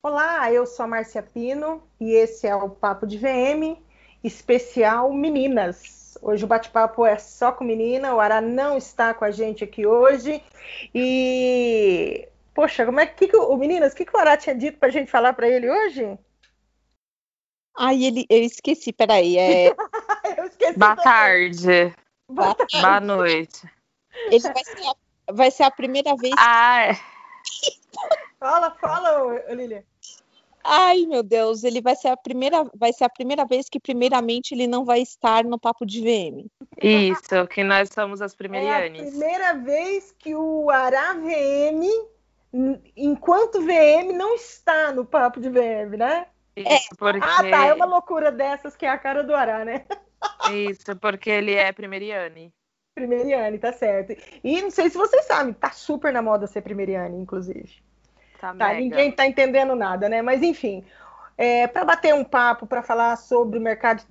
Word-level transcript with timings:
Olá, 0.00 0.52
eu 0.52 0.64
sou 0.64 0.84
a 0.84 0.86
Márcia 0.86 1.20
Pino 1.20 1.82
e 2.00 2.12
esse 2.12 2.46
é 2.46 2.54
o 2.54 2.70
Papo 2.70 3.04
de 3.04 3.18
VM 3.18 3.76
especial 4.22 5.12
Meninas. 5.12 6.16
Hoje 6.22 6.44
o 6.44 6.46
bate-papo 6.46 7.04
é 7.04 7.18
só 7.18 7.50
com 7.50 7.64
menina, 7.64 8.14
o 8.14 8.20
Ara 8.20 8.40
não 8.40 8.76
está 8.76 9.12
com 9.12 9.24
a 9.24 9.32
gente 9.32 9.64
aqui 9.64 9.84
hoje. 9.84 10.40
E, 10.94 12.28
poxa, 12.54 12.86
como 12.86 13.00
é 13.00 13.06
que, 13.06 13.26
que 13.26 13.36
o 13.36 13.56
meninas, 13.56 13.92
o 13.92 13.96
que, 13.96 14.04
que 14.04 14.16
o 14.16 14.20
Ara 14.20 14.36
tinha 14.36 14.54
dito 14.54 14.78
para 14.78 14.88
a 14.88 14.92
gente 14.92 15.10
falar 15.10 15.32
para 15.32 15.48
ele 15.48 15.68
hoje? 15.68 16.16
Ai, 17.76 18.04
ele, 18.04 18.24
eu 18.30 18.44
esqueci, 18.44 18.92
peraí. 18.92 19.36
É... 19.36 19.68
eu 20.38 20.44
esqueci 20.46 20.78
Boa 20.78 20.94
tarde. 20.94 21.92
Boa 22.30 22.54
tarde. 22.54 22.80
Boa 22.80 23.00
noite. 23.00 23.68
Ele 24.30 24.40
vai 24.40 24.64
ser 24.64 24.86
a, 24.86 25.32
vai 25.32 25.50
ser 25.50 25.62
a 25.64 25.70
primeira 25.72 26.14
vez. 26.16 26.34
Ah, 26.38 26.90
fala, 28.38 28.70
fala, 28.72 29.54
Lilia. 29.54 29.84
Ai, 30.70 31.06
meu 31.06 31.22
Deus, 31.22 31.64
ele 31.64 31.80
vai 31.80 31.96
ser 31.96 32.08
a 32.08 32.16
primeira, 32.16 32.62
vai 32.74 32.92
ser 32.92 33.04
a 33.04 33.08
primeira 33.08 33.46
vez 33.46 33.70
que 33.70 33.80
primeiramente 33.80 34.52
ele 34.52 34.66
não 34.66 34.84
vai 34.84 35.00
estar 35.00 35.42
no 35.42 35.58
papo 35.58 35.86
de 35.86 36.02
VM. 36.02 36.46
Isso, 36.82 37.46
que 37.48 37.64
nós 37.64 37.88
somos 37.88 38.20
as 38.20 38.34
primeiras. 38.34 38.68
É 38.68 38.86
a 38.86 38.90
primeira 38.90 39.54
vez 39.54 40.14
que 40.18 40.34
o 40.34 40.68
Ará 40.68 41.14
VM, 41.14 41.88
enquanto 42.94 43.62
VM, 43.62 44.12
não 44.14 44.34
está 44.34 44.92
no 44.92 45.06
papo 45.06 45.40
de 45.40 45.48
VM, 45.48 45.96
né? 45.96 46.26
Isso, 46.54 46.90
porque... 46.98 47.20
Ah, 47.22 47.50
tá, 47.50 47.66
é 47.66 47.72
uma 47.72 47.86
loucura 47.86 48.30
dessas 48.30 48.76
que 48.76 48.84
é 48.84 48.90
a 48.90 48.98
cara 48.98 49.24
do 49.24 49.34
Ará, 49.34 49.64
né? 49.64 49.86
Isso, 50.52 50.94
porque 50.96 51.30
ele 51.30 51.54
é 51.54 51.72
primeiriane. 51.72 52.52
Primeiriane, 52.94 53.58
tá 53.58 53.72
certo. 53.72 54.14
E 54.44 54.60
não 54.60 54.70
sei 54.70 54.90
se 54.90 54.98
vocês 54.98 55.24
sabem, 55.24 55.54
tá 55.54 55.70
super 55.70 56.12
na 56.12 56.20
moda 56.20 56.46
ser 56.46 56.60
primeiriane, 56.60 57.16
inclusive. 57.16 57.87
Tá, 58.38 58.54
tá 58.54 58.74
ninguém 58.74 59.12
tá 59.12 59.26
entendendo 59.26 59.74
nada, 59.74 60.08
né? 60.08 60.22
Mas 60.22 60.42
enfim, 60.42 60.84
é, 61.36 61.66
para 61.66 61.84
bater 61.84 62.14
um 62.14 62.24
papo, 62.24 62.66
para 62.66 62.82
falar 62.82 63.16
sobre 63.16 63.58
o 63.58 63.62
mercado, 63.62 64.02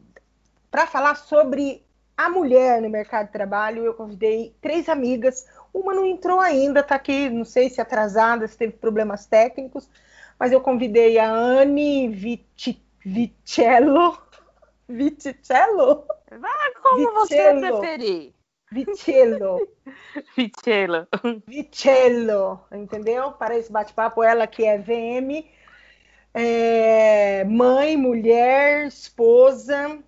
para 0.70 0.86
falar 0.86 1.16
sobre 1.16 1.84
a 2.16 2.30
mulher 2.30 2.82
no 2.82 2.90
mercado 2.90 3.28
de 3.28 3.32
trabalho, 3.32 3.84
eu 3.86 3.94
convidei 3.94 4.56
três 4.62 4.90
amigas. 4.90 5.48
Uma 5.74 5.94
não 5.94 6.06
entrou 6.06 6.40
ainda, 6.40 6.82
tá 6.82 6.96
aqui, 6.96 7.30
não 7.30 7.46
sei 7.46 7.70
se 7.70 7.80
atrasada, 7.80 8.48
se 8.48 8.58
teve 8.58 8.74
problemas 8.74 9.26
técnicos, 9.26 9.90
mas 10.40 10.52
eu 10.52 10.60
convidei 10.60 11.20
a 11.20 11.30
Anne 11.30 12.08
Viti. 12.10 12.84
Viticello? 14.90 16.06
Ah, 16.32 16.72
como 16.82 17.14
você 17.14 17.54
preferir. 17.54 18.37
Vicello. 18.72 19.68
Vicello. 20.36 21.08
Vicello, 21.46 22.62
entendeu? 22.72 23.32
Para 23.32 23.58
esse 23.58 23.72
bate-papo, 23.72 24.24
ela 24.24 24.46
que 24.46 24.66
é 24.66 24.78
VM, 24.78 25.46
é, 26.34 27.44
mãe, 27.46 27.96
mulher, 27.96 28.88
esposa, 28.88 30.00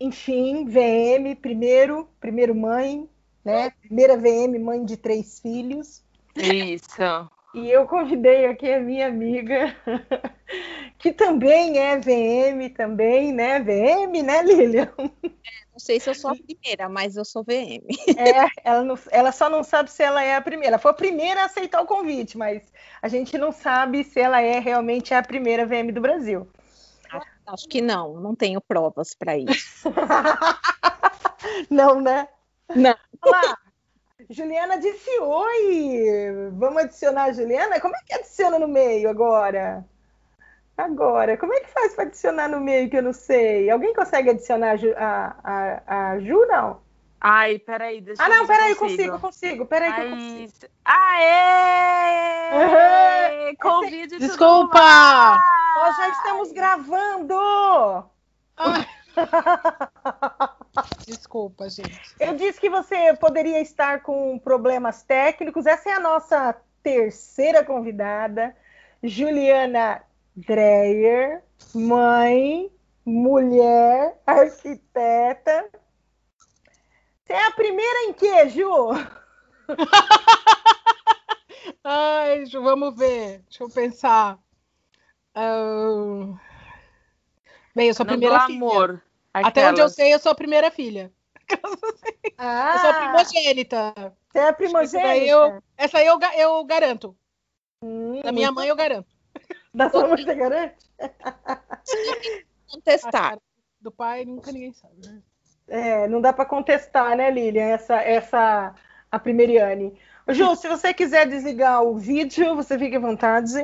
enfim, 0.00 0.64
VM, 0.66 1.36
primeiro, 1.40 2.08
primeiro 2.20 2.54
mãe, 2.54 3.08
né? 3.44 3.70
Primeira 3.80 4.16
VM, 4.16 4.58
mãe 4.58 4.84
de 4.84 4.96
três 4.96 5.40
filhos. 5.40 6.02
Isso. 6.34 7.30
E 7.52 7.68
eu 7.68 7.86
convidei 7.86 8.46
aqui 8.46 8.72
a 8.72 8.80
minha 8.80 9.08
amiga, 9.08 9.76
que 10.98 11.12
também 11.12 11.78
é 11.78 11.98
VM, 11.98 12.68
também, 12.76 13.32
né? 13.32 13.58
VM, 13.60 14.22
né, 14.22 14.42
Lilian? 14.42 14.92
Não 15.80 15.86
sei 15.86 15.98
se 15.98 16.10
eu 16.10 16.14
sou 16.14 16.30
a 16.30 16.34
primeira, 16.34 16.90
mas 16.90 17.16
eu 17.16 17.24
sou 17.24 17.42
VM. 17.42 17.86
É, 18.14 18.46
ela, 18.62 18.84
não, 18.84 18.98
ela 19.10 19.32
só 19.32 19.48
não 19.48 19.64
sabe 19.64 19.90
se 19.90 20.02
ela 20.02 20.22
é 20.22 20.36
a 20.36 20.40
primeira. 20.42 20.74
Ela 20.74 20.78
foi 20.78 20.90
a 20.90 20.94
primeira 20.94 21.40
a 21.40 21.44
aceitar 21.46 21.80
o 21.80 21.86
convite, 21.86 22.36
mas 22.36 22.70
a 23.00 23.08
gente 23.08 23.38
não 23.38 23.50
sabe 23.50 24.04
se 24.04 24.20
ela 24.20 24.42
é 24.42 24.58
realmente 24.58 25.14
a 25.14 25.22
primeira 25.22 25.64
VM 25.64 25.90
do 25.90 26.02
Brasil. 26.02 26.46
Acho 27.46 27.66
que 27.66 27.80
não, 27.80 28.20
não 28.20 28.34
tenho 28.34 28.60
provas 28.60 29.14
para 29.14 29.38
isso. 29.38 29.88
não, 31.70 31.98
né? 31.98 32.28
Não. 32.76 32.94
Olá, 33.22 33.56
Juliana 34.28 34.78
disse 34.78 35.10
oi. 35.18 36.50
Vamos 36.52 36.82
adicionar 36.82 37.24
a 37.24 37.32
Juliana? 37.32 37.80
Como 37.80 37.96
é 37.96 38.00
que 38.06 38.12
adiciona 38.12 38.58
no 38.58 38.68
meio 38.68 39.08
agora? 39.08 39.82
Agora, 40.80 41.36
como 41.36 41.52
é 41.52 41.60
que 41.60 41.68
faz 41.68 41.94
para 41.94 42.04
adicionar 42.04 42.48
no 42.48 42.58
meio 42.58 42.88
que 42.88 42.96
eu 42.96 43.02
não 43.02 43.12
sei? 43.12 43.68
Alguém 43.68 43.92
consegue 43.92 44.30
adicionar 44.30 44.78
a, 44.96 45.36
a, 45.44 46.12
a 46.12 46.18
Ju, 46.20 46.46
não? 46.46 46.80
Ai, 47.20 47.58
peraí, 47.58 48.00
deixa 48.00 48.22
ah, 48.22 48.28
eu 48.28 48.32
Ah, 48.32 48.36
não, 48.36 48.46
peraí, 48.46 48.74
consigo, 48.74 48.96
consigo, 48.96 49.20
consigo. 49.20 49.66
Peraí 49.66 49.92
que 49.92 50.00
eu 50.00 50.10
consigo. 50.10 50.52
Aê! 50.86 52.54
Uhum. 52.54 53.56
Convide 53.56 54.18
Desculpa! 54.18 55.38
Nós 55.76 55.96
já 55.98 56.08
estamos 56.08 56.50
gravando! 56.52 57.36
Desculpa, 61.06 61.68
gente. 61.68 62.00
Eu 62.18 62.36
disse 62.36 62.58
que 62.58 62.70
você 62.70 63.12
poderia 63.20 63.60
estar 63.60 64.00
com 64.00 64.38
problemas 64.38 65.02
técnicos. 65.02 65.66
Essa 65.66 65.90
é 65.90 65.92
a 65.92 66.00
nossa 66.00 66.56
terceira 66.82 67.62
convidada, 67.62 68.56
Juliana 69.02 70.02
Dreyer, 70.46 71.42
mãe, 71.74 72.70
mulher, 73.04 74.18
arquiteta. 74.26 75.68
Você 77.22 77.32
é 77.32 77.46
a 77.46 77.50
primeira 77.50 78.04
em 78.04 78.12
quê, 78.14 78.48
Ju? 78.48 78.90
Ai, 81.84 82.46
Ju, 82.46 82.62
vamos 82.62 82.96
ver. 82.96 83.42
Deixa 83.48 83.64
eu 83.64 83.68
pensar. 83.68 84.38
Uh... 85.36 86.38
Bem, 87.74 87.88
eu 87.88 87.94
sou 87.94 88.04
a 88.04 88.06
primeira 88.06 88.46
filha. 88.46 88.56
Amor, 88.56 89.02
Até 89.32 89.68
onde 89.68 89.80
eu 89.80 89.90
sei, 89.90 90.14
eu 90.14 90.18
sou 90.18 90.32
a 90.32 90.34
primeira 90.34 90.70
filha. 90.70 91.12
Ah, 92.38 92.72
eu 92.74 92.78
sou 92.78 92.90
a 92.90 92.94
primogênita. 92.94 93.94
Você 94.30 94.38
é 94.38 94.48
a 94.48 94.52
primogênita? 94.52 94.98
Essa 94.98 95.08
aí 95.08 95.28
eu, 95.28 95.62
essa 95.76 95.98
aí 95.98 96.06
eu, 96.06 96.18
eu 96.38 96.64
garanto. 96.64 97.16
Hum, 97.82 98.22
da 98.22 98.32
minha 98.32 98.50
mãe 98.50 98.68
eu 98.68 98.76
garanto. 98.76 99.19
Da 99.72 99.88
sua 99.88 100.08
mãe 100.08 100.24
você 100.24 100.34
garante? 100.34 100.90
Contestar. 102.70 103.38
Do 103.80 103.90
pai 103.90 104.24
nunca 104.24 104.52
ninguém 104.52 104.72
sabe, 104.72 104.94
né? 105.06 105.22
É, 105.68 106.08
não 106.08 106.20
dá 106.20 106.32
para 106.32 106.44
contestar, 106.44 107.16
né, 107.16 107.30
Lilian? 107.30 107.62
Essa, 107.62 107.96
essa 108.02 108.74
a 109.10 109.18
primeiriane. 109.18 109.96
Ju, 110.28 110.54
se 110.56 110.68
você 110.68 110.92
quiser 110.92 111.28
desligar 111.28 111.82
o 111.82 111.96
vídeo, 111.96 112.54
você 112.54 112.78
fique 112.78 112.96
à 112.96 113.00
vontade, 113.00 113.54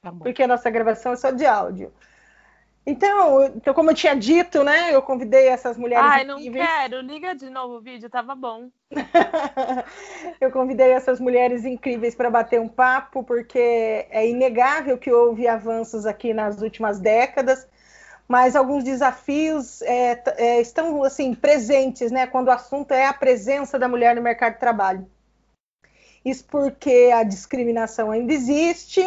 tá 0.00 0.12
porque 0.12 0.42
a 0.42 0.48
nossa 0.48 0.70
gravação 0.70 1.12
é 1.12 1.16
só 1.16 1.30
de 1.30 1.44
áudio. 1.44 1.92
Então, 2.84 3.44
então, 3.44 3.72
como 3.72 3.90
eu 3.90 3.94
tinha 3.94 4.14
dito, 4.14 4.64
né? 4.64 4.92
Eu 4.92 5.00
convidei 5.02 5.46
essas 5.46 5.78
mulheres. 5.78 6.04
Ai, 6.04 6.24
não 6.24 6.38
incríveis. 6.38 6.66
quero, 6.66 7.00
liga 7.00 7.34
de 7.34 7.48
novo 7.48 7.76
o 7.76 7.80
vídeo, 7.80 8.10
tava 8.10 8.34
bom. 8.34 8.70
eu 10.40 10.50
convidei 10.50 10.90
essas 10.90 11.20
mulheres 11.20 11.64
incríveis 11.64 12.14
para 12.16 12.28
bater 12.28 12.60
um 12.60 12.68
papo, 12.68 13.22
porque 13.22 14.06
é 14.10 14.28
inegável 14.28 14.98
que 14.98 15.12
houve 15.12 15.46
avanços 15.46 16.06
aqui 16.06 16.34
nas 16.34 16.60
últimas 16.60 16.98
décadas, 16.98 17.68
mas 18.26 18.56
alguns 18.56 18.82
desafios 18.82 19.80
é, 19.82 20.20
é, 20.36 20.60
estão 20.60 21.04
assim 21.04 21.36
presentes, 21.36 22.10
né? 22.10 22.26
Quando 22.26 22.48
o 22.48 22.52
assunto 22.52 22.90
é 22.90 23.06
a 23.06 23.14
presença 23.14 23.78
da 23.78 23.86
mulher 23.86 24.16
no 24.16 24.22
mercado 24.22 24.54
de 24.54 24.60
trabalho. 24.60 25.08
Isso 26.24 26.44
porque 26.46 27.12
a 27.14 27.22
discriminação 27.22 28.10
ainda 28.10 28.32
existe, 28.32 29.02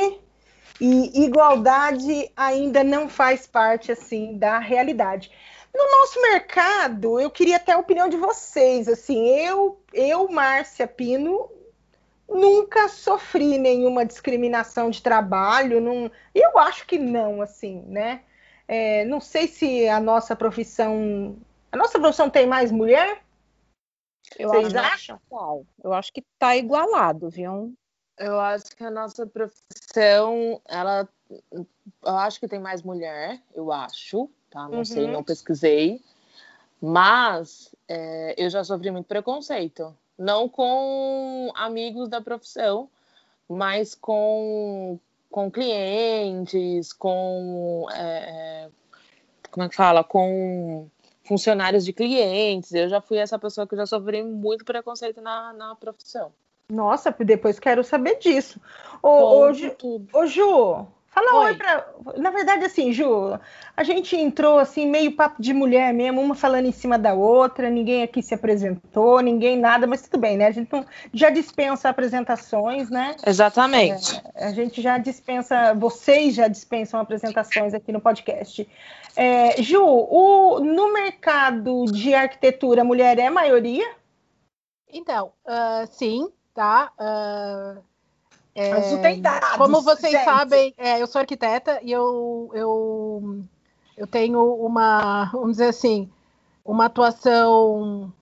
e 0.79 1.23
igualdade 1.23 2.31
ainda 2.35 2.83
não 2.83 3.07
faz 3.07 3.47
parte 3.47 3.91
assim 3.91 4.37
da 4.37 4.59
realidade. 4.59 5.31
No 5.73 5.99
nosso 5.99 6.21
mercado, 6.21 7.19
eu 7.19 7.29
queria 7.29 7.57
até 7.57 7.73
a 7.73 7.77
opinião 7.77 8.07
de 8.07 8.15
vocês. 8.15 8.87
Assim, 8.87 9.27
eu, 9.27 9.79
eu, 9.93 10.29
Márcia 10.29 10.87
Pino, 10.87 11.49
nunca 12.29 12.87
sofri 12.87 13.57
nenhuma 13.57 14.05
discriminação 14.05 14.89
de 14.89 15.01
trabalho. 15.01 15.81
Não, 15.81 16.09
eu 16.33 16.57
acho 16.57 16.87
que 16.87 16.97
não, 16.97 17.41
assim, 17.41 17.81
né? 17.87 18.21
É, 18.67 19.03
não 19.05 19.19
sei 19.19 19.47
se 19.47 19.87
a 19.87 19.99
nossa 19.99 20.35
profissão. 20.35 21.37
A 21.71 21.77
nossa 21.77 21.99
profissão 21.99 22.29
tem 22.29 22.47
mais 22.47 22.71
mulher? 22.71 23.21
Eu 24.39 24.49
Vocês 24.49 24.73
acho 24.75 24.93
acham? 24.93 25.65
Eu 25.83 25.93
acho 25.93 26.11
que 26.11 26.21
está 26.21 26.55
igualado, 26.55 27.29
viu? 27.29 27.73
Eu 28.17 28.39
acho 28.39 28.75
que 28.75 28.83
a 28.83 28.89
nossa 28.89 29.25
profissão, 29.25 30.61
ela, 30.65 31.07
eu 31.51 32.17
acho 32.17 32.39
que 32.39 32.47
tem 32.47 32.59
mais 32.59 32.81
mulher, 32.81 33.41
eu 33.53 33.71
acho, 33.71 34.29
tá? 34.49 34.69
Não 34.69 34.79
uhum. 34.79 34.85
sei, 34.85 35.07
não 35.07 35.23
pesquisei, 35.23 36.01
mas 36.81 37.75
é, 37.87 38.35
eu 38.37 38.49
já 38.49 38.63
sofri 38.63 38.89
muito 38.89 39.07
preconceito, 39.07 39.95
não 40.17 40.47
com 40.47 41.51
amigos 41.55 42.07
da 42.07 42.21
profissão, 42.21 42.89
mas 43.49 43.93
com 43.93 44.99
com 45.29 45.51
clientes, 45.51 46.93
com 46.93 47.87
é, 47.91 48.67
é 48.67 48.69
como 49.51 49.65
é 49.65 49.69
que 49.69 49.75
fala, 49.75 50.03
com 50.03 50.89
funcionários 51.23 51.83
de 51.83 51.91
clientes. 51.91 52.73
Eu 52.73 52.87
já 52.87 53.01
fui 53.01 53.17
essa 53.17 53.37
pessoa 53.37 53.67
que 53.67 53.75
já 53.75 53.85
sofri 53.85 54.23
muito 54.23 54.63
preconceito 54.63 55.21
na, 55.21 55.51
na 55.53 55.75
profissão. 55.75 56.31
Nossa, 56.69 57.15
depois 57.19 57.59
quero 57.59 57.83
saber 57.83 58.17
disso. 58.19 58.59
Ô, 59.01 59.09
ô, 59.09 59.53
Ju, 59.53 59.75
ô 60.13 60.25
Ju, 60.25 60.87
Fala 61.15 61.33
oi, 61.39 61.45
oi 61.45 61.55
para. 61.55 61.87
Na 62.17 62.29
verdade, 62.29 62.65
assim, 62.65 62.91
Ju, 62.91 63.39
a 63.77 63.83
gente 63.85 64.17
entrou 64.17 64.59
assim, 64.59 64.85
meio 64.85 65.15
papo 65.15 65.41
de 65.41 65.53
mulher 65.53 65.93
mesmo, 65.93 66.19
uma 66.19 66.35
falando 66.35 66.65
em 66.65 66.73
cima 66.73 66.99
da 66.99 67.13
outra, 67.13 67.69
ninguém 67.69 68.03
aqui 68.03 68.21
se 68.21 68.33
apresentou, 68.33 69.21
ninguém 69.21 69.57
nada, 69.57 69.87
mas 69.87 70.01
tudo 70.01 70.19
bem, 70.19 70.35
né? 70.35 70.47
A 70.47 70.51
gente 70.51 70.69
não... 70.73 70.85
já 71.13 71.29
dispensa 71.29 71.87
apresentações, 71.87 72.89
né? 72.89 73.15
Exatamente. 73.25 74.21
É, 74.35 74.47
a 74.47 74.51
gente 74.51 74.81
já 74.81 74.97
dispensa, 74.97 75.73
vocês 75.73 76.35
já 76.35 76.49
dispensam 76.49 76.99
apresentações 76.99 77.73
aqui 77.73 77.93
no 77.93 78.01
podcast. 78.01 78.67
É, 79.15 79.61
Ju, 79.61 79.85
o... 79.85 80.59
no 80.59 80.91
mercado 80.91 81.85
de 81.85 82.13
arquitetura, 82.13 82.83
mulher 82.83 83.17
é 83.19 83.29
maioria? 83.29 83.89
Então, 84.91 85.31
uh, 85.45 85.87
sim, 85.91 86.29
tá? 86.55 86.91
Uh 86.99 87.95
é, 88.55 89.15
dados. 89.17 89.57
Como 89.57 89.81
vocês 89.81 90.13
gente. 90.13 90.23
sabem, 90.23 90.73
é, 90.77 91.01
eu 91.01 91.07
sou 91.07 91.19
arquiteta 91.19 91.77
e 91.83 91.91
eu, 91.91 92.49
eu, 92.53 93.43
eu 93.97 94.07
tenho 94.07 94.41
uma, 94.55 95.25
vamos 95.33 95.51
dizer 95.51 95.67
assim, 95.67 96.09
uma 96.63 96.85
atuação 96.85 98.13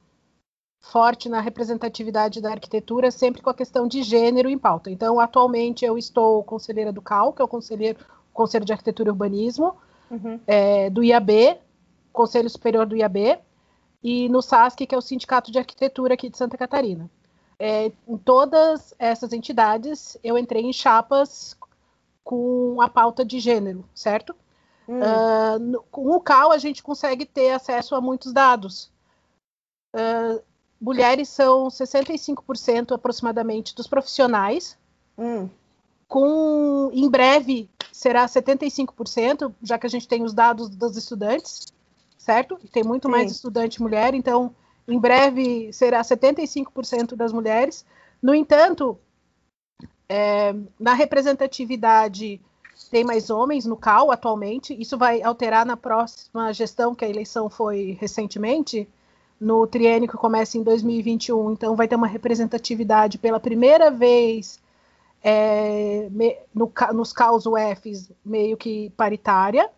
forte 0.81 1.29
na 1.29 1.39
representatividade 1.39 2.41
da 2.41 2.49
arquitetura, 2.49 3.11
sempre 3.11 3.43
com 3.43 3.49
a 3.51 3.53
questão 3.53 3.87
de 3.87 4.01
gênero 4.01 4.49
em 4.49 4.57
pauta. 4.57 4.89
Então, 4.89 5.19
atualmente, 5.19 5.85
eu 5.85 5.99
estou 5.99 6.43
conselheira 6.43 6.91
do 6.91 7.01
CAL, 7.01 7.31
que 7.31 7.41
é 7.41 7.45
o 7.45 7.47
Conselheiro, 7.47 7.99
Conselho 8.33 8.65
de 8.65 8.73
Arquitetura 8.73 9.09
e 9.09 9.11
Urbanismo, 9.11 9.75
uhum. 10.09 10.39
é, 10.47 10.89
do 10.89 11.03
IAB, 11.03 11.57
Conselho 12.11 12.49
Superior 12.49 12.87
do 12.87 12.97
IAB, 12.97 13.39
e 14.03 14.27
no 14.29 14.41
SASC, 14.41 14.85
que 14.85 14.95
é 14.95 14.97
o 14.97 15.01
Sindicato 15.01 15.51
de 15.51 15.59
Arquitetura 15.59 16.15
aqui 16.15 16.27
de 16.27 16.37
Santa 16.37 16.57
Catarina 16.57 17.09
é, 17.65 17.93
em 18.05 18.17
todas 18.17 18.93
essas 18.99 19.31
entidades 19.31 20.17
eu 20.21 20.37
entrei 20.37 20.63
em 20.63 20.73
chapas 20.73 21.57
com 22.21 22.81
a 22.81 22.89
pauta 22.89 23.23
de 23.23 23.39
gênero, 23.39 23.85
certo? 23.95 24.35
Hum. 24.85 24.99
Uh, 24.99 25.59
no, 25.59 25.83
com 25.83 26.11
o 26.13 26.19
CAL 26.19 26.51
a 26.51 26.57
gente 26.57 26.83
consegue 26.83 27.25
ter 27.25 27.51
acesso 27.51 27.95
a 27.95 28.01
muitos 28.01 28.33
dados. 28.33 28.91
Uh, 29.95 30.43
mulheres 30.79 31.29
são 31.29 31.69
65% 31.69 32.93
aproximadamente 32.93 33.73
dos 33.73 33.87
profissionais. 33.87 34.77
Hum. 35.17 35.49
Com 36.05 36.91
em 36.91 37.09
breve 37.09 37.69
será 37.93 38.25
75%, 38.25 39.53
já 39.61 39.79
que 39.79 39.87
a 39.87 39.89
gente 39.89 40.05
tem 40.05 40.21
os 40.21 40.33
dados 40.33 40.67
dos 40.67 40.97
estudantes, 40.97 41.67
certo? 42.17 42.59
Tem 42.73 42.83
muito 42.83 43.07
Sim. 43.07 43.11
mais 43.11 43.31
estudante 43.31 43.81
mulher, 43.81 44.13
então 44.13 44.53
em 44.87 44.99
breve 44.99 45.71
será 45.71 46.01
75% 46.01 47.15
das 47.15 47.31
mulheres. 47.31 47.85
No 48.21 48.33
entanto, 48.33 48.97
é, 50.07 50.53
na 50.79 50.93
representatividade 50.93 52.41
tem 52.89 53.03
mais 53.03 53.29
homens 53.29 53.65
no 53.65 53.77
CAL 53.77 54.11
atualmente. 54.11 54.79
Isso 54.79 54.97
vai 54.97 55.21
alterar 55.21 55.65
na 55.65 55.77
próxima 55.77 56.53
gestão, 56.53 56.93
que 56.93 57.05
a 57.05 57.09
eleição 57.09 57.49
foi 57.49 57.97
recentemente, 57.99 58.87
no 59.39 59.67
triênio 59.67 60.09
que 60.09 60.17
começa 60.17 60.57
em 60.57 60.63
2021. 60.63 61.51
Então, 61.51 61.75
vai 61.75 61.87
ter 61.87 61.95
uma 61.95 62.07
representatividade 62.07 63.17
pela 63.17 63.39
primeira 63.39 63.89
vez 63.91 64.61
é, 65.23 66.09
me, 66.11 66.37
no, 66.53 66.71
nos 66.93 67.13
CAUS 67.13 67.45
UFs 67.45 68.11
meio 68.23 68.57
que 68.57 68.89
paritária, 68.91 69.69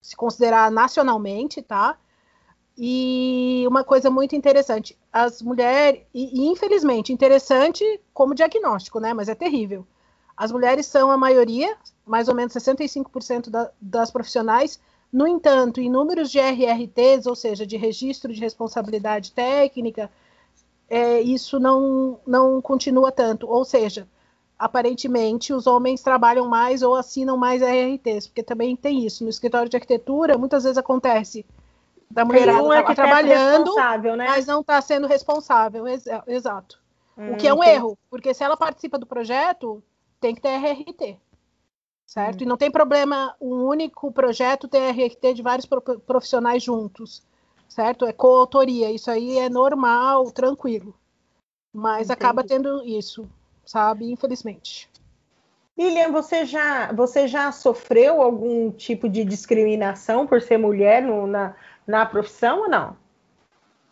se 0.00 0.16
considerar 0.16 0.70
nacionalmente, 0.70 1.60
tá? 1.60 1.96
E 2.76 3.64
uma 3.68 3.84
coisa 3.84 4.10
muito 4.10 4.34
interessante, 4.34 4.98
as 5.12 5.42
mulheres, 5.42 6.02
e, 6.14 6.46
infelizmente, 6.46 7.12
interessante 7.12 7.84
como 8.14 8.34
diagnóstico, 8.34 8.98
né? 8.98 9.12
Mas 9.12 9.28
é 9.28 9.34
terrível. 9.34 9.86
As 10.36 10.50
mulheres 10.50 10.86
são 10.86 11.10
a 11.10 11.16
maioria, 11.16 11.76
mais 12.06 12.28
ou 12.28 12.34
menos 12.34 12.52
65% 12.54 13.50
da, 13.50 13.70
das 13.80 14.10
profissionais. 14.10 14.80
No 15.12 15.26
entanto, 15.26 15.80
em 15.80 15.90
números 15.90 16.30
de 16.30 16.38
RRTs, 16.38 17.26
ou 17.26 17.36
seja, 17.36 17.66
de 17.66 17.76
registro 17.76 18.32
de 18.32 18.40
responsabilidade 18.40 19.32
técnica, 19.32 20.10
é, 20.88 21.20
isso 21.20 21.60
não, 21.60 22.18
não 22.26 22.60
continua 22.62 23.12
tanto. 23.12 23.46
Ou 23.46 23.64
seja, 23.64 24.08
aparentemente 24.58 25.52
os 25.52 25.66
homens 25.66 26.02
trabalham 26.02 26.48
mais 26.48 26.82
ou 26.82 26.94
assinam 26.94 27.36
mais 27.36 27.60
RRTs, 27.60 28.28
porque 28.28 28.42
também 28.42 28.74
tem 28.74 29.04
isso. 29.04 29.24
No 29.24 29.30
escritório 29.30 29.68
de 29.68 29.76
arquitetura, 29.76 30.38
muitas 30.38 30.64
vezes 30.64 30.78
acontece 30.78 31.44
da 32.12 32.24
mulherada 32.24 32.62
um 32.62 32.72
é 32.72 32.82
tá 32.82 32.94
trabalhando, 32.94 33.74
né? 34.16 34.26
mas 34.26 34.46
não 34.46 34.60
está 34.60 34.80
sendo 34.82 35.06
responsável, 35.06 35.88
ex 35.88 36.04
exato. 36.26 36.78
Hum, 37.16 37.32
o 37.32 37.36
que 37.36 37.48
é 37.48 37.54
um 37.54 37.64
erro, 37.64 37.98
porque 38.10 38.34
se 38.34 38.44
ela 38.44 38.56
participa 38.56 38.98
do 38.98 39.06
projeto, 39.06 39.82
tem 40.20 40.34
que 40.34 40.40
ter 40.40 40.50
RRT, 40.50 41.18
certo? 42.06 42.40
Hum. 42.40 42.44
E 42.44 42.46
não 42.46 42.56
tem 42.56 42.70
problema 42.70 43.34
um 43.40 43.64
único 43.64 44.12
projeto 44.12 44.68
ter 44.68 44.90
RRT 44.90 45.34
de 45.34 45.42
vários 45.42 45.66
profissionais 46.06 46.62
juntos, 46.62 47.22
certo? 47.68 48.04
É 48.04 48.12
coautoria, 48.12 48.90
isso 48.90 49.10
aí 49.10 49.38
é 49.38 49.48
normal, 49.48 50.30
tranquilo. 50.30 50.94
Mas 51.72 52.10
Entendi. 52.10 52.12
acaba 52.12 52.44
tendo 52.44 52.84
isso, 52.84 53.26
sabe? 53.64 54.10
Infelizmente. 54.12 54.90
Lilian, 55.76 56.12
você 56.12 56.44
já, 56.44 56.92
você 56.92 57.26
já 57.26 57.50
sofreu 57.50 58.20
algum 58.20 58.70
tipo 58.70 59.08
de 59.08 59.24
discriminação 59.24 60.26
por 60.26 60.42
ser 60.42 60.58
mulher 60.58 61.02
no, 61.02 61.26
na, 61.26 61.54
na 61.86 62.06
profissão 62.06 62.62
ou 62.62 62.68
não? 62.68 62.96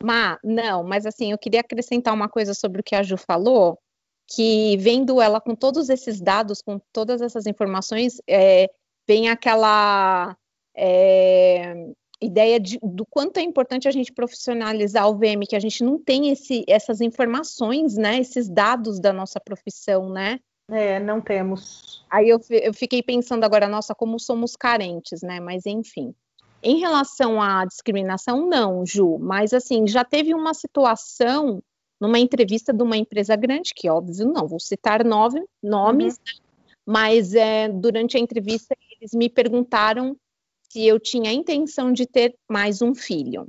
Má, 0.02 0.38
não, 0.42 0.82
mas 0.82 1.04
assim, 1.04 1.32
eu 1.32 1.38
queria 1.38 1.60
acrescentar 1.60 2.14
uma 2.14 2.28
coisa 2.28 2.54
sobre 2.54 2.80
o 2.80 2.84
que 2.84 2.94
a 2.94 3.02
Ju 3.02 3.16
falou, 3.16 3.78
que 4.26 4.76
vendo 4.78 5.20
ela 5.20 5.40
com 5.40 5.54
todos 5.54 5.90
esses 5.90 6.20
dados, 6.20 6.62
com 6.62 6.80
todas 6.92 7.20
essas 7.20 7.46
informações, 7.46 8.20
é, 8.26 8.70
vem 9.06 9.28
aquela 9.28 10.36
é, 10.74 11.74
ideia 12.20 12.60
de, 12.60 12.78
do 12.82 13.04
quanto 13.04 13.38
é 13.38 13.42
importante 13.42 13.88
a 13.88 13.90
gente 13.90 14.12
profissionalizar 14.12 15.08
o 15.08 15.16
VM, 15.16 15.46
que 15.48 15.56
a 15.56 15.60
gente 15.60 15.82
não 15.82 15.98
tem 15.98 16.30
esse, 16.30 16.64
essas 16.68 17.00
informações, 17.00 17.96
né, 17.96 18.18
esses 18.18 18.48
dados 18.48 19.00
da 19.00 19.12
nossa 19.12 19.40
profissão, 19.40 20.08
né? 20.08 20.38
É, 20.70 21.00
não 21.00 21.20
temos. 21.20 22.04
Aí 22.08 22.28
eu, 22.28 22.40
eu 22.48 22.72
fiquei 22.72 23.02
pensando 23.02 23.42
agora, 23.44 23.66
nossa, 23.66 23.94
como 23.94 24.20
somos 24.20 24.54
carentes, 24.54 25.20
né? 25.20 25.40
Mas 25.40 25.66
enfim. 25.66 26.14
Em 26.62 26.78
relação 26.78 27.40
à 27.40 27.64
discriminação, 27.64 28.46
não, 28.46 28.84
Ju, 28.84 29.18
mas 29.18 29.52
assim, 29.52 29.86
já 29.86 30.04
teve 30.04 30.34
uma 30.34 30.52
situação 30.52 31.62
numa 32.00 32.18
entrevista 32.18 32.72
de 32.72 32.82
uma 32.82 32.96
empresa 32.96 33.36
grande, 33.36 33.72
que 33.74 33.88
óbvio 33.88 34.26
não, 34.26 34.46
vou 34.46 34.60
citar 34.60 35.04
nove 35.04 35.42
nomes, 35.62 36.14
uhum. 36.14 36.42
mas 36.86 37.34
é, 37.34 37.68
durante 37.68 38.16
a 38.16 38.20
entrevista 38.20 38.74
eles 38.98 39.12
me 39.12 39.28
perguntaram 39.28 40.16
se 40.68 40.86
eu 40.86 41.00
tinha 41.00 41.30
a 41.30 41.34
intenção 41.34 41.92
de 41.92 42.06
ter 42.06 42.34
mais 42.48 42.80
um 42.80 42.94
filho 42.94 43.46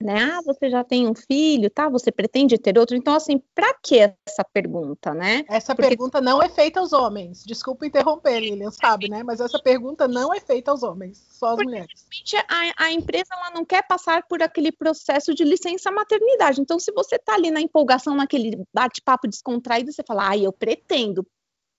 né? 0.00 0.32
Ah, 0.32 0.40
você 0.44 0.68
já 0.68 0.82
tem 0.82 1.08
um 1.08 1.14
filho, 1.14 1.70
tá? 1.70 1.88
Você 1.88 2.10
pretende 2.10 2.58
ter 2.58 2.78
outro? 2.78 2.96
Então, 2.96 3.14
assim, 3.14 3.40
para 3.54 3.72
que 3.74 4.00
essa 4.00 4.44
pergunta, 4.52 5.14
né? 5.14 5.44
Essa 5.48 5.74
Porque... 5.74 5.88
pergunta 5.88 6.20
não 6.20 6.42
é 6.42 6.48
feita 6.48 6.80
aos 6.80 6.92
homens. 6.92 7.44
Desculpa 7.44 7.86
interromper, 7.86 8.40
Lilian, 8.40 8.70
sabe, 8.70 9.08
né? 9.08 9.22
Mas 9.22 9.40
essa 9.40 9.58
pergunta 9.58 10.08
não 10.08 10.34
é 10.34 10.40
feita 10.40 10.70
aos 10.70 10.82
homens, 10.82 11.24
só 11.30 11.50
às 11.50 11.56
Porque, 11.56 11.64
mulheres. 11.64 12.06
A, 12.48 12.84
a 12.84 12.92
empresa 12.92 13.28
ela 13.32 13.50
não 13.50 13.64
quer 13.64 13.86
passar 13.86 14.24
por 14.26 14.42
aquele 14.42 14.72
processo 14.72 15.34
de 15.34 15.44
licença 15.44 15.90
maternidade. 15.90 16.60
Então, 16.60 16.78
se 16.78 16.92
você 16.92 17.18
tá 17.18 17.34
ali 17.34 17.50
na 17.50 17.60
empolgação, 17.60 18.14
naquele 18.14 18.62
bate-papo 18.72 19.28
descontraído, 19.28 19.92
você 19.92 20.02
fala, 20.06 20.30
ah, 20.30 20.36
eu 20.36 20.52
pretendo. 20.52 21.26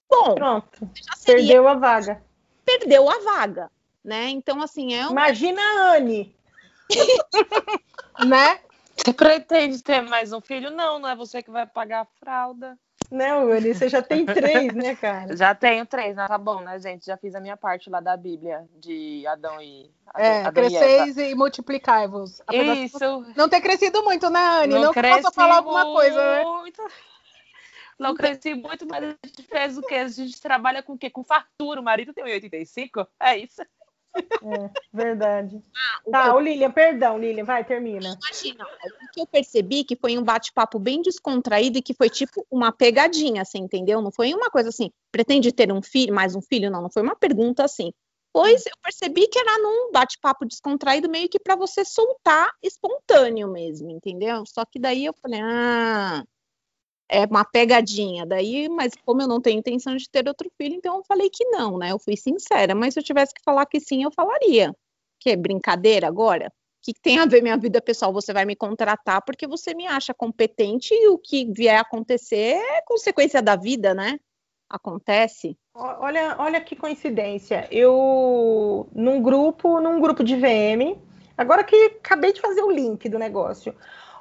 Bom, 0.09 0.35
pronto. 0.35 0.89
Perdeu 1.25 1.67
a 1.67 1.75
vaga. 1.75 2.23
Perdeu 2.63 3.09
a 3.09 3.19
vaga, 3.19 3.69
né? 4.03 4.29
Então, 4.29 4.61
assim, 4.61 4.93
é 4.93 5.07
um... 5.07 5.11
Imagina 5.11 5.61
a 5.61 5.95
Anne 5.97 6.35
né? 8.25 8.59
Você 8.95 9.13
pretende 9.13 9.83
ter 9.83 10.01
mais 10.01 10.31
um 10.31 10.41
filho? 10.41 10.71
Não, 10.71 10.99
não 10.99 11.09
é 11.09 11.15
você 11.15 11.43
que 11.43 11.51
vai 11.51 11.65
pagar 11.65 12.01
a 12.01 12.05
fralda. 12.19 12.77
Não, 13.11 13.51
Anny, 13.51 13.73
você 13.73 13.87
já 13.87 14.01
tem 14.01 14.25
três, 14.25 14.73
né, 14.73 14.95
cara? 14.95 15.35
Já 15.37 15.53
tenho 15.53 15.85
três, 15.85 16.15
né? 16.15 16.27
Tá 16.27 16.37
bom, 16.37 16.61
né, 16.61 16.79
gente? 16.79 17.05
Já 17.05 17.15
fiz 17.15 17.35
a 17.35 17.39
minha 17.39 17.55
parte 17.55 17.89
lá 17.89 17.99
da 17.99 18.17
Bíblia 18.17 18.67
de 18.79 19.25
Adão 19.27 19.61
e 19.61 19.91
Adão, 20.07 20.25
É, 20.25 20.39
Adão 20.41 20.53
cresceis 20.53 21.17
e, 21.17 21.29
e 21.29 21.35
multiplicai-vos. 21.35 22.41
Isso. 22.51 23.25
Não 23.35 23.47
ter 23.47 23.61
crescido 23.61 24.03
muito, 24.03 24.29
né, 24.29 24.63
Anny? 24.63 24.73
Não, 24.73 24.81
não 24.85 24.93
possa 24.93 25.31
falar 25.31 25.57
alguma 25.57 25.83
coisa, 25.85 26.15
né? 26.17 26.43
Não 27.97 28.13
cresci 28.13 28.53
muito, 28.53 28.85
mas 28.85 29.03
a 29.03 29.27
gente 29.27 29.43
fez 29.43 29.77
o 29.77 29.81
quê? 29.81 29.95
A 29.95 30.07
gente 30.07 30.41
trabalha 30.41 30.83
com 30.83 30.93
o 30.93 30.97
quê? 30.97 31.09
Com 31.09 31.23
fartura. 31.23 31.79
O 31.79 31.83
marido 31.83 32.13
tem 32.13 32.25
1,85? 32.25 33.07
É 33.19 33.37
isso. 33.37 33.61
É, 34.17 34.69
verdade. 34.93 35.61
Ah, 35.75 36.11
tá, 36.11 36.35
o 36.35 36.39
Lilian, 36.39 36.71
perdão, 36.71 37.17
Lilian, 37.17 37.43
vai, 37.43 37.63
termina. 37.63 38.17
Imagina, 38.21 38.65
o 38.65 39.11
que 39.11 39.21
eu 39.21 39.27
percebi 39.27 39.83
que 39.83 39.95
foi 39.95 40.17
um 40.17 40.23
bate-papo 40.23 40.79
bem 40.79 41.01
descontraído 41.01 41.77
e 41.77 41.81
que 41.81 41.93
foi 41.93 42.09
tipo 42.09 42.45
uma 42.49 42.71
pegadinha, 42.71 43.41
assim, 43.41 43.59
entendeu? 43.59 44.01
Não 44.01 44.11
foi 44.11 44.33
uma 44.33 44.49
coisa 44.49 44.69
assim, 44.69 44.91
pretende 45.11 45.51
ter 45.51 45.71
um 45.71 45.81
filho, 45.81 46.13
mais 46.13 46.35
um 46.35 46.41
filho? 46.41 46.69
Não, 46.69 46.81
não 46.81 46.89
foi 46.89 47.01
uma 47.01 47.15
pergunta 47.15 47.63
assim. 47.63 47.91
Pois 48.31 48.65
eu 48.65 48.73
percebi 48.83 49.27
que 49.29 49.39
era 49.39 49.57
num 49.59 49.91
bate-papo 49.93 50.45
descontraído, 50.45 51.09
meio 51.09 51.29
que 51.29 51.39
para 51.39 51.55
você 51.55 51.85
soltar 51.85 52.51
espontâneo 52.61 53.49
mesmo, 53.49 53.89
entendeu? 53.89 54.43
Só 54.45 54.65
que 54.65 54.77
daí 54.77 55.05
eu 55.05 55.13
falei, 55.21 55.39
ah, 55.41 56.21
é 57.09 57.25
uma 57.25 57.45
pegadinha. 57.45 58.25
Daí, 58.25 58.67
mas 58.69 58.93
como 59.05 59.21
eu 59.21 59.27
não 59.27 59.41
tenho 59.41 59.59
intenção 59.59 59.95
de 59.95 60.09
ter 60.09 60.27
outro 60.27 60.51
filho, 60.57 60.75
então 60.75 60.97
eu 60.97 61.03
falei 61.03 61.29
que 61.29 61.45
não, 61.45 61.77
né? 61.77 61.91
Eu 61.91 61.99
fui 61.99 62.17
sincera, 62.17 62.73
mas 62.73 62.93
se 62.93 62.99
eu 62.99 63.03
tivesse 63.03 63.33
que 63.33 63.43
falar 63.43 63.65
que 63.65 63.79
sim, 63.79 64.03
eu 64.03 64.11
falaria. 64.11 64.75
Que 65.19 65.31
é 65.31 65.35
brincadeira 65.35 66.07
agora? 66.07 66.51
Que 66.81 66.93
tem 66.93 67.19
a 67.19 67.25
ver 67.25 67.41
minha 67.41 67.57
vida 67.57 67.81
pessoal? 67.81 68.13
Você 68.13 68.31
vai 68.31 68.45
me 68.45 68.55
contratar 68.55 69.21
porque 69.23 69.47
você 69.47 69.73
me 69.73 69.87
acha 69.87 70.13
competente 70.13 70.93
e 70.93 71.07
o 71.07 71.17
que 71.17 71.51
vier 71.51 71.79
acontecer 71.79 72.57
é 72.57 72.81
consequência 72.81 73.41
da 73.41 73.55
vida, 73.55 73.93
né? 73.93 74.19
Acontece. 74.69 75.57
Olha, 75.73 76.35
olha 76.39 76.61
que 76.61 76.75
coincidência. 76.75 77.67
Eu 77.71 78.87
num 78.93 79.21
grupo, 79.21 79.79
num 79.79 79.99
grupo 79.99 80.23
de 80.23 80.35
VM, 80.35 80.97
agora 81.37 81.63
que 81.63 81.75
acabei 82.03 82.33
de 82.33 82.41
fazer 82.41 82.61
o 82.61 82.71
link 82.71 83.07
do 83.09 83.19
negócio 83.19 83.75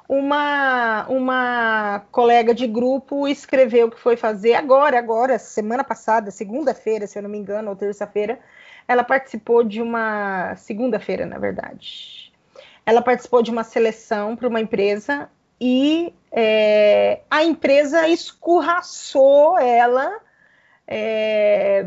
uma, 0.07 1.05
uma 1.07 2.05
colega 2.11 2.53
de 2.53 2.67
grupo 2.67 3.27
escreveu 3.27 3.89
que 3.89 3.99
foi 3.99 4.15
fazer 4.15 4.53
agora, 4.53 4.97
agora, 4.97 5.39
semana 5.39 5.83
passada, 5.83 6.31
segunda-feira, 6.31 7.07
se 7.07 7.17
eu 7.17 7.23
não 7.23 7.29
me 7.29 7.37
engano, 7.37 7.69
ou 7.69 7.75
terça-feira, 7.75 8.39
ela 8.87 9.03
participou 9.03 9.63
de 9.63 9.81
uma 9.81 10.55
segunda-feira, 10.57 11.25
na 11.25 11.39
verdade. 11.39 12.31
Ela 12.85 13.01
participou 13.01 13.41
de 13.41 13.49
uma 13.49 13.63
seleção 13.63 14.35
para 14.35 14.47
uma 14.47 14.61
empresa 14.61 15.29
e 15.59 16.13
é, 16.31 17.21
a 17.29 17.43
empresa 17.43 18.07
escorraçou 18.07 19.57
ela 19.57 20.19
é, 20.87 21.85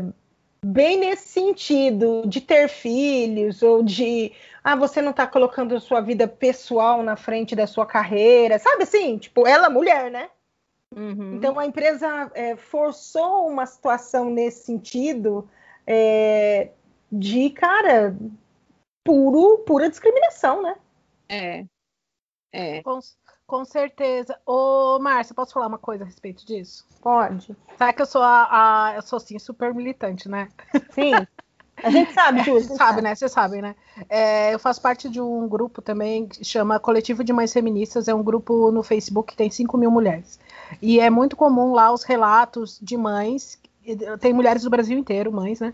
bem 0.63 0.97
nesse 0.97 1.29
sentido 1.29 2.23
de 2.25 2.41
ter 2.41 2.67
filhos 2.67 3.61
ou 3.61 3.83
de 3.83 4.33
ah, 4.63 4.75
você 4.75 5.01
não 5.01 5.11
está 5.11 5.25
colocando 5.25 5.75
a 5.75 5.79
sua 5.79 6.01
vida 6.01 6.27
pessoal 6.27 7.01
na 7.01 7.15
frente 7.15 7.55
da 7.55 7.65
sua 7.65 7.85
carreira, 7.85 8.59
sabe 8.59 8.83
assim? 8.83 9.17
Tipo, 9.17 9.47
ela 9.47 9.67
é 9.67 9.69
mulher, 9.69 10.11
né? 10.11 10.29
Uhum. 10.95 11.35
Então 11.35 11.57
a 11.57 11.65
empresa 11.65 12.31
é, 12.33 12.55
forçou 12.55 13.47
uma 13.47 13.65
situação 13.65 14.29
nesse 14.29 14.65
sentido 14.65 15.49
é, 15.85 16.71
de, 17.11 17.49
cara, 17.51 18.15
puro, 19.03 19.59
pura 19.59 19.89
discriminação, 19.89 20.61
né? 20.61 20.75
É. 21.27 21.65
É. 22.51 22.81
Com, 22.81 22.99
com 23.49 23.65
certeza. 23.65 24.37
Ô, 24.45 24.99
Márcia, 24.99 25.33
posso 25.33 25.53
falar 25.53 25.65
uma 25.65 25.79
coisa 25.79 26.03
a 26.03 26.07
respeito 26.07 26.45
disso? 26.45 26.85
Pode. 27.01 27.57
Sabe 27.79 27.93
que 27.93 28.01
eu 28.03 28.05
sou 28.05 28.21
a, 28.21 28.47
a 28.51 28.95
eu 28.95 29.01
sou 29.01 29.17
assim, 29.17 29.39
super 29.39 29.73
militante, 29.73 30.29
né? 30.29 30.49
Sim. 30.91 31.13
A 31.83 31.89
gente 31.89 32.13
sabe, 32.13 32.43
Júlia. 32.45 32.61
sabe, 32.61 32.77
sabe, 32.77 33.01
né? 33.01 33.15
Vocês 33.15 33.31
sabem, 33.31 33.59
né? 33.59 33.75
É, 34.07 34.53
eu 34.53 34.59
faço 34.59 34.79
parte 34.79 35.09
de 35.09 35.19
um 35.19 35.47
grupo 35.47 35.81
também 35.81 36.27
que 36.27 36.45
chama 36.45 36.79
Coletivo 36.79 37.23
de 37.23 37.33
Mães 37.33 37.51
Feministas. 37.51 38.07
É 38.07 38.13
um 38.13 38.21
grupo 38.21 38.71
no 38.71 38.83
Facebook 38.83 39.31
que 39.31 39.37
tem 39.37 39.49
5 39.49 39.75
mil 39.79 39.89
mulheres. 39.89 40.39
E 40.79 40.99
é 40.99 41.09
muito 41.09 41.35
comum 41.35 41.73
lá 41.73 41.91
os 41.91 42.03
relatos 42.03 42.79
de 42.79 42.95
mães. 42.95 43.59
Tem 44.19 44.31
mulheres 44.31 44.61
do 44.61 44.69
Brasil 44.69 44.95
inteiro, 44.95 45.33
mães, 45.33 45.59
né? 45.59 45.73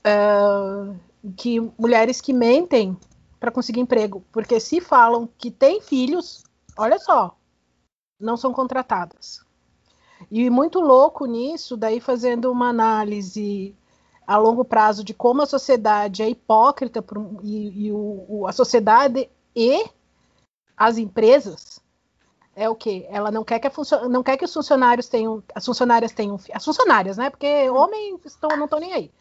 Uh, 0.00 0.96
que 1.36 1.60
mulheres 1.78 2.22
que 2.22 2.32
mentem 2.32 2.96
para 3.38 3.50
conseguir 3.50 3.80
emprego. 3.80 4.24
Porque 4.32 4.58
se 4.58 4.80
falam 4.80 5.28
que 5.36 5.50
têm 5.50 5.82
filhos, 5.82 6.45
olha 6.76 6.98
só, 6.98 7.36
não 8.18 8.36
são 8.36 8.52
contratadas. 8.52 9.44
E 10.30 10.48
muito 10.48 10.80
louco 10.80 11.26
nisso, 11.26 11.76
daí 11.76 12.00
fazendo 12.00 12.50
uma 12.50 12.68
análise 12.68 13.76
a 14.26 14.36
longo 14.36 14.64
prazo 14.64 15.04
de 15.04 15.14
como 15.14 15.42
a 15.42 15.46
sociedade 15.46 16.22
é 16.22 16.28
hipócrita 16.28 17.04
e, 17.42 17.86
e 17.86 17.92
o, 17.92 18.24
o, 18.28 18.46
a 18.46 18.52
sociedade 18.52 19.30
e 19.54 19.86
as 20.76 20.98
empresas 20.98 21.80
é 22.54 22.68
o 22.68 22.74
que 22.74 23.06
ela 23.08 23.30
não 23.30 23.44
quer 23.44 23.60
que 23.60 23.68
não 24.08 24.22
quer 24.22 24.36
que 24.36 24.44
os 24.44 24.52
funcionários 24.52 25.08
tenham 25.08 25.42
as 25.54 25.64
funcionárias 25.64 26.12
tenham 26.12 26.40
as 26.52 26.64
funcionárias 26.64 27.16
né? 27.16 27.30
Porque 27.30 27.70
homens 27.70 28.24
estão 28.24 28.56
não 28.56 28.64
estão 28.64 28.80
nem 28.80 28.92
aí. 28.92 29.12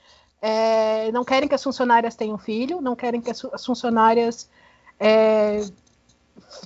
É, 0.41 1.11
não 1.11 1.23
querem 1.23 1.47
que 1.47 1.55
as 1.55 1.63
funcionárias 1.63 2.15
tenham 2.15 2.37
filho 2.37 2.81
não 2.81 2.95
querem 2.95 3.21
que 3.21 3.29
as, 3.29 3.45
as 3.45 3.65
funcionárias 3.65 4.49
é, 4.99 5.61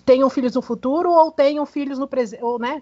tenham 0.05 0.29
filhos 0.29 0.55
no 0.55 0.62
futuro 0.62 1.12
ou 1.12 1.31
tenham 1.31 1.65
filhos 1.65 2.00
no 2.00 2.08
presente 2.08 2.43
ou 2.43 2.60
né 2.60 2.81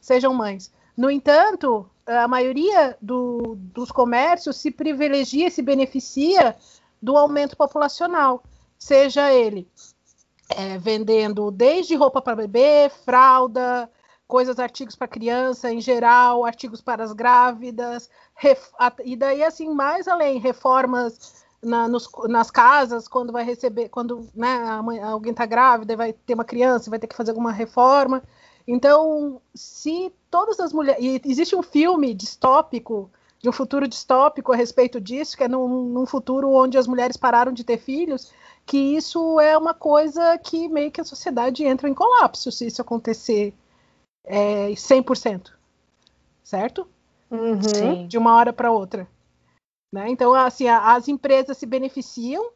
sejam 0.00 0.34
mães. 0.34 0.72
No 0.96 1.10
entanto 1.10 1.88
a 2.06 2.26
maioria 2.26 2.96
do, 3.00 3.56
dos 3.56 3.90
comércios 3.92 4.56
se 4.56 4.70
privilegia 4.70 5.50
se 5.50 5.62
beneficia 5.62 6.56
do 7.00 7.16
aumento 7.16 7.56
populacional, 7.56 8.42
seja 8.78 9.32
ele 9.32 9.68
é, 10.56 10.78
vendendo 10.78 11.50
desde 11.50 11.94
roupa 11.94 12.20
para 12.20 12.36
bebê, 12.36 12.90
fralda, 13.04 13.90
coisas, 14.26 14.58
artigos 14.58 14.96
para 14.96 15.08
criança 15.08 15.70
em 15.70 15.80
geral, 15.80 16.44
artigos 16.44 16.80
para 16.80 17.04
as 17.04 17.12
grávidas, 17.12 18.08
e 19.04 19.16
daí 19.16 19.42
assim 19.42 19.68
mais 19.68 20.08
além 20.08 20.38
reformas 20.38 21.41
na, 21.62 21.86
nos, 21.86 22.08
nas 22.28 22.50
casas 22.50 23.06
quando 23.06 23.32
vai 23.32 23.44
receber, 23.44 23.88
quando 23.88 24.28
né, 24.34 24.80
mãe, 24.82 25.00
alguém 25.00 25.30
está 25.30 25.46
grávida 25.46 25.96
vai 25.96 26.12
ter 26.12 26.34
uma 26.34 26.44
criança, 26.44 26.90
vai 26.90 26.98
ter 26.98 27.06
que 27.06 27.16
fazer 27.16 27.30
alguma 27.30 27.52
reforma. 27.52 28.22
Então, 28.66 29.40
se 29.54 30.12
todas 30.30 30.58
as 30.60 30.72
mulheres. 30.72 31.02
E 31.04 31.20
existe 31.24 31.54
um 31.54 31.62
filme 31.62 32.14
distópico, 32.14 33.10
de 33.40 33.48
um 33.48 33.52
futuro 33.52 33.88
distópico 33.88 34.52
a 34.52 34.56
respeito 34.56 35.00
disso, 35.00 35.36
que 35.36 35.44
é 35.44 35.48
num, 35.48 35.88
num, 35.88 36.06
futuro 36.06 36.50
onde 36.52 36.78
as 36.78 36.86
mulheres 36.86 37.16
pararam 37.16 37.52
de 37.52 37.64
ter 37.64 37.78
filhos, 37.78 38.32
que 38.64 38.78
isso 38.78 39.40
é 39.40 39.58
uma 39.58 39.74
coisa 39.74 40.38
que 40.38 40.68
meio 40.68 40.90
que 40.90 41.00
a 41.00 41.04
sociedade 41.04 41.64
entra 41.64 41.88
em 41.88 41.94
colapso 41.94 42.52
se 42.52 42.66
isso 42.66 42.80
acontecer 42.80 43.52
é, 44.24 44.70
100%. 44.70 45.50
Certo? 46.44 46.86
Uhum. 47.30 48.06
De 48.06 48.18
uma 48.18 48.34
hora 48.34 48.52
para 48.52 48.70
outra. 48.70 49.08
Né? 49.92 50.08
Então, 50.08 50.32
assim, 50.32 50.68
as 50.68 51.06
empresas 51.06 51.58
se 51.58 51.66
beneficiam 51.66 52.50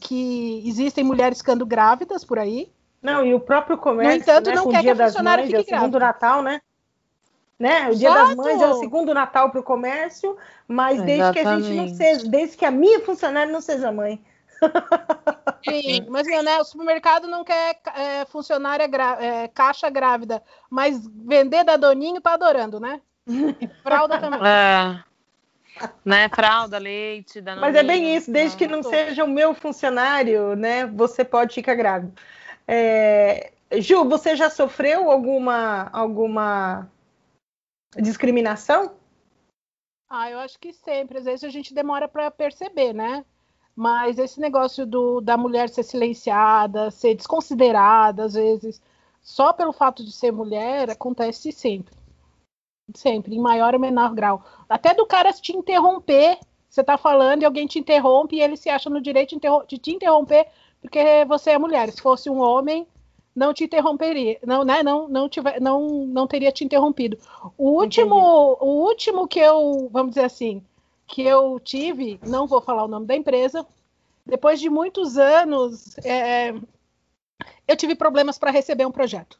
que 0.00 0.66
existem 0.66 1.04
mulheres 1.04 1.38
ficando 1.38 1.66
grávidas 1.66 2.24
por 2.24 2.38
aí, 2.38 2.72
não, 3.02 3.24
e 3.24 3.32
o 3.32 3.40
próprio 3.40 3.78
comércio, 3.78 4.16
no 4.16 4.22
entanto, 4.22 4.50
né, 4.50 4.56
não 4.56 4.64
com 4.64 4.70
quer 4.70 4.78
o 4.78 4.82
dia 4.82 4.94
que 4.94 5.02
a 5.02 5.04
das 5.04 5.14
mães, 5.22 5.52
é 5.52 5.58
o 5.58 5.64
segundo 5.64 5.98
Natal, 6.00 6.42
né? 6.42 6.60
né? 7.58 7.90
O 7.90 7.94
dia 7.94 8.12
das 8.12 8.34
mães 8.34 8.60
é 8.60 8.66
o 8.66 8.74
segundo 8.74 9.14
Natal 9.14 9.50
para 9.50 9.60
o 9.60 9.64
comércio, 9.64 10.36
mas 10.66 11.00
desde 11.02 11.32
que 11.32 11.38
a 11.38 11.56
gente 11.56 11.74
não 11.74 11.88
seja, 11.88 12.28
desde 12.28 12.56
que 12.56 12.64
a 12.64 12.70
minha 12.70 13.00
funcionária 13.00 13.52
não 13.52 13.60
seja 13.60 13.92
mãe. 13.92 14.22
Sim, 15.68 16.06
mas 16.08 16.26
né, 16.26 16.58
o 16.58 16.64
supermercado 16.64 17.28
não 17.28 17.44
quer 17.44 17.80
é, 17.94 18.24
funcionária 18.24 18.88
é, 19.20 19.46
caixa 19.48 19.88
grávida, 19.88 20.42
mas 20.68 21.06
vender 21.06 21.62
da 21.64 21.76
Doninho 21.76 22.20
tá 22.20 22.32
adorando, 22.32 22.80
né? 22.80 23.00
E 23.60 23.68
fralda 23.82 24.18
também. 24.18 24.40
É. 24.44 25.04
Né, 26.04 26.28
fralda, 26.28 26.78
leite, 26.78 27.40
da 27.40 27.56
Mas 27.56 27.74
é 27.74 27.82
bem 27.82 28.16
isso, 28.16 28.30
desde 28.32 28.56
que 28.56 28.66
não 28.66 28.82
seja 28.82 29.24
o 29.24 29.28
meu 29.28 29.54
funcionário, 29.54 30.56
né, 30.56 30.86
você 30.86 31.24
pode 31.24 31.54
ficar 31.54 31.74
grávida. 31.74 32.12
É, 32.66 33.52
Ju, 33.76 34.04
você 34.08 34.34
já 34.34 34.48
sofreu 34.48 35.10
alguma, 35.10 35.90
alguma 35.92 36.88
discriminação? 37.96 38.94
Ah, 40.08 40.30
eu 40.30 40.38
acho 40.38 40.58
que 40.58 40.72
sempre. 40.72 41.18
Às 41.18 41.24
vezes 41.24 41.44
a 41.44 41.50
gente 41.50 41.74
demora 41.74 42.08
para 42.08 42.30
perceber, 42.30 42.94
né? 42.94 43.24
Mas 43.76 44.18
esse 44.18 44.40
negócio 44.40 44.86
do, 44.86 45.20
da 45.20 45.36
mulher 45.36 45.68
ser 45.68 45.82
silenciada, 45.82 46.90
ser 46.90 47.14
desconsiderada, 47.14 48.24
às 48.24 48.34
vezes, 48.34 48.82
só 49.22 49.52
pelo 49.52 49.72
fato 49.72 50.04
de 50.04 50.10
ser 50.10 50.32
mulher, 50.32 50.90
acontece 50.90 51.52
sempre. 51.52 51.94
Sempre, 52.94 53.34
em 53.34 53.40
maior 53.40 53.74
ou 53.74 53.80
menor 53.80 54.14
grau. 54.14 54.42
Até 54.68 54.94
do 54.94 55.06
cara 55.06 55.32
te 55.32 55.56
interromper. 55.56 56.38
Você 56.68 56.84
tá 56.84 56.98
falando 56.98 57.42
e 57.42 57.44
alguém 57.44 57.66
te 57.66 57.78
interrompe 57.78 58.36
e 58.36 58.42
ele 58.42 58.56
se 58.56 58.68
acha 58.68 58.90
no 58.90 59.00
direito 59.00 59.38
de 59.66 59.78
te 59.78 59.90
interromper 59.90 60.46
porque 60.80 61.24
você 61.26 61.50
é 61.50 61.58
mulher. 61.58 61.90
Se 61.90 62.00
fosse 62.00 62.30
um 62.30 62.40
homem, 62.40 62.86
não 63.34 63.54
te 63.54 63.64
interromperia, 63.64 64.38
não, 64.44 64.64
né? 64.64 64.82
Não, 64.82 65.08
não, 65.08 65.28
tiver, 65.28 65.60
não, 65.60 66.06
não 66.06 66.26
teria 66.26 66.52
te 66.52 66.64
interrompido. 66.64 67.18
O 67.56 67.70
último, 67.70 68.16
o 68.60 68.84
último 68.84 69.28
que 69.28 69.38
eu, 69.38 69.88
vamos 69.92 70.10
dizer 70.10 70.24
assim, 70.26 70.62
que 71.06 71.22
eu 71.22 71.58
tive, 71.60 72.18
não 72.26 72.46
vou 72.46 72.60
falar 72.60 72.84
o 72.84 72.88
nome 72.88 73.06
da 73.06 73.16
empresa, 73.16 73.66
depois 74.26 74.60
de 74.60 74.68
muitos 74.68 75.16
anos, 75.16 75.96
é, 76.04 76.54
eu 77.66 77.76
tive 77.76 77.94
problemas 77.94 78.38
para 78.38 78.50
receber 78.50 78.86
um 78.86 78.90
projeto, 78.90 79.38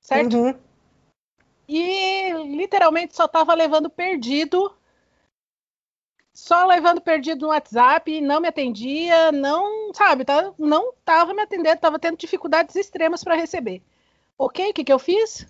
certo? 0.00 0.36
Uhum. 0.36 0.54
E 1.72 2.32
literalmente 2.56 3.14
só 3.14 3.26
estava 3.26 3.54
levando 3.54 3.88
perdido 3.88 4.74
só 6.32 6.64
levando 6.66 7.00
perdido 7.00 7.42
no 7.42 7.48
WhatsApp, 7.48 8.20
não 8.20 8.40
me 8.40 8.48
atendia, 8.48 9.30
não, 9.30 9.92
sabe, 9.92 10.24
tá, 10.24 10.52
não 10.58 10.92
tava 11.04 11.34
me 11.34 11.42
atendendo, 11.42 11.80
tava 11.80 11.98
tendo 11.98 12.16
dificuldades 12.16 12.74
extremas 12.74 13.22
para 13.22 13.34
receber. 13.34 13.82
Ok, 14.38 14.70
o 14.70 14.74
que, 14.74 14.84
que 14.84 14.92
eu 14.92 14.98
fiz? 14.98 15.46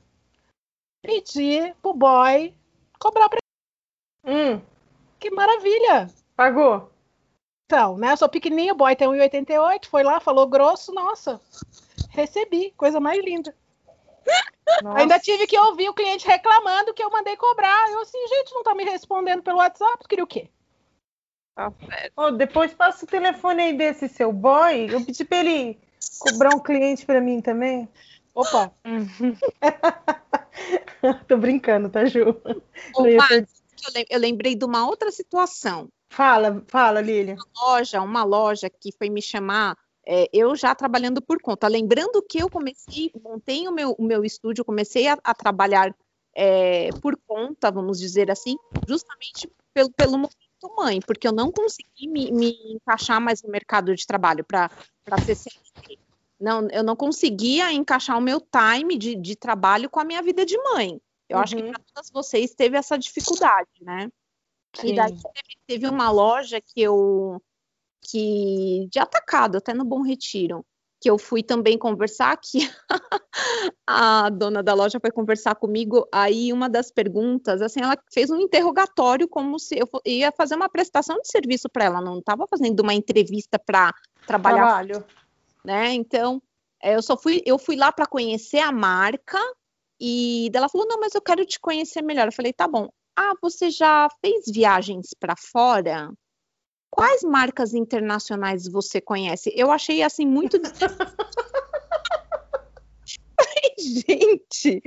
Pedi 1.01 1.73
pro 1.81 1.95
boy 1.95 2.55
cobrar 2.99 3.29
pra 3.29 3.39
Hum. 4.27 4.61
Que 5.19 5.31
maravilha! 5.31 6.09
Pagou. 6.37 6.91
Então, 7.67 7.97
né? 7.97 8.13
Eu 8.13 8.17
sou 8.17 8.29
pequenininho, 8.29 8.75
o 8.75 8.77
boy 8.77 8.95
tem 8.97 9.09
1,88, 9.09 9.87
foi 9.87 10.03
lá, 10.03 10.21
falou 10.21 10.47
grosso, 10.47 10.93
nossa, 10.93 11.41
recebi, 12.11 12.73
coisa 12.73 13.01
mais 13.01 13.25
linda. 13.25 13.55
Ainda 14.95 15.19
tive 15.19 15.47
que 15.47 15.59
ouvir 15.59 15.89
o 15.89 15.95
cliente 15.95 16.27
reclamando 16.27 16.95
que 16.95 17.03
eu 17.03 17.11
mandei 17.11 17.37
cobrar. 17.37 17.91
Eu 17.91 18.01
assim, 18.01 18.27
gente, 18.29 18.55
não 18.55 18.63
tá 18.63 18.75
me 18.75 18.85
respondendo 18.85 19.43
pelo 19.43 19.59
WhatsApp, 19.59 20.07
queria 20.09 20.25
o 20.25 20.29
quê? 20.29 20.49
Oh, 22.17 22.31
depois 22.31 22.73
passa 22.73 23.05
o 23.05 23.09
telefone 23.09 23.63
aí 23.63 23.77
desse 23.77 24.09
seu 24.09 24.33
boy. 24.33 24.89
Eu 24.91 25.05
pedi 25.05 25.25
pra 25.25 25.39
ele 25.39 25.79
cobrar 26.19 26.55
um 26.55 26.61
cliente 26.61 27.05
para 27.05 27.21
mim 27.21 27.43
também. 27.43 27.89
Opa! 28.35 28.73
Tô 31.29 31.37
brincando, 31.37 31.91
tá, 31.91 32.07
Ju? 32.07 32.41
Opa, 32.95 33.29
eu 34.09 34.19
lembrei 34.19 34.55
de 34.55 34.65
uma 34.65 34.87
outra 34.87 35.11
situação. 35.11 35.89
Fala, 36.09 36.65
fala, 36.69 37.01
Lília. 37.01 37.35
Uma 37.35 37.67
loja, 37.67 38.01
uma 38.01 38.25
loja 38.25 38.71
que 38.71 38.91
foi 38.97 39.11
me 39.11 39.21
chamar 39.21 39.77
é, 40.13 40.29
eu 40.33 40.57
já 40.57 40.75
trabalhando 40.75 41.23
por 41.23 41.41
conta. 41.41 41.69
Lembrando 41.69 42.21
que 42.21 42.43
eu 42.43 42.51
comecei, 42.51 43.13
montei 43.23 43.69
o 43.69 43.73
meu, 43.73 43.93
o 43.93 44.03
meu 44.03 44.25
estúdio, 44.25 44.65
comecei 44.65 45.07
a, 45.07 45.17
a 45.23 45.33
trabalhar 45.33 45.95
é, 46.35 46.91
por 47.01 47.17
conta, 47.29 47.71
vamos 47.71 48.01
dizer 48.01 48.29
assim, 48.29 48.57
justamente 48.89 49.49
pelo, 49.73 49.93
pelo 49.93 50.13
momento 50.13 50.35
mãe, 50.77 50.99
porque 51.01 51.29
eu 51.29 51.33
não 51.33 51.53
consegui 51.53 52.09
me, 52.09 52.33
me 52.33 52.75
encaixar 52.75 53.21
mais 53.21 53.41
no 53.41 53.51
mercado 53.51 53.95
de 53.95 54.05
trabalho 54.05 54.45
para 54.45 54.69
ser 55.25 55.37
CLT. 55.37 55.97
Não, 56.41 56.69
eu 56.71 56.83
não 56.83 56.97
conseguia 56.97 57.73
encaixar 57.73 58.19
o 58.19 58.21
meu 58.21 58.41
time 58.41 58.99
de, 58.99 59.15
de 59.15 59.37
trabalho 59.37 59.89
com 59.89 60.01
a 60.01 60.05
minha 60.05 60.23
vida 60.23 60.45
de 60.45 60.59
mãe. 60.59 61.01
Eu 61.29 61.37
uhum. 61.37 61.43
acho 61.43 61.55
que 61.55 61.63
uhum. 61.63 61.71
para 61.71 61.83
todas 61.95 62.11
vocês 62.11 62.53
teve 62.53 62.77
essa 62.77 62.99
dificuldade, 62.99 63.71
né? 63.81 64.11
Sim. 64.75 64.89
E 64.89 64.97
daí 64.97 65.13
teve, 65.13 65.59
teve 65.69 65.89
uma 65.89 66.11
loja 66.11 66.61
que 66.61 66.81
eu 66.83 67.41
que 68.11 68.89
de 68.91 68.99
atacado, 68.99 69.59
até 69.59 69.75
no 69.75 69.85
Bom 69.85 70.03
Retiro, 70.03 70.65
que 71.01 71.11
eu 71.11 71.19
fui 71.19 71.43
também 71.43 71.79
conversar, 71.79 72.37
que 72.37 72.59
a 73.87 74.29
dona 74.29 74.63
da 74.63 74.75
loja 74.75 75.01
foi 75.01 75.11
conversar 75.11 75.55
comigo, 75.55 76.07
aí 76.13 76.53
uma 76.53 76.69
das 76.69 76.91
perguntas, 76.91 77.63
assim, 77.63 77.81
ela 77.81 77.97
fez 78.13 78.31
um 78.31 78.37
interrogatório 78.37 79.27
como 79.27 79.59
se 79.59 79.79
eu 79.79 79.89
ia 80.05 80.31
fazer 80.31 80.57
uma 80.57 80.69
prestação 80.69 81.17
de 81.21 81.29
serviço 81.29 81.69
para 81.71 81.85
ela, 81.85 82.01
não 82.01 82.19
estava 82.19 82.47
fazendo 82.47 82.81
uma 82.81 82.93
entrevista 82.93 83.59
para 83.59 83.93
trabalhar, 84.27 84.67
Trabalho. 84.67 85.05
né? 85.65 85.95
Então, 85.95 86.43
é, 86.83 86.95
eu 86.95 87.03
só 87.03 87.17
fui, 87.17 87.43
eu 87.47 87.59
fui 87.59 87.77
lá 87.77 87.91
para 87.91 88.07
conhecer 88.07 88.59
a 88.59 88.73
marca 88.73 89.39
e 89.99 90.51
ela 90.55 90.69
falou: 90.69 90.87
"Não, 90.87 91.01
mas 91.01 91.15
eu 91.15 91.23
quero 91.23 91.45
te 91.45 91.59
conhecer 91.61 92.03
melhor". 92.03 92.27
Eu 92.27 92.33
falei: 92.33 92.53
"Tá 92.53 92.67
bom. 92.67 92.89
Ah, 93.17 93.33
você 93.43 93.71
já 93.71 94.09
fez 94.21 94.45
viagens 94.47 95.09
para 95.19 95.35
fora?" 95.37 96.11
Quais 96.91 97.23
marcas 97.23 97.73
internacionais 97.73 98.67
você 98.67 99.01
conhece? 99.01 99.53
Eu 99.55 99.71
achei 99.71 100.03
assim 100.03 100.27
muito. 100.27 100.61
gente, 103.79 104.81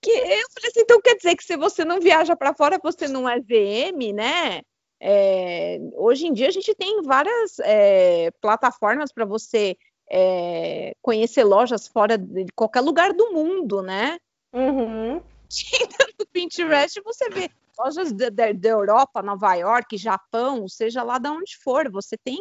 que 0.00 0.10
eu 0.10 0.48
falei 0.50 0.70
assim, 0.70 0.80
então 0.80 1.00
quer 1.00 1.16
dizer 1.16 1.34
que 1.36 1.44
se 1.44 1.56
você 1.56 1.84
não 1.84 2.00
viaja 2.00 2.36
para 2.36 2.54
fora, 2.54 2.78
você 2.82 3.08
não 3.08 3.28
é 3.28 3.40
VM, 3.40 4.12
né? 4.14 4.62
É, 5.00 5.78
hoje 5.94 6.26
em 6.26 6.32
dia 6.32 6.48
a 6.48 6.52
gente 6.52 6.74
tem 6.74 7.02
várias 7.02 7.58
é, 7.60 8.30
plataformas 8.40 9.12
para 9.12 9.24
você 9.24 9.76
é, 10.10 10.92
conhecer 11.00 11.44
lojas 11.44 11.86
fora 11.86 12.18
de 12.18 12.46
qualquer 12.54 12.80
lugar 12.80 13.12
do 13.12 13.32
mundo, 13.32 13.82
né? 13.82 14.18
Uhum. 14.52 15.20
no 16.18 16.26
Pinterest 16.32 17.00
você 17.02 17.28
vê 17.30 17.50
lojas 17.78 18.12
da, 18.12 18.68
Europa, 18.68 19.22
Nova 19.22 19.54
York, 19.54 19.96
Japão, 19.96 20.68
seja 20.68 21.02
lá 21.02 21.18
de 21.18 21.28
onde 21.28 21.56
for, 21.62 21.90
você 21.90 22.16
tem 22.16 22.38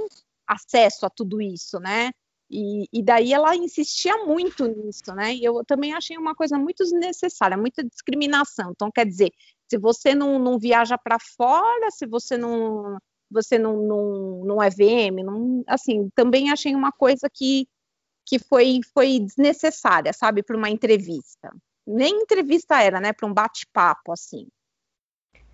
acesso 0.47 1.05
a 1.05 1.09
tudo 1.09 1.41
isso, 1.41 1.79
né? 1.79 2.11
E, 2.49 2.85
e, 2.93 3.03
daí 3.03 3.33
ela 3.33 3.55
insistia 3.55 4.25
muito 4.25 4.65
nisso, 4.67 5.13
né? 5.13 5.35
E 5.35 5.43
eu 5.43 5.63
também 5.65 5.93
achei 5.93 6.17
uma 6.17 6.33
coisa 6.33 6.57
muito 6.57 6.83
desnecessária, 6.83 7.57
muita 7.57 7.83
discriminação. 7.83 8.71
Então, 8.71 8.89
quer 8.89 9.05
dizer, 9.05 9.31
se 9.69 9.77
você 9.77 10.15
não, 10.15 10.39
não 10.39 10.57
viaja 10.57 10.97
para 10.97 11.17
fora, 11.35 11.91
se 11.91 12.05
você 12.05 12.37
não 12.37 12.97
você 13.29 13.59
não, 13.59 13.81
não, 13.81 14.45
não 14.45 14.63
é 14.63 14.69
VM, 14.69 15.23
não, 15.23 15.63
assim, 15.67 16.09
também 16.15 16.49
achei 16.49 16.73
uma 16.73 16.93
coisa 16.93 17.29
que, 17.29 17.67
que 18.25 18.39
foi, 18.39 18.79
foi 18.93 19.19
desnecessária, 19.19 20.13
sabe, 20.13 20.41
para 20.41 20.55
uma 20.55 20.69
entrevista. 20.69 21.51
Nem 21.85 22.21
entrevista 22.21 22.81
era, 22.81 22.99
né, 23.01 23.13
para 23.13 23.27
um 23.27 23.33
bate-papo, 23.33 24.13
assim. 24.13 24.47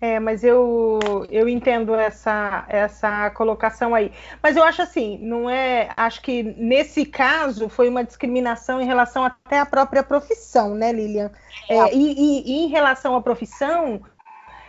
É, 0.00 0.20
mas 0.20 0.44
eu, 0.44 0.98
eu 1.30 1.48
entendo 1.48 1.94
essa, 1.94 2.66
essa 2.68 3.30
colocação 3.30 3.94
aí. 3.94 4.12
Mas 4.42 4.56
eu 4.56 4.62
acho 4.62 4.82
assim, 4.82 5.18
não 5.18 5.48
é. 5.48 5.90
Acho 5.96 6.20
que 6.20 6.42
nesse 6.42 7.06
caso 7.06 7.68
foi 7.68 7.88
uma 7.88 8.04
discriminação 8.04 8.80
em 8.80 8.84
relação 8.84 9.24
até 9.24 9.58
à 9.58 9.64
própria 9.64 10.02
profissão, 10.02 10.74
né, 10.74 10.92
Lilian? 10.92 11.30
É, 11.70 11.94
e, 11.94 12.12
e, 12.12 12.52
e, 12.52 12.64
em 12.64 12.68
relação 12.68 13.16
à 13.16 13.22
profissão, 13.22 14.02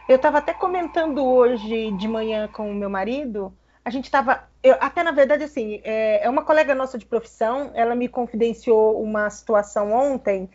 eu 0.07 0.15
estava 0.15 0.37
até 0.37 0.53
comentando 0.53 1.25
hoje 1.25 1.91
de 1.91 2.07
manhã 2.07 2.47
com 2.47 2.69
o 2.69 2.73
meu 2.73 2.89
marido. 2.89 3.51
A 3.83 3.89
gente 3.89 4.05
estava. 4.05 4.43
Até 4.79 5.03
na 5.03 5.11
verdade, 5.11 5.43
assim, 5.43 5.81
é, 5.83 6.25
é 6.25 6.29
uma 6.29 6.43
colega 6.43 6.73
nossa 6.73 6.97
de 6.97 7.05
profissão, 7.05 7.71
ela 7.73 7.93
me 7.93 8.07
confidenciou 8.07 9.01
uma 9.01 9.29
situação 9.29 9.91
ontem 9.91 10.49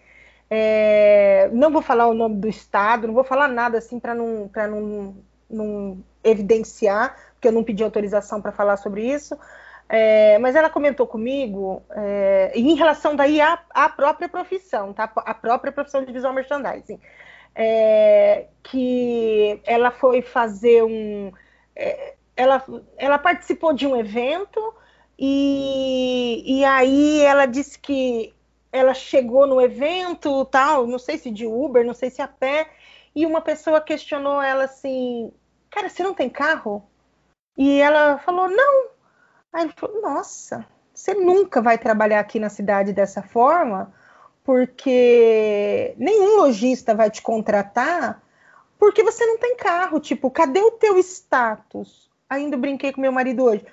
é, 0.51 1.49
não 1.53 1.71
vou 1.71 1.81
falar 1.81 2.09
o 2.09 2.15
nome 2.15 2.37
do 2.37 2.49
estado, 2.49 3.07
não 3.07 3.15
vou 3.15 3.23
falar 3.23 3.47
nada 3.47 3.79
assim 3.79 4.01
para 4.01 4.15
não, 4.17 4.51
não, 4.69 5.17
não 5.49 6.05
evidenciar, 6.25 7.17
porque 7.35 7.47
eu 7.47 7.53
não 7.53 7.63
pedi 7.63 7.85
autorização 7.85 8.43
para 8.43 8.51
falar 8.51 8.77
sobre 8.77 9.05
isso. 9.05 9.39
É, 9.89 10.39
mas 10.39 10.55
ela 10.55 10.71
comentou 10.71 11.07
comigo 11.07 11.83
é, 11.91 12.53
em 12.55 12.75
relação 12.75 13.17
daí 13.17 13.41
à, 13.41 13.61
à, 13.71 13.89
própria 13.89 14.29
profissão, 14.29 14.93
tá? 14.93 15.11
A 15.17 15.35
própria 15.35 15.73
profissão 15.73 16.05
de 16.05 16.13
visual 16.13 16.33
merchandising. 16.33 17.01
É, 17.55 18.47
que 18.63 19.61
ela 19.65 19.91
foi 19.91 20.23
fazer 20.23 20.85
um. 20.85 21.33
É, 21.75 22.15
ela, 22.37 22.65
ela 22.97 23.19
participou 23.19 23.73
de 23.73 23.87
um 23.87 23.97
evento 23.97 24.75
e, 25.19 26.61
e 26.61 26.65
aí 26.65 27.21
ela 27.23 27.47
disse 27.47 27.79
que 27.79 28.33
ela 28.72 28.94
chegou 28.94 29.46
no 29.46 29.61
evento, 29.61 30.44
tal, 30.46 30.87
não 30.87 30.98
sei 30.98 31.18
se 31.18 31.30
de 31.30 31.46
Uber, 31.46 31.85
não 31.85 31.94
sei 31.94 32.11
se 32.11 32.22
a 32.22 32.28
pé, 32.28 32.70
e 33.14 33.26
uma 33.26 33.40
pessoa 33.40 33.80
questionou 33.80 34.40
ela 34.40 34.64
assim: 34.64 35.33
"Cara, 35.70 35.88
você 35.88 36.02
não 36.02 36.14
tem 36.14 36.30
carro?" 36.30 36.83
E 37.56 37.80
ela 37.80 38.18
falou: 38.18 38.48
"Não". 38.48 38.88
Aí 39.52 39.64
ele 39.64 39.72
falou: 39.76 40.00
"Nossa, 40.00 40.66
você 40.94 41.14
nunca 41.14 41.61
vai 41.61 41.78
trabalhar 41.78 42.20
aqui 42.20 42.38
na 42.38 42.48
cidade 42.48 42.92
dessa 42.92 43.22
forma, 43.22 43.92
porque 44.44 45.94
nenhum 45.98 46.37
lojista 46.38 46.94
vai 46.94 47.11
te 47.11 47.22
contratar 47.22 48.22
porque 48.78 49.02
você 49.04 49.26
não 49.26 49.38
tem 49.38 49.56
carro. 49.56 50.00
Tipo, 50.00 50.30
cadê 50.30 50.61
o 50.61 50.72
teu 50.72 50.98
status?" 50.98 52.09
Ainda 52.28 52.56
brinquei 52.56 52.92
com 52.92 53.00
meu 53.00 53.12
marido 53.12 53.44
hoje 53.44 53.66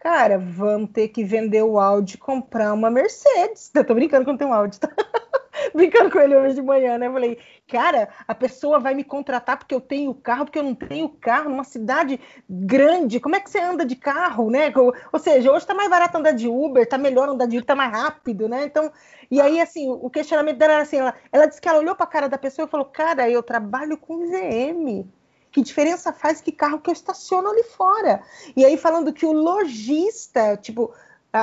cara, 0.00 0.38
vamos 0.38 0.90
ter 0.90 1.08
que 1.08 1.22
vender 1.22 1.62
o 1.62 1.78
Audi 1.78 2.14
e 2.14 2.18
comprar 2.18 2.72
uma 2.72 2.90
Mercedes. 2.90 3.70
Eu 3.76 3.84
tô 3.84 3.94
brincando 3.94 4.24
que 4.24 4.30
não 4.30 4.38
tem 4.38 4.46
um 4.46 4.52
Audi, 4.52 4.80
tá? 4.80 4.88
brincando 5.74 6.10
com 6.10 6.18
ele 6.18 6.34
hoje 6.34 6.54
de 6.54 6.62
manhã, 6.62 6.96
né? 6.96 7.06
Eu 7.06 7.12
falei, 7.12 7.38
cara, 7.68 8.08
a 8.26 8.34
pessoa 8.34 8.80
vai 8.80 8.94
me 8.94 9.04
contratar 9.04 9.58
porque 9.58 9.74
eu 9.74 9.80
tenho 9.80 10.14
carro, 10.14 10.46
porque 10.46 10.58
eu 10.58 10.62
não 10.62 10.74
tenho 10.74 11.08
carro 11.08 11.50
numa 11.50 11.64
cidade 11.64 12.18
grande. 12.48 13.20
Como 13.20 13.36
é 13.36 13.40
que 13.40 13.50
você 13.50 13.60
anda 13.60 13.84
de 13.84 13.94
carro, 13.94 14.50
né? 14.50 14.72
Ou 15.12 15.18
seja, 15.18 15.52
hoje 15.52 15.66
tá 15.66 15.74
mais 15.74 15.90
barato 15.90 16.16
andar 16.16 16.32
de 16.32 16.48
Uber, 16.48 16.88
tá 16.88 16.96
melhor 16.96 17.28
andar 17.28 17.46
de 17.46 17.58
Uber, 17.58 17.66
tá 17.66 17.76
mais 17.76 17.92
rápido, 17.92 18.48
né? 18.48 18.64
Então, 18.64 18.90
e 19.30 19.40
aí, 19.40 19.60
assim, 19.60 19.88
o 19.90 20.08
questionamento 20.08 20.56
dela 20.56 20.74
era 20.74 20.82
assim: 20.82 20.96
ela, 20.96 21.14
ela 21.30 21.46
disse 21.46 21.60
que 21.60 21.68
ela 21.68 21.78
olhou 21.78 21.94
pra 21.94 22.06
cara 22.06 22.28
da 22.28 22.38
pessoa 22.38 22.66
e 22.66 22.70
falou, 22.70 22.86
cara, 22.86 23.28
eu 23.28 23.42
trabalho 23.42 23.98
com 23.98 24.26
VM. 24.26 25.06
Que 25.50 25.62
diferença 25.62 26.12
faz 26.12 26.40
que 26.40 26.52
carro 26.52 26.80
que 26.80 26.90
eu 26.90 26.92
estaciono 26.92 27.48
ali 27.48 27.64
fora? 27.64 28.22
E 28.56 28.64
aí 28.64 28.76
falando 28.76 29.12
que 29.12 29.26
o 29.26 29.32
lojista, 29.32 30.56
tipo, 30.56 30.92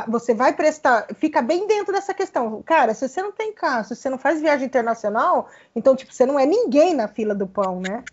você 0.08 0.34
vai 0.34 0.54
prestar, 0.54 1.08
fica 1.16 1.42
bem 1.42 1.66
dentro 1.68 1.94
dessa 1.94 2.14
questão. 2.14 2.62
Cara, 2.64 2.94
se 2.94 3.08
você 3.08 3.22
não 3.22 3.32
tem 3.32 3.54
carro, 3.54 3.86
se 3.86 3.96
você 3.96 4.10
não 4.10 4.18
faz 4.18 4.42
viagem 4.42 4.66
internacional, 4.66 5.50
então, 5.76 5.96
tipo, 5.96 6.14
você 6.14 6.26
não 6.26 6.40
é 6.40 6.46
ninguém 6.46 6.94
na 6.94 7.08
fila 7.08 7.34
do 7.34 7.48
pão, 7.48 7.80
né? 7.80 8.04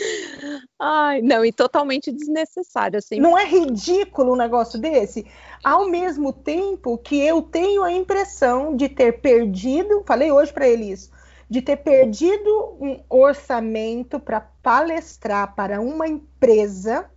Ai, 0.78 1.22
não, 1.22 1.44
e 1.44 1.52
totalmente 1.52 2.10
desnecessário. 2.10 2.98
Assim. 2.98 3.20
Não 3.20 3.38
é 3.38 3.44
ridículo 3.44 4.32
um 4.32 4.36
negócio 4.36 4.80
desse? 4.80 5.24
Ao 5.62 5.88
mesmo 5.88 6.32
tempo 6.32 6.98
que 6.98 7.20
eu 7.20 7.42
tenho 7.42 7.82
a 7.82 7.92
impressão 7.92 8.74
de 8.74 8.88
ter 8.88 9.20
perdido, 9.20 10.02
falei 10.06 10.32
hoje 10.32 10.52
para 10.52 10.66
ele 10.66 10.90
isso, 10.90 11.10
de 11.50 11.60
ter 11.60 11.78
perdido 11.78 12.78
um 12.80 13.02
orçamento 13.08 14.20
para 14.20 14.40
palestrar 14.40 15.52
para 15.56 15.80
uma 15.80 16.06
empresa 16.06 17.10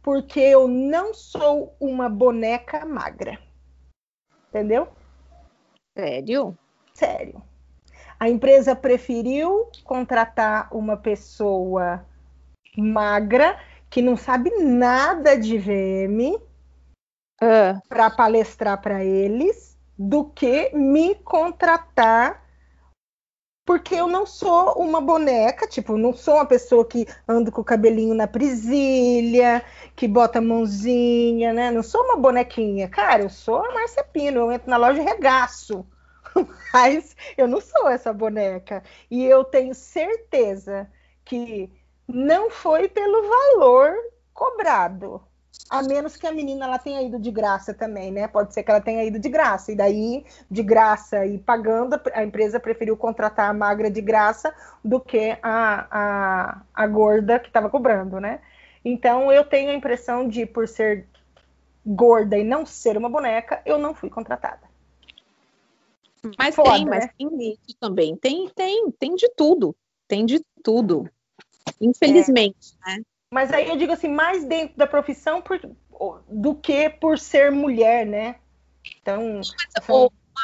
porque 0.00 0.38
eu 0.38 0.68
não 0.68 1.12
sou 1.12 1.76
uma 1.80 2.08
boneca 2.08 2.86
magra. 2.86 3.38
Entendeu? 4.48 4.88
Sério? 5.96 6.56
Sério. 6.94 7.42
A 8.18 8.28
empresa 8.28 8.76
preferiu 8.76 9.68
contratar 9.82 10.68
uma 10.72 10.96
pessoa 10.96 12.06
magra 12.76 13.58
que 13.90 14.00
não 14.00 14.16
sabe 14.16 14.50
nada 14.58 15.36
de 15.36 15.58
VM 15.58 16.36
uh. 16.36 16.40
Ah. 17.42 17.80
para 17.88 18.10
palestrar 18.10 18.80
para 18.80 19.04
eles 19.04 19.76
do 19.98 20.24
que 20.24 20.70
me 20.74 21.14
contratar 21.16 22.41
porque 23.64 23.94
eu 23.94 24.06
não 24.08 24.26
sou 24.26 24.72
uma 24.74 25.00
boneca, 25.00 25.66
tipo, 25.68 25.96
não 25.96 26.12
sou 26.12 26.34
uma 26.34 26.46
pessoa 26.46 26.84
que 26.84 27.06
anda 27.28 27.50
com 27.50 27.60
o 27.60 27.64
cabelinho 27.64 28.14
na 28.14 28.26
presilha, 28.26 29.64
que 29.94 30.08
bota 30.08 30.38
a 30.38 30.42
mãozinha, 30.42 31.52
né? 31.52 31.70
Não 31.70 31.82
sou 31.82 32.02
uma 32.04 32.16
bonequinha. 32.16 32.88
Cara, 32.88 33.22
eu 33.22 33.30
sou 33.30 33.64
a 33.64 33.72
Marcia 33.72 34.02
Pino, 34.04 34.40
eu 34.40 34.52
entro 34.52 34.68
na 34.68 34.76
loja 34.76 35.00
e 35.00 35.04
regaço. 35.04 35.86
Mas 36.74 37.16
eu 37.36 37.46
não 37.46 37.60
sou 37.60 37.88
essa 37.88 38.12
boneca. 38.12 38.82
E 39.10 39.24
eu 39.24 39.44
tenho 39.44 39.74
certeza 39.74 40.90
que 41.24 41.70
não 42.08 42.50
foi 42.50 42.88
pelo 42.88 43.22
valor 43.28 43.94
cobrado 44.34 45.22
a 45.70 45.82
menos 45.82 46.16
que 46.16 46.26
a 46.26 46.32
menina 46.32 46.66
ela 46.66 46.78
tenha 46.78 47.02
ido 47.02 47.18
de 47.18 47.30
graça 47.30 47.72
também, 47.72 48.10
né? 48.10 48.28
Pode 48.28 48.52
ser 48.52 48.62
que 48.62 48.70
ela 48.70 48.80
tenha 48.80 49.04
ido 49.04 49.18
de 49.18 49.28
graça, 49.28 49.72
e 49.72 49.76
daí, 49.76 50.24
de 50.50 50.62
graça 50.62 51.24
e 51.24 51.38
pagando, 51.38 52.00
a 52.12 52.22
empresa 52.22 52.60
preferiu 52.60 52.96
contratar 52.96 53.48
a 53.48 53.54
magra 53.54 53.90
de 53.90 54.00
graça 54.00 54.54
do 54.84 55.00
que 55.00 55.38
a, 55.42 55.86
a, 55.90 56.62
a 56.74 56.86
gorda 56.86 57.38
que 57.38 57.48
estava 57.48 57.70
cobrando, 57.70 58.20
né? 58.20 58.40
Então, 58.84 59.32
eu 59.32 59.44
tenho 59.44 59.70
a 59.70 59.74
impressão 59.74 60.28
de, 60.28 60.44
por 60.44 60.68
ser 60.68 61.06
gorda 61.86 62.36
e 62.36 62.44
não 62.44 62.66
ser 62.66 62.96
uma 62.96 63.08
boneca, 63.08 63.62
eu 63.64 63.78
não 63.78 63.94
fui 63.94 64.10
contratada. 64.10 64.70
Mas 66.38 66.54
Foda, 66.54 66.72
tem, 66.72 66.86
mas 66.86 67.04
né? 67.04 67.10
tem 67.18 67.58
isso 67.66 67.76
também. 67.80 68.16
Tem, 68.16 68.48
tem, 68.50 68.90
tem 68.92 69.14
de 69.14 69.28
tudo. 69.30 69.74
Tem 70.06 70.24
de 70.24 70.40
tudo. 70.62 71.08
Infelizmente, 71.80 72.76
é. 72.86 72.98
né? 72.98 73.02
Mas 73.32 73.50
aí 73.50 73.66
eu 73.70 73.78
digo 73.78 73.94
assim, 73.94 74.08
mais 74.08 74.44
dentro 74.44 74.76
da 74.76 74.86
profissão 74.86 75.40
por, 75.40 75.58
do 76.28 76.54
que 76.54 76.90
por 76.90 77.18
ser 77.18 77.50
mulher, 77.50 78.04
né? 78.04 78.38
Então. 79.00 79.40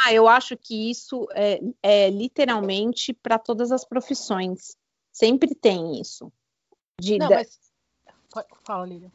Ah, 0.06 0.12
eu 0.12 0.26
acho 0.26 0.56
que 0.56 0.90
isso 0.90 1.28
é, 1.34 1.60
é 1.82 2.08
literalmente 2.08 3.12
para 3.12 3.38
todas 3.38 3.70
as 3.72 3.84
profissões. 3.84 4.74
Sempre 5.12 5.54
tem 5.54 6.00
isso. 6.00 6.32
De, 6.98 7.18
não, 7.18 7.28
mas... 7.28 7.58
Fala, 8.64 8.86
Lívia. 8.86 9.12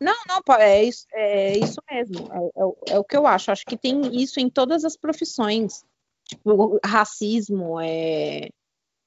Não, 0.00 0.14
não, 0.28 0.54
é 0.56 0.84
isso, 0.84 1.06
é 1.12 1.58
isso 1.58 1.82
mesmo. 1.90 2.28
É, 2.32 2.92
é, 2.92 2.94
é, 2.94 2.98
o 3.00 3.04
que 3.04 3.16
eu 3.16 3.26
acho. 3.26 3.50
Acho 3.50 3.66
que 3.66 3.76
tem 3.76 4.14
isso 4.14 4.38
em 4.38 4.48
todas 4.48 4.84
as 4.84 4.96
profissões. 4.96 5.84
Tipo, 6.24 6.78
racismo, 6.84 7.80
é, 7.80 8.50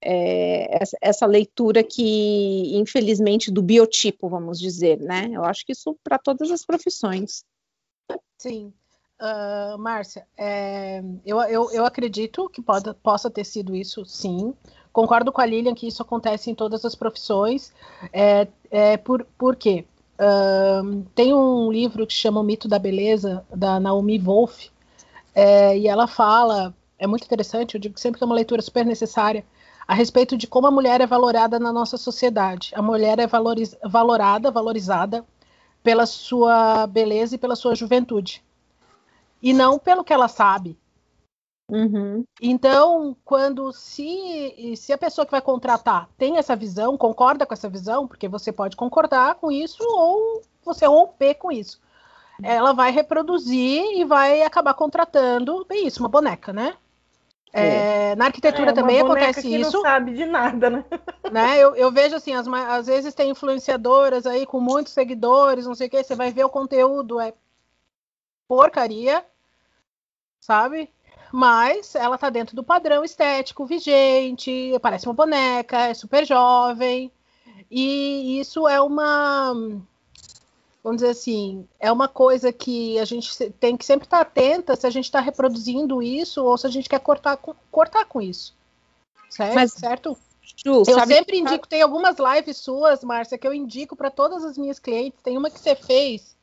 é, 0.02 0.80
essa 1.02 1.26
leitura 1.26 1.84
que, 1.84 2.76
infelizmente, 2.76 3.52
do 3.52 3.62
biotipo, 3.62 4.28
vamos 4.28 4.60
dizer, 4.60 5.00
né? 5.00 5.30
Eu 5.32 5.44
acho 5.44 5.66
que 5.66 5.74
isso 5.74 5.96
para 6.04 6.18
todas 6.18 6.50
as 6.50 6.66
profissões. 6.66 7.44
Sim. 8.38 8.74
Uh, 9.22 9.78
Márcia, 9.78 10.26
é, 10.36 11.04
eu, 11.24 11.40
eu, 11.42 11.72
eu 11.72 11.86
acredito 11.86 12.50
que 12.50 12.60
pode, 12.60 12.92
possa 12.96 13.30
ter 13.30 13.46
sido 13.46 13.76
isso, 13.76 14.04
sim. 14.04 14.52
Concordo 14.92 15.32
com 15.32 15.40
a 15.40 15.46
Lilian 15.46 15.76
que 15.76 15.88
isso 15.88 16.02
acontece 16.02 16.50
em 16.50 16.56
todas 16.56 16.84
as 16.84 16.96
profissões. 16.96 17.72
É, 18.12 18.48
é 18.72 18.98
por, 18.98 19.24
por 19.38 19.56
quê? 19.56 19.86
Uh, 20.16 21.04
tem 21.14 21.34
um 21.34 21.72
livro 21.72 22.08
que 22.08 22.14
chama 22.14 22.40
O 22.40 22.44
Mito 22.44 22.68
da 22.68 22.80
Beleza, 22.80 23.46
da 23.56 23.80
Naomi 23.80 24.18
Wolf, 24.18 24.70
é, 25.36 25.78
e 25.78 25.88
ela 25.88 26.08
fala, 26.08 26.74
é 26.98 27.08
muito 27.08 27.24
interessante, 27.24 27.76
eu 27.76 27.82
digo 27.82 28.00
sempre 28.00 28.18
que 28.18 28.24
é 28.24 28.26
uma 28.28 28.36
leitura 28.36 28.62
super 28.62 28.86
necessária, 28.86 29.46
a 29.92 29.94
respeito 29.94 30.38
de 30.38 30.48
como 30.48 30.68
a 30.68 30.72
mulher 30.72 31.02
é 31.02 31.06
valorada 31.06 31.60
na 31.60 31.74
nossa 31.74 31.98
sociedade. 31.98 32.72
A 32.74 32.82
mulher 32.82 33.20
é 33.20 33.28
valoriz 33.28 33.76
valorada, 33.84 34.50
valorizada 34.50 35.26
pela 35.84 36.06
sua 36.06 36.88
beleza 36.88 37.36
e 37.36 37.38
pela 37.38 37.58
sua 37.58 37.76
juventude. 37.76 38.42
E 39.44 39.52
não 39.52 39.78
pelo 39.78 40.02
que 40.02 40.14
ela 40.14 40.30
sabe. 40.30 40.80
Uhum. 41.70 42.24
Então, 42.42 43.18
quando 43.26 43.74
se, 43.74 44.76
se 44.78 44.94
a 44.94 44.98
pessoa 44.98 45.26
que 45.26 45.32
vai 45.32 45.42
contratar 45.42 46.08
tem 46.18 46.38
essa 46.38 46.56
visão, 46.56 46.96
concorda 46.96 47.46
com 47.46 47.54
essa 47.54 47.68
visão, 47.68 48.08
porque 48.08 48.30
você 48.30 48.50
pode 48.50 48.78
concordar 48.78 49.36
com 49.36 49.52
isso 49.52 49.84
ou 49.84 50.42
você 50.64 50.86
romper 50.86 51.34
com 51.34 51.52
isso. 51.52 51.82
Ela 52.42 52.72
vai 52.72 52.92
reproduzir 52.92 53.84
e 53.98 54.06
vai 54.06 54.42
acabar 54.42 54.74
contratando, 54.74 55.66
bem 55.68 55.86
isso, 55.86 56.00
uma 56.00 56.08
boneca, 56.08 56.54
né? 56.54 56.78
É, 57.54 58.16
na 58.16 58.26
arquitetura 58.26 58.72
é, 58.72 58.74
também 58.74 59.02
acontece 59.02 59.42
que 59.42 59.56
isso. 59.56 59.78
Não 59.78 59.82
sabe 59.82 60.14
de 60.14 60.26
nada, 60.26 60.70
né? 60.70 60.86
né? 61.32 61.58
Eu, 61.58 61.76
eu 61.76 61.92
vejo 61.92 62.16
assim, 62.16 62.34
as, 62.34 62.48
às 62.48 62.88
vezes 62.88 63.14
tem 63.14 63.30
influenciadoras 63.30 64.26
aí 64.26 64.46
com 64.46 64.60
muitos 64.60 64.94
seguidores, 64.94 65.66
não 65.66 65.76
sei 65.76 65.88
o 65.88 65.90
que, 65.90 66.04
você 66.04 66.16
vai 66.16 66.32
ver 66.32 66.46
o 66.46 66.50
conteúdo, 66.50 67.20
é 67.20 67.34
porcaria, 68.48 69.26
sabe? 70.40 70.90
Mas 71.32 71.96
ela 71.96 72.18
tá 72.18 72.30
dentro 72.30 72.56
do 72.56 72.64
padrão 72.64 73.04
estético 73.04 73.66
vigente, 73.66 74.78
parece 74.82 75.08
uma 75.08 75.14
boneca, 75.14 75.88
é 75.88 75.94
super 75.94 76.26
jovem. 76.26 77.12
E 77.70 78.40
isso 78.40 78.68
é 78.68 78.82
uma 78.82 79.54
vamos 80.84 81.02
dizer 81.02 81.12
assim, 81.12 81.68
é 81.80 81.92
uma 81.92 82.08
coisa 82.08 82.52
que 82.52 82.98
a 83.00 83.06
gente 83.06 83.52
tem 83.52 83.78
que 83.78 83.86
sempre 83.86 84.06
estar 84.06 84.22
atenta 84.22 84.76
se 84.76 84.88
a 84.88 84.90
gente 84.90 85.06
está 85.06 85.20
reproduzindo 85.20 86.02
isso 86.02 86.44
ou 86.44 86.58
se 86.58 86.66
a 86.66 86.70
gente 86.70 86.90
quer 86.90 87.00
cortar 87.00 87.38
com, 87.38 87.54
cortar 87.72 88.06
com 88.06 88.22
isso. 88.22 88.56
Certo? 89.30 89.56
Mas, 89.56 89.72
certo? 89.74 90.18
Ju, 90.64 90.84
eu 90.88 91.06
sempre 91.06 91.38
indico, 91.38 91.68
tem 91.68 91.82
algumas 91.82 92.18
lives 92.18 92.58
suas, 92.58 93.04
Márcia, 93.04 93.38
que 93.38 93.48
eu 93.48 93.54
indico 93.54 93.96
para 93.96 94.12
todas 94.12 94.44
as 94.44 94.58
minhas 94.58 94.80
clientes. 94.80 95.22
Tem 95.24 95.38
uma 95.38 95.50
que 95.50 95.60
você 95.60 95.76
fez 95.76 96.36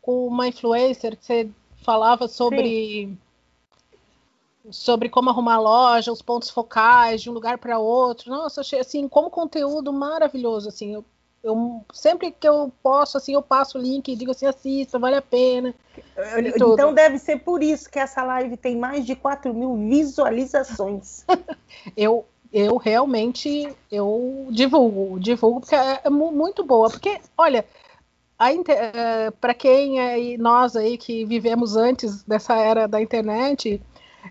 com 0.00 0.26
uma 0.26 0.46
influencer 0.46 1.16
que 1.16 1.24
você 1.24 1.50
falava 1.82 2.28
sobre 2.28 3.08
Sim. 4.62 4.70
sobre 4.70 5.08
como 5.08 5.30
arrumar 5.30 5.58
loja, 5.58 6.12
os 6.12 6.22
pontos 6.22 6.50
focais 6.50 7.22
de 7.22 7.30
um 7.30 7.32
lugar 7.32 7.58
para 7.58 7.78
outro. 7.78 8.30
Nossa, 8.30 8.60
achei 8.60 8.78
assim 8.78 9.08
como 9.08 9.30
conteúdo 9.30 9.92
maravilhoso, 9.92 10.68
assim. 10.68 10.94
Eu 10.94 11.04
eu 11.42 11.84
sempre 11.92 12.30
que 12.30 12.46
eu 12.46 12.72
posso, 12.82 13.16
assim, 13.16 13.32
eu 13.34 13.42
passo 13.42 13.78
o 13.78 13.80
link 13.80 14.08
e 14.08 14.16
digo 14.16 14.30
assim, 14.30 14.46
assista, 14.46 14.98
vale 14.98 15.16
a 15.16 15.22
pena. 15.22 15.74
Então 16.54 16.92
deve 16.92 17.18
ser 17.18 17.38
por 17.38 17.62
isso 17.62 17.90
que 17.90 17.98
essa 17.98 18.22
live 18.22 18.56
tem 18.56 18.76
mais 18.76 19.06
de 19.06 19.16
4 19.16 19.52
mil 19.54 19.74
visualizações. 19.76 21.24
eu, 21.96 22.26
eu 22.52 22.76
realmente 22.76 23.74
eu 23.90 24.48
divulgo, 24.50 25.18
divulgo 25.18 25.60
porque 25.60 25.74
é, 25.74 26.00
é 26.04 26.10
muito 26.10 26.62
boa. 26.62 26.90
Porque, 26.90 27.18
olha, 27.38 27.64
é, 28.68 29.30
para 29.30 29.54
quem 29.54 29.98
é 29.98 30.36
nós 30.36 30.76
aí 30.76 30.98
que 30.98 31.24
vivemos 31.24 31.74
antes 31.74 32.22
dessa 32.22 32.54
era 32.54 32.86
da 32.86 33.00
internet, 33.00 33.80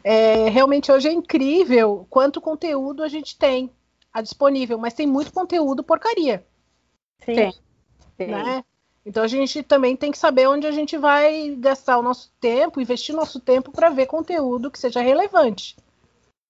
é, 0.04 0.48
realmente 0.50 0.92
hoje 0.92 1.08
é 1.08 1.12
incrível 1.12 2.06
quanto 2.08 2.40
conteúdo 2.40 3.02
a 3.02 3.08
gente 3.08 3.36
tem 3.38 3.72
a 4.14 4.22
disponível, 4.22 4.78
mas 4.78 4.94
tem 4.94 5.08
muito 5.08 5.34
conteúdo 5.34 5.84
porcaria. 5.84 6.46
Sim. 7.26 7.52
Tem. 8.18 8.28
Né? 8.28 8.64
Então 9.06 9.24
a 9.24 9.28
gente 9.28 9.64
também 9.64 9.96
tem 9.96 10.12
que 10.12 10.18
saber 10.18 10.48
onde 10.48 10.68
a 10.68 10.72
gente 10.72 10.98
vai 10.98 11.56
gastar 11.58 11.98
o 11.98 12.02
nosso 12.04 12.32
tempo, 12.40 12.82
investir 12.82 13.16
nosso 13.16 13.40
tempo 13.40 13.72
para 13.72 13.90
ver 13.90 14.06
conteúdo 14.06 14.70
que 14.70 14.80
seja 14.80 15.02
relevante. 15.02 15.76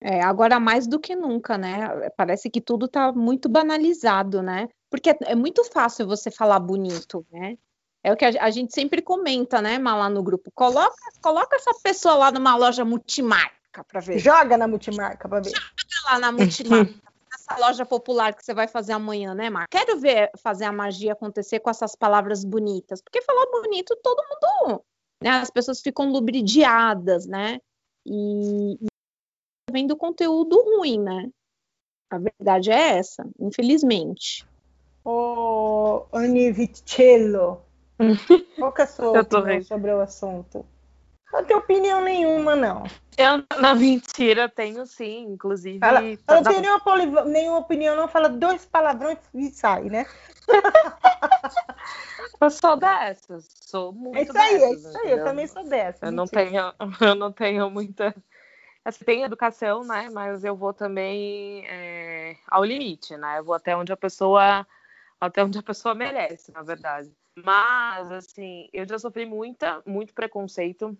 É, 0.01 0.21
agora 0.21 0.59
mais 0.59 0.87
do 0.87 0.99
que 0.99 1.15
nunca, 1.15 1.57
né? 1.57 2.09
Parece 2.15 2.49
que 2.49 2.61
tudo 2.61 2.85
está 2.85 3.11
muito 3.11 3.49
banalizado, 3.49 4.41
né? 4.41 4.69
Porque 4.89 5.15
é 5.21 5.35
muito 5.35 5.63
fácil 5.65 6.07
você 6.07 6.31
falar 6.31 6.59
bonito, 6.59 7.25
né? 7.31 7.57
É 8.01 8.13
o 8.13 8.17
que 8.17 8.23
a, 8.23 8.49
gente 8.49 8.73
sempre 8.73 9.01
comenta, 9.01 9.61
né, 9.61 9.77
lá 9.77 10.09
no 10.09 10.23
grupo. 10.23 10.49
Coloca, 10.55 10.95
coloca 11.21 11.57
essa 11.57 11.73
pessoa 11.83 12.15
lá 12.15 12.31
numa 12.31 12.55
loja 12.55 12.85
multimarca 12.85 13.83
para 13.85 13.99
ver. 13.99 14.19
Joga 14.19 14.57
na 14.57 14.69
multimarca 14.69 15.27
para 15.27 15.41
ver. 15.41 15.49
Joga 15.49 16.13
lá 16.13 16.19
na 16.19 16.31
multimarca 16.31 16.93
essa 17.49 17.59
loja 17.59 17.85
popular 17.85 18.33
que 18.35 18.45
você 18.45 18.53
vai 18.53 18.67
fazer 18.67 18.93
amanhã, 18.93 19.33
né, 19.33 19.49
Mar? 19.49 19.67
Quero 19.69 19.99
ver 19.99 20.29
fazer 20.37 20.65
a 20.65 20.71
magia 20.71 21.13
acontecer 21.13 21.59
com 21.59 21.69
essas 21.69 21.95
palavras 21.95 22.43
bonitas, 22.43 23.01
porque 23.01 23.21
falar 23.21 23.45
bonito 23.47 23.97
todo 24.03 24.23
mundo, 24.23 24.83
né? 25.21 25.31
As 25.31 25.49
pessoas 25.49 25.81
ficam 25.81 26.11
lubridiadas, 26.11 27.25
né? 27.25 27.59
E, 28.05 28.73
e 28.75 28.87
vendo 29.71 29.97
conteúdo 29.97 30.61
ruim, 30.61 30.99
né? 30.99 31.29
A 32.11 32.17
verdade 32.17 32.71
é 32.71 32.97
essa, 32.97 33.27
infelizmente. 33.39 34.45
Ô, 35.03 35.11
oh, 35.11 36.07
Anni 36.13 36.51
Vicello, 36.51 37.61
qual 38.57 38.73
que 38.73 38.81
é 38.81 38.83
a 38.83 38.87
sua 38.87 39.21
opinião 39.21 39.63
sobre 39.63 39.91
o 39.91 40.01
assunto? 40.01 40.65
Não 41.31 41.43
tenho 41.43 41.59
opinião 41.59 42.01
nenhuma, 42.01 42.55
não. 42.55 42.83
Eu, 43.17 43.43
na 43.59 43.75
mentira, 43.75 44.49
tenho 44.49 44.85
sim, 44.85 45.25
inclusive. 45.25 45.79
Fala, 45.79 46.01
eu 46.03 46.17
não 46.27 46.43
tenho 46.43 46.61
nenhuma, 46.61 46.79
poliv... 46.79 47.25
nenhuma 47.25 47.57
opinião, 47.59 47.95
não. 47.95 48.07
Fala 48.07 48.29
dois 48.29 48.65
palavrões 48.65 49.19
e 49.33 49.49
sai, 49.49 49.83
né? 49.83 50.07
eu 52.41 52.49
sou 52.49 52.77
dessas. 52.77 53.47
Sou 53.61 53.93
muito 53.93 54.17
É 54.17 54.23
isso 54.23 54.37
aí, 54.37 54.53
dessas, 54.53 54.85
é 54.85 54.89
isso 54.89 54.97
aí. 54.99 55.11
Eu 55.11 55.23
também 55.23 55.47
sou 55.47 55.63
dessa. 55.65 56.05
Eu 56.07 56.11
não, 56.11 56.25
tenho, 56.25 56.73
eu 57.01 57.15
não 57.15 57.31
tenho 57.31 57.69
muita. 57.69 58.15
Assim, 58.83 59.05
tem 59.05 59.23
educação, 59.23 59.83
né? 59.83 60.09
Mas 60.11 60.43
eu 60.43 60.55
vou 60.55 60.73
também 60.73 61.63
é, 61.67 62.37
ao 62.47 62.63
limite, 62.63 63.15
né? 63.17 63.39
Eu 63.39 63.43
vou 63.43 63.53
até 63.53 63.75
onde 63.75 63.91
a 63.91 63.97
pessoa. 63.97 64.65
Até 65.21 65.43
onde 65.43 65.59
a 65.59 65.63
pessoa 65.63 65.93
merece, 65.93 66.51
na 66.53 66.63
verdade. 66.63 67.11
Mas, 67.35 68.09
assim, 68.11 68.69
eu 68.71 68.87
já 68.87 68.97
sofri 68.97 69.25
muita, 69.25 69.81
muito 69.85 70.13
preconceito 70.13 70.97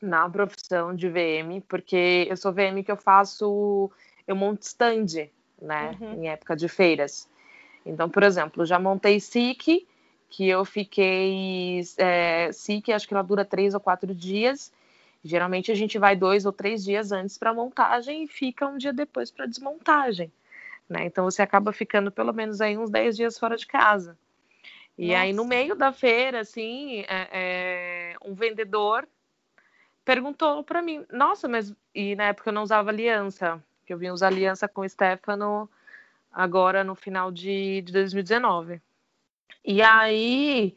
na 0.00 0.28
profissão 0.28 0.94
de 0.94 1.08
VM, 1.08 1.60
porque 1.68 2.26
eu 2.28 2.36
sou 2.36 2.52
VM 2.52 2.82
que 2.84 2.92
eu 2.92 2.96
faço, 2.96 3.90
eu 4.26 4.36
monto 4.36 4.62
stand, 4.62 5.28
né, 5.60 5.96
uhum. 6.00 6.24
em 6.24 6.28
época 6.28 6.56
de 6.56 6.68
feiras. 6.68 7.28
Então, 7.84 8.08
por 8.08 8.22
exemplo, 8.22 8.64
já 8.64 8.78
montei 8.78 9.20
SIC, 9.20 9.86
que 10.28 10.48
eu 10.48 10.64
fiquei 10.64 11.80
é, 11.98 12.50
SIC, 12.52 12.90
acho 12.90 13.06
que 13.06 13.14
ela 13.14 13.22
dura 13.22 13.44
três 13.44 13.74
ou 13.74 13.80
quatro 13.80 14.14
dias. 14.14 14.72
Geralmente 15.22 15.70
a 15.70 15.74
gente 15.74 15.98
vai 15.98 16.16
dois 16.16 16.44
ou 16.44 16.52
três 16.52 16.84
dias 16.84 17.12
antes 17.12 17.38
para 17.38 17.54
montagem 17.54 18.24
e 18.24 18.26
fica 18.26 18.66
um 18.66 18.76
dia 18.76 18.92
depois 18.92 19.30
para 19.30 19.46
desmontagem. 19.46 20.32
Né? 20.88 21.06
Então 21.06 21.24
você 21.24 21.40
acaba 21.40 21.72
ficando 21.72 22.10
pelo 22.10 22.32
menos 22.32 22.60
aí 22.60 22.76
uns 22.76 22.90
dez 22.90 23.16
dias 23.16 23.38
fora 23.38 23.56
de 23.56 23.66
casa. 23.66 24.18
E 24.96 25.08
Nossa. 25.08 25.20
aí 25.20 25.32
no 25.32 25.44
meio 25.44 25.74
da 25.74 25.92
feira, 25.92 26.40
assim, 26.40 27.00
é, 27.00 27.28
é, 27.32 28.16
um 28.24 28.34
vendedor 28.34 29.08
perguntou 30.04 30.62
para 30.62 30.82
mim, 30.82 31.04
nossa, 31.12 31.48
mas 31.48 31.74
e 31.94 32.14
na 32.16 32.24
época 32.24 32.50
eu 32.50 32.54
não 32.54 32.62
usava 32.62 32.90
aliança, 32.90 33.62
que 33.86 33.92
eu 33.92 33.98
vim 33.98 34.10
usar 34.10 34.28
aliança 34.28 34.68
com 34.68 34.82
o 34.82 34.88
Stefano 34.88 35.68
agora 36.32 36.84
no 36.84 36.94
final 36.94 37.30
de, 37.30 37.82
de 37.82 37.92
2019. 37.92 38.80
E 39.64 39.82
aí 39.82 40.76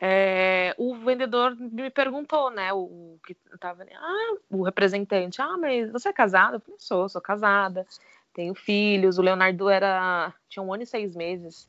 é, 0.00 0.74
o 0.78 0.94
vendedor 0.96 1.56
me 1.56 1.90
perguntou, 1.90 2.50
né, 2.50 2.72
o, 2.72 2.78
o 2.78 3.20
que 3.26 3.36
tava, 3.58 3.86
ah, 3.94 4.36
o 4.50 4.62
representante, 4.62 5.40
ah, 5.40 5.56
mas 5.56 5.90
você 5.90 6.08
é 6.08 6.12
casada? 6.12 6.56
Eu 6.56 6.60
falei, 6.60 6.76
sou, 6.78 7.08
sou 7.08 7.20
casada, 7.20 7.86
tenho 8.34 8.54
filhos, 8.54 9.18
o 9.18 9.22
Leonardo 9.22 9.68
era, 9.68 10.34
tinha 10.48 10.62
um 10.62 10.72
ano 10.72 10.82
e 10.82 10.86
seis 10.86 11.14
meses, 11.14 11.68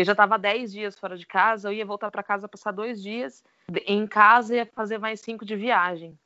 eu 0.00 0.04
já 0.04 0.12
estava 0.12 0.38
dez 0.38 0.72
dias 0.72 0.98
fora 0.98 1.16
de 1.16 1.26
casa, 1.26 1.68
eu 1.68 1.72
ia 1.72 1.84
voltar 1.84 2.10
para 2.10 2.22
casa 2.22 2.48
passar 2.48 2.72
dois 2.72 3.02
dias, 3.02 3.42
em 3.86 4.06
casa 4.06 4.56
ia 4.56 4.66
fazer 4.66 4.98
mais 4.98 5.20
cinco 5.20 5.44
de 5.44 5.56
viagem. 5.56 6.18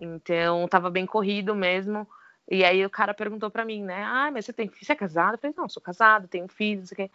Então, 0.00 0.64
estava 0.64 0.88
bem 0.88 1.04
corrido 1.04 1.54
mesmo. 1.54 2.06
E 2.50 2.64
aí 2.64 2.84
o 2.84 2.90
cara 2.90 3.12
perguntou 3.12 3.50
para 3.50 3.64
mim, 3.64 3.82
né? 3.82 4.04
Ah, 4.04 4.30
mas 4.30 4.44
você 4.44 4.52
tem 4.52 4.68
você 4.68 4.92
é 4.92 4.94
casado? 4.94 5.34
Eu 5.34 5.38
falei, 5.38 5.54
não, 5.56 5.68
sou 5.68 5.82
casado, 5.82 6.28
tenho 6.28 6.48
filho, 6.48 6.80
não 6.80 6.86
sei 6.86 6.94
o 6.94 7.08
quê. 7.08 7.10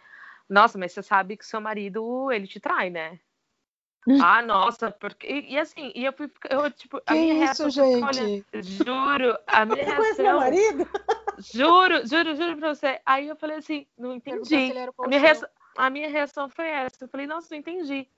Nossa, 0.48 0.78
mas 0.78 0.92
você 0.92 1.02
sabe 1.02 1.36
que 1.36 1.46
seu 1.46 1.60
marido, 1.60 2.30
ele 2.30 2.46
te 2.46 2.60
trai, 2.60 2.90
né? 2.90 3.18
ah, 4.22 4.42
nossa, 4.42 4.90
porque. 4.90 5.26
E, 5.26 5.54
e, 5.54 5.58
assim, 5.58 5.90
e 5.94 6.04
eu 6.04 6.12
fui. 6.12 6.30
Eu, 6.50 6.70
tipo, 6.70 6.98
a 6.98 7.14
que 7.14 7.20
minha 7.20 7.34
reação. 7.34 7.68
Isso, 7.68 7.80
gente? 7.80 8.04
Olha, 8.04 8.44
juro, 8.62 9.38
a 9.46 9.64
minha 9.66 9.84
reação. 9.84 10.24
meu 10.24 10.36
marido? 10.36 10.88
Juro, 11.52 12.06
juro, 12.06 12.36
juro 12.36 12.56
pra 12.58 12.74
você. 12.74 13.00
Aí 13.04 13.26
eu 13.26 13.34
falei 13.34 13.56
assim, 13.56 13.88
não 13.98 14.14
entendi. 14.14 14.54
A 15.02 15.08
minha, 15.08 15.20
reação, 15.20 15.48
a 15.76 15.90
minha 15.90 16.08
reação 16.08 16.48
foi 16.48 16.68
essa. 16.68 17.04
Eu 17.04 17.08
falei, 17.08 17.26
nossa, 17.26 17.48
não 17.50 17.58
entendi. 17.58 18.08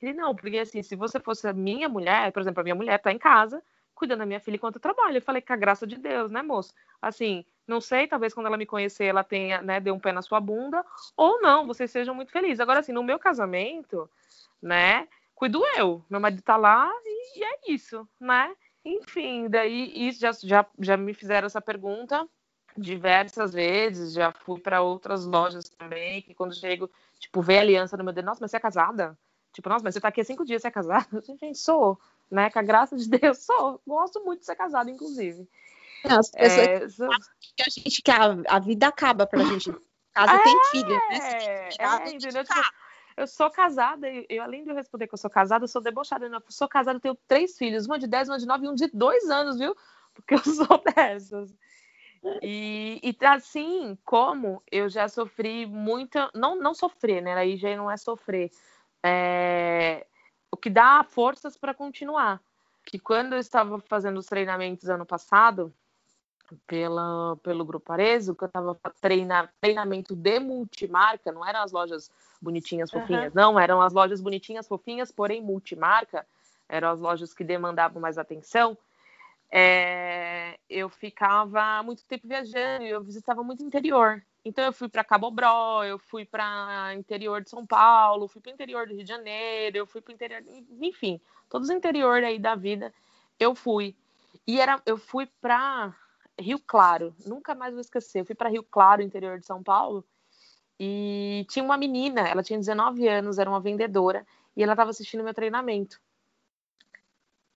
Ele, 0.00 0.12
não, 0.12 0.34
porque 0.34 0.58
assim, 0.58 0.82
se 0.82 0.96
você 0.96 1.18
fosse 1.18 1.46
a 1.48 1.52
minha 1.52 1.88
mulher, 1.88 2.32
por 2.32 2.40
exemplo, 2.40 2.60
a 2.60 2.64
minha 2.64 2.74
mulher 2.74 2.98
tá 2.98 3.12
em 3.12 3.18
casa, 3.18 3.62
cuidando 3.94 4.20
da 4.20 4.26
minha 4.26 4.40
filha 4.40 4.56
enquanto 4.56 4.76
eu 4.76 4.80
trabalho. 4.80 5.16
Eu 5.16 5.22
falei, 5.22 5.40
com 5.40 5.52
a 5.52 5.56
graça 5.56 5.86
de 5.86 5.96
Deus, 5.96 6.30
né, 6.30 6.42
moço? 6.42 6.74
Assim, 7.00 7.44
não 7.66 7.80
sei, 7.80 8.06
talvez 8.06 8.34
quando 8.34 8.46
ela 8.46 8.56
me 8.56 8.66
conhecer, 8.66 9.04
ela 9.04 9.24
tenha, 9.24 9.62
né, 9.62 9.80
dê 9.80 9.90
um 9.90 9.98
pé 9.98 10.12
na 10.12 10.22
sua 10.22 10.40
bunda, 10.40 10.84
ou 11.16 11.40
não, 11.40 11.66
vocês 11.66 11.90
sejam 11.90 12.14
muito 12.14 12.32
felizes. 12.32 12.60
Agora, 12.60 12.80
assim, 12.80 12.92
no 12.92 13.02
meu 13.02 13.18
casamento, 13.18 14.10
né, 14.60 15.08
cuido 15.34 15.62
eu. 15.76 16.04
Meu 16.10 16.20
marido 16.20 16.42
tá 16.42 16.56
lá 16.56 16.90
e, 17.04 17.40
e 17.40 17.44
é 17.44 17.72
isso, 17.72 18.06
né? 18.20 18.54
Enfim, 18.84 19.48
daí 19.48 20.08
isso 20.08 20.20
já, 20.20 20.32
já, 20.32 20.66
já 20.78 20.96
me 20.96 21.14
fizeram 21.14 21.46
essa 21.46 21.60
pergunta 21.60 22.28
diversas 22.76 23.52
vezes, 23.52 24.12
já 24.12 24.32
fui 24.32 24.60
para 24.60 24.82
outras 24.82 25.24
lojas 25.24 25.68
também, 25.68 26.22
que 26.22 26.34
quando 26.34 26.54
chego, 26.54 26.90
tipo, 27.18 27.40
vê 27.40 27.58
a 27.58 27.60
aliança 27.60 27.96
no 27.96 28.04
meu 28.04 28.12
dedo, 28.12 28.26
nossa, 28.26 28.40
mas 28.40 28.50
você 28.50 28.56
é 28.56 28.60
casada? 28.60 29.16
Tipo, 29.52 29.68
nossa, 29.68 29.84
mas 29.84 29.94
você 29.94 30.00
tá 30.00 30.08
aqui 30.08 30.20
há 30.20 30.24
cinco 30.24 30.44
dias, 30.44 30.62
você 30.62 30.68
é 30.68 30.70
casada? 30.70 31.22
Gente, 31.40 31.56
sou, 31.58 31.98
né? 32.30 32.50
Com 32.50 32.58
a 32.58 32.62
graça 32.62 32.96
de 32.96 33.08
Deus, 33.08 33.38
sou. 33.46 33.80
Gosto 33.86 34.24
muito 34.24 34.40
de 34.40 34.46
ser 34.46 34.56
casada, 34.56 34.90
inclusive. 34.90 35.48
As 36.04 36.30
pessoas 36.30 36.68
é, 36.68 37.50
que 37.56 37.62
a 37.62 37.70
gente 37.70 38.02
que 38.02 38.10
a, 38.10 38.36
a 38.48 38.58
vida 38.58 38.88
acaba 38.88 39.26
pra 39.26 39.42
gente. 39.44 39.74
Casa 40.12 40.34
é, 40.34 40.42
tem 40.42 40.60
filho, 40.70 40.88
né? 40.88 41.68
É, 41.78 42.10
entendeu? 42.10 42.44
Tipo, 42.44 42.60
eu 43.16 43.26
sou 43.26 43.48
casada, 43.48 44.08
e 44.08 44.26
eu, 44.28 44.42
além 44.42 44.64
de 44.64 44.70
eu 44.70 44.74
responder 44.74 45.06
que 45.06 45.14
eu 45.14 45.18
sou 45.18 45.30
casada, 45.30 45.64
eu 45.64 45.68
sou 45.68 45.80
debochada. 45.80 46.26
Eu 46.26 46.42
sou 46.48 46.68
casada, 46.68 46.96
eu 46.96 47.00
tenho 47.00 47.18
três 47.28 47.56
filhos, 47.56 47.86
uma 47.86 47.98
de 47.98 48.06
10, 48.06 48.28
uma 48.28 48.38
de 48.38 48.46
9 48.46 48.66
e 48.66 48.68
um 48.68 48.74
de 48.74 48.88
dois 48.88 49.30
anos, 49.30 49.58
viu? 49.58 49.74
Porque 50.12 50.34
eu 50.34 50.38
sou 50.44 50.82
dessas. 50.94 51.54
E, 52.42 53.00
e 53.02 53.26
assim 53.26 53.98
como 54.04 54.62
eu 54.70 54.88
já 54.88 55.08
sofri 55.08 55.66
muita. 55.66 56.30
Não, 56.34 56.56
não 56.56 56.74
sofrer, 56.74 57.22
né? 57.22 57.34
Aí 57.34 57.56
já 57.56 57.76
não 57.76 57.90
é 57.90 57.96
sofrer. 57.96 58.50
É, 59.02 60.06
o 60.50 60.56
que 60.56 60.70
dá 60.70 61.04
forças 61.04 61.56
para 61.56 61.74
continuar. 61.74 62.40
Que 62.84 62.98
quando 62.98 63.34
eu 63.34 63.38
estava 63.38 63.80
fazendo 63.80 64.18
os 64.18 64.26
treinamentos 64.26 64.88
ano 64.88 65.06
passado, 65.06 65.72
pela, 66.66 67.36
pelo 67.42 67.64
Grupo 67.64 67.92
Arezo, 67.92 68.34
que 68.34 68.44
eu 68.44 68.48
estava 68.48 68.78
treinando 69.00 69.48
treinamento 69.60 70.14
de 70.14 70.38
multimarca, 70.38 71.32
não 71.32 71.44
eram 71.46 71.62
as 71.62 71.72
lojas 71.72 72.10
bonitinhas, 72.40 72.90
fofinhas, 72.90 73.34
uhum. 73.34 73.40
não, 73.40 73.58
eram 73.58 73.80
as 73.80 73.92
lojas 73.92 74.20
bonitinhas, 74.20 74.68
fofinhas, 74.68 75.10
porém 75.10 75.40
multimarca, 75.40 76.26
eram 76.68 76.90
as 76.90 77.00
lojas 77.00 77.32
que 77.32 77.42
demandavam 77.42 78.00
mais 78.00 78.18
atenção. 78.18 78.76
É, 79.56 80.58
eu 80.68 80.88
ficava 80.88 81.80
muito 81.84 82.04
tempo 82.06 82.26
viajando, 82.26 82.84
eu 82.84 83.00
visitava 83.04 83.40
muito 83.44 83.62
interior. 83.62 84.20
Então 84.44 84.64
eu 84.64 84.72
fui 84.72 84.88
para 84.88 85.04
Cabo 85.04 85.30
Bró, 85.30 85.84
eu 85.84 85.96
fui 85.96 86.24
para 86.24 86.92
interior 86.94 87.40
de 87.40 87.50
São 87.50 87.64
Paulo, 87.64 88.26
fui 88.26 88.42
para 88.42 88.50
interior 88.50 88.88
do 88.88 88.94
Rio 88.94 89.04
de 89.04 89.08
Janeiro, 89.08 89.76
eu 89.76 89.86
fui 89.86 90.00
para 90.00 90.12
interior, 90.12 90.42
enfim, 90.80 91.20
todos 91.48 91.68
os 91.68 91.74
interior 91.74 92.24
aí 92.24 92.36
da 92.36 92.56
vida 92.56 92.92
eu 93.38 93.54
fui. 93.54 93.96
E 94.44 94.60
era, 94.60 94.82
eu 94.84 94.98
fui 94.98 95.26
para 95.40 95.94
Rio 96.38 96.58
Claro, 96.66 97.14
nunca 97.24 97.54
mais 97.54 97.72
vou 97.72 97.80
esquecer. 97.80 98.20
Eu 98.20 98.24
fui 98.26 98.34
para 98.34 98.48
Rio 98.48 98.64
Claro, 98.64 99.02
interior 99.02 99.38
de 99.38 99.46
São 99.46 99.62
Paulo, 99.62 100.04
e 100.80 101.46
tinha 101.48 101.64
uma 101.64 101.76
menina, 101.78 102.22
ela 102.28 102.42
tinha 102.42 102.58
19 102.58 103.06
anos, 103.08 103.38
era 103.38 103.48
uma 103.48 103.60
vendedora, 103.60 104.26
e 104.56 104.62
ela 104.62 104.72
estava 104.72 104.90
assistindo 104.90 105.22
meu 105.22 105.34
treinamento. 105.34 106.00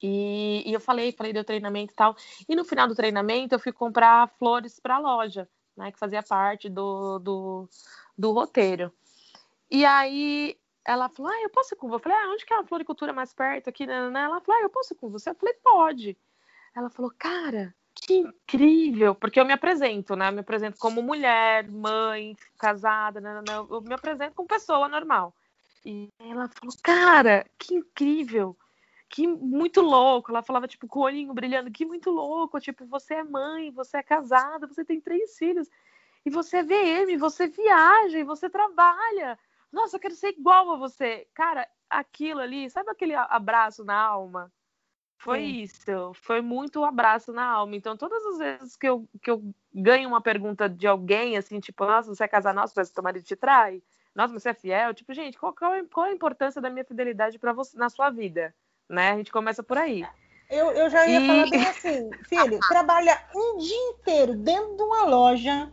E, 0.02 0.62
e, 0.66 0.72
eu 0.72 0.80
falei, 0.80 1.12
falei 1.12 1.32
do 1.32 1.44
treinamento 1.44 1.92
e 1.92 1.96
tal. 1.96 2.16
E 2.48 2.54
no 2.54 2.64
final 2.64 2.86
do 2.86 2.94
treinamento 2.94 3.54
eu 3.54 3.58
fui 3.58 3.72
comprar 3.72 4.28
flores 4.38 4.78
para 4.78 4.96
a 4.96 4.98
loja, 4.98 5.48
né, 5.76 5.90
que 5.90 5.98
fazia 5.98 6.22
parte 6.22 6.68
do, 6.68 7.18
do, 7.18 7.68
do 8.16 8.32
roteiro. 8.32 8.92
E 9.70 9.84
aí 9.84 10.56
ela 10.84 11.08
falou, 11.08 11.30
ah, 11.30 11.42
eu 11.42 11.50
posso 11.50 11.74
ir 11.74 11.76
com 11.76 11.88
você? 11.88 11.96
Eu 11.96 12.00
falei, 12.00 12.18
ah, 12.18 12.30
onde 12.32 12.46
que 12.46 12.54
é 12.54 12.58
a 12.58 12.64
floricultura 12.64 13.12
mais 13.12 13.34
perto 13.34 13.68
aqui? 13.68 13.84
Ela 13.84 14.40
falou, 14.40 14.60
ah, 14.60 14.62
eu 14.62 14.70
posso 14.70 14.94
ir 14.94 14.96
com 14.96 15.10
você? 15.10 15.30
Eu 15.30 15.34
falei, 15.34 15.54
pode. 15.62 16.16
Ela 16.74 16.88
falou, 16.88 17.12
cara, 17.18 17.74
que 17.94 18.14
incrível, 18.14 19.14
porque 19.14 19.40
eu 19.40 19.44
me 19.44 19.52
apresento, 19.52 20.14
né? 20.16 20.28
Eu 20.28 20.32
me 20.32 20.40
apresento 20.40 20.78
como 20.78 21.02
mulher, 21.02 21.68
mãe, 21.68 22.36
casada, 22.58 23.20
né? 23.20 23.42
eu 23.48 23.80
me 23.82 23.94
apresento 23.94 24.34
como 24.34 24.48
pessoa 24.48 24.88
normal. 24.88 25.34
E 25.84 26.08
ela 26.18 26.48
falou, 26.48 26.74
cara, 26.82 27.46
que 27.58 27.74
incrível, 27.74 28.56
que 29.08 29.26
muito 29.26 29.80
louco. 29.80 30.30
Ela 30.30 30.42
falava, 30.42 30.68
tipo, 30.68 30.86
com 30.86 31.00
o 31.00 31.04
olhinho 31.04 31.32
brilhando, 31.32 31.70
que 31.70 31.86
muito 31.86 32.10
louco, 32.10 32.60
tipo, 32.60 32.84
você 32.86 33.14
é 33.14 33.24
mãe, 33.24 33.70
você 33.70 33.98
é 33.98 34.02
casada, 34.02 34.66
você 34.66 34.84
tem 34.84 35.00
três 35.00 35.36
filhos, 35.36 35.68
e 36.24 36.30
você 36.30 36.58
é 36.58 36.62
VM, 36.62 37.16
você 37.16 37.46
viaja, 37.46 38.18
e 38.18 38.24
você 38.24 38.50
trabalha. 38.50 39.38
Nossa, 39.72 39.96
eu 39.96 40.00
quero 40.00 40.14
ser 40.14 40.30
igual 40.30 40.70
a 40.72 40.76
você. 40.76 41.26
Cara, 41.34 41.68
aquilo 41.88 42.40
ali, 42.40 42.68
sabe 42.70 42.90
aquele 42.90 43.14
abraço 43.14 43.84
na 43.84 43.96
alma? 43.96 44.52
Foi 45.20 45.40
Sim. 45.40 45.62
isso, 45.62 46.12
foi 46.14 46.40
muito 46.40 46.80
um 46.80 46.84
abraço 46.84 47.32
na 47.32 47.44
alma. 47.44 47.74
Então, 47.74 47.96
todas 47.96 48.24
as 48.24 48.38
vezes 48.38 48.76
que 48.76 48.88
eu, 48.88 49.08
que 49.20 49.30
eu 49.30 49.42
ganho 49.74 50.08
uma 50.08 50.20
pergunta 50.20 50.68
de 50.68 50.86
alguém, 50.86 51.36
assim, 51.36 51.58
tipo, 51.58 51.84
nossa, 51.84 52.14
você 52.14 52.24
é 52.24 52.28
casar, 52.28 52.54
nossa, 52.54 52.72
mas 52.76 52.88
seu 52.88 53.02
marido 53.02 53.24
te 53.24 53.34
trai? 53.34 53.82
Nossa, 54.14 54.32
você 54.32 54.50
é 54.50 54.54
fiel? 54.54 54.94
Tipo, 54.94 55.12
gente, 55.12 55.36
qual, 55.36 55.52
qual, 55.52 55.72
qual 55.86 56.06
a 56.06 56.12
importância 56.12 56.60
da 56.62 56.70
minha 56.70 56.84
fidelidade 56.84 57.38
para 57.38 57.52
você 57.52 57.76
na 57.76 57.88
sua 57.88 58.10
vida? 58.10 58.54
Né? 58.88 59.10
A 59.12 59.16
gente 59.16 59.30
começa 59.32 59.62
por 59.62 59.76
aí. 59.76 60.06
Eu, 60.48 60.70
eu 60.70 60.88
já 60.88 61.06
ia 61.06 61.20
e... 61.20 61.26
falar 61.26 61.50
bem 61.50 61.66
assim, 61.66 62.10
filho, 62.26 62.58
trabalha 62.68 63.20
um 63.34 63.58
dia 63.58 63.90
inteiro 63.90 64.34
dentro 64.34 64.76
de 64.76 64.82
uma 64.82 65.04
loja, 65.04 65.70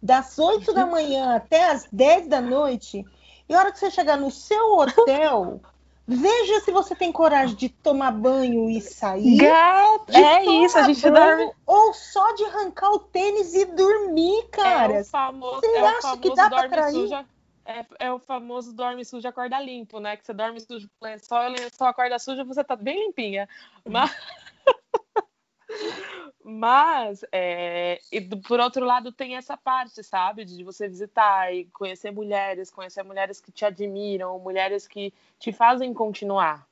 das 0.00 0.38
8 0.38 0.72
da 0.72 0.86
manhã 0.86 1.34
até 1.34 1.70
as 1.70 1.88
10 1.90 2.28
da 2.28 2.40
noite, 2.40 3.04
e 3.48 3.54
a 3.54 3.58
hora 3.58 3.72
que 3.72 3.78
você 3.78 3.90
chegar 3.90 4.16
no 4.16 4.30
seu 4.30 4.74
hotel, 4.74 5.60
Veja 6.08 6.60
se 6.60 6.70
você 6.70 6.94
tem 6.94 7.10
coragem 7.10 7.56
de 7.56 7.68
tomar 7.68 8.12
banho 8.12 8.70
e 8.70 8.80
sair. 8.80 9.38
Gato, 9.38 10.16
é 10.16 10.44
isso, 10.44 10.78
a 10.78 10.84
gente 10.84 11.10
dorme. 11.10 11.50
Ou 11.66 11.92
só 11.92 12.32
de 12.34 12.44
arrancar 12.44 12.92
o 12.92 13.00
tênis 13.00 13.54
e 13.54 13.64
dormir, 13.64 14.46
cara. 14.52 14.98
É 14.98 15.00
o 15.00 15.04
famoso, 15.04 15.60
você 15.60 15.66
é 15.66 15.80
acha 15.80 16.16
que 16.18 16.32
dá 16.32 16.48
pra 16.48 16.92
suja. 16.92 17.26
É, 17.66 18.06
é, 18.06 18.12
o 18.12 18.20
famoso 18.20 18.72
dorme 18.72 19.04
sujo, 19.04 19.26
acorda 19.26 19.60
limpo, 19.60 19.98
né? 19.98 20.16
Que 20.16 20.24
você 20.24 20.32
dorme 20.32 20.60
sujo 20.60 20.88
com 21.00 21.06
lençol, 21.06 21.40
só 21.72 21.88
acorda 21.88 22.18
suja, 22.18 22.44
você 22.44 22.62
tá 22.62 22.76
bem 22.76 23.06
limpinha. 23.06 23.48
Mas. 23.84 24.10
Mas, 26.48 27.24
é, 27.32 27.98
e 28.12 28.20
por 28.20 28.60
outro 28.60 28.84
lado, 28.84 29.10
tem 29.10 29.36
essa 29.36 29.56
parte, 29.56 30.00
sabe, 30.04 30.44
de 30.44 30.62
você 30.62 30.88
visitar 30.88 31.52
e 31.52 31.64
conhecer 31.66 32.12
mulheres, 32.12 32.70
conhecer 32.70 33.02
mulheres 33.02 33.40
que 33.40 33.50
te 33.50 33.64
admiram, 33.64 34.38
mulheres 34.38 34.86
que 34.86 35.12
te 35.40 35.52
fazem 35.52 35.92
continuar, 35.92 36.64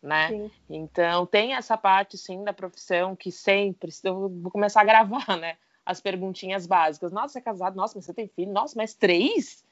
né? 0.00 0.28
Sim. 0.28 0.50
Então 0.70 1.26
tem 1.26 1.56
essa 1.56 1.76
parte 1.76 2.16
sim 2.16 2.44
da 2.44 2.52
profissão 2.52 3.16
que 3.16 3.32
sempre 3.32 3.90
eu 4.04 4.28
vou 4.28 4.52
começar 4.52 4.82
a 4.82 4.84
gravar, 4.84 5.26
né? 5.36 5.56
As 5.84 6.00
perguntinhas 6.00 6.64
básicas. 6.64 7.10
Nossa, 7.10 7.32
você 7.32 7.38
é 7.40 7.42
casado? 7.42 7.74
Nossa, 7.74 7.94
mas 7.96 8.04
você 8.04 8.14
tem 8.14 8.28
filho? 8.28 8.52
Nossa, 8.52 8.74
mas 8.76 8.94
três? 8.94 9.64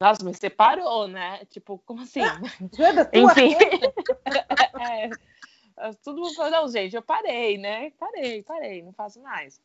Nossa, 0.00 0.24
mas 0.24 0.38
você 0.38 0.48
parou, 0.48 1.06
né? 1.06 1.44
Tipo, 1.50 1.78
como 1.84 2.02
assim? 2.02 2.20
Enfim. 3.12 3.54
é, 4.80 5.10
todo 6.02 6.20
mundo 6.20 6.34
falou, 6.34 6.50
não, 6.50 6.68
gente, 6.68 6.96
eu 6.96 7.02
parei, 7.02 7.58
né? 7.58 7.92
Parei, 7.98 8.42
parei, 8.42 8.82
não 8.82 8.94
faço 8.94 9.20
mais. 9.20 9.60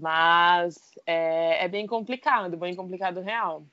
Mas 0.00 0.92
é, 1.04 1.64
é 1.64 1.68
bem 1.68 1.88
complicado, 1.88 2.56
bem 2.56 2.76
complicado 2.76 3.20
real. 3.20 3.64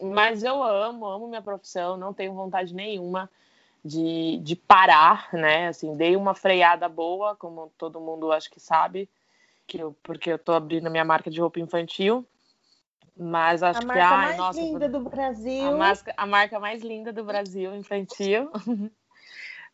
Mas 0.00 0.42
eu 0.42 0.62
amo, 0.62 1.06
amo 1.06 1.28
minha 1.28 1.42
profissão, 1.42 1.96
não 1.96 2.14
tenho 2.14 2.32
vontade 2.32 2.74
nenhuma 2.74 3.30
de, 3.84 4.38
de 4.38 4.56
parar, 4.56 5.28
né? 5.32 5.68
Assim, 5.68 5.94
dei 5.94 6.16
uma 6.16 6.34
freada 6.34 6.88
boa, 6.88 7.36
como 7.36 7.70
todo 7.76 8.00
mundo 8.00 8.32
acho 8.32 8.50
que 8.50 8.58
sabe, 8.58 9.08
que 9.66 9.78
eu, 9.78 9.94
porque 10.02 10.32
eu 10.32 10.38
tô 10.38 10.52
abrindo 10.52 10.90
minha 10.90 11.04
marca 11.04 11.30
de 11.30 11.40
roupa 11.40 11.60
infantil. 11.60 12.26
Mas 13.16 13.62
acho 13.62 13.78
a 13.78 13.80
que, 13.80 13.86
marca 13.86 14.04
ai, 14.04 14.26
mais 14.26 14.36
nossa, 14.36 14.60
linda 14.60 14.88
do 14.88 15.00
Brasil. 15.00 15.66
A, 15.66 15.76
marca, 15.76 16.14
a 16.16 16.26
marca 16.26 16.60
mais 16.60 16.82
linda 16.82 17.12
do 17.12 17.24
Brasil, 17.24 17.74
infantil. 17.74 18.50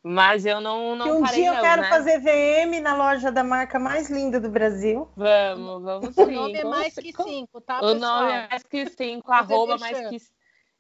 Mas 0.02 0.46
eu 0.46 0.62
não, 0.62 0.96
não 0.96 1.06
que 1.06 1.12
um 1.12 1.20
parei, 1.20 1.40
dia 1.42 1.54
eu 1.54 1.60
quero 1.60 1.82
né? 1.82 1.88
fazer 1.88 2.20
VM 2.20 2.80
na 2.80 2.96
loja 2.96 3.30
da 3.30 3.44
marca 3.44 3.78
mais 3.78 4.08
linda 4.08 4.40
do 4.40 4.48
Brasil. 4.48 5.06
Vamos, 5.14 5.82
vamos 5.82 6.14
sim. 6.14 6.22
O 6.22 6.30
nome 6.30 6.56
é 6.58 6.64
mais 6.64 6.94
que 6.94 7.12
cinco, 7.12 7.60
tá, 7.60 7.80
pessoal? 7.80 7.96
O 7.96 7.98
nome 7.98 8.32
é 8.32 8.48
mais 8.48 8.62
que 8.62 8.88
cinco, 8.88 9.30
arroba 9.30 9.76
mais 9.76 10.08
que... 10.08 10.16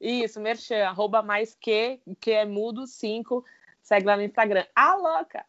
Isso, 0.00 0.40
merchan, 0.40 0.86
arroba 0.86 1.22
mais 1.22 1.54
que, 1.54 2.00
que 2.18 2.30
é 2.30 2.46
mudo 2.46 2.86
cinco. 2.86 3.44
Segue 3.90 4.06
lá 4.06 4.16
no 4.16 4.22
Instagram. 4.22 4.64
Ah, 4.72 4.94
louca! 4.94 5.44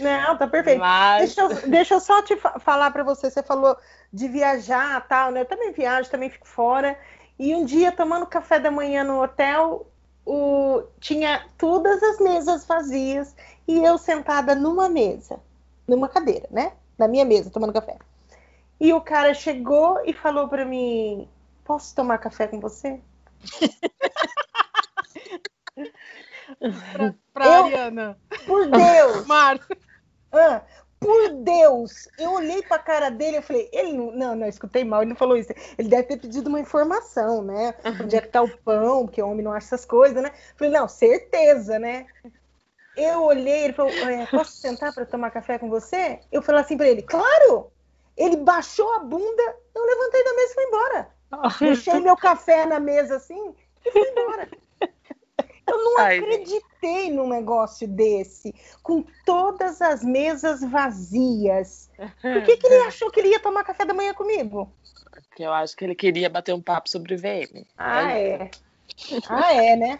Não, 0.00 0.36
tá 0.36 0.48
perfeito. 0.48 0.80
Mas... 0.80 1.36
Deixa, 1.36 1.40
eu, 1.40 1.70
deixa 1.70 1.94
eu 1.94 2.00
só 2.00 2.20
te 2.20 2.34
falar 2.58 2.90
para 2.90 3.04
você, 3.04 3.30
você 3.30 3.44
falou 3.44 3.76
de 4.12 4.26
viajar 4.26 5.06
tal, 5.06 5.30
né? 5.30 5.42
Eu 5.42 5.46
também 5.46 5.70
viajo, 5.70 6.10
também 6.10 6.28
fico 6.28 6.48
fora. 6.48 6.98
E 7.38 7.54
um 7.54 7.64
dia, 7.64 7.92
tomando 7.92 8.26
café 8.26 8.58
da 8.58 8.72
manhã 8.72 9.04
no 9.04 9.22
hotel, 9.22 9.86
o, 10.24 10.82
tinha 10.98 11.46
todas 11.56 12.02
as 12.02 12.18
mesas 12.18 12.66
vazias 12.66 13.36
e 13.68 13.84
eu 13.84 13.96
sentada 13.96 14.52
numa 14.52 14.88
mesa, 14.88 15.38
numa 15.86 16.08
cadeira, 16.08 16.48
né? 16.50 16.72
Na 16.98 17.06
minha 17.06 17.24
mesa, 17.24 17.50
tomando 17.50 17.72
café. 17.72 17.98
E 18.80 18.92
o 18.92 19.00
cara 19.00 19.32
chegou 19.32 20.02
e 20.04 20.12
falou 20.12 20.48
para 20.48 20.64
mim: 20.64 21.28
Posso 21.64 21.94
tomar 21.94 22.18
café 22.18 22.48
com 22.48 22.58
você? 22.58 23.00
pra, 26.92 27.14
pra 27.32 27.46
eu, 27.46 27.64
Ariana. 27.64 28.18
Por 28.46 28.66
Deus! 28.68 29.24
Márcia. 29.26 29.76
Ah, 30.32 30.62
por 30.98 31.28
Deus! 31.42 32.08
Eu 32.18 32.32
olhei 32.32 32.62
para 32.62 32.76
a 32.76 32.82
cara 32.82 33.10
dele 33.10 33.38
e 33.38 33.42
falei, 33.42 33.68
ele 33.72 33.92
não, 33.92 34.12
não, 34.12 34.36
não, 34.36 34.46
escutei 34.46 34.84
mal, 34.84 35.02
ele 35.02 35.10
não 35.10 35.16
falou 35.16 35.36
isso. 35.36 35.52
Ele 35.78 35.88
deve 35.88 36.04
ter 36.04 36.18
pedido 36.18 36.48
uma 36.48 36.60
informação, 36.60 37.42
né? 37.42 37.74
Onde 38.02 38.16
é 38.16 38.20
que 38.20 38.28
tá 38.28 38.42
o 38.42 38.58
pão, 38.58 39.06
porque 39.06 39.22
o 39.22 39.28
homem 39.28 39.44
não 39.44 39.52
acha 39.52 39.66
essas 39.66 39.84
coisas, 39.84 40.22
né? 40.22 40.32
Falei, 40.56 40.72
não, 40.72 40.88
certeza, 40.88 41.78
né? 41.78 42.06
Eu 42.96 43.24
olhei, 43.24 43.64
ele 43.64 43.72
falou, 43.74 43.92
posso 44.30 44.52
sentar 44.52 44.92
para 44.94 45.04
tomar 45.04 45.30
café 45.30 45.58
com 45.58 45.68
você? 45.68 46.20
Eu 46.32 46.40
falei 46.40 46.62
assim 46.62 46.76
para 46.76 46.88
ele, 46.88 47.02
claro! 47.02 47.70
Ele 48.16 48.38
baixou 48.38 48.90
a 48.94 49.00
bunda, 49.00 49.56
eu 49.74 49.84
levantei 49.84 50.24
da 50.24 50.34
mesa 50.34 50.50
e 50.50 50.54
fui 50.54 50.64
embora. 50.64 51.08
Deixei 51.60 52.00
meu 52.00 52.16
café 52.16 52.64
na 52.64 52.80
mesa 52.80 53.16
assim 53.16 53.54
e 53.84 53.90
fui 53.90 54.00
embora. 54.00 54.48
Eu 55.66 55.82
não 55.82 55.98
Ai, 55.98 56.18
acreditei 56.18 57.10
num 57.10 57.28
negócio 57.28 57.88
desse, 57.88 58.54
com 58.82 59.04
todas 59.24 59.82
as 59.82 60.04
mesas 60.04 60.60
vazias. 60.62 61.90
Por 62.22 62.42
que, 62.44 62.56
que 62.56 62.66
ele 62.66 62.84
achou 62.86 63.10
que 63.10 63.20
ele 63.20 63.30
ia 63.30 63.40
tomar 63.40 63.64
café 63.64 63.84
da 63.84 63.94
manhã 63.94 64.14
comigo? 64.14 64.72
Porque 65.28 65.42
eu 65.42 65.52
acho 65.52 65.76
que 65.76 65.84
ele 65.84 65.94
queria 65.94 66.30
bater 66.30 66.54
um 66.54 66.62
papo 66.62 66.88
sobre 66.88 67.16
VM. 67.16 67.66
Ah, 67.76 68.12
é. 68.12 68.50
Ah, 69.28 69.52
é, 69.52 69.76
né? 69.76 69.96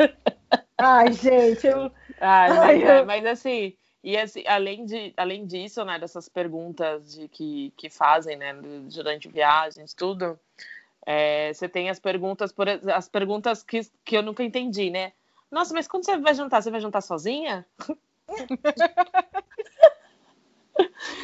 Ai, 0.78 1.12
gente, 1.12 1.66
eu. 1.66 1.90
Ai, 2.20 2.50
Ai 2.50 2.78
mas, 2.78 2.82
eu... 2.82 3.06
mas 3.06 3.26
assim, 3.26 3.76
e 4.06 4.16
assim, 4.16 4.44
além, 4.46 4.86
de, 4.86 5.12
além 5.16 5.44
disso, 5.46 5.84
né, 5.84 5.98
dessas 5.98 6.28
perguntas 6.28 7.12
de 7.12 7.28
que, 7.28 7.72
que 7.76 7.90
fazem, 7.90 8.36
né, 8.36 8.54
durante 8.94 9.28
viagens, 9.28 9.92
tudo, 9.94 10.38
é, 11.04 11.52
você 11.52 11.68
tem 11.68 11.90
as 11.90 11.98
perguntas, 11.98 12.52
por, 12.52 12.68
as 12.68 13.08
perguntas 13.08 13.64
que, 13.64 13.80
que 14.04 14.16
eu 14.16 14.22
nunca 14.22 14.44
entendi, 14.44 14.90
né? 14.90 15.12
Nossa, 15.50 15.72
mas 15.72 15.86
quando 15.86 16.04
você 16.04 16.16
vai 16.18 16.34
jantar, 16.34 16.62
você 16.62 16.70
vai 16.70 16.80
jantar 16.80 17.00
sozinha? 17.00 17.66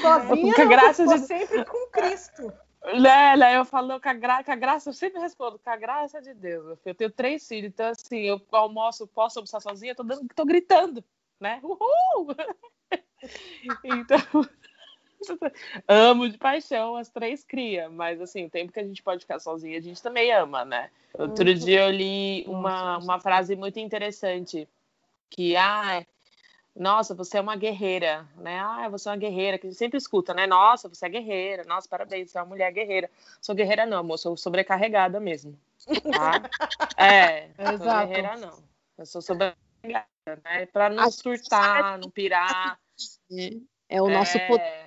Sozinha, 0.01 0.55
com 0.55 0.63
a 0.63 0.65
graça 0.65 1.07
de... 1.07 1.19
sempre 1.19 1.65
com 1.65 1.91
Cristo. 1.91 2.53
Né, 3.01 3.37
né, 3.37 3.57
eu 3.57 3.65
falo 3.65 4.01
com 4.01 4.09
a, 4.09 4.13
gra... 4.13 4.43
com 4.43 4.51
a 4.51 4.57
graça, 4.57 4.89
eu 4.89 4.93
sempre 4.93 5.21
respondo, 5.21 5.59
com 5.59 5.71
a 5.71 5.77
graça 5.77 6.21
de 6.21 6.35
Deus. 6.35 6.79
Eu 6.85 6.95
tenho 6.95 7.11
três 7.11 7.47
filhos, 7.47 7.69
então 7.73 7.87
assim, 7.89 8.21
eu 8.21 8.41
almoço, 8.51 9.07
posso 9.07 9.39
almoçar 9.39 9.61
sozinha, 9.61 9.95
tô, 9.95 10.03
dando, 10.03 10.27
tô 10.35 10.45
gritando, 10.45 11.05
né? 11.39 11.61
Uhul! 11.63 12.35
então, 13.85 14.19
amo 15.89 16.29
de 16.29 16.39
paixão 16.39 16.97
as 16.97 17.09
três 17.09 17.45
cria, 17.45 17.89
mas 17.89 18.21
assim, 18.21 18.47
o 18.47 18.51
tempo 18.51 18.73
que 18.73 18.81
a 18.81 18.85
gente 18.85 19.03
pode 19.03 19.21
ficar 19.21 19.39
sozinha, 19.39 19.79
a 19.79 19.83
gente 19.83 20.03
também 20.03 20.33
ama, 20.33 20.65
né? 20.65 20.91
Outro 21.15 21.55
dia 21.55 21.87
eu 21.87 21.91
li 21.91 22.45
uma, 22.47 22.99
uma 22.99 23.21
frase 23.21 23.55
muito 23.55 23.79
interessante, 23.79 24.69
que, 25.29 25.57
ah, 25.57 26.05
nossa, 26.75 27.15
você 27.15 27.39
é 27.39 27.41
uma 27.41 27.55
guerreira, 27.55 28.27
né? 28.37 28.59
Ah, 28.61 28.89
você 28.89 29.09
é 29.09 29.13
uma 29.13 29.19
guerreira, 29.19 29.59
que 29.59 29.67
a 29.67 29.71
gente 29.71 29.79
sempre 29.79 29.99
escuta, 29.99 30.33
né? 30.33 30.47
Nossa, 30.47 30.89
você 30.89 31.07
é 31.07 31.09
guerreira, 31.09 31.65
nossa, 31.65 31.89
parabéns, 31.89 32.31
você 32.31 32.39
é 32.39 32.41
uma 32.41 32.49
mulher 32.49 32.73
guerreira. 32.73 33.11
Sou 33.41 33.55
guerreira 33.55 33.85
não, 33.85 33.99
amor, 33.99 34.19
sou 34.19 34.37
sobrecarregada 34.37 35.21
mesmo, 35.21 35.59
tá? 36.11 36.43
É, 36.95 37.49
Exato. 37.59 37.79
sou 37.79 38.07
guerreira 38.07 38.37
não, 38.37 38.63
eu 38.99 39.07
sou 39.07 39.23
sobrecarregada, 39.23 40.07
né? 40.45 40.67
Pra 40.67 40.91
não 40.91 41.11
surtar, 41.11 41.99
não 41.99 42.11
pirar. 42.11 42.79
É 43.93 44.03
o 44.03 44.09
nosso 44.09 44.37
é... 44.39 44.47
poder 44.47 44.83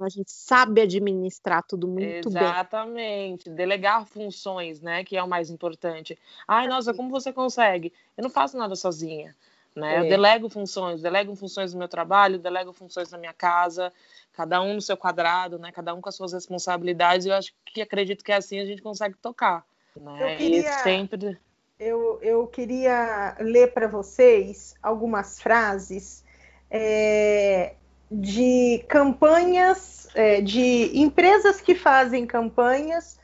a 0.00 0.08
gente 0.08 0.30
sabe 0.30 0.80
administrar 0.80 1.62
tudo 1.62 1.86
muito 1.86 2.28
Exatamente. 2.28 2.32
bem. 2.32 2.44
Exatamente. 2.44 3.50
Delegar 3.50 4.06
funções, 4.06 4.80
né? 4.80 5.04
Que 5.04 5.16
é 5.16 5.22
o 5.22 5.28
mais 5.28 5.50
importante. 5.50 6.18
Ai, 6.46 6.66
nossa, 6.66 6.94
como 6.94 7.10
você 7.10 7.32
consegue? 7.32 7.92
Eu 8.16 8.22
não 8.22 8.30
faço 8.30 8.56
nada 8.56 8.74
sozinha. 8.74 9.34
Né? 9.74 9.96
É. 9.96 10.00
Eu 10.00 10.08
delego 10.08 10.48
funções, 10.48 11.00
delego 11.00 11.34
funções 11.36 11.72
no 11.72 11.78
meu 11.78 11.88
trabalho, 11.88 12.38
delego 12.38 12.72
funções 12.72 13.10
na 13.10 13.18
minha 13.18 13.32
casa, 13.32 13.92
cada 14.32 14.60
um 14.60 14.74
no 14.74 14.80
seu 14.80 14.96
quadrado, 14.96 15.58
né? 15.58 15.70
Cada 15.70 15.94
um 15.94 16.00
com 16.00 16.08
as 16.08 16.16
suas 16.16 16.32
responsabilidades. 16.32 17.26
Eu 17.26 17.34
acho 17.34 17.52
que 17.66 17.80
acredito 17.80 18.24
que 18.24 18.32
é 18.32 18.36
assim 18.36 18.58
a 18.58 18.64
gente 18.64 18.82
consegue 18.82 19.16
tocar. 19.16 19.64
Né? 19.96 20.34
Eu 20.34 20.36
queria, 20.36 20.60
e 20.60 20.82
sempre... 20.82 21.38
eu, 21.78 22.18
eu 22.22 22.46
queria 22.46 23.36
ler 23.40 23.72
para 23.72 23.86
vocês 23.86 24.74
algumas 24.82 25.40
frases 25.40 26.24
é, 26.70 27.74
de 28.10 28.84
campanhas, 28.88 30.08
é, 30.14 30.40
de 30.40 30.90
empresas 30.98 31.60
que 31.60 31.74
fazem 31.74 32.26
campanhas 32.26 33.18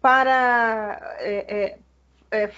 para 0.00 1.16
é, 1.20 1.76
é, 2.30 2.44
é, 2.44 2.50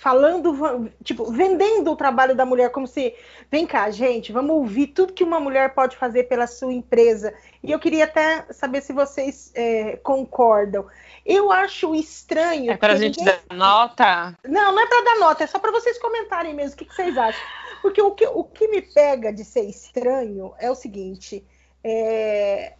falando, 0.00 0.90
tipo, 1.04 1.30
vendendo 1.30 1.92
o 1.92 1.96
trabalho 1.96 2.34
da 2.34 2.46
mulher 2.46 2.70
como 2.70 2.86
se, 2.86 3.14
vem 3.50 3.66
cá, 3.66 3.90
gente, 3.90 4.32
vamos 4.32 4.52
ouvir 4.52 4.86
tudo 4.88 5.12
que 5.12 5.22
uma 5.22 5.38
mulher 5.38 5.74
pode 5.74 5.94
fazer 5.98 6.24
pela 6.24 6.46
sua 6.46 6.72
empresa. 6.72 7.34
E 7.62 7.70
eu 7.70 7.78
queria 7.78 8.04
até 8.04 8.46
saber 8.50 8.80
se 8.80 8.94
vocês 8.94 9.52
é, 9.54 9.98
concordam. 9.98 10.86
Eu 11.24 11.52
acho 11.52 11.94
estranho. 11.94 12.72
É 12.72 12.78
para 12.78 12.94
a 12.94 12.96
gente 12.96 13.18
ninguém... 13.18 13.34
dar 13.46 13.54
nota? 13.54 14.38
Não, 14.42 14.72
não 14.72 14.82
é 14.82 14.86
para 14.86 15.04
dar 15.04 15.18
nota, 15.18 15.44
é 15.44 15.46
só 15.46 15.58
para 15.58 15.70
vocês 15.70 15.98
comentarem 15.98 16.54
mesmo 16.54 16.74
o 16.74 16.78
que, 16.78 16.86
que 16.86 16.94
vocês 16.94 17.16
acham. 17.18 17.42
Porque 17.82 18.00
o 18.00 18.10
que, 18.12 18.26
o 18.26 18.44
que 18.44 18.68
me 18.68 18.82
pega 18.82 19.32
de 19.32 19.44
ser 19.44 19.62
estranho 19.62 20.54
é 20.58 20.70
o 20.70 20.74
seguinte: 20.74 21.44
é... 21.82 22.74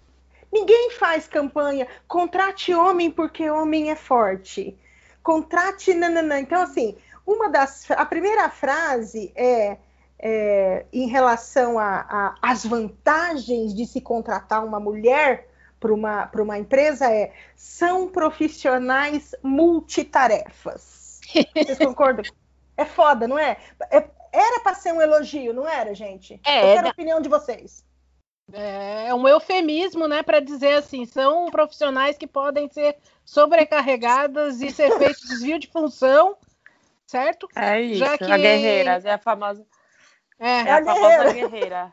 ninguém 0.53 0.91
faz 0.93 1.27
campanha, 1.27 1.87
contrate 2.07 2.75
homem 2.75 3.11
porque 3.11 3.49
homem 3.51 3.91
é 3.91 3.97
forte. 3.97 4.77
Contrate. 5.23 5.95
Nananã. 5.95 6.41
Então, 6.41 6.63
assim, 6.63 6.97
uma 7.27 7.49
das. 7.49 7.91
A 7.91 8.05
primeira 8.05 8.49
frase 8.49 9.33
é. 9.35 9.77
É, 10.23 10.85
em 10.93 11.09
relação 11.09 11.77
às 12.43 12.67
vantagens 12.67 13.75
de 13.75 13.87
se 13.87 14.03
contratar 14.03 14.63
uma 14.63 14.79
mulher 14.79 15.49
para 15.81 15.95
uma, 15.95 16.31
uma 16.35 16.59
empresa 16.59 17.11
é 17.11 17.33
são 17.57 18.07
profissionais 18.07 19.35
multitarefas. 19.43 21.21
Vocês 21.55 21.79
concordam? 21.79 22.23
É 22.77 22.85
foda, 22.85 23.27
não 23.27 23.39
é? 23.39 23.57
é 23.91 24.07
era 24.33 24.61
para 24.61 24.75
ser 24.75 24.93
um 24.93 25.01
elogio, 25.01 25.53
não 25.53 25.69
era, 25.69 25.95
gente? 25.95 26.41
É, 26.45 26.63
Eu 26.63 26.75
quero 26.75 26.89
a 26.89 26.91
opinião 26.91 27.21
de 27.21 27.29
vocês. 27.29 27.85
É 28.53 29.15
um 29.15 29.29
eufemismo, 29.29 30.09
né, 30.09 30.23
para 30.23 30.41
dizer 30.41 30.75
assim, 30.75 31.05
são 31.07 31.51
profissionais 31.51 32.19
que 32.19 32.27
podem 32.27 32.69
ser 32.69 32.97
sobrecarregadas 33.25 34.61
e 34.61 34.71
ser 34.71 34.91
feito 34.99 35.29
desvio 35.29 35.59
de 35.59 35.69
função, 35.69 36.37
certo? 37.07 37.49
É 37.55 37.81
isso, 37.81 38.01
Já 38.01 38.19
que... 38.19 38.25
a 38.25 38.37
guerreira, 38.37 39.01
é 39.05 39.13
a 39.13 39.19
famosa. 39.19 39.65
É, 40.39 40.63
é 40.63 40.71
a, 40.73 40.79
a 40.79 40.85
famosa 40.85 41.33
guerreira. 41.33 41.93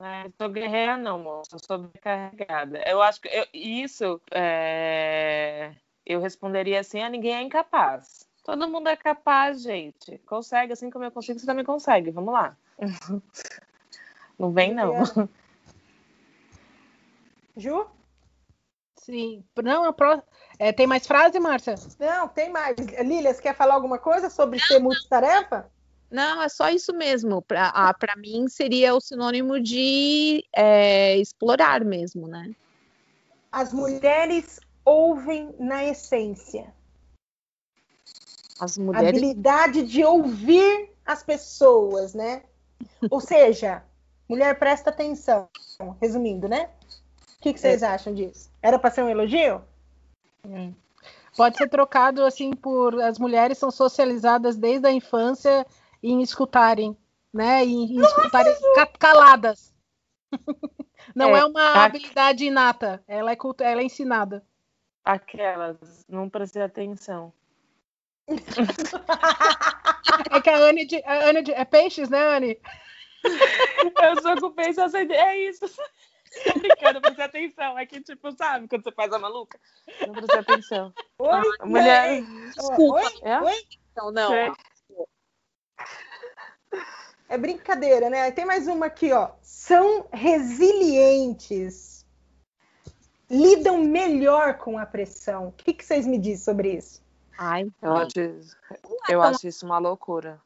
É, 0.00 0.30
sou 0.38 0.48
guerreira 0.48 0.96
não, 0.96 1.18
moça, 1.18 1.58
sou 1.58 1.76
sobrecarregada. 1.76 2.82
Eu 2.86 3.02
acho 3.02 3.20
que 3.20 3.28
eu, 3.28 3.46
isso 3.52 4.18
é, 4.30 5.72
eu 6.06 6.20
responderia 6.20 6.80
assim, 6.80 7.02
a 7.02 7.06
ah, 7.06 7.10
ninguém 7.10 7.34
é 7.34 7.42
incapaz. 7.42 8.26
Todo 8.44 8.68
mundo 8.68 8.88
é 8.88 8.96
capaz, 8.96 9.62
gente. 9.62 10.18
Consegue, 10.26 10.72
assim 10.72 10.90
como 10.90 11.04
eu 11.04 11.10
consigo, 11.10 11.38
você 11.38 11.46
também 11.46 11.64
consegue. 11.64 12.10
Vamos 12.10 12.32
lá. 12.32 12.56
Não 14.38 14.50
vem, 14.52 14.74
não. 14.74 14.94
Ju? 17.54 17.86
Sim. 18.96 19.44
Não, 19.62 19.84
é, 19.84 19.92
pro... 19.92 20.22
é, 20.58 20.72
tem 20.72 20.86
mais 20.86 21.06
frase, 21.06 21.38
Márcia? 21.38 21.74
Não, 21.98 22.26
tem 22.26 22.50
mais. 22.50 22.74
Lília, 23.04 23.34
você 23.34 23.42
quer 23.42 23.54
falar 23.54 23.74
alguma 23.74 23.98
coisa 23.98 24.30
sobre 24.30 24.58
ser 24.58 24.78
multitarefa? 24.78 25.70
Não, 26.10 26.42
é 26.42 26.48
só 26.48 26.70
isso 26.70 26.92
mesmo. 26.94 27.42
Para 27.42 28.16
mim 28.16 28.48
seria 28.48 28.94
o 28.94 29.00
sinônimo 29.00 29.60
de 29.60 30.42
é, 30.56 31.18
explorar 31.18 31.84
mesmo, 31.84 32.26
né? 32.26 32.50
As 33.52 33.72
mulheres 33.74 34.58
ouvem 34.84 35.54
na 35.58 35.84
essência. 35.84 36.72
As 38.60 38.76
mulheres... 38.76 39.08
Habilidade 39.08 39.82
de 39.82 40.04
ouvir 40.04 40.90
as 41.04 41.22
pessoas, 41.22 42.14
né? 42.14 42.42
Ou 43.10 43.20
seja, 43.20 43.82
mulher 44.28 44.58
presta 44.58 44.90
atenção. 44.90 45.48
Resumindo, 46.00 46.48
né? 46.48 46.70
O 47.38 47.42
que, 47.42 47.54
que 47.54 47.60
vocês 47.60 47.82
é. 47.82 47.86
acham 47.86 48.14
disso? 48.14 48.50
Era 48.60 48.78
para 48.78 48.90
ser 48.90 49.02
um 49.02 49.08
elogio? 49.08 49.62
É. 50.44 50.70
Pode 51.36 51.56
ser 51.56 51.68
trocado 51.68 52.22
assim 52.24 52.52
por 52.52 53.00
as 53.00 53.18
mulheres 53.18 53.56
são 53.56 53.70
socializadas 53.70 54.56
desde 54.56 54.86
a 54.86 54.92
infância 54.92 55.66
em 56.02 56.20
escutarem, 56.22 56.96
né? 57.32 57.64
Em, 57.64 57.96
em 57.96 58.00
escutarem 58.00 58.54
caladas. 58.98 59.72
Não 61.14 61.34
é, 61.34 61.40
é 61.40 61.44
uma 61.44 61.62
a... 61.62 61.84
habilidade 61.84 62.44
inata, 62.44 63.02
ela 63.08 63.32
é, 63.32 63.38
ela 63.60 63.80
é 63.80 63.84
ensinada. 63.84 64.44
Aquelas, 65.04 66.04
não 66.08 66.28
prestei 66.28 66.62
atenção. 66.62 67.32
é 70.30 70.40
que 70.40 70.50
a 70.50 70.56
Anne, 70.56 70.86
de, 70.86 71.02
a 71.04 71.28
Anne 71.28 71.42
de, 71.42 71.52
é 71.52 71.64
peixes, 71.64 72.08
né, 72.08 72.36
Anne? 72.36 72.60
Eu 74.02 74.22
sou 74.22 74.40
com 74.40 74.52
peixe, 74.52 74.80
é 74.80 75.38
isso. 75.38 75.66
Brincando, 76.60 77.00
prestei 77.00 77.24
atenção. 77.24 77.78
É 77.78 77.86
que, 77.86 78.00
tipo, 78.00 78.30
sabe, 78.32 78.68
quando 78.68 78.84
você 78.84 78.92
faz 78.92 79.12
a 79.12 79.18
maluca? 79.18 79.58
Não 80.06 80.12
prestei 80.12 80.38
atenção. 80.38 80.92
Oi, 81.18 81.42
a 81.58 81.66
mulher. 81.66 82.22
Desculpa. 82.54 83.00
Oi? 83.00 83.20
É? 83.22 83.40
Oi? 83.40 83.66
Então, 83.92 84.12
não. 84.12 84.32
É. 84.32 84.52
É 87.28 87.38
brincadeira, 87.38 88.10
né? 88.10 88.30
Tem 88.30 88.44
mais 88.44 88.66
uma 88.66 88.86
aqui, 88.86 89.12
ó. 89.12 89.30
São 89.42 90.08
resilientes. 90.12 92.06
Lidam 93.30 93.78
melhor 93.78 94.58
com 94.58 94.78
a 94.78 94.84
pressão. 94.84 95.48
O 95.48 95.52
que, 95.52 95.72
que 95.72 95.84
vocês 95.84 96.06
me 96.06 96.18
dizem 96.18 96.44
sobre 96.44 96.74
isso? 96.74 97.02
Ai, 97.42 97.66
eu, 97.80 97.92
acho, 97.96 98.12
eu 99.08 99.22
acho 99.22 99.48
isso 99.48 99.64
uma 99.64 99.78
loucura. 99.78 100.40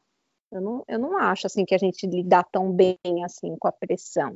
Eu 0.51 0.61
não, 0.61 0.83
eu 0.87 0.97
não 0.97 1.17
acho 1.17 1.45
assim 1.45 1.65
que 1.65 1.75
a 1.75 1.77
gente 1.77 2.07
lidar 2.07 2.45
tão 2.51 2.71
bem 2.71 2.97
assim 3.25 3.55
com 3.57 3.67
a 3.67 3.71
pressão. 3.71 4.35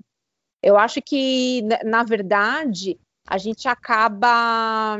Eu 0.61 0.77
acho 0.77 1.01
que, 1.01 1.61
na 1.85 2.03
verdade, 2.03 2.99
a 3.25 3.37
gente 3.37 3.67
acaba. 3.67 4.97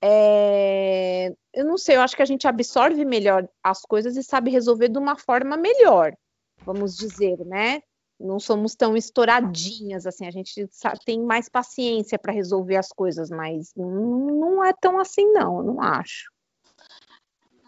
É, 0.00 1.34
eu 1.52 1.64
não 1.64 1.76
sei, 1.76 1.96
eu 1.96 2.00
acho 2.00 2.14
que 2.14 2.22
a 2.22 2.26
gente 2.26 2.46
absorve 2.46 3.04
melhor 3.04 3.48
as 3.64 3.82
coisas 3.82 4.16
e 4.16 4.22
sabe 4.22 4.50
resolver 4.50 4.88
de 4.88 4.98
uma 4.98 5.16
forma 5.16 5.56
melhor 5.56 6.14
vamos 6.64 6.96
dizer, 6.96 7.38
né? 7.46 7.80
Não 8.18 8.40
somos 8.40 8.74
tão 8.74 8.96
estouradinhas 8.96 10.04
assim, 10.06 10.26
a 10.26 10.30
gente 10.30 10.68
tem 11.04 11.22
mais 11.22 11.48
paciência 11.48 12.18
para 12.18 12.32
resolver 12.32 12.76
as 12.76 12.88
coisas, 12.88 13.30
mas 13.30 13.72
não 13.76 14.64
é 14.64 14.72
tão 14.72 14.98
assim, 14.98 15.32
não, 15.32 15.58
eu 15.58 15.64
não 15.64 15.80
acho. 15.80 16.30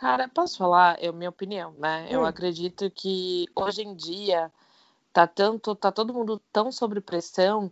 Cara, 0.01 0.27
posso 0.29 0.57
falar? 0.57 0.97
É 0.99 1.09
a 1.09 1.13
minha 1.13 1.29
opinião, 1.29 1.75
né? 1.79 2.07
Hum. 2.07 2.13
Eu 2.13 2.25
acredito 2.25 2.91
que 2.91 3.47
hoje 3.55 3.83
em 3.83 3.95
dia 3.95 4.51
tá 5.13 5.27
tanto, 5.27 5.75
tá 5.75 5.93
todo 5.93 6.15
mundo 6.15 6.41
tão 6.51 6.73
sob 6.73 6.99
pressão 7.03 7.71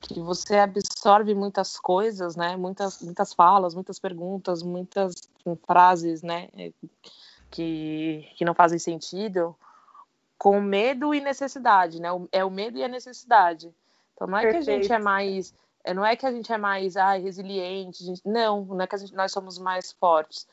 que 0.00 0.20
você 0.20 0.56
absorve 0.56 1.34
muitas 1.34 1.76
coisas, 1.76 2.36
né? 2.36 2.56
Muitas, 2.56 3.02
muitas 3.02 3.34
falas, 3.34 3.74
muitas 3.74 3.98
perguntas, 3.98 4.62
muitas 4.62 5.14
frases, 5.66 6.22
né? 6.22 6.48
Que, 7.50 8.30
que 8.36 8.44
não 8.44 8.54
fazem 8.54 8.78
sentido 8.78 9.56
com 10.38 10.60
medo 10.60 11.12
e 11.12 11.20
necessidade, 11.20 12.00
né? 12.00 12.08
É 12.30 12.44
o 12.44 12.50
medo 12.50 12.78
e 12.78 12.84
a 12.84 12.88
necessidade. 12.88 13.74
Então 14.14 14.28
não 14.28 14.38
é 14.38 14.42
Perfeito. 14.42 14.64
que 14.64 14.70
a 14.70 14.74
gente 14.76 14.92
é 14.92 14.98
mais, 14.98 15.52
é, 15.82 15.92
não 15.92 16.06
é 16.06 16.14
que 16.14 16.24
a 16.24 16.30
gente 16.30 16.52
é 16.52 16.58
mais 16.58 16.96
ai, 16.96 17.20
resiliente, 17.20 18.04
gente, 18.04 18.22
não, 18.24 18.64
não 18.64 18.80
é 18.80 18.86
que 18.86 18.96
gente, 18.96 19.14
nós 19.14 19.32
somos 19.32 19.58
mais 19.58 19.90
fortes. 19.90 20.46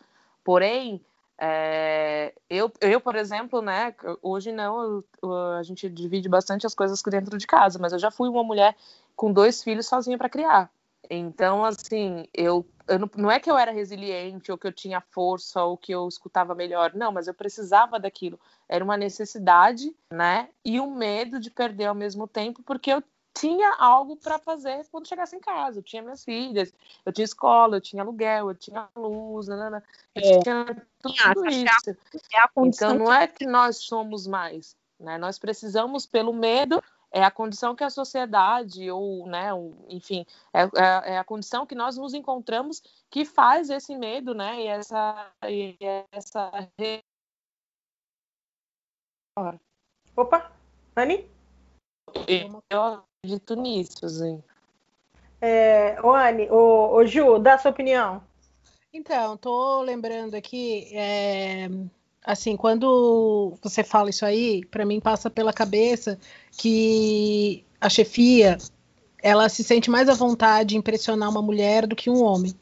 Porém, 0.43 0.99
é, 1.43 2.35
eu, 2.47 2.71
eu, 2.79 3.01
por 3.01 3.15
exemplo, 3.15 3.63
né, 3.63 3.95
hoje 4.21 4.51
não, 4.51 5.03
eu, 5.23 5.33
a 5.57 5.63
gente 5.63 5.89
divide 5.89 6.29
bastante 6.29 6.67
as 6.67 6.75
coisas 6.75 7.01
dentro 7.01 7.35
de 7.35 7.47
casa, 7.47 7.79
mas 7.79 7.93
eu 7.93 7.97
já 7.97 8.11
fui 8.11 8.29
uma 8.29 8.43
mulher 8.43 8.75
com 9.15 9.33
dois 9.33 9.63
filhos 9.63 9.87
sozinha 9.87 10.19
para 10.19 10.29
criar. 10.29 10.69
Então, 11.09 11.65
assim, 11.65 12.27
eu, 12.31 12.63
eu 12.87 12.99
não, 12.99 13.09
não, 13.17 13.31
é 13.31 13.39
que 13.39 13.49
eu 13.49 13.57
era 13.57 13.71
resiliente 13.71 14.51
ou 14.51 14.57
que 14.57 14.67
eu 14.67 14.71
tinha 14.71 15.01
força 15.01 15.63
ou 15.63 15.75
que 15.75 15.91
eu 15.91 16.07
escutava 16.07 16.53
melhor, 16.53 16.93
não, 16.93 17.11
mas 17.11 17.27
eu 17.27 17.33
precisava 17.33 17.99
daquilo. 17.99 18.39
Era 18.69 18.83
uma 18.83 18.95
necessidade, 18.95 19.95
né? 20.13 20.47
E 20.63 20.79
um 20.79 20.95
medo 20.95 21.39
de 21.39 21.49
perder 21.49 21.85
ao 21.85 21.95
mesmo 21.95 22.27
tempo, 22.27 22.61
porque 22.61 22.91
eu 22.91 23.01
tinha 23.33 23.75
algo 23.79 24.15
para 24.15 24.37
fazer 24.37 24.85
quando 24.91 25.07
chegasse 25.07 25.35
em 25.35 25.39
casa. 25.39 25.79
Eu 25.79 25.83
tinha 25.83 26.01
minhas 26.01 26.23
filhas, 26.23 26.73
eu 27.05 27.13
tinha 27.13 27.25
escola, 27.25 27.77
eu 27.77 27.81
tinha 27.81 28.03
aluguel, 28.03 28.49
eu 28.49 28.55
tinha 28.55 28.89
luz, 28.95 29.47
nanana, 29.47 29.83
eu 30.15 30.21
é. 30.21 30.39
tinha 30.39 30.65
tudo 31.01 31.45
isso. 31.47 31.89
É 31.89 32.47
então, 32.57 32.93
não 32.95 33.11
é 33.11 33.27
que 33.27 33.45
nós 33.45 33.77
somos 33.77 34.27
mais, 34.27 34.75
né? 34.99 35.17
Nós 35.17 35.39
precisamos, 35.39 36.05
pelo 36.05 36.33
medo, 36.33 36.83
é 37.11 37.23
a 37.23 37.31
condição 37.31 37.75
que 37.75 37.83
a 37.83 37.89
sociedade, 37.89 38.89
ou, 38.89 39.27
né, 39.27 39.49
enfim, 39.89 40.25
é, 40.53 40.61
é, 40.61 41.13
é, 41.13 41.17
a 41.17 41.23
condição 41.23 41.65
que 41.65 41.75
nós 41.75 41.97
nos 41.97 42.13
encontramos 42.13 42.81
que 43.09 43.25
faz 43.25 43.69
esse 43.69 43.95
medo, 43.95 44.33
né, 44.33 44.61
e 44.61 44.67
essa. 44.67 45.31
E 45.45 45.77
essa... 46.11 46.51
Opa, 50.15 50.51
Anne? 50.95 51.29
Eu 52.69 53.03
acredito 53.23 53.55
nisso, 53.55 54.03
assim. 54.03 54.41
É, 55.39 55.95
ô, 56.01 56.11
Anne, 56.11 56.49
ô, 56.49 56.95
ô, 56.95 57.05
Ju, 57.05 57.37
dá 57.37 57.53
a 57.53 57.57
sua 57.59 57.69
opinião. 57.69 58.21
Então, 58.91 59.37
tô 59.37 59.83
lembrando 59.83 60.33
aqui. 60.33 60.89
É 60.91 61.69
assim, 62.23 62.55
quando 62.55 63.57
você 63.61 63.83
fala 63.83 64.09
isso 64.09 64.25
aí, 64.25 64.65
para 64.65 64.85
mim 64.85 64.99
passa 64.99 65.29
pela 65.29 65.53
cabeça 65.53 66.19
que 66.51 67.63
a 67.79 67.89
chefia 67.89 68.57
ela 69.21 69.49
se 69.49 69.63
sente 69.63 69.89
mais 69.89 70.09
à 70.09 70.13
vontade 70.13 70.75
em 70.75 70.79
impressionar 70.79 71.29
uma 71.29 71.41
mulher 71.41 71.87
do 71.87 71.95
que 71.95 72.09
um 72.09 72.23
homem, 72.23 72.53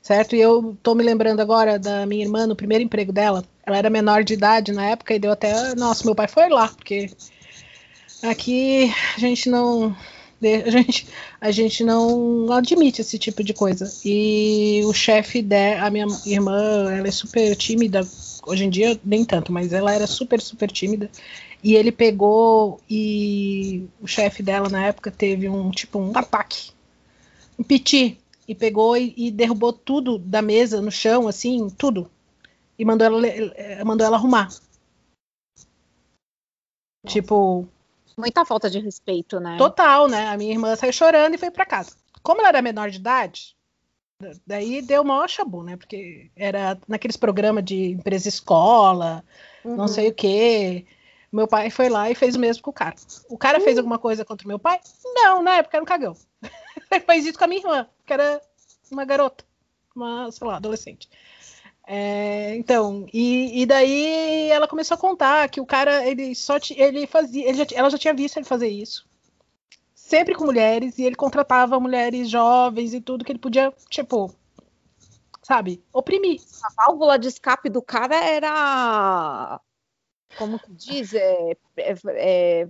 certo? 0.00 0.34
E 0.36 0.40
eu 0.40 0.76
tô 0.82 0.94
me 0.94 1.02
lembrando 1.02 1.40
agora 1.40 1.78
da 1.78 2.06
minha 2.06 2.24
irmã 2.24 2.46
no 2.46 2.56
primeiro 2.56 2.84
emprego 2.84 3.12
dela. 3.12 3.44
Ela 3.64 3.78
era 3.78 3.90
menor 3.90 4.22
de 4.22 4.34
idade 4.34 4.72
na 4.72 4.86
época 4.86 5.14
e 5.14 5.18
deu 5.18 5.32
até, 5.32 5.74
nossa, 5.76 6.04
meu 6.04 6.14
pai 6.14 6.28
foi 6.28 6.48
lá, 6.48 6.68
porque 6.68 7.10
aqui 8.22 8.92
a 9.16 9.20
gente 9.20 9.48
não 9.48 9.96
a 10.42 10.70
gente, 10.70 11.06
a 11.40 11.50
gente 11.50 11.84
não 11.84 12.50
admite 12.52 13.02
esse 13.02 13.18
tipo 13.18 13.44
de 13.44 13.52
coisa. 13.52 13.92
E 14.04 14.80
o 14.86 14.92
chefe 14.92 15.42
dela, 15.42 15.86
a 15.86 15.90
minha 15.90 16.06
irmã, 16.24 16.90
ela 16.90 17.06
é 17.06 17.10
super 17.10 17.54
tímida, 17.54 18.02
Hoje 18.46 18.64
em 18.64 18.70
dia, 18.70 18.98
nem 19.04 19.24
tanto, 19.24 19.52
mas 19.52 19.72
ela 19.72 19.92
era 19.92 20.06
super, 20.06 20.40
super 20.40 20.70
tímida. 20.70 21.10
E 21.62 21.74
ele 21.74 21.92
pegou 21.92 22.80
e 22.88 23.86
o 24.00 24.06
chefe 24.06 24.42
dela 24.42 24.68
na 24.68 24.86
época 24.86 25.10
teve 25.10 25.48
um 25.48 25.70
tipo 25.70 25.98
um 25.98 26.10
ataque, 26.16 26.70
um 27.58 27.62
piti, 27.62 28.18
e 28.48 28.54
pegou 28.54 28.96
e, 28.96 29.12
e, 29.16 29.30
derrubou 29.30 29.72
tudo 29.72 30.18
da 30.18 30.40
mesa 30.40 30.80
no 30.80 30.90
chão, 30.90 31.28
assim, 31.28 31.68
tudo. 31.68 32.10
E 32.78 32.84
mandou 32.84 33.06
ela, 33.06 33.26
eh, 33.26 33.84
mandou 33.84 34.06
ela 34.06 34.16
arrumar. 34.16 34.48
Tipo. 37.06 37.68
Muita 38.16 38.44
falta 38.44 38.68
de 38.68 38.78
respeito, 38.78 39.40
né? 39.40 39.56
Total, 39.56 40.08
né? 40.08 40.28
A 40.28 40.36
minha 40.36 40.52
irmã 40.52 40.76
saiu 40.76 40.92
chorando 40.92 41.34
e 41.34 41.38
foi 41.38 41.50
para 41.50 41.66
casa. 41.66 41.92
Como 42.22 42.40
ela 42.40 42.48
era 42.48 42.62
menor 42.62 42.90
de 42.90 42.98
idade, 42.98 43.56
Daí 44.46 44.82
deu 44.82 45.02
maior 45.02 45.28
chabu, 45.28 45.62
né? 45.62 45.76
Porque 45.76 46.30
era 46.36 46.78
naqueles 46.86 47.16
programas 47.16 47.64
de 47.64 47.92
empresa 47.92 48.28
escola, 48.28 49.24
uhum. 49.64 49.76
não 49.76 49.88
sei 49.88 50.08
o 50.08 50.14
quê. 50.14 50.84
Meu 51.32 51.48
pai 51.48 51.70
foi 51.70 51.88
lá 51.88 52.10
e 52.10 52.14
fez 52.14 52.36
o 52.36 52.40
mesmo 52.40 52.62
com 52.62 52.70
o 52.70 52.74
cara. 52.74 52.94
O 53.30 53.38
cara 53.38 53.58
uhum. 53.58 53.64
fez 53.64 53.78
alguma 53.78 53.98
coisa 53.98 54.24
contra 54.24 54.44
o 54.44 54.48
meu 54.48 54.58
pai? 54.58 54.78
Não, 55.04 55.42
na 55.42 55.56
época 55.56 55.76
era 55.76 55.82
um 55.82 55.86
cagão. 55.86 56.14
Ele 56.90 57.00
fez 57.00 57.24
isso 57.24 57.38
com 57.38 57.44
a 57.44 57.46
minha 57.46 57.60
irmã, 57.60 57.86
que 58.04 58.12
era 58.12 58.40
uma 58.90 59.04
garota, 59.04 59.44
uma, 59.94 60.30
sei 60.30 60.46
lá, 60.46 60.56
adolescente. 60.56 61.08
É, 61.92 62.54
então, 62.54 63.04
e, 63.12 63.62
e, 63.62 63.66
daí 63.66 64.48
ela 64.48 64.68
começou 64.68 64.94
a 64.94 64.98
contar 64.98 65.48
que 65.48 65.60
o 65.60 65.66
cara, 65.66 66.06
ele 66.06 66.36
só 66.36 66.56
ele 66.76 67.04
fazia, 67.04 67.48
ele 67.48 67.58
já, 67.58 67.66
ela 67.74 67.90
já 67.90 67.98
tinha 67.98 68.14
visto 68.14 68.36
ele 68.36 68.46
fazer 68.46 68.68
isso. 68.68 69.04
sempre 69.92 70.36
com 70.36 70.44
mulheres 70.44 70.98
e 70.98 71.02
ele 71.02 71.16
contratava 71.16 71.80
mulheres 71.80 72.30
jovens 72.30 72.94
e 72.94 73.00
tudo 73.00 73.24
que 73.24 73.32
ele 73.32 73.40
podia, 73.40 73.72
tipo, 73.88 74.32
sabe, 75.42 75.82
oprimir. 75.92 76.40
A 76.62 76.86
válvula 76.86 77.18
de 77.18 77.26
escape 77.26 77.68
do 77.68 77.82
cara 77.82 78.14
era 78.14 79.60
como 80.38 80.60
que 80.60 80.72
diz, 80.72 81.12
é, 81.12 81.56
é, 81.76 82.68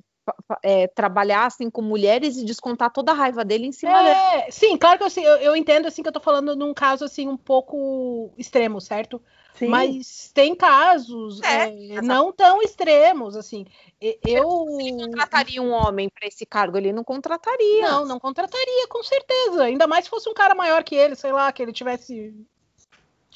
é, 0.62 0.86
trabalhar 0.86 1.46
assim 1.46 1.70
com 1.70 1.82
mulheres 1.82 2.36
e 2.36 2.44
descontar 2.44 2.92
toda 2.92 3.12
a 3.12 3.14
raiva 3.14 3.44
dele 3.44 3.66
em 3.66 3.72
cima 3.72 3.98
é, 4.00 4.04
dela. 4.04 4.50
Sim, 4.50 4.76
claro 4.76 4.98
que 4.98 5.04
assim, 5.04 5.22
eu, 5.22 5.36
eu, 5.36 5.56
entendo 5.56 5.86
assim 5.86 6.02
que 6.02 6.08
eu 6.08 6.12
tô 6.12 6.20
falando 6.20 6.54
num 6.54 6.74
caso 6.74 7.04
assim 7.04 7.28
um 7.28 7.36
pouco 7.36 8.32
extremo, 8.36 8.80
certo? 8.80 9.20
Sim. 9.54 9.68
Mas 9.68 10.30
tem 10.32 10.54
casos 10.54 11.42
é, 11.42 11.96
é, 11.96 12.02
não 12.02 12.32
tão 12.32 12.62
extremos, 12.62 13.36
assim. 13.36 13.66
Eu 14.00 14.66
ele 14.80 14.92
contrataria 14.92 15.60
um 15.60 15.70
homem 15.70 16.08
para 16.08 16.26
esse 16.26 16.46
cargo, 16.46 16.78
ele 16.78 16.92
não 16.92 17.04
contrataria. 17.04 17.82
Não, 17.82 18.06
não 18.06 18.18
contrataria, 18.20 18.86
com 18.88 19.02
certeza. 19.02 19.64
Ainda 19.64 19.86
mais 19.86 20.04
se 20.04 20.10
fosse 20.10 20.28
um 20.30 20.34
cara 20.34 20.54
maior 20.54 20.82
que 20.82 20.94
ele, 20.94 21.14
sei 21.14 21.32
lá, 21.32 21.52
que 21.52 21.62
ele 21.62 21.72
tivesse 21.72 22.34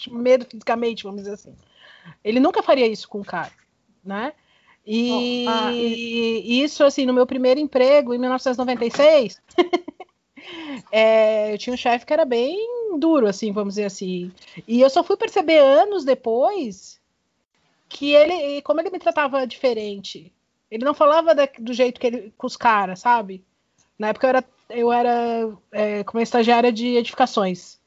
medo 0.08 0.46
fisicamente, 0.46 1.04
vamos 1.04 1.22
dizer 1.22 1.34
assim. 1.34 1.54
Ele 2.22 2.40
nunca 2.40 2.62
faria 2.62 2.86
isso 2.86 3.08
com 3.08 3.20
o 3.20 3.24
cara, 3.24 3.52
né? 4.02 4.32
E, 4.86 5.46
ah, 5.48 5.72
e... 5.72 6.62
isso, 6.62 6.84
assim, 6.84 7.06
no 7.06 7.14
meu 7.14 7.26
primeiro 7.26 7.58
emprego, 7.58 8.12
em 8.12 8.18
1996, 8.18 9.40
é, 10.92 11.52
eu 11.52 11.58
tinha 11.58 11.72
um 11.72 11.76
chefe 11.76 12.04
que 12.04 12.12
era 12.12 12.24
bem 12.24 12.58
duro, 12.98 13.26
assim, 13.26 13.52
vamos 13.52 13.74
dizer 13.74 13.86
assim. 13.86 14.30
E 14.68 14.80
eu 14.80 14.90
só 14.90 15.02
fui 15.02 15.16
perceber 15.16 15.58
anos 15.58 16.04
depois 16.04 17.00
que 17.88 18.12
ele, 18.12 18.60
como 18.62 18.80
ele 18.80 18.90
me 18.90 18.98
tratava 18.98 19.46
diferente. 19.46 20.32
Ele 20.70 20.84
não 20.84 20.94
falava 20.94 21.34
da, 21.34 21.48
do 21.58 21.72
jeito 21.72 22.00
que 22.00 22.06
ele 22.06 22.34
com 22.36 22.46
os 22.46 22.56
caras, 22.56 23.00
sabe? 23.00 23.42
Na 23.98 24.08
época 24.08 24.26
eu 24.26 24.30
era, 24.30 24.44
eu 24.70 24.92
era 24.92 25.56
é, 25.72 26.04
como 26.04 26.20
estagiária 26.20 26.72
de 26.72 26.96
edificações. 26.96 27.78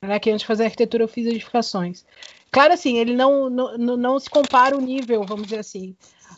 Né, 0.00 0.18
que 0.18 0.30
antes 0.30 0.42
de 0.42 0.46
fazer 0.46 0.64
arquitetura 0.64 1.04
eu 1.04 1.08
fiz 1.08 1.26
edificações. 1.26 2.04
Claro, 2.50 2.72
assim, 2.72 2.96
ele 2.96 3.14
não, 3.14 3.50
não, 3.50 3.96
não 3.96 4.18
se 4.18 4.30
compara 4.30 4.76
o 4.76 4.80
nível, 4.80 5.24
vamos 5.24 5.44
dizer 5.44 5.58
assim 5.58 5.96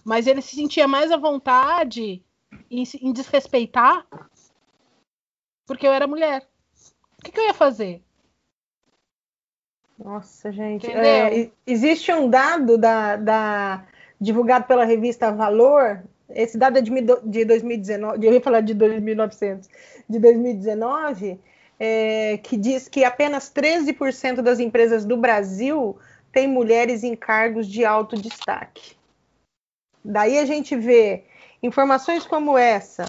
mas 0.09 0.27
ele 0.27 0.41
se 0.41 0.57
sentia 0.57 0.89
mais 0.89 1.11
à 1.13 1.19
vontade 1.19 2.25
em, 2.71 2.83
em 3.03 3.13
desrespeitar 3.13 4.07
porque 5.67 5.87
eu 5.87 5.93
era 5.93 6.07
mulher. 6.07 6.47
O 7.19 7.23
que, 7.23 7.31
que 7.31 7.39
eu 7.39 7.45
ia 7.45 7.53
fazer? 7.53 8.03
Nossa, 9.99 10.51
gente. 10.51 10.91
É, 10.91 11.51
existe 11.67 12.11
um 12.11 12.31
dado 12.31 12.79
da, 12.79 13.17
da, 13.17 13.87
divulgado 14.19 14.65
pela 14.67 14.87
revista 14.87 15.31
Valor. 15.31 16.03
Esse 16.31 16.57
dado 16.57 16.79
é 16.79 16.81
de, 16.81 16.91
de 17.25 17.45
2019, 17.45 18.27
eu 18.27 18.33
ia 18.33 18.41
falar 18.41 18.63
de 18.63 18.73
2900, 18.73 19.69
de 20.09 20.19
2019, 20.19 21.39
é, 21.79 22.39
que 22.43 22.57
diz 22.57 22.89
que 22.89 23.05
apenas 23.05 23.53
13% 23.53 24.43
das 24.43 24.59
empresas 24.59 25.05
do 25.05 25.17
Brasil 25.17 25.97
têm 26.33 26.49
mulheres 26.49 27.05
em 27.05 27.15
cargos 27.15 27.67
de 27.67 27.85
alto 27.85 28.17
destaque. 28.17 28.97
Daí 30.05 30.39
a 30.39 30.45
gente 30.45 30.75
vê 30.77 31.25
informações 31.63 32.27
como 32.27 32.57
essa, 32.57 33.07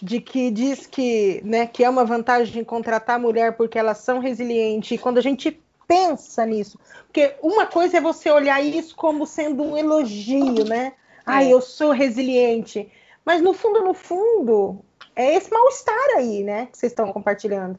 de 0.00 0.20
que 0.20 0.50
diz 0.50 0.86
que, 0.86 1.40
né, 1.44 1.66
que 1.66 1.84
é 1.84 1.90
uma 1.90 2.04
vantagem 2.04 2.64
contratar 2.64 3.18
mulher 3.18 3.56
porque 3.56 3.78
elas 3.78 3.98
são 3.98 4.18
resilientes. 4.18 4.92
E 4.92 4.98
quando 4.98 5.18
a 5.18 5.22
gente 5.22 5.60
pensa 5.86 6.46
nisso, 6.46 6.78
porque 7.04 7.36
uma 7.42 7.66
coisa 7.66 7.98
é 7.98 8.00
você 8.00 8.30
olhar 8.30 8.60
isso 8.62 8.96
como 8.96 9.26
sendo 9.26 9.62
um 9.62 9.76
elogio, 9.76 10.64
né? 10.64 10.94
Ai, 11.24 11.48
é. 11.48 11.52
eu 11.52 11.60
sou 11.60 11.92
resiliente. 11.92 12.90
Mas 13.24 13.40
no 13.40 13.52
fundo, 13.52 13.82
no 13.82 13.94
fundo, 13.94 14.84
é 15.14 15.34
esse 15.34 15.50
mal-estar 15.50 16.16
aí, 16.16 16.42
né? 16.42 16.66
Que 16.66 16.78
vocês 16.78 16.92
estão 16.92 17.12
compartilhando. 17.12 17.78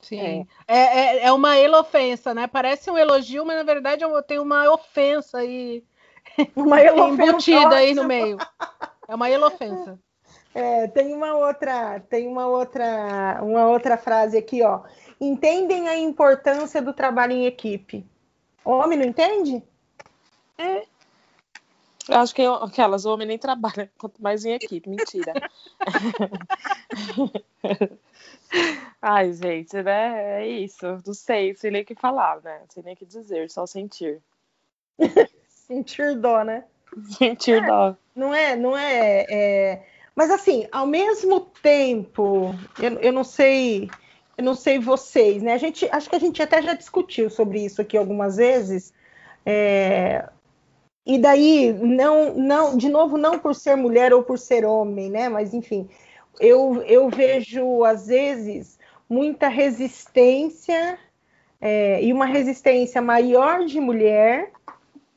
Sim. 0.00 0.46
É. 0.68 0.76
É, 0.76 0.98
é, 0.98 1.26
é 1.26 1.32
uma 1.32 1.56
elofensa, 1.56 2.34
né? 2.34 2.46
Parece 2.46 2.90
um 2.90 2.98
elogio, 2.98 3.44
mas 3.44 3.56
na 3.56 3.62
verdade 3.62 4.04
tem 4.26 4.38
uma 4.38 4.70
ofensa 4.70 5.38
aí 5.38 5.82
uma 6.54 6.82
embutida 6.82 7.76
aí 7.76 7.94
no 7.94 8.04
meio. 8.04 8.36
É 9.08 9.14
uma 9.14 9.30
elofensa. 9.30 9.98
É, 10.56 10.86
tem 10.86 11.12
uma 11.12 11.34
outra, 11.34 11.98
tem 12.08 12.28
uma 12.28 12.46
outra, 12.46 13.40
uma 13.42 13.66
outra 13.66 13.96
frase 13.96 14.38
aqui, 14.38 14.62
ó. 14.62 14.82
Entendem 15.20 15.88
a 15.88 15.98
importância 15.98 16.80
do 16.80 16.92
trabalho 16.92 17.32
em 17.32 17.44
equipe. 17.44 18.06
Homem 18.64 18.96
não 18.96 19.04
entende? 19.04 19.60
É. 20.56 20.84
Eu 22.08 22.18
acho 22.18 22.34
que 22.34 22.42
eu, 22.42 22.54
aquelas 22.54 23.06
homens 23.06 23.28
nem 23.28 23.38
trabalham, 23.38 23.88
quanto 23.98 24.22
mais 24.22 24.44
em 24.44 24.52
equipe. 24.52 24.88
Mentira. 24.88 25.32
Ai, 29.00 29.32
gente, 29.32 29.82
né? 29.82 30.42
É 30.42 30.46
isso. 30.46 30.86
Não 31.04 31.14
sei, 31.14 31.54
sei 31.56 31.70
nem 31.70 31.82
o 31.82 31.84
que 31.84 31.94
falar, 31.94 32.40
né? 32.42 32.58
Não 32.60 32.66
sei 32.68 32.82
nem 32.82 32.94
o 32.94 32.96
que 32.96 33.06
dizer, 33.06 33.50
só 33.50 33.66
sentir. 33.66 34.20
Sentir 35.48 36.16
dó, 36.16 36.44
né? 36.44 36.64
Sentir 37.16 37.62
é, 37.62 37.66
dó. 37.66 37.96
Não 38.14 38.34
é, 38.34 38.54
não 38.54 38.76
é, 38.76 39.26
é, 39.30 39.86
Mas 40.14 40.30
assim, 40.30 40.68
ao 40.70 40.86
mesmo 40.86 41.40
tempo, 41.40 42.54
eu, 42.78 43.00
eu 43.00 43.12
não 43.12 43.24
sei, 43.24 43.90
eu 44.36 44.44
não 44.44 44.54
sei 44.54 44.78
vocês, 44.78 45.42
né? 45.42 45.54
A 45.54 45.58
gente, 45.58 45.88
acho 45.90 46.10
que 46.10 46.16
a 46.16 46.18
gente 46.18 46.42
até 46.42 46.60
já 46.60 46.74
discutiu 46.74 47.30
sobre 47.30 47.64
isso 47.64 47.80
aqui 47.80 47.96
algumas 47.96 48.36
vezes. 48.36 48.92
É... 49.46 50.28
E 51.06 51.18
daí, 51.18 51.72
não, 51.72 52.34
não, 52.34 52.76
de 52.76 52.88
novo, 52.88 53.18
não 53.18 53.38
por 53.38 53.54
ser 53.54 53.76
mulher 53.76 54.14
ou 54.14 54.22
por 54.22 54.38
ser 54.38 54.64
homem, 54.64 55.10
né? 55.10 55.28
Mas 55.28 55.52
enfim, 55.52 55.88
eu, 56.40 56.82
eu 56.82 57.10
vejo 57.10 57.84
às 57.84 58.06
vezes 58.06 58.78
muita 59.08 59.48
resistência 59.48 60.98
é, 61.60 62.02
e 62.02 62.12
uma 62.12 62.26
resistência 62.26 63.02
maior 63.02 63.64
de 63.66 63.80
mulher 63.80 64.50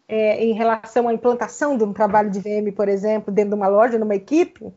é, 0.08 0.44
em 0.44 0.54
relação 0.54 1.08
à 1.08 1.14
implantação 1.14 1.78
de 1.78 1.84
um 1.84 1.94
trabalho 1.94 2.30
de 2.30 2.40
VM, 2.40 2.72
por 2.74 2.88
exemplo, 2.88 3.34
dentro 3.34 3.52
de 3.52 3.56
uma 3.56 3.68
loja, 3.68 3.98
numa 3.98 4.16
equipe, 4.16 4.72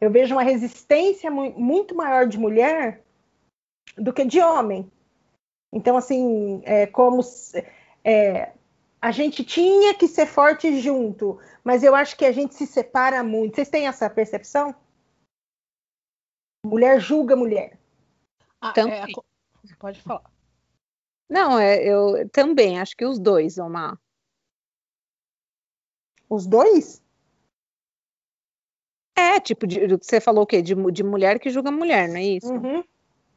eu 0.00 0.10
vejo 0.10 0.34
uma 0.34 0.42
resistência 0.42 1.30
mu 1.30 1.50
muito 1.56 1.94
maior 1.94 2.26
de 2.26 2.38
mulher 2.38 3.02
do 3.96 4.12
que 4.12 4.24
de 4.24 4.40
homem. 4.40 4.90
Então, 5.72 5.96
assim, 5.96 6.62
é 6.64 6.86
como 6.86 7.20
é, 8.04 8.50
a 9.06 9.12
gente 9.12 9.44
tinha 9.44 9.94
que 9.94 10.08
ser 10.08 10.26
forte 10.26 10.80
junto, 10.80 11.38
mas 11.62 11.84
eu 11.84 11.94
acho 11.94 12.16
que 12.16 12.24
a 12.24 12.32
gente 12.32 12.56
se 12.56 12.66
separa 12.66 13.22
muito. 13.22 13.54
Vocês 13.54 13.68
têm 13.68 13.86
essa 13.86 14.10
percepção? 14.10 14.74
Mulher 16.66 16.98
julga 16.98 17.36
mulher. 17.36 17.78
Ah, 18.60 18.74
é, 18.76 19.06
pode 19.78 20.02
falar. 20.02 20.28
Não, 21.30 21.56
é, 21.56 21.84
eu 21.84 22.28
também 22.30 22.80
acho 22.80 22.96
que 22.96 23.06
os 23.06 23.16
dois, 23.20 23.58
Omar. 23.58 23.96
Os 26.28 26.44
dois? 26.44 27.00
É, 29.16 29.38
tipo, 29.38 29.68
de, 29.68 29.86
você 29.86 30.20
falou 30.20 30.42
o 30.42 30.46
quê? 30.48 30.60
De, 30.60 30.74
de 30.90 31.04
mulher 31.04 31.38
que 31.38 31.48
julga 31.48 31.70
mulher, 31.70 32.08
não 32.08 32.16
é 32.16 32.24
isso? 32.24 32.52
Uhum. 32.52 32.82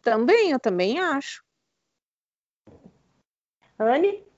Também, 0.02 0.50
eu 0.50 0.60
também 0.60 0.98
acho. 0.98 1.44
Anne? 3.78 4.29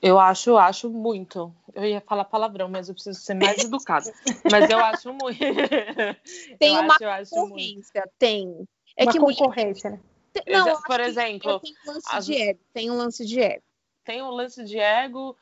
Eu 0.00 0.18
acho, 0.18 0.56
acho 0.56 0.90
muito. 0.90 1.54
Eu 1.74 1.84
ia 1.84 2.00
falar 2.00 2.24
palavrão, 2.24 2.68
mas 2.68 2.88
eu 2.88 2.94
preciso 2.94 3.18
ser 3.18 3.34
mais 3.34 3.58
educada. 3.58 4.12
mas 4.50 4.68
eu 4.70 4.78
acho 4.78 5.12
muito. 5.12 5.38
Tem 6.58 6.76
eu 6.76 6.82
uma 6.82 6.94
acho, 6.94 7.30
concorrência, 7.30 8.10
tem. 8.18 8.66
É 8.96 9.04
uma 9.04 9.12
que 9.12 9.18
concorrência, 9.18 9.90
né? 9.90 10.00
Não, 10.46 10.82
por 10.82 11.00
exemplo, 11.00 11.60
tem 11.60 11.74
um 11.86 11.92
lance 11.92 12.08
as... 12.10 12.26
de 12.26 12.34
ego. 12.34 12.60
Tem 12.72 12.90
um 12.90 12.96
lance 12.96 13.24
de 13.24 13.40
ego. 13.40 13.62
Tem 14.04 14.22
um 14.22 14.30
lance 14.30 14.64
de 14.64 14.78
ego 14.78 15.36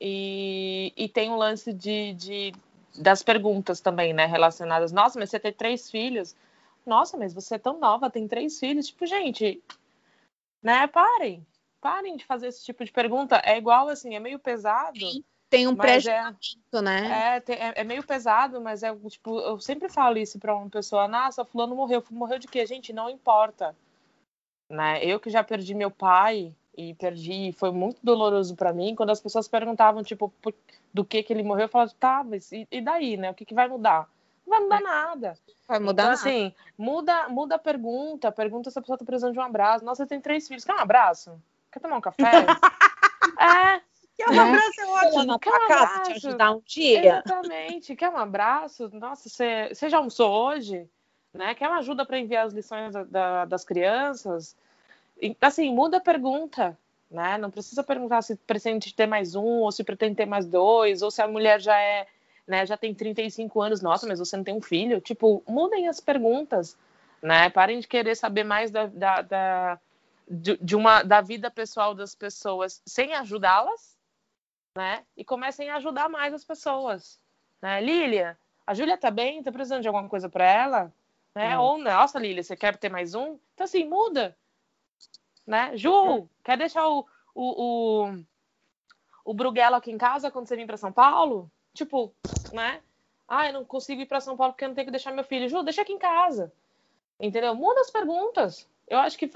e, 0.00 0.92
e 0.96 1.08
tem 1.08 1.30
um 1.30 1.36
lance 1.36 1.72
de, 1.72 2.12
de, 2.14 2.52
das 2.98 3.22
perguntas 3.22 3.80
também, 3.80 4.12
né? 4.12 4.26
Relacionadas. 4.26 4.92
Nossa, 4.92 5.18
mas 5.18 5.30
você 5.30 5.40
tem 5.40 5.52
três 5.52 5.90
filhos? 5.90 6.36
Nossa, 6.84 7.16
mas 7.16 7.32
você 7.32 7.54
é 7.54 7.58
tão 7.58 7.80
nova, 7.80 8.10
tem 8.10 8.28
três 8.28 8.58
filhos. 8.58 8.88
Tipo, 8.88 9.06
gente, 9.06 9.62
né? 10.62 10.86
Parem. 10.86 11.44
Parem 11.84 12.16
de 12.16 12.24
fazer 12.24 12.46
esse 12.46 12.64
tipo 12.64 12.82
de 12.82 12.90
pergunta. 12.90 13.42
É 13.44 13.58
igual, 13.58 13.90
assim, 13.90 14.14
é 14.14 14.18
meio 14.18 14.38
pesado. 14.38 14.98
Sim, 14.98 15.22
tem 15.50 15.68
um 15.68 15.76
pré 15.76 15.98
é, 15.98 16.80
né? 16.80 17.42
É, 17.46 17.52
é, 17.52 17.72
é, 17.82 17.84
meio 17.84 18.02
pesado, 18.02 18.58
mas 18.58 18.82
é 18.82 18.96
tipo, 19.06 19.38
eu 19.40 19.60
sempre 19.60 19.90
falo 19.90 20.16
isso 20.16 20.38
para 20.38 20.56
uma 20.56 20.70
pessoa, 20.70 21.06
nossa, 21.06 21.44
fulano 21.44 21.76
morreu. 21.76 22.02
Morreu 22.10 22.38
de 22.38 22.48
quê? 22.48 22.64
Gente, 22.64 22.90
não 22.90 23.10
importa. 23.10 23.76
Né? 24.70 25.04
Eu 25.04 25.20
que 25.20 25.28
já 25.28 25.44
perdi 25.44 25.74
meu 25.74 25.90
pai, 25.90 26.56
e 26.74 26.94
perdi, 26.94 27.52
foi 27.52 27.70
muito 27.70 27.98
doloroso 28.02 28.56
para 28.56 28.72
mim. 28.72 28.94
Quando 28.94 29.10
as 29.10 29.20
pessoas 29.20 29.46
perguntavam, 29.46 30.02
tipo, 30.02 30.32
do 30.90 31.04
que 31.04 31.22
que 31.22 31.34
ele 31.34 31.42
morreu, 31.42 31.64
eu 31.64 31.68
falava, 31.68 31.92
tá, 32.00 32.24
mas 32.24 32.50
e, 32.50 32.66
e 32.70 32.80
daí, 32.80 33.18
né? 33.18 33.30
O 33.30 33.34
que 33.34 33.44
que 33.44 33.54
vai 33.54 33.68
mudar? 33.68 34.08
Não 34.46 34.56
vai 34.56 34.60
mudar 34.60 34.80
nada. 34.80 35.38
Vai 35.68 35.78
mudar 35.78 36.02
então, 36.02 36.04
nada. 36.04 36.14
assim, 36.14 36.54
muda, 36.78 37.28
muda 37.28 37.56
a 37.56 37.58
pergunta, 37.58 38.32
pergunta 38.32 38.70
se 38.70 38.78
a 38.78 38.82
pessoa 38.82 38.96
tá 38.96 39.04
precisando 39.04 39.34
de 39.34 39.38
um 39.38 39.42
abraço. 39.42 39.84
Nossa, 39.84 40.02
você 40.02 40.08
tem 40.08 40.18
três 40.18 40.48
filhos, 40.48 40.64
quer 40.64 40.74
um 40.74 40.78
abraço? 40.78 41.38
Quer 41.74 41.80
tomar 41.80 41.98
um 41.98 42.00
café? 42.00 42.22
é. 43.38 43.80
Quer 44.16 44.30
um 44.30 44.40
abraço 44.40 44.80
é 44.80 44.86
ótimo. 44.86 45.24
Na 45.24 45.38
tua 45.38 45.66
casa 45.66 46.02
te 46.04 46.12
ajudar 46.12 46.52
um 46.52 46.62
dia. 46.64 47.00
Exatamente. 47.00 47.96
Quer 47.96 48.08
um 48.08 48.16
abraço? 48.16 48.88
Nossa, 48.92 49.28
você, 49.28 49.68
você 49.70 49.90
já 49.90 49.98
almoçou 49.98 50.30
hoje? 50.30 50.88
né? 51.34 51.54
Quer 51.54 51.68
uma 51.68 51.78
ajuda 51.78 52.06
para 52.06 52.18
enviar 52.18 52.46
as 52.46 52.52
lições 52.52 52.94
da, 52.94 53.02
da, 53.02 53.44
das 53.44 53.64
crianças? 53.64 54.56
Assim, 55.40 55.74
muda 55.74 55.96
a 55.96 56.00
pergunta, 56.00 56.78
né? 57.10 57.36
Não 57.36 57.50
precisa 57.50 57.82
perguntar 57.82 58.22
se 58.22 58.36
pretende 58.36 58.94
ter 58.94 59.06
mais 59.06 59.34
um, 59.34 59.62
ou 59.62 59.72
se 59.72 59.82
pretende 59.82 60.14
ter 60.14 60.26
mais 60.26 60.46
dois, 60.46 61.02
ou 61.02 61.10
se 61.10 61.20
a 61.20 61.28
mulher 61.28 61.60
já 61.60 61.78
é, 61.78 62.06
né, 62.46 62.64
já 62.64 62.76
tem 62.76 62.94
35 62.94 63.60
anos, 63.60 63.82
nossa, 63.82 64.06
mas 64.06 64.18
você 64.18 64.36
não 64.36 64.44
tem 64.44 64.54
um 64.54 64.62
filho? 64.62 65.00
Tipo, 65.00 65.42
mudem 65.46 65.88
as 65.88 66.00
perguntas, 66.00 66.78
né? 67.20 67.50
Parem 67.50 67.80
de 67.80 67.88
querer 67.88 68.14
saber 68.14 68.44
mais 68.44 68.70
da, 68.70 68.86
da, 68.86 69.22
da 69.22 69.80
de, 70.28 70.56
de, 70.56 70.76
uma 70.76 71.02
da 71.02 71.20
vida 71.20 71.50
pessoal 71.50 71.94
das 71.94 72.14
pessoas 72.14 72.82
sem 72.86 73.14
ajudá-las, 73.14 73.96
né? 74.76 75.04
E 75.16 75.24
comecem 75.24 75.70
a 75.70 75.76
ajudar 75.76 76.08
mais 76.08 76.34
as 76.34 76.44
pessoas, 76.44 77.20
né? 77.60 77.80
Lília, 77.80 78.38
a 78.66 78.74
Júlia 78.74 78.96
tá 78.96 79.10
bem? 79.10 79.42
Tá 79.42 79.52
precisando 79.52 79.82
de 79.82 79.88
alguma 79.88 80.08
coisa 80.08 80.28
para 80.28 80.44
ela? 80.44 80.92
Né? 81.34 81.58
Ou, 81.58 81.78
nossa, 81.78 82.18
Lília, 82.18 82.42
você 82.42 82.56
quer 82.56 82.76
ter 82.76 82.88
mais 82.88 83.14
um? 83.14 83.38
Então, 83.54 83.64
assim, 83.64 83.84
muda 83.84 84.36
né? 85.46 85.76
Ju, 85.76 86.28
quer 86.42 86.56
deixar 86.56 86.88
o, 86.88 87.06
o, 87.34 87.64
o, 88.04 88.24
o 89.24 89.34
Bruguelo 89.34 89.76
aqui 89.76 89.90
em 89.90 89.98
casa 89.98 90.30
quando 90.30 90.48
você 90.48 90.56
vir 90.56 90.66
para 90.66 90.76
São 90.76 90.92
Paulo? 90.92 91.50
Tipo, 91.74 92.14
né? 92.52 92.80
Ah, 93.28 93.46
eu 93.46 93.52
não 93.52 93.64
consigo 93.64 94.00
ir 94.00 94.06
para 94.06 94.20
São 94.20 94.36
Paulo 94.36 94.52
porque 94.52 94.64
eu 94.64 94.68
não 94.68 94.74
tenho 94.74 94.86
que 94.86 94.90
deixar 94.90 95.12
meu 95.12 95.24
filho. 95.24 95.48
Ju, 95.48 95.62
deixa 95.62 95.82
aqui 95.82 95.92
em 95.92 95.98
casa. 95.98 96.52
Entendeu? 97.18 97.54
Muda 97.54 97.80
as 97.80 97.90
perguntas. 97.90 98.68
Eu 98.86 98.98
acho 98.98 99.16
que 99.18 99.30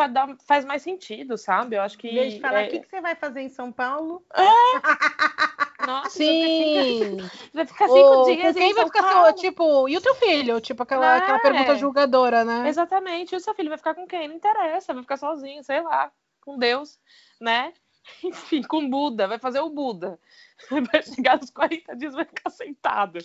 faz, 0.46 0.64
mais 0.64 0.82
sentido, 0.82 1.38
sabe? 1.38 1.76
Eu 1.76 1.82
acho 1.82 1.96
que. 1.96 2.10
Deixa 2.10 2.36
eu 2.36 2.40
falar, 2.40 2.62
é... 2.62 2.66
o 2.66 2.70
que, 2.70 2.80
que 2.80 2.88
você 2.88 3.00
vai 3.00 3.14
fazer 3.14 3.40
em 3.40 3.48
São 3.48 3.72
Paulo? 3.72 4.22
É. 4.34 4.44
Nossa, 5.86 6.10
Sim. 6.10 7.16
Vai 7.54 7.64
ficar 7.64 7.88
cinco 7.88 8.24
dias 8.24 8.56
quem 8.56 8.74
vai 8.74 8.84
ficar 8.84 9.02
Paulo? 9.02 9.32
tipo, 9.32 9.88
e 9.88 9.96
o 9.96 10.00
teu 10.00 10.14
filho? 10.16 10.60
Tipo, 10.60 10.82
aquela, 10.82 11.14
é. 11.14 11.18
aquela 11.18 11.38
pergunta 11.38 11.76
julgadora, 11.76 12.44
né? 12.44 12.68
Exatamente. 12.68 13.32
E 13.32 13.36
o 13.36 13.40
seu 13.40 13.54
filho 13.54 13.70
vai 13.70 13.78
ficar 13.78 13.94
com 13.94 14.06
quem? 14.06 14.28
Não 14.28 14.34
interessa, 14.34 14.92
vai 14.92 15.02
ficar 15.02 15.16
sozinho, 15.16 15.62
sei 15.62 15.80
lá, 15.80 16.12
com 16.42 16.58
Deus, 16.58 16.98
né? 17.40 17.72
Enfim, 18.22 18.62
com 18.62 18.88
Buda, 18.88 19.26
vai 19.26 19.38
fazer 19.38 19.60
o 19.60 19.70
Buda. 19.70 20.18
Vai 20.92 21.02
chegar 21.04 21.38
nos 21.38 21.50
40 21.50 21.94
dias, 21.94 22.14
vai 22.14 22.24
ficar 22.24 22.50
sentado. 22.50 23.20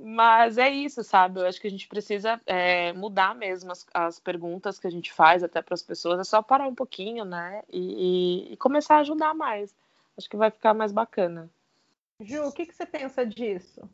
Mas 0.00 0.58
é 0.58 0.68
isso, 0.68 1.02
sabe? 1.02 1.40
Eu 1.40 1.46
acho 1.46 1.60
que 1.60 1.66
a 1.66 1.70
gente 1.70 1.88
precisa 1.88 2.40
é, 2.46 2.92
mudar 2.92 3.34
mesmo 3.34 3.72
as, 3.72 3.84
as, 3.92 4.20
perguntas 4.20 4.78
que 4.78 4.86
a 4.86 4.90
gente 4.90 5.12
faz 5.12 5.42
até 5.42 5.60
para 5.60 5.74
as 5.74 5.82
pessoas. 5.82 6.20
É 6.20 6.24
só 6.24 6.40
parar 6.40 6.68
um 6.68 6.74
pouquinho, 6.74 7.24
né? 7.24 7.62
E, 7.68 7.78
e, 8.48 8.52
e, 8.52 8.56
começar 8.56 8.96
a 8.96 9.00
ajudar 9.00 9.34
mais. 9.34 9.74
Acho 10.16 10.30
que 10.30 10.36
vai 10.36 10.52
ficar 10.52 10.72
mais 10.72 10.92
bacana. 10.92 11.50
Ju, 12.20 12.44
o 12.44 12.52
que, 12.52 12.66
que 12.66 12.74
você 12.74 12.86
pensa 12.86 13.26
disso? 13.26 13.88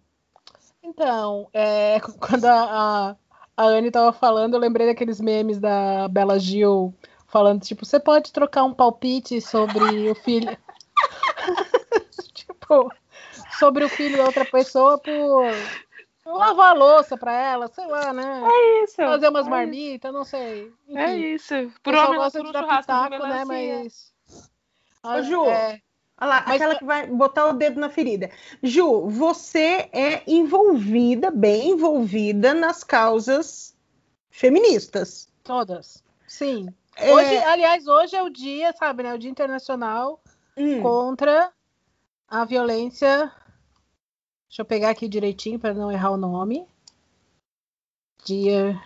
Então, 0.83 1.49
é, 1.55 1.99
quando 2.21 2.45
a, 2.45 3.09
a, 3.09 3.17
a 3.57 3.65
Anne 3.65 3.89
estava 3.89 4.13
falando, 4.13 4.55
eu 4.55 4.61
lembrei 4.61 4.87
daqueles 4.87 5.23
memes 5.23 5.59
da 5.59 6.07
Bela 6.09 6.39
Gil 6.39 6.95
falando, 7.29 7.63
tipo, 7.63 7.87
você 7.87 7.99
pode 7.99 8.31
trocar 8.31 8.65
um 8.65 8.75
palpite 8.75 9.41
sobre 9.41 10.11
o 10.11 10.15
filho. 10.15 10.55
tipo, 12.35 12.93
sobre 13.59 13.85
o 13.85 13.89
filho 13.89 14.19
da 14.19 14.25
outra 14.25 14.45
pessoa 14.45 14.99
por 14.99 15.51
lavar 16.25 16.71
a 16.71 16.73
louça 16.73 17.17
para 17.17 17.33
ela, 17.33 17.69
sei 17.69 17.87
lá, 17.87 18.13
né? 18.13 18.43
É 18.45 18.85
isso. 18.85 18.97
Fazer 18.97 19.29
umas 19.29 19.47
é 19.47 19.51
marmitas, 19.51 20.13
não 20.13 20.25
sei. 20.25 20.73
Enfim, 20.89 20.99
é 20.99 21.17
isso. 21.17 21.55
Por 21.83 21.95
homem 21.95 22.19
gosta 22.19 22.43
de 22.43 22.53
dar 22.53 22.79
pitaco, 22.79 23.27
né? 23.27 23.45
Mas. 23.45 24.13
Ô, 25.03 25.23
Ju, 25.23 25.45
é... 25.47 25.81
lá, 26.21 26.45
mas... 26.47 26.57
aquela 26.57 26.77
que 26.77 26.85
vai 26.85 27.07
botar 27.07 27.47
o 27.47 27.53
dedo 27.53 27.79
na 27.79 27.91
ferida. 27.91 28.31
Ju, 28.63 29.09
você 29.09 29.89
é 29.93 30.23
envolvida, 30.27 31.31
bem 31.31 31.71
envolvida 31.71 32.55
nas 32.55 32.83
causas 32.83 33.77
feministas. 34.31 35.29
Todas. 35.43 36.03
Sim. 36.27 36.69
É... 36.97 37.13
Hoje, 37.13 37.37
aliás, 37.39 37.87
hoje 37.87 38.17
é 38.17 38.23
o 38.23 38.31
dia, 38.31 38.73
sabe, 38.73 39.03
né? 39.03 39.13
O 39.13 39.19
Dia 39.19 39.31
Internacional 39.31 40.21
hum. 40.57 40.81
contra 40.81 41.53
a 42.29 42.45
violência 42.45 43.31
Deixa 44.55 44.63
eu 44.63 44.67
pegar 44.67 44.91
aqui 44.91 45.09
direitinho 45.09 45.59
para 45.59 45.75
não 45.75 45.91
errar 45.91 46.13
o 46.13 46.17
nome. 46.17 46.65
Dia 48.25 48.81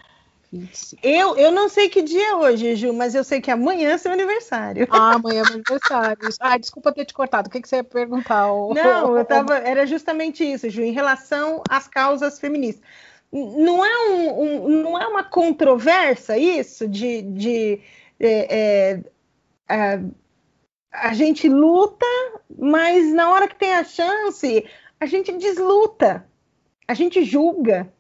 25. 0.50 1.06
Eu, 1.06 1.36
eu 1.36 1.52
não 1.52 1.68
sei 1.68 1.90
que 1.90 2.00
dia 2.00 2.28
é 2.30 2.34
hoje, 2.34 2.74
Ju, 2.74 2.94
mas 2.94 3.14
eu 3.14 3.22
sei 3.22 3.38
que 3.38 3.50
amanhã 3.50 3.90
é 3.90 3.98
seu 3.98 4.10
aniversário. 4.10 4.88
Ah, 4.90 5.16
amanhã 5.16 5.42
é 5.42 5.44
meu 5.44 5.52
aniversário. 5.56 6.26
Ah, 6.40 6.56
desculpa 6.56 6.90
ter 6.90 7.04
te 7.04 7.12
cortado. 7.12 7.48
O 7.48 7.50
que, 7.50 7.60
que 7.60 7.68
você 7.68 7.76
ia 7.76 7.84
perguntar? 7.84 8.46
Não, 8.46 9.14
eu 9.14 9.24
tava. 9.28 9.58
Era 9.58 9.84
justamente 9.84 10.42
isso, 10.42 10.70
Ju, 10.70 10.80
em 10.80 10.92
relação 10.92 11.62
às 11.68 11.86
causas 11.86 12.40
feministas. 12.40 12.82
Não 13.30 13.84
é, 13.84 14.08
um, 14.08 14.40
um 14.40 14.82
não 14.82 14.98
é 14.98 15.06
uma 15.06 15.22
controvérsia 15.22 16.38
isso 16.38 16.88
de, 16.88 17.20
de 17.20 17.80
é, 18.18 18.56
é, 18.56 19.00
a, 19.68 20.00
a 20.90 21.12
gente 21.12 21.46
luta, 21.46 22.06
mas 22.58 23.12
na 23.12 23.30
hora 23.30 23.46
que 23.46 23.54
tem 23.54 23.74
a 23.74 23.84
chance, 23.84 24.64
a 25.00 25.06
gente 25.06 25.32
desluta, 25.36 26.28
a 26.86 26.94
gente 26.94 27.24
julga. 27.24 27.92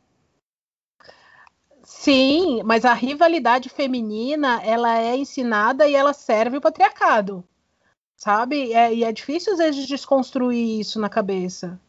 Sim, 1.82 2.62
mas 2.64 2.84
a 2.84 2.92
rivalidade 2.92 3.68
feminina 3.68 4.62
ela 4.62 4.98
é 4.98 5.16
ensinada 5.16 5.88
e 5.88 5.94
ela 5.94 6.12
serve 6.12 6.58
o 6.58 6.60
patriarcado, 6.60 7.42
sabe? 8.16 8.72
É, 8.72 8.92
e 8.92 9.04
é 9.04 9.12
difícil 9.12 9.54
às 9.54 9.58
vezes 9.58 9.86
desconstruir 9.86 10.80
isso 10.80 11.00
na 11.00 11.08
cabeça, 11.08 11.80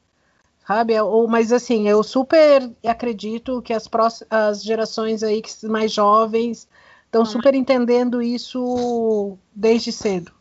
sabe? 0.66 0.94
É, 0.94 1.04
ou, 1.04 1.28
mas 1.28 1.52
assim, 1.52 1.88
eu 1.88 2.02
super 2.02 2.72
acredito 2.86 3.62
que 3.62 3.74
as, 3.74 3.88
próximas, 3.88 4.32
as 4.32 4.64
gerações 4.64 5.22
aí 5.22 5.42
mais 5.64 5.92
jovens 5.92 6.68
estão 7.06 7.22
uhum. 7.22 7.26
super 7.26 7.54
entendendo 7.54 8.22
isso 8.22 9.38
desde 9.54 9.92
cedo. 9.92 10.32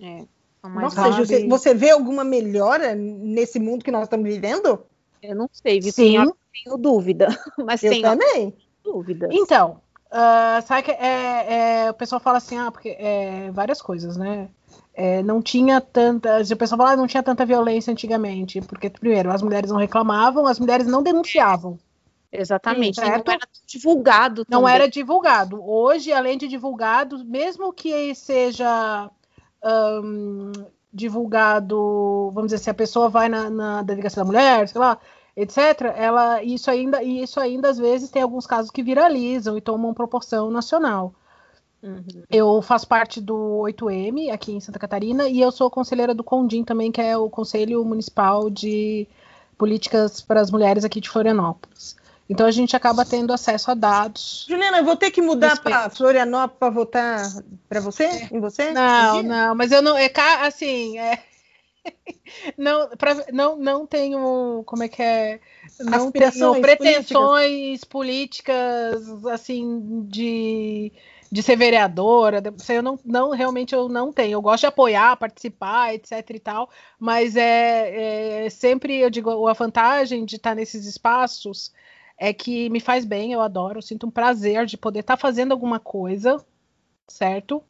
É. 0.00 0.24
Nossa, 0.62 1.10
você, 1.12 1.46
você 1.46 1.74
vê 1.74 1.90
alguma 1.90 2.24
melhora 2.24 2.94
nesse 2.94 3.58
mundo 3.58 3.84
que 3.84 3.90
nós 3.90 4.04
estamos 4.04 4.28
vivendo? 4.28 4.84
Eu 5.22 5.34
não 5.34 5.48
sei, 5.52 5.80
Sim. 5.82 5.92
tenho, 5.92 6.36
tenho 6.52 6.76
dúvida. 6.76 7.28
Mas 7.58 7.82
eu 7.82 7.90
tenho 7.90 8.02
também. 8.02 8.54
Dúvidas. 8.82 9.30
Então, 9.32 9.80
uh, 10.06 10.66
sabe 10.66 10.82
que 10.82 10.90
é, 10.90 11.84
é, 11.84 11.90
o 11.90 11.94
pessoal 11.94 12.20
fala 12.20 12.38
assim, 12.38 12.56
ah, 12.56 12.70
porque 12.70 12.96
é, 12.98 13.50
várias 13.52 13.80
coisas, 13.80 14.16
né? 14.16 14.48
É, 14.94 15.22
não 15.22 15.40
tinha 15.40 15.80
tanta. 15.80 16.40
O 16.42 16.56
pessoal 16.56 16.78
fala, 16.78 16.92
ah, 16.92 16.96
não 16.96 17.06
tinha 17.06 17.22
tanta 17.22 17.46
violência 17.46 17.92
antigamente, 17.92 18.60
porque, 18.60 18.90
primeiro, 18.90 19.30
as 19.30 19.42
mulheres 19.42 19.70
não 19.70 19.78
reclamavam, 19.78 20.46
as 20.46 20.58
mulheres 20.58 20.86
não 20.86 21.02
denunciavam. 21.02 21.78
Exatamente, 22.30 22.96
Sim, 22.96 23.06
não 23.06 23.14
era 23.14 23.24
divulgado. 23.66 24.44
Não 24.48 24.60
também. 24.60 24.74
era 24.74 24.88
divulgado. 24.88 25.64
Hoje, 25.64 26.12
além 26.12 26.36
de 26.36 26.46
divulgado, 26.46 27.24
mesmo 27.24 27.72
que 27.72 28.14
seja 28.14 29.10
um, 29.64 30.52
divulgado, 30.92 32.30
vamos 32.34 32.50
dizer, 32.50 32.58
se 32.58 32.70
a 32.70 32.74
pessoa 32.74 33.08
vai 33.08 33.28
na, 33.28 33.50
na 33.50 33.82
delegacia 33.82 34.22
da 34.22 34.26
mulher, 34.26 34.68
sei 34.68 34.80
lá, 34.80 34.98
etc., 35.36 35.92
ela, 35.96 36.42
isso 36.42 36.70
ainda, 36.70 37.02
isso 37.02 37.38
ainda 37.38 37.68
às 37.70 37.78
vezes 37.78 38.10
tem 38.10 38.22
alguns 38.22 38.46
casos 38.46 38.70
que 38.70 38.82
viralizam 38.82 39.56
e 39.56 39.60
tomam 39.60 39.94
proporção 39.94 40.50
nacional. 40.50 41.14
Uhum. 41.82 42.24
Eu 42.28 42.60
faço 42.60 42.88
parte 42.88 43.20
do 43.20 43.62
8M 43.62 44.32
aqui 44.32 44.52
em 44.52 44.60
Santa 44.60 44.78
Catarina 44.78 45.28
e 45.28 45.40
eu 45.40 45.52
sou 45.52 45.70
conselheira 45.70 46.12
do 46.12 46.24
CONDIM 46.24 46.64
também, 46.64 46.90
que 46.90 47.00
é 47.00 47.16
o 47.16 47.30
Conselho 47.30 47.84
Municipal 47.84 48.50
de 48.50 49.06
Políticas 49.56 50.20
para 50.20 50.40
as 50.40 50.50
Mulheres 50.50 50.84
aqui 50.84 51.00
de 51.00 51.08
Florianópolis. 51.08 51.96
Então 52.28 52.46
a 52.46 52.50
gente 52.50 52.76
acaba 52.76 53.04
tendo 53.04 53.32
acesso 53.32 53.70
a 53.70 53.74
dados. 53.74 54.44
Juliana, 54.48 54.78
eu 54.78 54.84
vou 54.84 54.96
ter 54.96 55.10
que 55.10 55.22
mudar 55.22 55.60
para 55.62 55.88
Florianópolis 55.88 56.58
para 56.58 56.70
votar 56.70 57.22
para 57.68 57.80
você? 57.80 58.04
É. 58.04 58.28
Em 58.30 58.40
você? 58.40 58.70
Não, 58.72 59.22
não, 59.22 59.54
mas 59.54 59.72
eu 59.72 59.80
não. 59.80 59.96
É 59.96 60.12
assim, 60.42 60.98
é, 60.98 61.22
não, 62.56 62.88
pra, 62.90 63.14
não, 63.32 63.56
não 63.56 63.86
tenho. 63.86 64.62
Como 64.66 64.82
é 64.82 64.88
que 64.88 65.02
é? 65.02 65.40
Não 65.80 66.10
tenho 66.10 66.60
pretensões 66.60 67.82
políticas, 67.84 69.04
políticas 69.04 69.26
assim 69.26 70.06
de 70.08 70.92
de 71.30 71.42
ser 71.42 71.56
vereadora, 71.56 72.42
eu 72.70 72.82
não, 72.82 72.98
não 73.04 73.30
realmente 73.30 73.74
eu 73.74 73.88
não 73.88 74.10
tenho. 74.10 74.36
Eu 74.36 74.42
gosto 74.42 74.62
de 74.62 74.66
apoiar, 74.66 75.16
participar, 75.16 75.94
etc 75.94 76.24
e 76.30 76.38
tal, 76.38 76.70
mas 76.98 77.36
é, 77.36 78.46
é 78.46 78.50
sempre 78.50 78.98
eu 78.98 79.10
digo 79.10 79.46
a 79.46 79.52
vantagem 79.52 80.24
de 80.24 80.36
estar 80.36 80.54
nesses 80.54 80.86
espaços 80.86 81.70
é 82.18 82.32
que 82.32 82.68
me 82.68 82.80
faz 82.80 83.04
bem, 83.04 83.32
eu 83.32 83.40
adoro, 83.40 83.78
eu 83.78 83.82
sinto 83.82 84.06
um 84.06 84.10
prazer 84.10 84.66
de 84.66 84.76
poder 84.76 85.00
estar 85.00 85.16
tá 85.16 85.20
fazendo 85.20 85.52
alguma 85.52 85.78
coisa, 85.78 86.44
certo? 87.06 87.62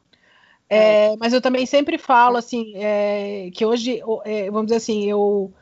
É, 0.69 1.13
é. 1.13 1.17
mas 1.17 1.33
eu 1.33 1.41
também 1.41 1.65
sempre 1.65 1.97
falo 1.97 2.37
assim 2.37 2.73
é, 2.75 3.49
que 3.53 3.65
hoje, 3.65 4.01
é, 4.25 4.49
vamos 4.49 4.67
dizer 4.67 4.77
assim, 4.77 5.05
eu 5.05 5.53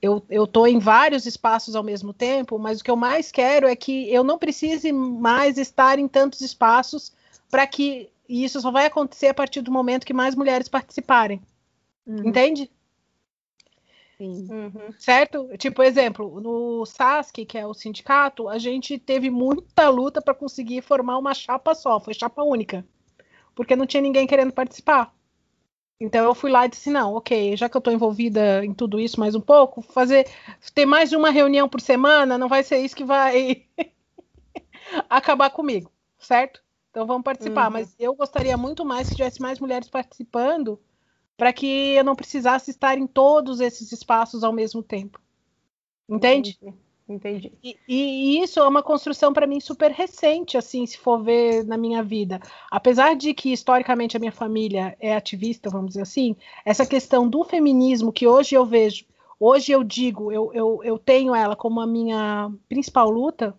eu, 0.00 0.20
eu 0.28 0.48
tô 0.48 0.66
em 0.66 0.80
vários 0.80 1.26
espaços 1.26 1.76
ao 1.76 1.84
mesmo 1.84 2.12
tempo, 2.12 2.58
mas 2.58 2.80
o 2.80 2.84
que 2.84 2.90
eu 2.90 2.96
mais 2.96 3.30
quero 3.30 3.68
é 3.68 3.76
que 3.76 4.12
eu 4.12 4.24
não 4.24 4.36
precise 4.36 4.90
mais 4.90 5.56
estar 5.56 5.96
em 5.96 6.08
tantos 6.08 6.40
espaços 6.40 7.12
para 7.48 7.64
que 7.68 8.10
e 8.28 8.44
isso 8.44 8.60
só 8.60 8.70
vai 8.70 8.86
acontecer 8.86 9.28
a 9.28 9.34
partir 9.34 9.60
do 9.60 9.70
momento 9.70 10.06
que 10.06 10.12
mais 10.12 10.34
mulheres 10.34 10.68
participarem. 10.68 11.40
Uhum. 12.06 12.28
Entende? 12.28 12.70
Uhum. 14.24 14.92
Certo? 14.98 15.48
Tipo, 15.58 15.82
exemplo, 15.82 16.40
no 16.40 16.84
SASC, 16.86 17.44
que 17.44 17.58
é 17.58 17.66
o 17.66 17.74
sindicato, 17.74 18.48
a 18.48 18.58
gente 18.58 18.98
teve 18.98 19.30
muita 19.30 19.88
luta 19.88 20.20
para 20.22 20.34
conseguir 20.34 20.82
formar 20.82 21.18
uma 21.18 21.34
chapa 21.34 21.74
só, 21.74 21.98
foi 21.98 22.14
chapa 22.14 22.42
única. 22.42 22.84
Porque 23.54 23.76
não 23.76 23.86
tinha 23.86 24.02
ninguém 24.02 24.26
querendo 24.26 24.52
participar. 24.52 25.14
Então 26.00 26.24
eu 26.24 26.34
fui 26.34 26.50
lá 26.50 26.66
e 26.66 26.68
disse: 26.68 26.90
não, 26.90 27.14
ok, 27.14 27.56
já 27.56 27.68
que 27.68 27.76
eu 27.76 27.78
estou 27.78 27.92
envolvida 27.92 28.64
em 28.64 28.74
tudo 28.74 28.98
isso 28.98 29.20
mais 29.20 29.34
um 29.36 29.40
pouco, 29.40 29.82
fazer 29.82 30.28
ter 30.74 30.84
mais 30.84 31.10
de 31.10 31.16
uma 31.16 31.30
reunião 31.30 31.68
por 31.68 31.80
semana 31.80 32.36
não 32.36 32.48
vai 32.48 32.64
ser 32.64 32.78
isso 32.78 32.96
que 32.96 33.04
vai 33.04 33.64
acabar 35.08 35.50
comigo, 35.50 35.92
certo? 36.18 36.60
Então 36.90 37.06
vamos 37.06 37.22
participar. 37.22 37.66
Uhum. 37.66 37.72
Mas 37.72 37.94
eu 37.98 38.14
gostaria 38.14 38.56
muito 38.56 38.84
mais 38.84 39.08
que 39.08 39.14
tivesse 39.14 39.40
mais 39.40 39.60
mulheres 39.60 39.88
participando 39.88 40.78
para 41.36 41.52
que 41.52 41.94
eu 41.94 42.04
não 42.04 42.14
precisasse 42.14 42.70
estar 42.70 42.98
em 42.98 43.06
todos 43.06 43.60
esses 43.60 43.90
espaços 43.92 44.44
ao 44.44 44.52
mesmo 44.52 44.82
tempo. 44.82 45.20
Entende? 46.08 46.58
Entendi. 46.60 46.82
Entendi. 47.08 47.52
E, 47.62 47.76
e, 47.88 48.42
isso 48.42 48.60
é 48.60 48.66
uma 48.66 48.82
construção 48.82 49.32
para 49.32 49.46
mim 49.46 49.60
super 49.60 49.90
recente, 49.90 50.56
assim, 50.56 50.86
se 50.86 50.96
for 50.96 51.22
ver 51.22 51.64
na 51.64 51.76
minha 51.76 52.02
vida. 52.02 52.40
Apesar 52.70 53.14
de 53.16 53.34
que 53.34 53.52
historicamente 53.52 54.16
a 54.16 54.20
minha 54.20 54.32
família 54.32 54.96
é 55.00 55.14
ativista, 55.14 55.68
vamos 55.68 55.88
dizer 55.88 56.02
assim, 56.02 56.36
essa 56.64 56.86
questão 56.86 57.28
do 57.28 57.44
feminismo 57.44 58.12
que 58.12 58.26
hoje 58.26 58.54
eu 58.54 58.64
vejo, 58.64 59.04
hoje 59.38 59.72
eu 59.72 59.82
digo, 59.82 60.30
eu, 60.30 60.52
eu, 60.54 60.80
eu 60.84 60.98
tenho 60.98 61.34
ela 61.34 61.56
como 61.56 61.80
a 61.80 61.86
minha 61.86 62.50
principal 62.68 63.10
luta, 63.10 63.54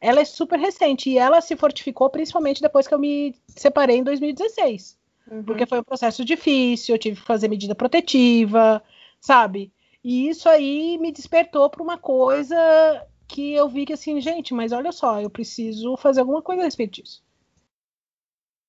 ela 0.00 0.20
é 0.20 0.24
super 0.24 0.58
recente 0.58 1.10
e 1.10 1.18
ela 1.18 1.40
se 1.40 1.56
fortificou 1.56 2.08
principalmente 2.10 2.62
depois 2.62 2.86
que 2.86 2.94
eu 2.94 2.98
me 2.98 3.34
separei 3.48 3.96
em 3.96 4.04
2016. 4.04 4.97
Uhum. 5.30 5.42
Porque 5.42 5.66
foi 5.66 5.80
um 5.80 5.84
processo 5.84 6.24
difícil, 6.24 6.94
eu 6.94 6.98
tive 6.98 7.20
que 7.20 7.26
fazer 7.26 7.48
medida 7.48 7.74
protetiva, 7.74 8.82
sabe? 9.20 9.72
E 10.02 10.28
isso 10.28 10.48
aí 10.48 10.96
me 10.98 11.12
despertou 11.12 11.68
para 11.68 11.82
uma 11.82 11.98
coisa 11.98 12.56
que 13.26 13.52
eu 13.52 13.68
vi 13.68 13.84
que 13.84 13.92
assim, 13.92 14.20
gente, 14.20 14.54
mas 14.54 14.72
olha 14.72 14.90
só, 14.90 15.20
eu 15.20 15.28
preciso 15.28 15.96
fazer 15.96 16.20
alguma 16.20 16.40
coisa 16.40 16.62
a 16.62 16.64
respeito 16.64 17.02
disso. 17.02 17.22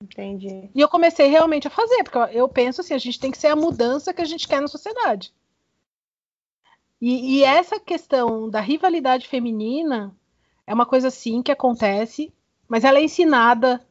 Entendi. 0.02 0.70
E 0.74 0.80
eu 0.80 0.88
comecei 0.88 1.28
realmente 1.28 1.68
a 1.68 1.72
fazer, 1.72 2.04
porque 2.04 2.38
eu 2.38 2.48
penso 2.48 2.82
assim, 2.82 2.94
a 2.94 2.98
gente 2.98 3.20
tem 3.20 3.32
que 3.32 3.38
ser 3.38 3.48
a 3.48 3.56
mudança 3.56 4.14
que 4.14 4.22
a 4.22 4.26
gente 4.26 4.48
quer 4.48 4.62
na 4.62 4.68
sociedade. 4.68 5.34
E, 7.02 7.38
e 7.38 7.44
essa 7.44 7.80
questão 7.80 8.50
da 8.50 8.60
rivalidade 8.60 9.28
feminina 9.28 10.16
é 10.68 10.74
uma 10.74 10.86
coisa 10.86 11.08
assim 11.08 11.42
que 11.42 11.52
acontece, 11.52 12.34
mas 12.68 12.84
ela 12.84 13.00
é 13.00 13.04
ensinada, 13.04 13.86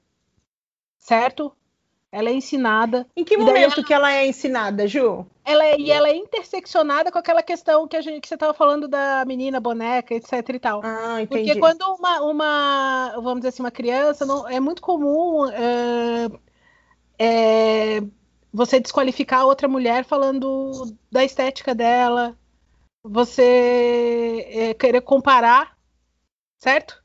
certo? 0.98 1.54
Ela 2.10 2.30
é 2.30 2.32
ensinada. 2.32 3.06
Em 3.14 3.22
que 3.22 3.36
momento 3.36 3.78
ela... 3.78 3.86
que 3.86 3.92
ela 3.92 4.12
é 4.12 4.26
ensinada, 4.26 4.86
Ju? 4.88 5.26
Ela 5.44 5.64
é, 5.66 5.78
e 5.78 5.90
ela 5.90 6.08
é 6.08 6.16
interseccionada 6.16 7.12
com 7.12 7.18
aquela 7.18 7.42
questão 7.42 7.86
que 7.86 7.96
a 7.96 8.00
gente 8.00 8.20
que 8.20 8.28
você 8.28 8.34
estava 8.34 8.54
falando 8.54 8.88
da 8.88 9.24
menina 9.26 9.60
boneca, 9.60 10.14
etc 10.14 10.32
e 10.54 10.58
tal. 10.58 10.80
Ah, 10.82 11.20
entendi. 11.20 11.48
Porque 11.48 11.60
quando 11.60 11.82
uma, 11.82 12.20
uma 12.22 13.12
vamos 13.16 13.40
dizer 13.40 13.48
assim, 13.48 13.62
uma 13.62 13.70
criança, 13.70 14.24
não, 14.24 14.48
é 14.48 14.58
muito 14.58 14.80
comum 14.80 15.46
é, 15.50 16.28
é, 17.18 18.00
você 18.52 18.80
desqualificar 18.80 19.44
outra 19.44 19.68
mulher 19.68 20.04
falando 20.04 20.96
da 21.12 21.22
estética 21.24 21.74
dela, 21.74 22.34
você 23.02 24.46
é, 24.48 24.74
querer 24.74 25.02
comparar, 25.02 25.76
certo? 26.58 26.97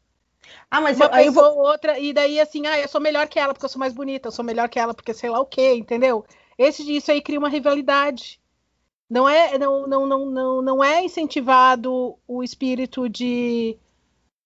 Ah, 0.73 0.81
mas 0.81 0.97
uma 0.97 1.05
eu, 1.05 1.09
pessoa 1.11 1.23
eu 1.23 1.53
vou... 1.53 1.57
outra, 1.67 1.99
e 1.99 2.11
daí 2.11 2.39
assim, 2.39 2.65
ah, 2.65 2.79
eu 2.79 2.87
sou 2.87 2.99
melhor 2.99 3.27
que 3.27 3.39
ela 3.39 3.53
porque 3.53 3.63
eu 3.63 3.69
sou 3.69 3.79
mais 3.79 3.93
bonita, 3.93 4.29
eu 4.29 4.31
sou 4.31 4.43
melhor 4.43 4.67
que 4.67 4.79
ela 4.79 4.91
porque 4.91 5.13
sei 5.13 5.29
lá 5.29 5.39
o 5.39 5.45
quê, 5.45 5.75
entendeu? 5.75 6.25
Esse 6.57 6.81
isso 6.91 7.11
aí 7.11 7.21
cria 7.21 7.37
uma 7.37 7.47
rivalidade. 7.47 8.41
Não 9.07 9.29
é, 9.29 9.55
não, 9.59 9.85
não, 9.85 10.07
não, 10.07 10.25
não, 10.25 10.61
não 10.63 10.83
é 10.83 11.03
incentivado 11.03 12.17
o 12.27 12.41
espírito 12.41 13.07
de, 13.07 13.77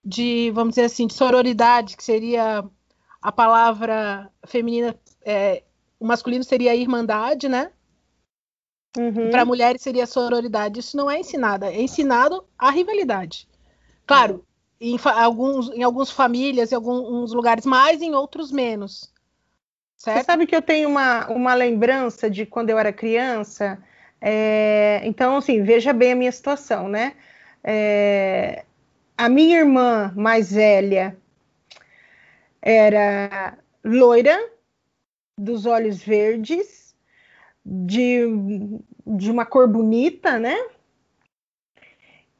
de, 0.03 0.51
vamos 0.51 0.71
dizer 0.71 0.87
assim, 0.87 1.07
de 1.07 1.13
sororidade, 1.13 1.95
que 1.95 2.03
seria 2.03 2.61
a 3.21 3.31
palavra 3.31 4.29
feminina, 4.45 4.99
é, 5.23 5.63
o 5.97 6.05
masculino 6.05 6.43
seria 6.43 6.71
a 6.71 6.75
irmandade, 6.75 7.47
né? 7.47 7.71
Uhum. 8.97 9.29
Para 9.29 9.45
mulheres 9.45 9.81
seria 9.81 10.05
sororidade. 10.05 10.81
Isso 10.81 10.97
não 10.97 11.09
é 11.09 11.21
ensinado, 11.21 11.63
é 11.63 11.81
ensinado 11.81 12.43
a 12.57 12.69
rivalidade. 12.69 13.47
Claro, 14.05 14.45
em 14.79 14.97
alguns, 15.03 15.69
em 15.71 15.83
algumas 15.83 16.11
famílias, 16.11 16.71
em 16.71 16.75
alguns 16.75 17.33
lugares 17.33 17.65
mais, 17.65 18.01
em 18.01 18.13
outros 18.13 18.51
menos. 18.51 19.11
Certo? 19.97 20.19
Você 20.19 20.25
sabe 20.25 20.45
que 20.45 20.55
eu 20.55 20.61
tenho 20.61 20.89
uma, 20.89 21.27
uma 21.27 21.53
lembrança 21.55 22.29
de 22.29 22.45
quando 22.45 22.69
eu 22.69 22.77
era 22.77 22.93
criança. 22.93 23.83
É, 24.21 25.01
então, 25.03 25.37
assim, 25.37 25.63
veja 25.63 25.91
bem 25.91 26.11
a 26.11 26.15
minha 26.15 26.31
situação, 26.31 26.87
né? 26.87 27.13
É, 27.63 28.63
a 29.17 29.27
minha 29.27 29.59
irmã 29.59 30.13
mais 30.15 30.51
velha 30.51 31.17
era 32.61 33.57
loira, 33.83 34.37
dos 35.37 35.65
olhos 35.65 36.03
verdes, 36.03 36.95
de, 37.65 38.21
de 39.05 39.31
uma 39.31 39.45
cor 39.45 39.67
bonita, 39.67 40.39
né? 40.39 40.55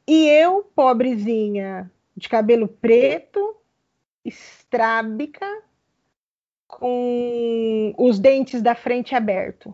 E 0.06 0.26
eu, 0.26 0.62
pobrezinha, 0.74 1.90
de 2.18 2.28
cabelo 2.28 2.66
preto, 2.66 3.56
estrábica, 4.24 5.46
com 6.66 7.94
os 7.96 8.18
dentes 8.18 8.60
da 8.60 8.74
frente 8.74 9.14
aberto. 9.14 9.72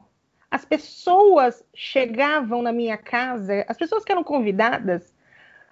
As 0.51 0.65
pessoas 0.65 1.65
chegavam 1.75 2.61
na 2.61 2.71
minha 2.71 2.99
casa, 2.99 3.65
as 3.67 3.79
pessoas 3.79 4.05
que 4.05 4.13
eram 4.13 4.23
convidadas 4.23 5.13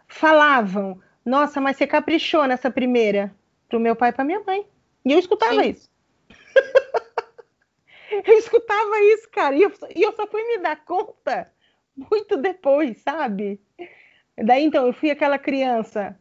falavam: 0.09 0.99
Nossa, 1.25 1.61
mas 1.61 1.77
você 1.77 1.87
caprichou 1.87 2.47
nessa 2.47 2.70
primeira 2.70 3.33
para 3.68 3.79
o 3.79 3.81
meu 3.81 3.95
pai 3.95 4.09
e 4.09 4.12
para 4.12 4.25
minha 4.25 4.41
mãe. 4.41 4.66
E 5.05 5.12
eu 5.12 5.18
escutava 5.18 5.62
Sim. 5.62 5.70
isso. 5.70 5.91
eu 8.27 8.39
escutava 8.39 8.99
isso, 9.12 9.29
cara, 9.31 9.55
e 9.55 9.62
eu, 9.62 9.73
e 9.95 10.03
eu 10.03 10.12
só 10.16 10.27
fui 10.27 10.43
me 10.43 10.59
dar 10.59 10.83
conta 10.87 11.53
muito 11.95 12.39
depois, 12.39 12.99
sabe? 13.03 13.61
Daí 14.43 14.64
então 14.64 14.87
eu 14.87 14.95
fui 14.95 15.11
aquela 15.11 15.39
criança 15.39 16.18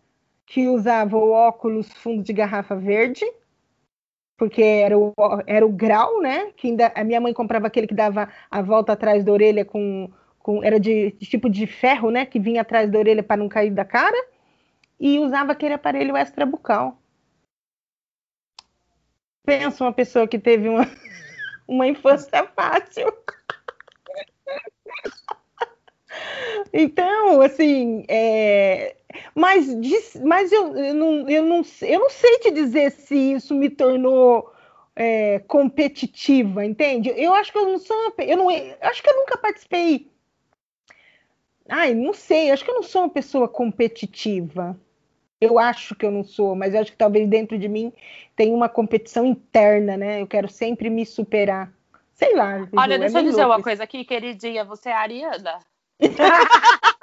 que 0.52 0.68
usava 0.68 1.16
o 1.16 1.32
óculos 1.32 1.88
fundo 1.93 2.22
de 2.22 2.34
garrafa 2.34 2.76
verde, 2.76 3.24
porque 4.38 4.62
era 4.62 4.99
o, 4.99 5.14
era 5.47 5.66
o 5.66 5.72
grau, 5.72 6.22
né? 6.22 6.52
Que 6.58 6.68
ainda, 6.68 6.91
a 6.93 7.06
minha 7.06 7.22
mãe 7.22 7.34
comprava 7.34 7.68
aquele 7.68 7.88
que 7.88 7.95
dava 7.95 8.28
a 8.49 8.62
volta 8.62 8.91
atrás 8.91 9.24
da 9.24 9.32
orelha 9.32 9.64
com, 9.64 10.12
com 10.39 10.62
era 10.62 10.78
de, 10.78 11.14
de 11.14 11.26
tipo 11.26 11.49
de 11.49 11.66
ferro, 11.66 12.12
né? 12.12 12.26
Que 12.26 12.38
vinha 12.38 12.64
atrás 12.64 12.91
da 12.91 12.99
orelha 12.99 13.24
para 13.24 13.38
não 13.38 13.47
cair 13.47 13.72
da 13.72 13.86
cara, 13.86 14.28
e 14.99 15.20
usava 15.20 15.54
aquele 15.54 15.74
aparelho 15.74 16.18
extra 16.18 16.45
bucal. 16.45 17.02
Pensa 19.45 19.86
uma 19.86 19.93
pessoa 19.93 20.28
que 20.28 20.38
teve 20.38 20.68
uma, 20.68 20.84
uma 21.66 21.88
infância 21.88 22.45
fácil. 22.47 23.08
Então, 26.74 27.41
assim, 27.41 28.06
é, 28.08 28.95
mas, 29.36 29.68
mas 30.24 30.51
eu, 30.51 30.76
eu, 30.76 30.93
não, 30.93 31.30
eu, 31.30 31.43
não, 31.43 31.62
eu 31.82 31.99
não 31.99 32.09
sei 32.09 32.39
te 32.39 32.51
dizer 32.51 32.91
se 32.91 33.16
isso 33.16 33.53
me 33.55 33.70
tornou 33.70 34.51
é, 34.95 35.39
competitiva, 35.39 36.66
entende? 36.66 37.14
Eu 37.16 37.34
acho 37.34 37.51
que 37.51 37.57
eu 37.57 37.66
não 37.66 37.80
sou 37.80 37.95
uma, 37.97 38.14
eu 38.20 38.38
não 38.38 38.47
acho 38.82 39.01
que 39.03 39.09
eu 39.09 39.18
nunca 39.18 39.38
participei. 39.38 40.09
Ai, 41.68 41.93
não 41.93 42.14
sei, 42.14 42.51
acho 42.51 42.66
que 42.66 42.72
eu 42.72 42.76
não 42.76 42.84
sou 42.84 43.03
uma 43.03 43.09
pessoa 43.09 43.47
competitiva. 43.47 44.78
Eu 45.39 45.57
acho 45.57 45.95
que 45.95 46.05
eu 46.05 46.12
não 46.12 46.24
sou, 46.24 46.55
mas 46.55 46.74
eu 46.74 46.82
acho 46.82 46.91
que 46.91 46.97
talvez 46.97 47.28
dentro 47.28 47.57
de 47.57 47.68
mim 47.68 47.91
tem 48.36 48.53
uma 48.53 48.70
competição 48.70 49.26
interna, 49.26 49.97
né? 49.97 50.22
Eu 50.22 50.28
quero 50.28 50.47
sempre 50.47 50.89
me 50.89 51.05
superar. 51.05 51.74
Sei 52.14 52.36
lá. 52.36 52.68
Olha, 52.78 52.99
deixa 52.99 53.18
é 53.18 53.22
eu 53.22 53.26
dizer 53.26 53.45
uma 53.45 53.62
coisa 53.62 53.84
aqui, 53.84 54.05
queridinha. 54.05 54.64
Você 54.64 54.89
é 54.89 54.93
Ariana? 54.93 55.59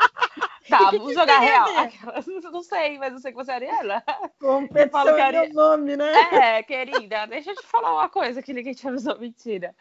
Tá, 0.68 0.78
vamos 0.92 1.14
jogar 1.14 1.38
real. 1.38 1.66
não 2.52 2.62
sei, 2.62 2.98
mas 2.98 3.12
eu 3.12 3.18
sei 3.18 3.32
que 3.32 3.36
você 3.36 3.52
é 3.52 3.54
Ariana. 3.54 4.04
Competição 4.38 5.04
que 5.16 5.36
é 5.36 5.48
nome, 5.48 5.96
né? 5.96 6.12
É, 6.32 6.62
querida, 6.62 7.26
deixa 7.26 7.50
eu 7.50 7.56
te 7.56 7.66
falar 7.66 7.92
uma 7.94 8.08
coisa 8.08 8.42
que 8.42 8.52
ninguém 8.52 8.74
te 8.74 8.86
avisou, 8.86 9.18
mentira. 9.18 9.74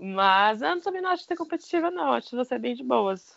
Mas 0.00 0.62
eu 0.62 0.80
também 0.80 1.00
não 1.00 1.10
acho 1.10 1.22
que 1.22 1.28
ser 1.28 1.36
competitiva, 1.36 1.90
não. 1.90 2.12
Acho 2.12 2.30
que 2.30 2.36
você 2.36 2.54
é 2.54 2.58
bem 2.58 2.74
de 2.74 2.82
boas. 2.82 3.36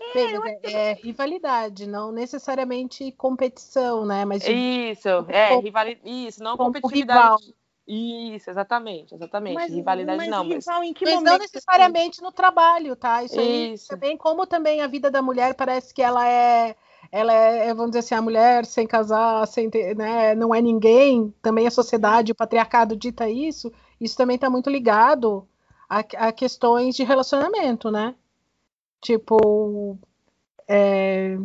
É, 0.00 0.70
é, 0.72 0.90
é, 0.90 0.92
rivalidade, 0.94 1.86
não 1.86 2.10
necessariamente 2.10 3.12
competição, 3.12 4.06
né? 4.06 4.24
Mas 4.24 4.42
isso, 4.48 5.08
é 5.28 5.54
rivalidade, 5.56 6.00
isso, 6.04 6.42
não 6.42 6.56
competitividade. 6.56 7.42
Rival. 7.42 7.59
Isso, 7.92 8.48
exatamente, 8.48 9.16
exatamente. 9.16 9.54
Mas, 9.54 9.72
Rivalidade 9.72 10.16
mas 10.16 10.28
não. 10.28 10.44
Mas, 10.44 10.64
mas 10.64 11.22
não 11.22 11.38
necessariamente 11.38 12.22
no 12.22 12.30
trabalho, 12.30 12.94
tá? 12.94 13.24
Isso, 13.24 13.40
Isso. 13.40 13.92
aí 13.92 13.98
também, 13.98 14.16
como 14.16 14.46
também 14.46 14.80
a 14.80 14.86
vida 14.86 15.10
da 15.10 15.20
mulher 15.20 15.54
parece 15.54 15.92
que 15.92 16.00
ela 16.00 16.26
é 16.26 16.76
ela 17.10 17.32
é, 17.32 17.66
é, 17.66 17.74
vamos 17.74 17.90
dizer 17.90 18.00
assim, 18.00 18.14
a 18.14 18.22
mulher 18.22 18.64
sem 18.64 18.86
casar, 18.86 19.44
sem 19.48 19.68
ter, 19.68 19.96
né, 19.96 20.34
não 20.36 20.54
é 20.54 20.60
ninguém, 20.60 21.34
também 21.42 21.66
a 21.66 21.70
sociedade, 21.70 22.30
o 22.30 22.34
patriarcado 22.36 22.94
dita 22.94 23.28
isso, 23.28 23.72
isso 24.00 24.16
também 24.16 24.36
está 24.36 24.48
muito 24.48 24.70
ligado 24.70 25.48
a, 25.88 25.98
a, 25.98 26.32
questões 26.32 26.94
de 26.94 27.02
relacionamento, 27.02 27.90
né? 27.90 28.14
Tipo, 29.00 29.98
é, 30.68 31.36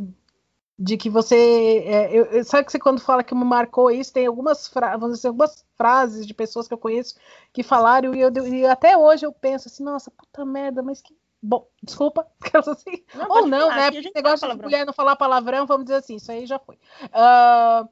de 0.78 0.98
que 0.98 1.10
você. 1.10 1.84
É, 1.86 2.10
eu, 2.14 2.44
sabe 2.44 2.66
que 2.66 2.72
você, 2.72 2.80
quando 2.80 3.00
fala 3.00 3.24
que 3.24 3.34
me 3.34 3.46
marcou 3.46 3.90
isso, 3.90 4.12
tem 4.12 4.28
algumas, 4.28 4.68
fra 4.68 4.98
dizer, 4.98 5.30
algumas 5.30 5.66
frases 5.76 6.28
de 6.28 6.34
pessoas 6.34 6.68
que 6.68 6.74
eu 6.74 6.78
conheço 6.78 7.16
que 7.54 7.64
falaram, 7.64 8.14
e, 8.14 8.20
eu, 8.20 8.32
e 8.46 8.66
até 8.66 8.98
hoje 8.98 9.26
eu 9.26 9.32
penso 9.32 9.68
assim, 9.68 9.84
nossa, 9.84 10.12
puta 10.12 10.46
merda, 10.46 10.84
mas 10.84 11.02
que. 11.02 11.16
Bom, 11.42 11.68
desculpa, 11.84 12.26
assim, 12.54 13.04
não, 13.14 13.28
ou 13.30 13.48
não, 13.48 13.70
falar, 13.70 13.76
né? 13.76 13.92
Porque 13.92 14.12
negócio 14.16 14.50
de 14.50 14.62
mulher 14.62 14.86
não 14.86 14.94
falar 14.94 15.16
palavrão, 15.16 15.68
vamos 15.68 15.86
dizer 15.86 15.98
assim, 15.98 16.16
isso 16.16 16.32
aí 16.32 16.46
já 16.46 16.58
foi. 16.58 16.76
Uh, 17.06 17.88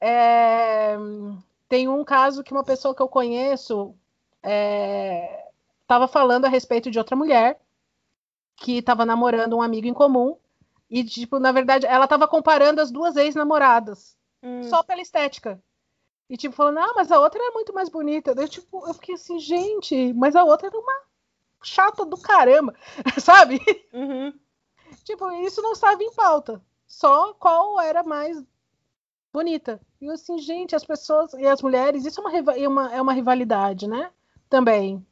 é, 0.00 0.96
tem 1.68 1.88
um 1.88 2.04
caso 2.04 2.44
que 2.44 2.52
uma 2.52 2.62
pessoa 2.62 2.94
que 2.94 3.00
eu 3.00 3.08
conheço 3.08 3.94
estava 5.82 6.04
é, 6.04 6.08
falando 6.08 6.44
a 6.44 6.48
respeito 6.48 6.90
de 6.90 6.98
outra 6.98 7.16
mulher 7.16 7.58
que 8.56 8.78
estava 8.78 9.06
namorando 9.06 9.56
um 9.56 9.62
amigo 9.62 9.86
em 9.86 9.94
comum 9.94 10.36
e, 10.90 11.04
tipo, 11.04 11.38
na 11.38 11.52
verdade, 11.52 11.86
ela 11.86 12.04
estava 12.04 12.26
comparando 12.26 12.80
as 12.80 12.90
duas 12.90 13.16
ex-namoradas. 13.16 14.16
Hum. 14.42 14.62
Só 14.64 14.82
pela 14.82 15.02
estética. 15.02 15.62
E, 16.28 16.36
tipo, 16.36 16.54
falando, 16.54 16.78
ah, 16.78 16.92
mas 16.94 17.10
a 17.10 17.18
outra 17.18 17.40
é 17.42 17.50
muito 17.50 17.72
mais 17.74 17.88
bonita. 17.88 18.34
Eu, 18.36 18.48
tipo, 18.48 18.86
eu 18.86 18.94
fiquei 18.94 19.14
assim, 19.14 19.38
gente, 19.38 20.12
mas 20.14 20.36
a 20.36 20.44
outra 20.44 20.68
era 20.68 20.78
uma 20.78 21.02
chata 21.62 22.04
do 22.04 22.16
caramba, 22.16 22.74
sabe? 23.20 23.60
Uhum. 23.92 24.32
Tipo, 25.04 25.30
isso 25.42 25.60
não 25.62 25.72
estava 25.72 26.02
em 26.02 26.12
pauta. 26.12 26.62
Só 26.86 27.34
qual 27.34 27.80
era 27.80 28.02
mais 28.02 28.42
bonita. 29.32 29.80
E 30.00 30.06
eu 30.06 30.12
assim, 30.12 30.38
gente, 30.38 30.74
as 30.74 30.84
pessoas 30.84 31.32
e 31.34 31.46
as 31.46 31.60
mulheres, 31.60 32.04
isso 32.04 32.20
é 32.20 32.22
uma, 32.22 32.56
é 32.56 32.68
uma, 32.68 32.94
é 32.94 33.02
uma 33.02 33.12
rivalidade, 33.12 33.86
né? 33.86 34.10
Também. 34.48 35.06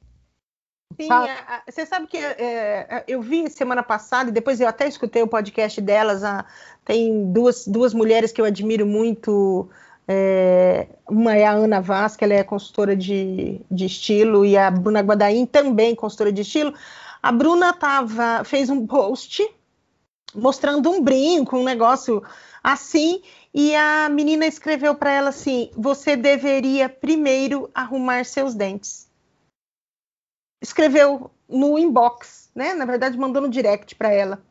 Sim, 0.95 1.09
sabe? 1.09 1.30
você 1.68 1.84
sabe 1.84 2.07
que 2.07 2.16
é, 2.16 2.37
é, 2.39 3.05
eu 3.07 3.20
vi 3.20 3.51
semana 3.51 3.82
passada, 3.82 4.30
e 4.30 4.32
depois 4.32 4.61
eu 4.61 4.68
até 4.68 4.87
escutei 4.89 5.22
o 5.22 5.28
podcast 5.28 5.80
delas. 5.80 6.24
A, 6.24 6.45
tem 6.84 7.30
duas, 7.32 7.66
duas 7.66 7.93
mulheres 7.93 8.32
que 8.32 8.41
eu 8.41 8.45
admiro 8.45 8.87
muito. 8.87 9.68
É, 10.09 10.87
uma 11.09 11.37
é 11.37 11.45
a 11.45 11.51
Ana 11.51 11.80
Vaz, 11.80 12.16
que 12.16 12.24
ela 12.24 12.34
é 12.34 12.45
consultora 12.45 12.95
de, 12.95 13.61
de 13.70 13.87
estilo, 13.87 14.45
e 14.47 14.57
a 14.57 14.70
Bruna 14.70 15.01
Guadain, 15.01 15.45
também 15.45 15.95
consultora 15.95 16.32
de 16.32 16.43
estilo. 16.43 16.72
A 17.22 17.32
Bruna 17.32 17.72
tava, 17.72 18.45
fez 18.45 18.70
um 18.70 18.87
post 18.87 19.47
mostrando 20.34 20.91
um 20.91 21.03
brinco, 21.03 21.57
um 21.57 21.64
negócio 21.64 22.22
assim, 22.62 23.20
e 23.53 23.74
a 23.74 24.09
menina 24.09 24.47
escreveu 24.47 24.95
para 24.95 25.12
ela 25.12 25.28
assim: 25.30 25.70
Você 25.76 26.16
deveria 26.16 26.89
primeiro 26.89 27.68
arrumar 27.74 28.24
seus 28.24 28.55
dentes 28.55 29.06
escreveu 30.67 31.31
no 31.49 31.79
inbox, 31.79 32.51
né? 32.55 32.75
Na 32.75 32.85
verdade, 32.85 33.19
mandou 33.19 33.43
no 33.43 33.49
direct 33.49 33.95
para 33.95 34.12
ela. 34.12 34.43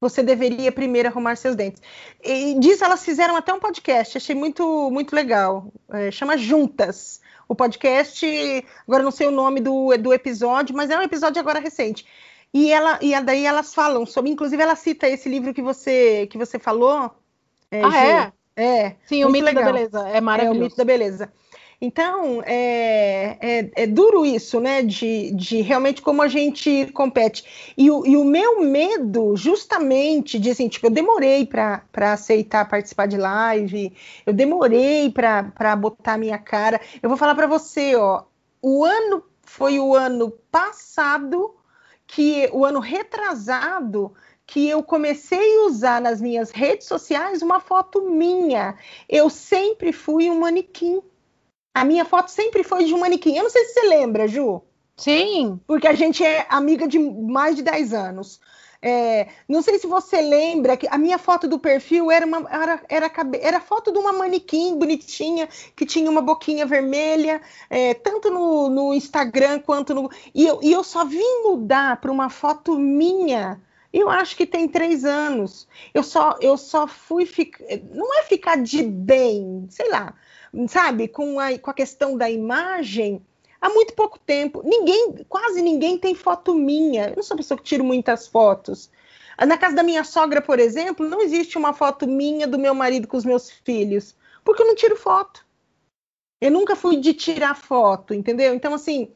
Você 0.00 0.22
deveria 0.22 0.70
primeiro 0.70 1.08
arrumar 1.08 1.36
seus 1.36 1.56
dentes. 1.56 1.80
E 2.22 2.58
disso 2.58 2.84
elas 2.84 3.04
fizeram 3.04 3.36
até 3.36 3.52
um 3.52 3.60
podcast, 3.60 4.18
achei 4.18 4.34
muito 4.34 4.90
muito 4.90 5.14
legal. 5.14 5.72
É, 5.90 6.10
chama 6.10 6.36
Juntas. 6.36 7.20
O 7.46 7.54
podcast, 7.54 8.26
agora 8.88 9.02
não 9.02 9.10
sei 9.10 9.26
o 9.26 9.30
nome 9.30 9.60
do, 9.60 9.94
do 9.98 10.14
episódio, 10.14 10.74
mas 10.74 10.88
é 10.88 10.98
um 10.98 11.02
episódio 11.02 11.40
agora 11.40 11.60
recente. 11.60 12.06
E 12.54 12.72
ela 12.72 12.98
e 13.02 13.18
daí 13.20 13.44
elas 13.44 13.74
falam 13.74 14.06
sobre, 14.06 14.30
inclusive 14.30 14.62
ela 14.62 14.76
cita 14.76 15.08
esse 15.08 15.28
livro 15.28 15.52
que 15.52 15.60
você 15.60 16.26
que 16.28 16.38
você 16.38 16.58
falou. 16.58 17.10
É, 17.70 17.82
ah, 17.84 18.06
é? 18.06 18.32
É. 18.56 18.96
Sim, 19.06 19.24
o 19.24 19.30
mito 19.30 19.44
legal. 19.44 19.64
da 19.64 19.72
beleza. 19.72 20.08
É 20.08 20.20
maravilhoso. 20.20 20.56
É 20.56 20.60
o 20.60 20.64
mito 20.64 20.76
da 20.76 20.84
beleza. 20.84 21.32
Então, 21.84 22.42
é, 22.46 23.36
é, 23.40 23.70
é, 23.82 23.86
duro 23.86 24.24
isso, 24.24 24.58
né? 24.58 24.82
De, 24.82 25.30
de 25.32 25.60
realmente 25.60 26.00
como 26.00 26.22
a 26.22 26.28
gente 26.28 26.86
compete. 26.94 27.74
E 27.76 27.90
o, 27.90 28.06
e 28.06 28.16
o 28.16 28.24
meu 28.24 28.62
medo, 28.62 29.36
justamente, 29.36 30.38
de 30.38 30.50
assim, 30.50 30.66
tipo, 30.66 30.86
eu 30.86 30.90
demorei 30.90 31.44
para 31.44 31.82
aceitar 31.94 32.66
participar 32.66 33.06
de 33.06 33.18
live, 33.18 33.94
eu 34.24 34.32
demorei 34.32 35.10
para 35.10 35.76
botar 35.76 36.16
minha 36.16 36.38
cara. 36.38 36.80
Eu 37.02 37.10
vou 37.10 37.18
falar 37.18 37.34
para 37.34 37.46
você, 37.46 37.94
ó, 37.94 38.24
o 38.62 38.82
ano 38.82 39.22
foi 39.42 39.78
o 39.78 39.94
ano 39.94 40.30
passado, 40.50 41.54
que 42.06 42.48
o 42.50 42.64
ano 42.64 42.80
retrasado, 42.80 44.14
que 44.46 44.70
eu 44.70 44.82
comecei 44.82 45.58
a 45.58 45.66
usar 45.66 46.00
nas 46.00 46.18
minhas 46.18 46.50
redes 46.50 46.86
sociais 46.86 47.42
uma 47.42 47.60
foto 47.60 48.00
minha. 48.00 48.74
Eu 49.06 49.28
sempre 49.28 49.92
fui 49.92 50.30
um 50.30 50.40
manequim. 50.40 51.02
A 51.74 51.84
minha 51.84 52.04
foto 52.04 52.30
sempre 52.30 52.62
foi 52.62 52.84
de 52.84 52.94
um 52.94 53.00
manequim. 53.00 53.36
Eu 53.36 53.42
não 53.42 53.50
sei 53.50 53.64
se 53.64 53.74
você 53.74 53.88
lembra, 53.88 54.28
Ju. 54.28 54.62
Sim. 54.96 55.60
Porque 55.66 55.88
a 55.88 55.94
gente 55.94 56.24
é 56.24 56.46
amiga 56.48 56.86
de 56.86 57.00
mais 57.00 57.56
de 57.56 57.62
10 57.62 57.92
anos. 57.92 58.40
É, 58.80 59.28
não 59.48 59.62
sei 59.62 59.78
se 59.78 59.86
você 59.86 60.20
lembra 60.20 60.76
que 60.76 60.86
a 60.88 60.98
minha 60.98 61.16
foto 61.16 61.48
do 61.48 61.58
perfil 61.58 62.10
era 62.10 62.26
uma 62.26 62.46
era, 62.50 62.82
era, 62.86 63.10
era 63.40 63.60
foto 63.60 63.90
de 63.90 63.98
uma 63.98 64.12
manequim 64.12 64.78
bonitinha 64.78 65.48
que 65.74 65.86
tinha 65.86 66.10
uma 66.10 66.20
boquinha 66.20 66.66
vermelha, 66.66 67.40
é, 67.70 67.94
tanto 67.94 68.30
no, 68.30 68.68
no, 68.68 68.92
Instagram 68.92 69.60
quanto 69.60 69.94
no. 69.94 70.10
E 70.34 70.46
eu, 70.46 70.60
e 70.62 70.70
eu 70.70 70.84
só 70.84 71.02
vim 71.02 71.42
mudar 71.44 71.98
para 71.98 72.12
uma 72.12 72.28
foto 72.28 72.78
minha. 72.78 73.58
Eu 73.90 74.10
acho 74.10 74.36
que 74.36 74.46
tem 74.46 74.68
três 74.68 75.04
anos. 75.04 75.66
Eu 75.94 76.02
só, 76.02 76.36
eu 76.40 76.58
só 76.58 76.86
fui 76.86 77.24
ficar. 77.24 77.64
Não 77.90 78.18
é 78.18 78.22
ficar 78.24 78.56
de 78.62 78.82
bem, 78.82 79.66
sei 79.70 79.88
lá 79.88 80.14
sabe, 80.68 81.08
com 81.08 81.38
a, 81.38 81.58
com 81.58 81.70
a 81.70 81.74
questão 81.74 82.16
da 82.16 82.30
imagem, 82.30 83.20
há 83.60 83.68
muito 83.68 83.94
pouco 83.94 84.18
tempo. 84.18 84.62
Ninguém, 84.64 85.24
quase 85.28 85.62
ninguém 85.62 85.98
tem 85.98 86.14
foto 86.14 86.54
minha. 86.54 87.08
Eu 87.08 87.16
não 87.16 87.22
sou 87.22 87.36
pessoa 87.36 87.58
que 87.58 87.64
tiro 87.64 87.84
muitas 87.84 88.26
fotos. 88.26 88.90
Na 89.38 89.58
casa 89.58 89.74
da 89.74 89.82
minha 89.82 90.04
sogra, 90.04 90.40
por 90.40 90.60
exemplo, 90.60 91.08
não 91.08 91.20
existe 91.20 91.58
uma 91.58 91.72
foto 91.72 92.06
minha 92.06 92.46
do 92.46 92.58
meu 92.58 92.74
marido 92.74 93.08
com 93.08 93.16
os 93.16 93.24
meus 93.24 93.50
filhos, 93.50 94.14
porque 94.44 94.62
eu 94.62 94.66
não 94.66 94.74
tiro 94.74 94.96
foto. 94.96 95.44
Eu 96.40 96.50
nunca 96.50 96.76
fui 96.76 96.96
de 96.96 97.14
tirar 97.14 97.56
foto, 97.56 98.14
entendeu? 98.14 98.54
Então, 98.54 98.74
assim, 98.74 99.10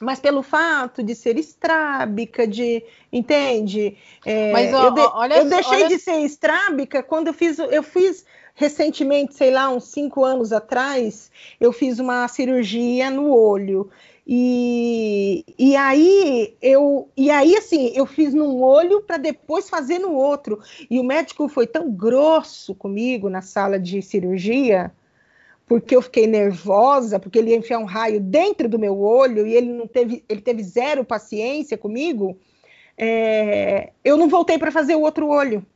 mas 0.00 0.18
pelo 0.18 0.42
fato 0.42 1.02
de 1.02 1.14
ser 1.14 1.36
estrábica, 1.38 2.46
de. 2.46 2.82
Entende? 3.12 3.98
É, 4.24 4.52
mas, 4.52 4.72
ó, 4.72 4.84
eu, 4.84 4.90
de, 4.92 5.00
olha, 5.00 5.34
eu 5.34 5.44
deixei 5.46 5.78
olha... 5.78 5.88
de 5.88 5.98
ser 5.98 6.20
estrábica 6.20 7.02
quando 7.02 7.26
eu 7.26 7.34
fiz. 7.34 7.58
Eu 7.58 7.82
fiz 7.82 8.24
recentemente, 8.54 9.34
sei 9.34 9.50
lá, 9.50 9.70
uns 9.70 9.84
cinco 9.84 10.24
anos 10.24 10.52
atrás, 10.52 11.30
eu 11.60 11.72
fiz 11.72 11.98
uma 11.98 12.26
cirurgia 12.28 13.10
no 13.10 13.34
olho. 13.34 13.90
E, 14.32 15.44
e 15.58 15.74
aí 15.74 16.54
eu 16.62 17.08
e 17.16 17.30
aí 17.30 17.56
assim 17.56 17.90
eu 17.96 18.06
fiz 18.06 18.32
num 18.32 18.62
olho 18.62 19.00
para 19.00 19.16
depois 19.16 19.68
fazer 19.68 19.98
no 19.98 20.12
outro 20.12 20.60
e 20.88 21.00
o 21.00 21.04
médico 21.04 21.48
foi 21.48 21.66
tão 21.66 21.90
grosso 21.90 22.72
comigo 22.74 23.28
na 23.28 23.42
sala 23.42 23.76
de 23.76 24.00
cirurgia 24.00 24.92
porque 25.66 25.96
eu 25.96 26.02
fiquei 26.02 26.28
nervosa 26.28 27.18
porque 27.18 27.40
ele 27.40 27.50
ia 27.50 27.56
enfiar 27.56 27.78
um 27.78 27.84
raio 27.84 28.20
dentro 28.20 28.68
do 28.68 28.78
meu 28.78 29.00
olho 29.00 29.46
e 29.48 29.56
ele 29.56 29.72
não 29.72 29.88
teve 29.88 30.22
ele 30.28 30.42
teve 30.42 30.62
zero 30.62 31.04
paciência 31.04 31.76
comigo 31.76 32.38
é, 32.96 33.90
eu 34.04 34.16
não 34.16 34.28
voltei 34.28 34.58
para 34.58 34.70
fazer 34.70 34.94
o 34.94 35.00
outro 35.00 35.26
olho 35.28 35.66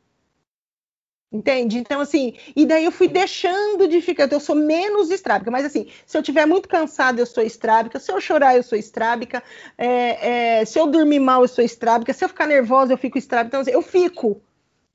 Entende? 1.35 1.77
Então, 1.77 1.99
assim, 1.99 2.33
e 2.55 2.65
daí 2.65 2.85
eu 2.85 2.91
fui 2.93 3.09
deixando 3.09 3.89
de 3.89 3.99
ficar. 3.99 4.31
Eu 4.31 4.39
sou 4.39 4.55
menos 4.55 5.11
estrábica, 5.11 5.51
mas 5.51 5.65
assim, 5.65 5.87
se 6.05 6.15
eu 6.15 6.21
estiver 6.21 6.45
muito 6.45 6.69
cansada, 6.69 7.19
eu 7.19 7.25
sou 7.25 7.43
estrábica. 7.43 7.99
Se 7.99 8.09
eu 8.09 8.21
chorar, 8.21 8.55
eu 8.55 8.63
sou 8.63 8.77
estrábica. 8.77 9.43
É, 9.77 10.59
é, 10.59 10.65
se 10.65 10.79
eu 10.79 10.87
dormir 10.87 11.19
mal, 11.19 11.41
eu 11.41 11.47
sou 11.49 11.61
estrábica. 11.61 12.13
Se 12.13 12.23
eu 12.23 12.29
ficar 12.29 12.47
nervosa, 12.47 12.93
eu 12.93 12.97
fico 12.97 13.17
estrábica. 13.17 13.49
Então, 13.49 13.61
assim, 13.61 13.71
eu 13.71 13.81
fico. 13.81 14.41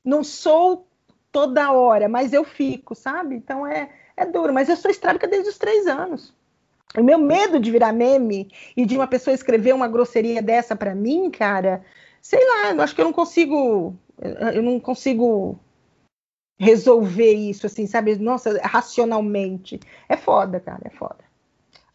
Não 0.03 0.25
sou 0.25 0.89
toda 1.31 1.73
hora, 1.73 2.09
mas 2.09 2.33
eu 2.33 2.43
fico, 2.43 2.95
sabe? 2.95 3.35
Então 3.35 3.67
é, 3.67 3.91
é 4.17 4.25
duro. 4.25 4.55
Mas 4.55 4.71
eu 4.71 4.77
sou 4.77 4.91
estrábica 4.91 5.29
desde 5.29 5.51
os 5.51 5.59
três 5.59 5.87
anos. 5.87 6.33
O 6.97 7.03
meu 7.03 7.19
medo 7.19 7.61
de 7.61 7.71
virar 7.71 7.93
meme 7.93 8.51
e 8.75 8.87
de 8.87 8.97
uma 8.97 9.07
pessoa 9.07 9.35
escrever 9.35 9.75
uma 9.75 9.89
grosseria 9.89 10.41
dessa 10.41 10.75
para 10.75 10.95
mim, 10.95 11.31
cara, 11.31 11.85
sei 12.23 12.41
lá, 12.43 12.73
eu 12.73 12.81
acho 12.81 12.95
que 12.95 13.01
eu 13.03 13.05
não 13.05 13.13
consigo. 13.13 13.95
Eu 14.55 14.63
não 14.63 14.81
consigo 14.81 15.61
resolver 16.61 17.33
isso, 17.33 17.65
assim, 17.65 17.87
sabe? 17.87 18.17
Nossa, 18.17 18.61
racionalmente. 18.63 19.81
É 20.07 20.17
foda, 20.17 20.61
cara, 20.61 20.83
é 20.85 20.91
foda. 20.91 21.25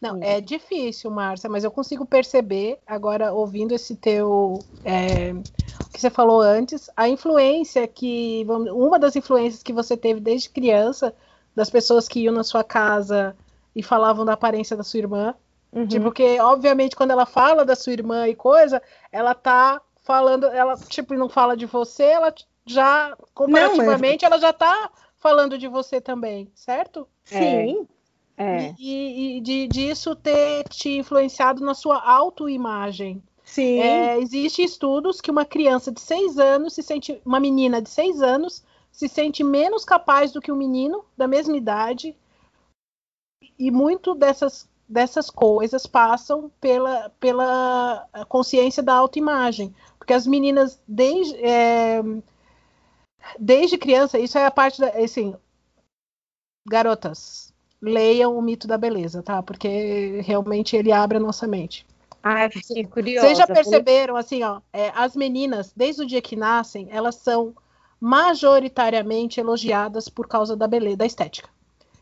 Não, 0.01 0.19
é 0.23 0.41
difícil, 0.41 1.11
Márcia, 1.11 1.47
mas 1.49 1.63
eu 1.63 1.69
consigo 1.69 2.03
perceber, 2.03 2.79
agora 2.85 3.31
ouvindo 3.31 3.75
esse 3.75 3.95
teu. 3.95 4.65
É, 4.83 5.33
o 5.33 5.93
que 5.93 6.01
você 6.01 6.09
falou 6.09 6.41
antes, 6.41 6.89
a 6.97 7.07
influência 7.07 7.87
que. 7.87 8.43
Uma 8.49 8.97
das 8.97 9.15
influências 9.15 9.61
que 9.61 9.71
você 9.71 9.95
teve 9.95 10.19
desde 10.19 10.49
criança, 10.49 11.15
das 11.55 11.69
pessoas 11.69 12.07
que 12.07 12.21
iam 12.21 12.33
na 12.33 12.43
sua 12.43 12.63
casa 12.63 13.37
e 13.75 13.83
falavam 13.83 14.25
da 14.25 14.33
aparência 14.33 14.75
da 14.75 14.83
sua 14.83 14.99
irmã. 14.99 15.35
Uhum. 15.71 15.87
Tipo, 15.87 16.05
porque, 16.05 16.39
obviamente, 16.39 16.95
quando 16.95 17.11
ela 17.11 17.25
fala 17.27 17.63
da 17.63 17.75
sua 17.75 17.93
irmã 17.93 18.27
e 18.27 18.35
coisa, 18.35 18.81
ela 19.11 19.35
tá 19.35 19.79
falando, 20.03 20.47
ela, 20.47 20.75
tipo, 20.75 21.13
não 21.13 21.29
fala 21.29 21.55
de 21.55 21.67
você, 21.67 22.03
ela 22.03 22.33
já 22.65 23.15
comparativamente 23.33 24.23
não, 24.23 24.27
ela 24.27 24.39
já 24.39 24.49
está 24.49 24.91
falando 25.17 25.57
de 25.57 25.67
você 25.67 26.01
também, 26.01 26.51
certo? 26.55 27.07
Sim. 27.23 27.87
É. 28.37 28.73
E, 28.77 29.37
e, 29.37 29.41
de, 29.41 29.67
disso 29.67 30.15
ter 30.15 30.67
te 30.67 30.97
influenciado 30.97 31.63
na 31.63 31.73
sua 31.73 32.01
autoimagem. 32.01 33.23
Sim. 33.43 33.79
É, 33.79 34.19
Existem 34.19 34.65
estudos 34.65 35.21
que 35.21 35.31
uma 35.31 35.45
criança 35.45 35.91
de 35.91 36.01
seis 36.01 36.37
anos 36.37 36.73
se 36.73 36.83
sente, 36.83 37.21
uma 37.25 37.39
menina 37.39 37.81
de 37.81 37.89
seis 37.89 38.21
anos 38.21 38.63
se 38.91 39.07
sente 39.07 39.43
menos 39.43 39.85
capaz 39.85 40.31
do 40.31 40.41
que 40.41 40.51
um 40.51 40.55
menino 40.55 41.05
da 41.15 41.27
mesma 41.27 41.55
idade. 41.55 42.15
E 43.57 43.71
muito 43.71 44.15
dessas, 44.15 44.67
dessas 44.87 45.29
coisas 45.29 45.85
passam 45.85 46.51
pela, 46.59 47.09
pela 47.19 48.07
consciência 48.27 48.81
da 48.81 48.93
autoimagem. 48.93 49.73
Porque 49.97 50.13
as 50.13 50.25
meninas, 50.27 50.81
desde, 50.87 51.35
é, 51.43 52.01
desde 53.39 53.77
criança, 53.77 54.19
isso 54.19 54.37
é 54.37 54.45
a 54.45 54.51
parte 54.51 54.79
da. 54.79 54.89
Assim, 54.89 55.35
garotas, 56.67 57.53
leiam 57.81 58.37
o 58.37 58.41
mito 58.41 58.67
da 58.67 58.77
beleza, 58.77 59.21
tá? 59.21 59.41
Porque 59.43 60.21
realmente 60.23 60.75
ele 60.75 60.91
abre 60.91 61.17
a 61.17 61.21
nossa 61.21 61.47
mente. 61.47 61.85
Ah, 62.23 62.49
fiquei 62.49 62.83
curiosa. 62.85 63.27
Vocês 63.27 63.37
já 63.37 63.45
perceberam, 63.45 64.15
assim, 64.15 64.41
ó, 64.41 64.59
é, 64.73 64.91
as 64.95 65.15
meninas, 65.15 65.71
desde 65.75 66.01
o 66.01 66.07
dia 66.07 66.21
que 66.21 66.35
nascem, 66.35 66.87
elas 66.89 67.15
são 67.15 67.53
majoritariamente 67.99 69.39
elogiadas 69.39 70.09
por 70.09 70.27
causa 70.27 70.55
da 70.55 70.67
beleza, 70.67 70.97
da 70.97 71.05
estética. 71.05 71.49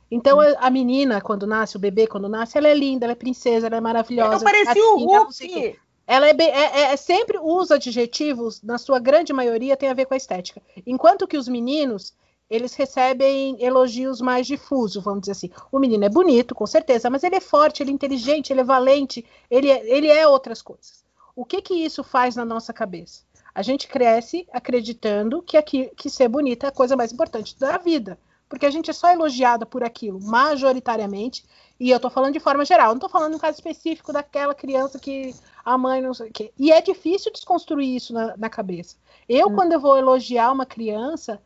Então, 0.10 0.40
hum. 0.40 0.56
a 0.60 0.70
menina, 0.70 1.20
quando 1.20 1.46
nasce, 1.46 1.76
o 1.76 1.80
bebê, 1.80 2.08
quando 2.08 2.30
nasce, 2.30 2.58
ela 2.58 2.70
é 2.70 2.74
linda, 2.74 3.06
ela 3.06 3.12
é 3.12 3.16
princesa, 3.16 3.68
ela 3.68 3.78
é 3.78 3.82
maravilhosa. 3.82 4.36
Eu 4.36 4.44
pareci 4.44 4.80
o 4.80 4.98
Hulk! 4.98 5.80
Ela 6.06 6.28
é, 6.28 6.36
é, 6.38 6.44
é, 6.44 6.82
é, 6.94 6.98
sempre 6.98 7.38
os 7.42 7.72
adjetivos, 7.72 8.62
na 8.62 8.78
sua 8.78 9.00
grande 9.00 9.32
maioria, 9.32 9.78
tem 9.78 9.90
a 9.90 9.94
ver 9.94 10.06
com 10.06 10.14
a 10.14 10.18
estética. 10.18 10.62
Enquanto 10.86 11.28
que 11.28 11.38
os 11.38 11.48
meninos, 11.48 12.14
eles 12.50 12.74
recebem 12.76 13.56
elogios 13.64 14.20
mais 14.20 14.46
difusos, 14.46 15.04
vamos 15.04 15.22
dizer 15.22 15.32
assim. 15.32 15.50
O 15.72 15.80
menino 15.80 16.04
é 16.04 16.10
bonito, 16.10 16.54
com 16.54 16.68
certeza, 16.68 17.10
mas 17.10 17.24
ele 17.24 17.36
é 17.36 17.40
forte, 17.40 17.82
ele 17.82 17.92
é 17.92 17.94
inteligente, 17.94 18.52
ele 18.52 18.62
é 18.62 18.66
valente, 18.66 19.26
ele 19.50 19.70
é, 19.70 19.90
ele 19.90 20.08
é 20.08 20.28
outras 20.28 20.62
coisas. 20.62 21.04
O 21.36 21.46
que 21.46 21.62
que 21.62 21.74
isso 21.74 22.04
faz 22.04 22.36
na 22.36 22.46
nossa 22.46 22.74
cabeça? 22.74 23.24
A 23.56 23.62
gente 23.62 23.88
cresce 23.88 24.48
acreditando 24.52 25.42
que, 25.42 25.58
aqui, 25.58 25.92
que 25.96 26.10
ser 26.10 26.28
bonita 26.28 26.68
é 26.68 26.70
a 26.70 26.72
coisa 26.72 26.96
mais 26.96 27.12
importante 27.12 27.58
da 27.58 27.78
vida, 27.78 28.20
porque 28.50 28.66
a 28.66 28.70
gente 28.70 28.90
é 28.90 28.94
só 28.94 29.12
elogiada 29.12 29.66
por 29.66 29.84
aquilo, 29.84 30.20
majoritariamente, 30.22 31.44
e 31.84 31.92
eu 31.92 32.00
tô 32.00 32.10
falando 32.10 32.32
de 32.32 32.40
forma 32.40 32.64
geral, 32.64 32.94
não 32.94 33.00
tô 33.00 33.10
falando 33.10 33.36
um 33.36 33.38
caso 33.38 33.58
específico 33.58 34.14
daquela 34.14 34.56
criança 34.56 34.98
que 34.98 35.36
a 35.66 35.78
mãe 35.78 36.02
não 36.02 36.14
sei 36.14 36.30
o 36.30 36.32
quê. 36.32 36.54
E 36.58 36.72
é 36.72 36.82
difícil 36.82 37.30
desconstruir 37.30 37.98
isso 37.98 38.14
na, 38.14 38.38
na 38.38 38.50
cabeça. 38.50 38.96
Eu, 39.28 39.50
hum. 39.50 39.56
quando 39.56 39.74
eu 39.74 39.82
vou 39.82 39.98
elogiar 39.98 40.54
uma 40.54 40.66
criança, 40.66 41.44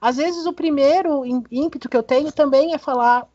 às 0.00 0.16
vezes 0.16 0.46
o 0.46 0.54
primeiro 0.54 1.22
ímpeto 1.50 1.86
que 1.86 1.96
eu 1.98 2.02
tenho 2.02 2.32
também 2.32 2.72
é 2.72 2.78
falar 2.78 3.28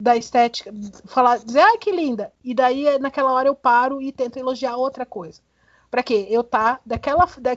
da 0.00 0.16
estética, 0.16 0.72
falar, 1.04 1.40
dizer, 1.40 1.60
ai 1.60 1.76
que 1.76 1.92
linda, 1.92 2.32
e 2.42 2.54
daí 2.54 2.98
naquela 2.98 3.30
hora 3.32 3.48
eu 3.48 3.54
paro 3.54 4.00
e 4.00 4.10
tento 4.10 4.38
elogiar 4.38 4.78
outra 4.78 5.04
coisa. 5.04 5.42
Para 5.90 6.02
quê? 6.02 6.26
Eu 6.30 6.42
tá 6.42 6.80
daquela 6.86 7.26
da, 7.38 7.54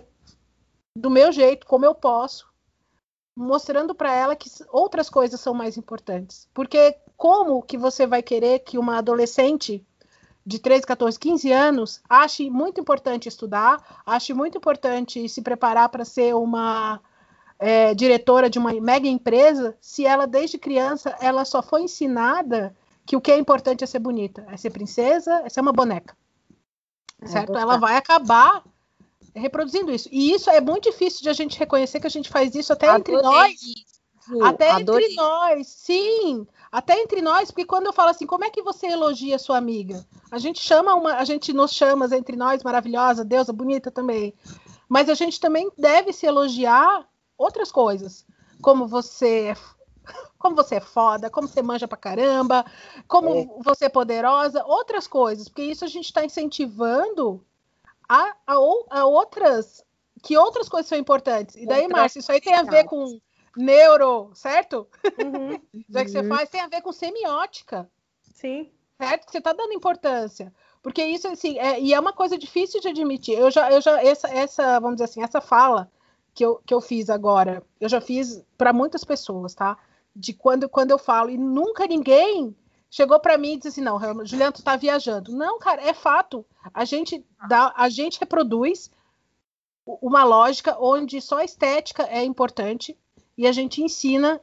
do 0.94 1.10
meu 1.10 1.32
jeito, 1.32 1.66
como 1.66 1.86
eu 1.86 1.96
posso, 1.96 2.52
mostrando 3.34 3.96
para 3.96 4.14
ela 4.14 4.36
que 4.36 4.50
outras 4.74 5.10
coisas 5.10 5.40
são 5.40 5.54
mais 5.54 5.78
importantes. 5.78 6.50
Porque 6.54 6.98
como 7.20 7.62
que 7.62 7.78
você 7.78 8.08
vai 8.08 8.24
querer 8.24 8.60
que 8.60 8.78
uma 8.78 8.98
adolescente 8.98 9.86
de 10.46 10.58
13, 10.58 10.88
14, 10.88 11.20
15 11.20 11.52
anos 11.52 12.02
ache 12.10 12.50
muito 12.50 12.80
importante 12.80 13.28
estudar, 13.28 14.02
ache 14.06 14.34
muito 14.34 14.58
importante 14.58 15.28
se 15.28 15.42
preparar 15.42 15.90
para 15.90 16.06
ser 16.06 16.34
uma 16.34 17.02
é, 17.60 17.94
diretora 17.94 18.50
de 18.50 18.58
uma 18.58 18.72
mega 18.72 19.10
empresa, 19.10 19.78
se 19.82 20.06
ela 20.06 20.26
desde 20.26 20.58
criança 20.58 21.14
ela 21.20 21.44
só 21.44 21.62
foi 21.62 21.82
ensinada 21.82 22.74
que 23.06 23.18
o 23.18 23.22
que 23.22 23.34
é 23.34 23.38
importante 23.38 23.84
é 23.84 23.88
ser 23.88 24.00
bonita, 24.00 24.48
é 24.50 24.56
ser 24.56 24.70
princesa, 24.70 25.42
é 25.44 25.50
ser 25.50 25.60
uma 25.60 25.74
boneca, 25.74 26.16
é, 27.22 27.28
certo? 27.28 27.58
Ela 27.58 27.76
vai 27.76 27.98
acabar 27.98 28.64
reproduzindo 29.36 29.92
isso. 29.92 30.08
E 30.10 30.32
isso 30.32 30.50
é 30.50 30.62
muito 30.62 30.90
difícil 30.90 31.22
de 31.22 31.30
a 31.30 31.34
gente 31.34 31.60
reconhecer 31.60 32.00
que 32.00 32.08
a 32.08 32.10
gente 32.10 32.30
faz 32.30 32.56
isso 32.56 32.72
até 32.72 32.88
Adorei 32.88 33.16
entre 33.18 33.30
nós. 33.30 33.62
Isso. 33.62 34.00
Até 34.42 34.72
Adorei. 34.72 35.06
entre 35.06 35.16
nós, 35.18 35.68
sim. 35.68 36.48
Até 36.72 37.00
entre 37.00 37.22
nós, 37.22 37.50
porque 37.50 37.66
quando 37.66 37.88
eu 37.88 37.94
falo 37.94 38.10
assim, 38.12 38.28
como 38.28 38.46
é 38.46 38.50
que 38.50 38.62
você 38.62 38.88
elogia 38.88 39.40
sua 39.40 39.58
amiga? 39.58 40.06
A 40.32 40.38
gente 40.38 40.62
chama 40.62 40.94
uma, 40.94 41.16
a 41.16 41.26
gente 41.26 41.52
nos 41.52 41.72
chama 41.72 42.08
entre 42.16 42.36
nós 42.36 42.62
maravilhosa, 42.62 43.26
deusa 43.26 43.52
bonita 43.52 43.90
também. 43.90 44.34
Mas 44.88 45.10
a 45.10 45.16
gente 45.16 45.40
também 45.40 45.72
deve 45.78 46.14
se 46.14 46.28
elogiar 46.28 47.08
outras 47.38 47.72
coisas, 47.72 48.26
como 48.62 48.88
você 48.88 49.54
é, 49.54 49.56
como 50.38 50.56
você 50.56 50.76
é 50.76 50.82
foda, 50.82 51.30
como 51.30 51.48
você 51.48 51.62
manja 51.62 51.88
pra 51.88 51.98
caramba, 51.98 52.64
como 53.08 53.36
é. 53.36 53.50
você 53.64 53.86
é 53.86 53.90
poderosa, 53.90 54.64
outras 54.66 55.08
coisas, 55.08 55.48
porque 55.48 55.64
isso 55.64 55.84
a 55.84 55.88
gente 55.88 56.06
está 56.06 56.24
incentivando 56.24 57.44
a, 58.08 58.36
a, 58.46 58.56
a, 58.90 59.06
outras 59.06 59.84
que 60.22 60.38
outras 60.38 60.68
coisas 60.68 60.90
são 60.90 60.98
importantes. 60.98 61.56
E 61.56 61.66
daí, 61.66 61.88
Márcia, 61.88 62.20
isso 62.20 62.32
aí 62.32 62.42
tem 62.42 62.54
a 62.54 62.64
ver 62.64 62.84
com 62.84 63.20
neuro, 63.60 64.32
certo? 64.34 64.88
Uhum. 65.22 65.60
Já 65.90 66.04
que 66.04 66.12
você 66.12 66.20
uhum. 66.20 66.30
faz, 66.30 66.50
tem 66.50 66.62
a 66.62 66.68
ver 66.68 66.82
com 66.82 66.92
semiótica. 66.92 67.90
Sim. 68.22 68.72
Certo? 68.98 69.26
Que 69.26 69.32
você 69.32 69.38
está 69.40 69.54
dando 69.54 69.74
importância. 69.74 70.54
Porque 70.82 71.04
isso, 71.04 71.28
assim, 71.28 71.60
é, 71.60 71.80
e 71.80 71.94
é 71.94 72.00
uma 72.00 72.14
coisa 72.14 72.38
difícil 72.38 72.80
de 72.80 72.88
admitir. 72.88 73.38
Eu 73.38 73.52
já, 73.52 73.70
eu 73.72 73.82
já, 73.82 74.02
essa, 74.02 74.30
essa, 74.30 74.80
vamos 74.80 74.96
dizer 74.96 75.06
assim, 75.06 75.22
essa 75.22 75.42
fala 75.42 75.92
que 76.34 76.46
eu, 76.46 76.62
que 76.66 76.74
eu 76.74 76.80
fiz 76.80 77.10
agora, 77.10 77.62
eu 77.82 77.90
já 77.90 78.00
fiz 78.00 78.44
para 78.58 78.72
muitas 78.72 79.04
pessoas, 79.04 79.54
tá? 79.54 79.78
De 80.16 80.34
quando, 80.34 80.70
quando 80.70 80.92
eu 80.92 80.98
falo, 80.98 81.30
e 81.30 81.38
nunca 81.38 81.86
ninguém 81.86 82.56
chegou 82.90 83.20
para 83.20 83.38
mim 83.38 83.54
e 83.54 83.58
disse 83.58 83.68
assim: 83.68 83.82
não, 83.82 84.00
Juliano, 84.26 84.54
tu 84.54 84.64
tá 84.64 84.76
viajando. 84.76 85.34
Não, 85.34 85.60
cara, 85.60 85.82
é 85.82 85.94
fato. 85.94 86.46
A 86.74 86.86
gente, 86.86 87.26
dá, 87.48 87.74
a 87.76 87.90
gente 87.90 88.20
reproduz 88.20 88.90
uma 89.86 90.24
lógica 90.24 90.78
onde 90.80 91.20
só 91.20 91.40
a 91.40 91.46
estética 91.46 92.04
é 92.04 92.24
importante 92.24 92.98
e 93.40 93.48
a 93.48 93.52
gente 93.54 93.82
ensina 93.82 94.42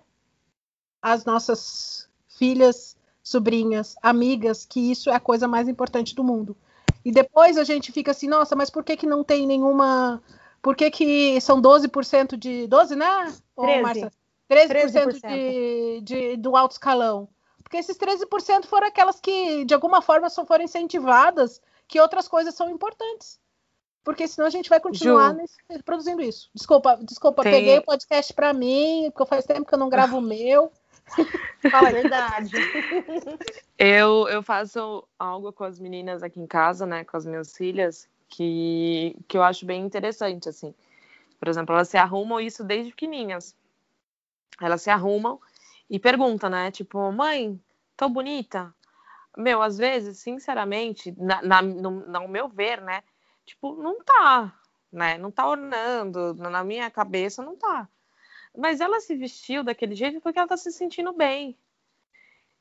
as 1.03 1.26
nossas 1.26 2.09
filhas, 2.28 2.97
sobrinhas, 3.22 3.94
amigas 4.03 4.64
que 4.64 4.90
isso 4.90 5.11
é 5.11 5.14
a 5.14 5.20
coisa 5.20 5.47
mais 5.47 5.68
importante 5.68 6.14
do 6.14 6.24
mundo. 6.24 6.57
E 7.05 7.12
depois 7.12 7.59
a 7.59 7.62
gente 7.62 7.92
fica 7.92 8.11
assim, 8.12 8.26
nossa, 8.26 8.57
mas 8.57 8.70
por 8.70 8.82
que, 8.82 8.97
que 8.97 9.07
não 9.07 9.22
tem 9.22 9.47
nenhuma 9.47 10.22
por 10.62 10.74
que, 10.74 10.90
que 10.90 11.40
são 11.42 11.61
12% 11.62 12.36
de. 12.36 12.66
12, 12.66 12.97
né? 12.97 13.32
13. 13.57 13.82
Marcia? 13.82 14.12
13%, 14.51 15.20
13%. 15.20 15.28
De, 15.28 16.01
de, 16.01 16.36
do 16.38 16.57
alto 16.57 16.72
escalão. 16.72 17.28
Porque 17.62 17.76
esses 17.76 17.97
13% 17.97 18.64
foram 18.64 18.88
aquelas 18.88 19.20
que, 19.20 19.64
de 19.64 19.74
alguma 19.74 20.01
forma, 20.01 20.30
só 20.30 20.44
foram 20.47 20.64
incentivadas, 20.64 21.61
que 21.86 22.01
outras 22.01 22.26
coisas 22.26 22.55
são 22.55 22.70
importantes. 22.70 23.38
Porque 24.07 24.28
senão 24.28 24.46
a 24.46 24.50
gente 24.50 24.70
vai 24.70 24.78
continuar 24.78 25.34
nesse, 25.34 25.57
produzindo 25.84 26.22
isso. 26.22 26.48
Desculpa, 26.54 26.96
desculpa, 27.02 27.42
Tem... 27.42 27.50
peguei 27.50 27.78
o 27.78 27.82
podcast 27.82 28.32
para 28.32 28.52
mim, 28.52 29.11
porque 29.12 29.28
faz 29.28 29.44
tempo 29.44 29.64
que 29.64 29.74
eu 29.74 29.78
não 29.80 29.88
gravo 29.88 30.18
o 30.18 30.22
meu. 30.22 30.70
Fala 31.68 31.88
a 31.88 31.92
verdade. 31.92 32.52
Eu, 33.76 34.28
eu 34.28 34.44
faço 34.44 35.02
algo 35.18 35.52
com 35.52 35.64
as 35.64 35.80
meninas 35.80 36.22
aqui 36.22 36.38
em 36.38 36.46
casa, 36.46 36.86
né, 36.86 37.02
com 37.02 37.16
as 37.16 37.26
minhas 37.26 37.57
filhas, 37.57 38.09
que, 38.28 39.16
que 39.26 39.36
eu 39.36 39.42
acho 39.42 39.66
bem 39.66 39.84
interessante, 39.84 40.48
assim. 40.48 40.72
Por 41.40 41.48
exemplo, 41.48 41.74
elas 41.74 41.88
se 41.88 41.96
arrumam 41.96 42.38
isso 42.38 42.62
desde 42.62 42.92
pequenininhas. 42.92 43.57
Elas 44.61 44.82
se 44.82 44.88
arrumam 44.88 45.40
e 45.90 45.98
perguntam, 45.98 46.48
né? 46.48 46.70
Tipo, 46.70 47.11
mãe, 47.11 47.61
tô 47.96 48.09
bonita? 48.09 48.72
Meu, 49.36 49.61
às 49.61 49.76
vezes, 49.76 50.18
sinceramente, 50.18 51.12
na, 51.18 51.42
na, 51.42 51.61
no, 51.61 51.90
no 51.90 52.28
meu 52.28 52.48
ver, 52.48 52.80
né? 52.80 53.02
Tipo, 53.47 53.74
não 53.80 54.03
tá, 54.03 54.53
né? 54.92 55.16
Não 55.16 55.30
tá 55.30 55.49
ornando, 55.49 56.34
na 56.34 56.64
minha 56.64 56.90
cabeça 56.90 57.42
não 57.42 57.57
tá. 57.57 57.88
Mas 58.57 58.80
ela 58.80 59.01
se 59.01 59.14
vestiu 59.14 59.62
daquele 59.62 59.94
jeito 59.94 60.20
porque 60.20 60.38
ela 60.38 60.49
tá 60.49 60.57
se 60.57 60.72
sentindo 60.72 61.12
bem. 61.12 61.57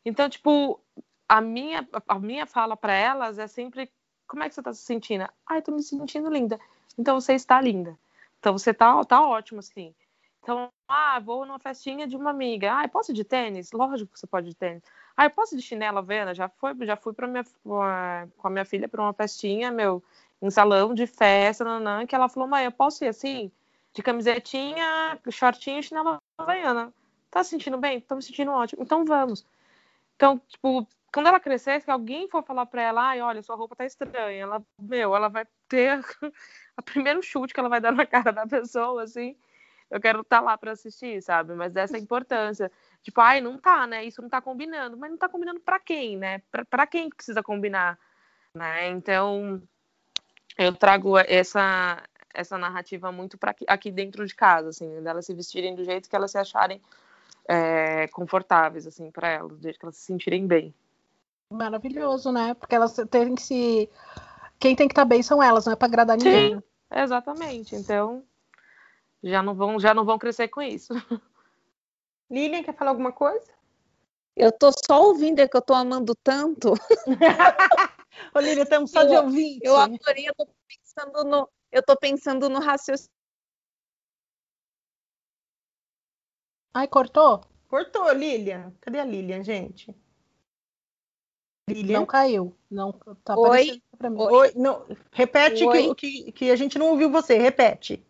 Então, 0.05 0.29
tipo, 0.29 0.79
a 1.27 1.41
minha, 1.41 1.87
a 2.07 2.19
minha 2.19 2.45
fala 2.45 2.77
para 2.77 2.93
elas 2.93 3.39
é 3.39 3.47
sempre 3.47 3.91
como 4.27 4.43
é 4.43 4.49
que 4.49 4.55
você 4.55 4.61
está 4.61 4.73
se 4.73 4.83
sentindo? 4.83 5.27
Ah, 5.45 5.57
eu 5.57 5.61
tô 5.61 5.71
me 5.71 5.81
sentindo 5.81 6.29
linda. 6.29 6.59
Então 6.97 7.19
você 7.19 7.33
está 7.33 7.59
linda. 7.59 7.97
Então 8.39 8.53
você 8.53 8.73
tá, 8.73 9.03
tá 9.03 9.21
ótimo, 9.25 9.59
assim. 9.59 9.93
Então, 10.41 10.69
ah, 10.87 11.19
vou 11.19 11.45
numa 11.45 11.57
festinha 11.57 12.07
de 12.07 12.15
uma 12.15 12.29
amiga. 12.29 12.71
Ah, 12.71 12.87
posso 12.87 13.11
ir 13.11 13.15
de 13.15 13.23
tênis? 13.23 13.71
Lógico 13.71 14.13
que 14.13 14.19
você 14.19 14.27
pode 14.27 14.47
ir 14.47 14.49
de 14.51 14.55
tênis. 14.55 14.83
Ah, 15.17 15.25
eu 15.25 15.31
posso 15.31 15.55
ir 15.55 15.57
de 15.57 15.63
chinela, 15.63 16.01
Vena? 16.01 16.35
Já 16.35 16.47
foi, 16.49 16.73
já 16.85 16.95
fui 16.95 17.13
para 17.13 17.27
minha 17.27 17.43
com 17.63 17.81
a 17.81 18.49
minha 18.49 18.65
filha 18.65 18.87
para 18.87 19.01
uma 19.01 19.13
festinha, 19.13 19.71
meu, 19.71 20.03
em 20.41 20.49
salão 20.49 20.93
de 20.93 21.07
festa, 21.07 21.63
nanã, 21.63 22.05
que 22.05 22.15
ela 22.15 22.29
falou: 22.29 22.47
"Mãe, 22.49 22.65
eu 22.65 22.71
posso 22.71 23.03
ir 23.03 23.07
assim, 23.07 23.51
de 23.93 24.03
camisetinha, 24.03 25.19
shortinho 25.29 25.79
e 25.79 25.83
chinela 25.83 26.17
havaiana. 26.37 26.93
Tá 27.31 27.43
se 27.43 27.51
sentindo 27.51 27.77
bem? 27.77 28.01
Tô 28.01 28.15
me 28.15 28.21
sentindo 28.23 28.51
ótimo. 28.51 28.83
Então 28.83 29.05
vamos." 29.05 29.45
Então, 30.15 30.39
tipo, 30.47 30.87
quando 31.13 31.27
ela 31.27 31.39
crescer, 31.39 31.81
se 31.81 31.91
alguém 31.91 32.29
for 32.29 32.43
falar 32.43 32.65
para 32.65 32.81
ela, 32.81 33.09
ai, 33.09 33.21
olha, 33.21 33.41
sua 33.41 33.55
roupa 33.55 33.75
tá 33.75 33.85
estranha, 33.85 34.43
ela, 34.43 34.61
meu, 34.79 35.15
ela 35.15 35.29
vai 35.29 35.45
ter 35.67 35.99
o 36.77 36.83
primeiro 36.83 37.21
chute 37.23 37.53
que 37.53 37.59
ela 37.59 37.69
vai 37.69 37.81
dar 37.81 37.91
na 37.91 38.05
cara 38.05 38.31
da 38.31 38.47
pessoa, 38.47 39.03
assim. 39.03 39.37
Eu 39.89 40.01
quero 40.01 40.21
estar 40.21 40.39
tá 40.39 40.43
lá 40.43 40.57
para 40.57 40.71
assistir, 40.71 41.21
sabe? 41.21 41.53
Mas 41.53 41.71
dessa 41.71 41.97
importância. 41.97 42.71
Tipo, 43.01 43.21
ai, 43.21 43.39
não 43.39 43.57
tá, 43.57 43.85
né? 43.87 44.03
Isso 44.03 44.21
não 44.21 44.29
tá 44.29 44.41
combinando. 44.41 44.97
Mas 44.97 45.11
não 45.11 45.17
tá 45.17 45.29
combinando 45.29 45.59
para 45.61 45.79
quem, 45.79 46.17
né? 46.17 46.41
Para 46.69 46.87
quem 46.87 47.09
precisa 47.09 47.43
combinar, 47.43 47.97
né? 48.53 48.89
Então, 48.89 49.61
eu 50.57 50.73
trago 50.73 51.17
essa 51.17 52.01
essa 52.35 52.57
narrativa 52.57 53.11
muito 53.11 53.37
para 53.37 53.51
aqui, 53.51 53.65
aqui, 53.67 53.91
dentro 53.91 54.25
de 54.25 54.35
casa, 54.35 54.69
assim, 54.69 55.01
delas 55.01 55.25
se 55.25 55.33
vestirem 55.33 55.73
do 55.73 55.85
jeito 55.85 56.09
que 56.09 56.15
elas 56.15 56.31
se 56.31 56.37
acharem 56.37 56.81
é, 57.47 58.07
confortáveis, 58.09 58.85
assim, 58.85 59.09
para 59.09 59.29
elas, 59.29 59.57
do 59.57 59.61
jeito 59.61 59.79
que 59.79 59.85
elas 59.85 59.95
se 59.95 60.03
sentirem 60.03 60.45
bem. 60.45 60.73
Maravilhoso, 61.49 62.31
né? 62.31 62.53
Porque 62.53 62.75
elas 62.75 62.95
têm 63.09 63.35
que 63.35 63.41
se. 63.41 63.89
Quem 64.59 64.75
tem 64.75 64.87
que 64.87 64.93
estar 64.93 65.03
tá 65.03 65.09
bem 65.09 65.21
são 65.21 65.41
elas, 65.41 65.65
não 65.65 65.73
é 65.73 65.75
para 65.75 65.87
agradar 65.87 66.17
ninguém. 66.17 66.55
Sim, 66.55 66.63
exatamente. 66.91 67.75
Então, 67.75 68.23
já 69.23 69.41
não 69.41 69.53
vão, 69.53 69.79
já 69.79 69.93
não 69.93 70.03
vão 70.05 70.17
crescer 70.17 70.47
com 70.47 70.61
isso. 70.61 70.93
Lilian, 72.29 72.63
quer 72.63 72.75
falar 72.75 72.91
alguma 72.91 73.11
coisa? 73.11 73.53
Eu 74.35 74.51
tô 74.51 74.71
só 74.85 75.03
ouvindo, 75.07 75.39
é 75.39 75.47
que 75.47 75.55
eu 75.55 75.61
tô 75.61 75.73
amando 75.73 76.13
tanto. 76.15 76.73
Lilian, 78.35 78.63
estamos 78.63 78.91
só 78.91 79.01
eu, 79.01 79.07
de 79.07 79.15
ouvir. 79.17 79.59
Eu 79.61 79.75
adorei, 79.75 80.27
eu 80.27 80.35
tô 80.35 80.47
pensando 80.67 81.23
no, 81.23 81.49
eu 81.71 81.83
tô 81.83 81.97
pensando 81.97 82.49
no 82.49 82.59
raciocínio. 82.59 83.11
Ai, 86.73 86.87
cortou? 86.87 87.41
Cortou, 87.67 88.11
Lilian. 88.11 88.73
Cadê 88.81 88.99
a 88.99 89.05
Lilian, 89.05 89.43
gente? 89.43 89.95
Lilian? 91.69 91.99
Não 91.99 92.05
caiu. 92.05 92.55
Não 92.69 92.91
tá 93.23 93.37
Oi? 93.37 93.81
Pra 93.97 94.09
mim. 94.09 94.19
Oi? 94.19 94.51
Não, 94.55 94.85
repete 95.11 95.63
Oi? 95.63 95.95
Que, 95.95 96.23
que, 96.25 96.31
que 96.31 96.51
a 96.51 96.55
gente 96.55 96.77
não 96.77 96.89
ouviu 96.91 97.09
você. 97.09 97.37
Repete. 97.37 98.05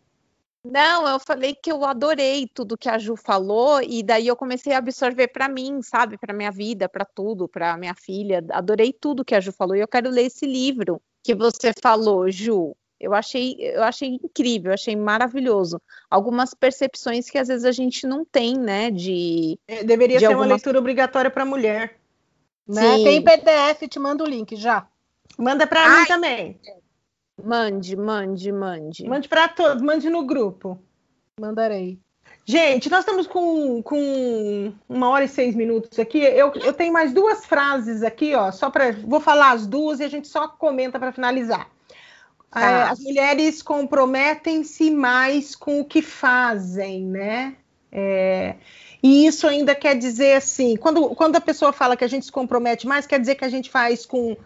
Não, 0.70 1.06
eu 1.06 1.20
falei 1.20 1.54
que 1.54 1.70
eu 1.70 1.84
adorei 1.84 2.48
tudo 2.52 2.76
que 2.76 2.88
a 2.88 2.98
Ju 2.98 3.16
falou 3.16 3.80
e 3.80 4.02
daí 4.02 4.26
eu 4.26 4.34
comecei 4.34 4.72
a 4.72 4.78
absorver 4.78 5.28
para 5.28 5.48
mim, 5.48 5.80
sabe, 5.80 6.18
para 6.18 6.34
minha 6.34 6.50
vida, 6.50 6.88
para 6.88 7.04
tudo, 7.04 7.46
para 7.46 7.76
minha 7.76 7.94
filha. 7.94 8.44
Adorei 8.50 8.92
tudo 8.92 9.24
que 9.24 9.34
a 9.34 9.40
Ju 9.40 9.52
falou 9.52 9.76
e 9.76 9.80
eu 9.80 9.88
quero 9.88 10.10
ler 10.10 10.26
esse 10.26 10.44
livro 10.44 11.00
que 11.22 11.34
você 11.34 11.72
falou, 11.80 12.28
Ju. 12.30 12.76
Eu 12.98 13.14
achei, 13.14 13.56
eu 13.60 13.82
achei 13.82 14.08
incrível, 14.08 14.72
achei 14.72 14.96
maravilhoso. 14.96 15.80
Algumas 16.10 16.54
percepções 16.54 17.28
que 17.28 17.38
às 17.38 17.48
vezes 17.48 17.64
a 17.64 17.72
gente 17.72 18.06
não 18.06 18.24
tem, 18.24 18.58
né? 18.58 18.90
De 18.90 19.58
é, 19.68 19.84
deveria 19.84 20.16
de 20.16 20.20
ser 20.20 20.26
algumas... 20.26 20.46
uma 20.46 20.54
leitura 20.54 20.78
obrigatória 20.78 21.30
para 21.30 21.44
mulher. 21.44 22.00
Né? 22.66 23.04
Tem 23.04 23.22
PDF, 23.22 23.88
te 23.88 23.98
mando 23.98 24.24
o 24.24 24.26
link 24.26 24.56
já. 24.56 24.88
Manda 25.38 25.66
para 25.66 26.00
mim 26.00 26.06
também. 26.06 26.58
Mande, 27.42 27.96
mande, 27.96 28.50
mande. 28.50 29.08
Mande 29.08 29.28
para 29.28 29.48
todos, 29.48 29.82
mande 29.82 30.08
no 30.08 30.24
grupo. 30.24 30.78
Mandarei. 31.38 31.98
Gente, 32.44 32.88
nós 32.88 33.00
estamos 33.00 33.26
com, 33.26 33.82
com 33.82 34.72
uma 34.88 35.08
hora 35.08 35.24
e 35.24 35.28
seis 35.28 35.54
minutos 35.54 35.98
aqui. 35.98 36.18
Eu, 36.18 36.52
eu 36.54 36.72
tenho 36.72 36.92
mais 36.92 37.12
duas 37.12 37.44
frases 37.44 38.02
aqui, 38.02 38.34
ó. 38.34 38.50
Só 38.52 38.70
para. 38.70 38.92
Vou 38.92 39.20
falar 39.20 39.50
as 39.50 39.66
duas 39.66 40.00
e 40.00 40.04
a 40.04 40.08
gente 40.08 40.28
só 40.28 40.46
comenta 40.48 40.98
para 40.98 41.12
finalizar. 41.12 41.68
É, 42.54 42.60
tá. 42.60 42.90
as 42.90 43.00
mulheres 43.00 43.60
comprometem-se 43.62 44.90
mais 44.90 45.54
com 45.54 45.80
o 45.80 45.84
que 45.84 46.00
fazem, 46.00 47.04
né? 47.04 47.56
É, 47.90 48.54
e 49.02 49.26
isso 49.26 49.46
ainda 49.46 49.74
quer 49.74 49.96
dizer 49.96 50.34
assim, 50.34 50.76
quando, 50.76 51.14
quando 51.14 51.36
a 51.36 51.40
pessoa 51.40 51.72
fala 51.72 51.96
que 51.96 52.04
a 52.04 52.08
gente 52.08 52.26
se 52.26 52.32
compromete 52.32 52.86
mais, 52.86 53.06
quer 53.06 53.20
dizer 53.20 53.34
que 53.34 53.44
a 53.44 53.48
gente 53.48 53.70
faz 53.70 54.06
com, 54.06 54.36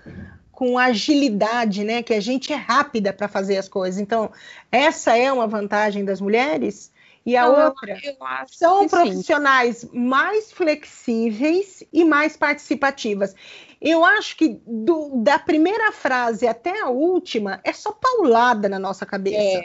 com 0.60 0.78
agilidade, 0.78 1.84
né? 1.84 2.02
Que 2.02 2.12
a 2.12 2.20
gente 2.20 2.52
é 2.52 2.56
rápida 2.56 3.14
para 3.14 3.26
fazer 3.26 3.56
as 3.56 3.66
coisas. 3.66 3.98
Então, 3.98 4.30
essa 4.70 5.16
é 5.16 5.32
uma 5.32 5.46
vantagem 5.46 6.04
das 6.04 6.20
mulheres. 6.20 6.92
E 7.24 7.34
a 7.34 7.46
Não, 7.48 7.68
outra 7.68 7.98
são 8.46 8.86
profissionais 8.86 9.78
sim. 9.78 9.98
mais 9.98 10.52
flexíveis 10.52 11.82
e 11.90 12.04
mais 12.04 12.36
participativas. 12.36 13.34
Eu 13.80 14.04
acho 14.04 14.36
que 14.36 14.60
do, 14.66 15.22
da 15.22 15.38
primeira 15.38 15.92
frase 15.92 16.46
até 16.46 16.78
a 16.82 16.90
última 16.90 17.58
é 17.64 17.72
só 17.72 17.92
paulada 17.92 18.68
na 18.68 18.78
nossa 18.78 19.06
cabeça. 19.06 19.38
É, 19.38 19.62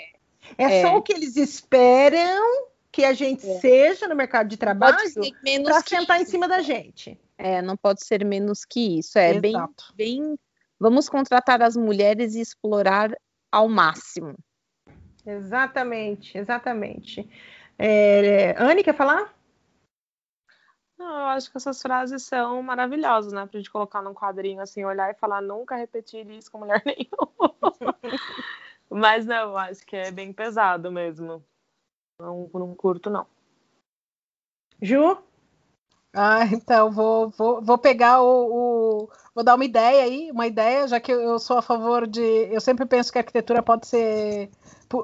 é, 0.57 0.79
é. 0.79 0.81
só 0.81 0.95
o 0.95 1.01
que 1.01 1.11
eles 1.11 1.35
esperam 1.35 2.69
que 2.89 3.03
a 3.03 3.11
gente 3.11 3.45
é. 3.45 3.59
seja 3.59 4.07
no 4.07 4.15
mercado 4.15 4.47
de 4.47 4.55
trabalho 4.55 4.95
para 4.95 5.81
sentar 5.81 6.21
isso. 6.21 6.29
em 6.29 6.31
cima 6.31 6.47
da 6.47 6.61
gente. 6.61 7.19
É, 7.37 7.61
não 7.61 7.75
pode 7.75 8.05
ser 8.05 8.23
menos 8.23 8.63
que 8.63 8.99
isso. 8.99 9.19
É 9.19 9.37
bem, 9.37 9.55
bem. 9.93 10.37
Vamos 10.79 11.07
contratar 11.09 11.61
as 11.61 11.75
mulheres 11.75 12.35
e 12.35 12.41
explorar 12.41 13.11
ao 13.51 13.69
máximo. 13.69 14.35
Exatamente, 15.25 16.37
exatamente. 16.37 17.27
É, 17.77 18.55
Anne, 18.61 18.83
quer 18.83 18.95
falar? 18.95 19.33
Não, 20.97 21.19
eu 21.19 21.25
acho 21.27 21.51
que 21.51 21.57
essas 21.57 21.81
frases 21.81 22.23
são 22.23 22.61
maravilhosas, 22.61 23.33
né? 23.33 23.45
Pra 23.45 23.59
gente 23.59 23.71
colocar 23.71 24.01
num 24.01 24.13
quadrinho 24.13 24.61
assim, 24.61 24.85
olhar 24.85 25.11
e 25.11 25.15
falar, 25.15 25.41
nunca 25.41 25.75
repetir 25.75 26.29
isso 26.29 26.51
com 26.51 26.59
mulher 26.59 26.81
nenhuma. 26.85 27.55
Mas 28.89 29.25
não, 29.25 29.49
eu 29.49 29.57
acho 29.57 29.85
que 29.85 29.95
é 29.95 30.11
bem 30.11 30.31
pesado 30.31 30.91
mesmo. 30.91 31.43
Não, 32.19 32.49
não 32.53 32.75
curto, 32.75 33.09
não. 33.09 33.27
Ju? 34.81 35.21
Ah, 36.15 36.45
então, 36.51 36.91
vou, 36.91 37.29
vou, 37.29 37.61
vou 37.61 37.77
pegar 37.77 38.21
o, 38.21 38.27
o, 38.27 39.09
Vou 39.35 39.43
dar 39.43 39.55
uma 39.55 39.65
ideia 39.65 40.03
aí, 40.03 40.31
uma 40.31 40.47
ideia, 40.47 40.87
já 40.87 40.97
que 40.97 41.11
eu 41.11 41.37
sou 41.39 41.57
a 41.57 41.61
favor 41.61 42.07
de. 42.07 42.21
Eu 42.21 42.61
sempre 42.61 42.85
penso 42.85 43.11
que 43.11 43.17
a 43.17 43.21
arquitetura 43.21 43.61
pode 43.61 43.85
ser 43.85 44.49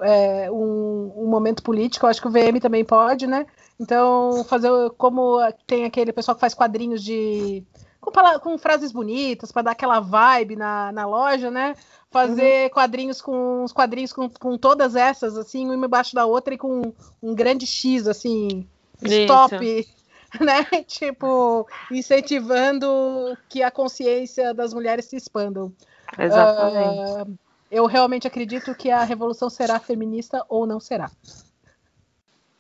é, 0.02 0.50
um, 0.50 1.12
um 1.18 1.28
momento 1.28 1.62
político, 1.62 2.06
eu 2.06 2.10
acho 2.10 2.22
que 2.22 2.30
o 2.30 2.32
VM 2.32 2.62
também 2.62 2.86
pode, 2.86 3.28
né? 3.28 3.46
Então, 3.78 4.46
fazer 4.46 4.72
como 4.98 5.40
tem 5.68 5.84
aquele 5.84 6.14
pessoal 6.14 6.36
que 6.36 6.40
faz 6.40 6.54
quadrinhos 6.54 7.04
de. 7.04 7.62
com, 8.00 8.10
com 8.40 8.58
frases 8.58 8.94
bonitas, 8.94 9.52
para 9.52 9.64
dar 9.64 9.72
aquela 9.72 10.00
vibe 10.00 10.56
na, 10.56 10.94
na 10.94 11.06
loja, 11.06 11.52
né? 11.52 11.76
Fazer 12.10 12.64
uhum. 12.64 12.70
quadrinhos 12.70 13.22
com 13.22 13.66
os 13.66 13.74
quadrinhos 13.74 14.14
com, 14.14 14.30
com 14.30 14.58
todas 14.58 14.96
essas, 14.96 15.38
assim, 15.38 15.66
uma 15.66 15.86
embaixo 15.86 16.16
da 16.16 16.26
outra 16.26 16.54
e 16.54 16.58
com 16.58 16.94
um 17.22 17.36
grande 17.36 17.68
X, 17.68 18.08
assim, 18.08 18.66
stop, 19.04 19.86
né? 20.40 20.64
Tipo, 20.84 21.68
incentivando 21.92 23.38
que 23.50 23.62
a 23.62 23.72
consciência 23.72 24.54
das 24.54 24.74
mulheres 24.74 25.06
se 25.06 25.16
expandam. 25.16 25.74
Exatamente. 26.18 27.30
Uh, 27.30 27.40
eu 27.70 27.86
realmente 27.86 28.28
acredito 28.28 28.76
que 28.76 28.92
a 28.92 29.04
revolução 29.04 29.50
será 29.50 29.80
feminista 29.80 30.46
ou 30.50 30.66
não 30.66 30.80
será. 30.80 31.10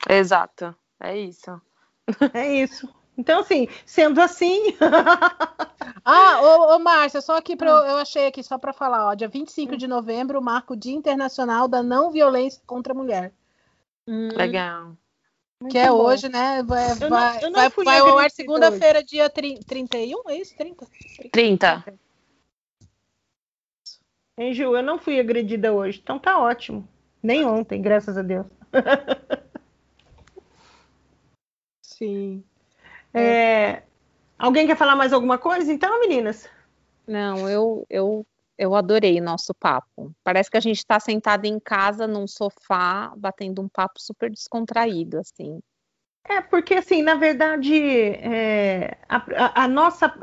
Exato. 0.09 0.76
É 0.99 1.17
isso. 1.17 1.61
É 2.34 2.61
isso. 2.61 2.89
Então, 3.17 3.41
assim, 3.41 3.67
sendo 3.86 4.19
assim. 4.19 4.76
ah, 6.03 6.41
ô, 6.41 6.76
ô 6.76 6.80
Márcia, 6.80 7.22
só 7.22 7.38
aqui 7.38 7.55
pra, 7.55 7.69
eu 7.69 7.97
achei 7.97 8.26
aqui, 8.26 8.41
só 8.41 8.57
para 8.57 8.74
falar, 8.74 9.07
ó, 9.07 9.13
dia 9.13 9.28
25 9.28 9.78
de 9.78 9.88
novembro 9.88 10.41
marca 10.41 10.74
o 10.74 10.76
Dia 10.76 10.93
Internacional 10.93 11.67
da 11.67 11.84
Não 11.84 12.09
Violência 12.09 12.61
contra 12.65 12.93
a 12.93 12.95
Mulher. 12.95 13.32
Hum. 14.07 14.29
Legal. 15.62 15.71
que 15.71 15.78
é 15.78 15.89
bom. 15.89 16.01
hoje, 16.01 16.28
né? 16.28 16.63
Vai, 16.63 16.92
eu 16.92 17.09
não, 17.09 17.39
eu 17.39 17.51
não 17.51 17.59
vai, 17.59 17.70
vai 17.70 18.00
ao 18.00 18.17
ar 18.17 18.32
segunda-feira, 18.32 19.04
dia 19.04 19.29
31, 19.29 20.29
é 20.29 20.36
isso? 20.38 20.55
30? 20.58 20.88
30. 21.32 21.83
Hein, 24.38 24.54
Ju? 24.54 24.75
Eu 24.75 24.82
não 24.82 24.97
fui 24.97 25.20
agredida 25.20 25.71
hoje, 25.71 26.00
então 26.01 26.17
tá 26.17 26.39
ótimo. 26.39 26.88
Nem 27.21 27.46
ontem, 27.46 27.79
graças 27.79 28.17
a 28.17 28.24
Deus. 28.24 28.47
Sim. 31.83 32.43
É... 33.13 33.83
Alguém 34.39 34.66
quer 34.66 34.75
falar 34.75 34.96
mais 34.96 35.13
alguma 35.13 35.38
coisa, 35.38 35.71
então, 35.71 36.00
meninas? 36.00 36.50
Não, 37.05 37.47
eu, 37.47 37.86
eu, 37.88 38.25
eu 38.57 38.75
adorei 38.75 39.19
nosso 39.19 39.53
papo. 39.53 40.11
Parece 40.23 40.49
que 40.49 40.57
a 40.57 40.61
gente 40.61 40.78
está 40.78 40.99
sentada 40.99 41.47
em 41.47 41.59
casa 41.59 42.07
num 42.07 42.28
sofá, 42.28 43.13
batendo 43.17 43.61
um 43.61 43.67
papo 43.67 43.99
super 43.99 44.29
descontraído, 44.29 45.19
assim. 45.19 45.59
É, 46.28 46.39
porque 46.39 46.75
assim, 46.75 47.01
na 47.01 47.15
verdade, 47.15 47.75
é, 47.75 48.97
a, 49.09 49.17
a, 49.17 49.63
a, 49.63 49.67
nossa. 49.67 50.13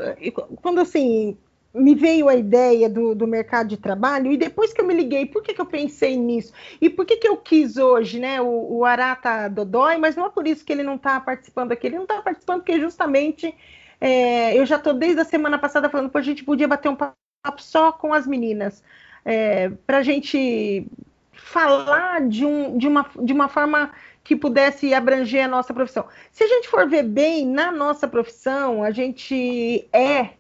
Quando 0.63 0.81
assim, 0.81 1.37
me 1.75 1.95
veio 1.95 2.29
a 2.29 2.37
ideia 2.37 2.89
do, 2.89 3.15
do, 3.15 3.27
mercado 3.27 3.69
de 3.69 3.77
trabalho, 3.77 4.33
e 4.33 4.37
depois 4.37 4.73
que 4.73 4.81
eu 4.81 4.87
me 4.87 4.95
liguei, 4.95 5.27
por 5.27 5.43
que, 5.43 5.53
que 5.53 5.61
eu 5.61 5.67
pensei 5.67 6.17
nisso? 6.17 6.53
E 6.81 6.89
por 6.89 7.05
que, 7.05 7.17
que 7.17 7.29
eu 7.29 7.37
quis 7.37 7.77
hoje, 7.77 8.21
né? 8.21 8.41
O, 8.41 8.79
o 8.79 8.85
Arata 8.85 9.49
Dodói, 9.49 9.99
mas 9.99 10.15
não 10.15 10.27
é 10.27 10.31
por 10.31 10.47
isso 10.47 10.65
que 10.65 10.73
ele 10.73 10.83
não 10.83 10.95
está 10.95 11.21
participando 11.21 11.73
aqui, 11.73 11.89
ele 11.89 11.97
não 11.97 12.05
está 12.05 12.23
participando 12.23 12.61
porque 12.61 12.81
justamente 12.81 13.55
é, 14.01 14.57
eu 14.57 14.65
já 14.65 14.77
estou 14.77 14.95
desde 14.95 15.21
a 15.21 15.25
semana 15.25 15.59
passada 15.59 15.91
falando 15.91 16.11
que 16.11 16.19
a 16.19 16.23
gente 16.23 16.45
podia 16.45 16.69
bater 16.69 16.89
um 16.89 16.97
papo 16.97 17.17
só 17.59 17.93
com 17.93 18.13
as 18.13 18.27
meninas, 18.27 18.83
é, 19.25 19.71
para 19.87 19.99
a 19.99 20.03
gente 20.03 20.87
falar 21.33 22.27
de, 22.29 22.45
um, 22.45 22.77
de, 22.77 22.87
uma, 22.87 23.07
de 23.23 23.33
uma 23.33 23.49
forma 23.49 23.93
que 24.25 24.37
pudesse 24.37 24.93
abranger 24.93 25.45
a 25.45 25.49
nossa 25.49 25.73
profissão. 25.73 26.07
Se 26.31 26.45
a 26.45 26.47
gente 26.47 26.69
for 26.69 26.89
ver 26.89 27.03
bem 27.03 27.47
na 27.47 27.73
nossa 27.73 28.07
profissão, 28.07 28.83
a 28.83 28.91
gente 28.91 29.89
é, 29.93 30.31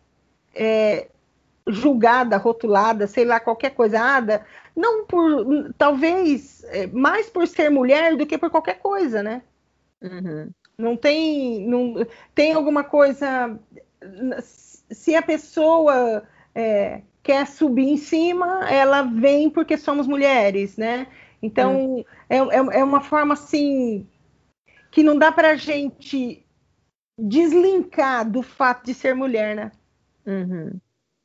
é 0.54 1.08
julgada, 1.66 2.36
rotulada, 2.36 3.06
sei 3.06 3.24
lá, 3.24 3.40
qualquer 3.40 3.70
coisa, 3.70 4.00
ada, 4.00 4.44
não 4.74 5.06
por, 5.06 5.72
talvez, 5.76 6.64
é, 6.64 6.86
mais 6.88 7.30
por 7.30 7.46
ser 7.46 7.70
mulher 7.70 8.16
do 8.16 8.26
que 8.26 8.36
por 8.36 8.50
qualquer 8.50 8.78
coisa, 8.78 9.22
né? 9.22 9.42
Uhum. 10.02 10.50
Não 10.76 10.96
tem, 10.96 11.66
não, 11.66 12.06
tem 12.34 12.52
alguma 12.52 12.84
coisa, 12.84 13.58
se 14.90 15.14
a 15.14 15.22
pessoa 15.22 16.22
é, 16.58 17.02
quer 17.22 17.46
subir 17.46 17.88
em 17.88 17.96
cima, 17.96 18.68
ela 18.68 19.02
vem 19.02 19.48
porque 19.48 19.76
somos 19.76 20.08
mulheres, 20.08 20.76
né? 20.76 21.06
Então, 21.40 22.04
é, 22.28 22.38
é, 22.38 22.80
é 22.80 22.84
uma 22.84 23.00
forma 23.00 23.34
assim 23.34 24.04
que 24.90 25.04
não 25.04 25.16
dá 25.16 25.30
para 25.30 25.50
a 25.50 25.56
gente 25.56 26.44
deslinkar 27.16 28.28
do 28.28 28.42
fato 28.42 28.86
de 28.86 28.92
ser 28.92 29.14
mulher, 29.14 29.54
né? 29.54 29.72
Uhum. 30.26 30.80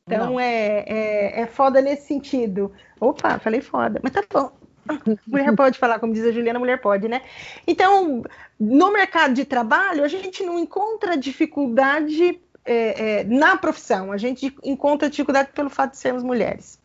Então 0.05 0.39
é, 0.39 0.83
é, 0.85 1.41
é 1.41 1.47
foda 1.47 1.81
nesse 1.81 2.07
sentido. 2.07 2.71
Opa, 2.99 3.39
falei 3.39 3.61
foda, 3.61 3.99
mas 4.03 4.11
tá 4.11 4.23
bom. 4.29 4.51
mulher 5.25 5.55
pode 5.55 5.79
falar, 5.79 5.97
como 5.97 6.13
diz 6.13 6.25
a 6.25 6.31
Juliana, 6.31 6.59
mulher 6.59 6.79
pode, 6.79 7.07
né? 7.07 7.21
Então, 7.65 8.21
no 8.59 8.91
mercado 8.91 9.33
de 9.33 9.45
trabalho, 9.45 10.03
a 10.03 10.07
gente 10.07 10.43
não 10.43 10.59
encontra 10.59 11.17
dificuldade 11.17 12.39
é, 12.65 13.19
é, 13.19 13.23
na 13.23 13.57
profissão, 13.57 14.11
a 14.11 14.17
gente 14.17 14.55
encontra 14.63 15.09
dificuldade 15.09 15.51
pelo 15.51 15.69
fato 15.69 15.91
de 15.91 15.97
sermos 15.97 16.23
mulheres. 16.23 16.81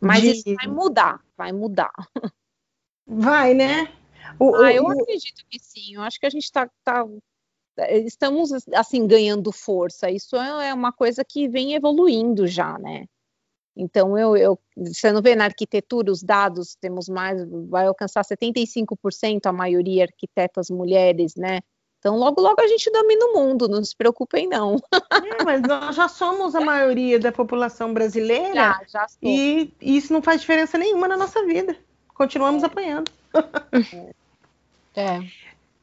Mas 0.00 0.22
de... 0.22 0.30
isso 0.30 0.54
vai 0.54 0.66
mudar, 0.66 1.20
vai 1.36 1.52
mudar. 1.52 1.92
Vai, 3.06 3.52
né? 3.54 3.92
O, 4.38 4.54
ah, 4.56 4.72
eu 4.72 4.84
o... 4.84 4.90
acredito 4.90 5.44
que 5.48 5.58
sim. 5.58 5.94
Eu 5.94 6.02
acho 6.02 6.18
que 6.18 6.26
a 6.26 6.30
gente 6.30 6.44
está 6.44 6.70
tá, 6.82 7.04
estamos 8.04 8.50
assim 8.74 9.06
ganhando 9.06 9.52
força. 9.52 10.10
Isso 10.10 10.36
é, 10.36 10.68
é 10.68 10.74
uma 10.74 10.92
coisa 10.92 11.24
que 11.24 11.48
vem 11.48 11.74
evoluindo 11.74 12.46
já, 12.46 12.78
né? 12.78 13.06
Então, 13.76 14.16
eu, 14.16 14.36
eu, 14.36 14.58
você 14.76 15.10
não 15.10 15.20
vê 15.20 15.34
na 15.34 15.44
arquitetura 15.44 16.10
os 16.10 16.22
dados, 16.22 16.76
temos 16.76 17.08
mais, 17.08 17.44
vai 17.68 17.86
alcançar 17.86 18.24
75% 18.24 19.46
a 19.46 19.52
maioria 19.52 20.04
arquitetas 20.04 20.70
mulheres, 20.70 21.34
né? 21.34 21.60
Então, 22.04 22.18
logo, 22.18 22.38
logo 22.38 22.60
a 22.60 22.66
gente 22.66 22.90
domina 22.90 23.24
o 23.24 23.32
mundo, 23.32 23.66
não 23.66 23.82
se 23.82 23.96
preocupem, 23.96 24.46
não. 24.46 24.76
É, 25.40 25.42
mas 25.42 25.62
nós 25.62 25.96
já 25.96 26.06
somos 26.06 26.54
a 26.54 26.60
maioria 26.60 27.18
da 27.18 27.32
população 27.32 27.94
brasileira 27.94 28.54
já, 28.54 28.80
já 28.86 29.06
e 29.22 29.72
isso 29.80 30.12
não 30.12 30.20
faz 30.20 30.42
diferença 30.42 30.76
nenhuma 30.76 31.08
na 31.08 31.16
nossa 31.16 31.42
vida. 31.46 31.74
Continuamos 32.14 32.62
é. 32.62 32.66
apanhando. 32.66 33.10
É. 34.94 35.18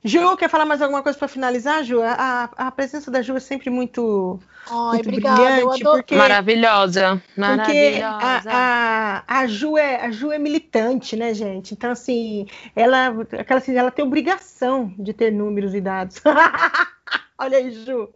Ju, 0.04 0.36
quer 0.36 0.50
falar 0.50 0.66
mais 0.66 0.82
alguma 0.82 1.04
coisa 1.04 1.18
para 1.18 1.28
finalizar, 1.28 1.84
Ju? 1.84 2.02
A, 2.02 2.50
a, 2.58 2.72
presença 2.72 3.12
da 3.12 3.22
Ju 3.22 3.36
é 3.36 3.40
sempre 3.40 3.70
muito, 3.70 4.40
Ai, 4.68 4.94
muito 4.94 5.06
brilhante. 5.06 5.84
Porque, 5.84 6.16
maravilhosa. 6.16 7.22
Porque 7.36 8.02
a, 8.04 8.42
a, 8.48 9.24
a, 9.28 9.48
Ju 9.48 9.78
é, 9.78 10.04
a 10.04 10.10
Ju 10.10 10.32
é 10.32 10.40
militante, 10.40 11.16
né, 11.16 11.36
gente? 11.36 11.76
Então, 11.76 11.92
assim, 11.92 12.48
ela, 12.76 13.10
aquela, 13.40 13.60
assim, 13.60 13.76
ela 13.76 13.92
tem 13.92 14.04
obrigação 14.04 14.92
de 14.98 15.14
ter 15.14 15.32
números 15.32 15.76
e 15.76 15.82
dados. 15.82 16.20
olha 17.38 17.60
aí, 17.60 17.72
Ju, 17.72 18.10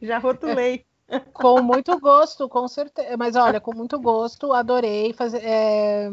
já 0.00 0.18
rotulei. 0.18 0.84
Com 1.32 1.60
muito 1.60 1.98
gosto, 1.98 2.48
com 2.48 2.68
certeza. 2.68 3.16
Mas 3.16 3.34
olha, 3.34 3.60
com 3.60 3.74
muito 3.74 3.98
gosto, 3.98 4.52
adorei 4.52 5.12
fazer. 5.12 5.42
É 5.42 6.12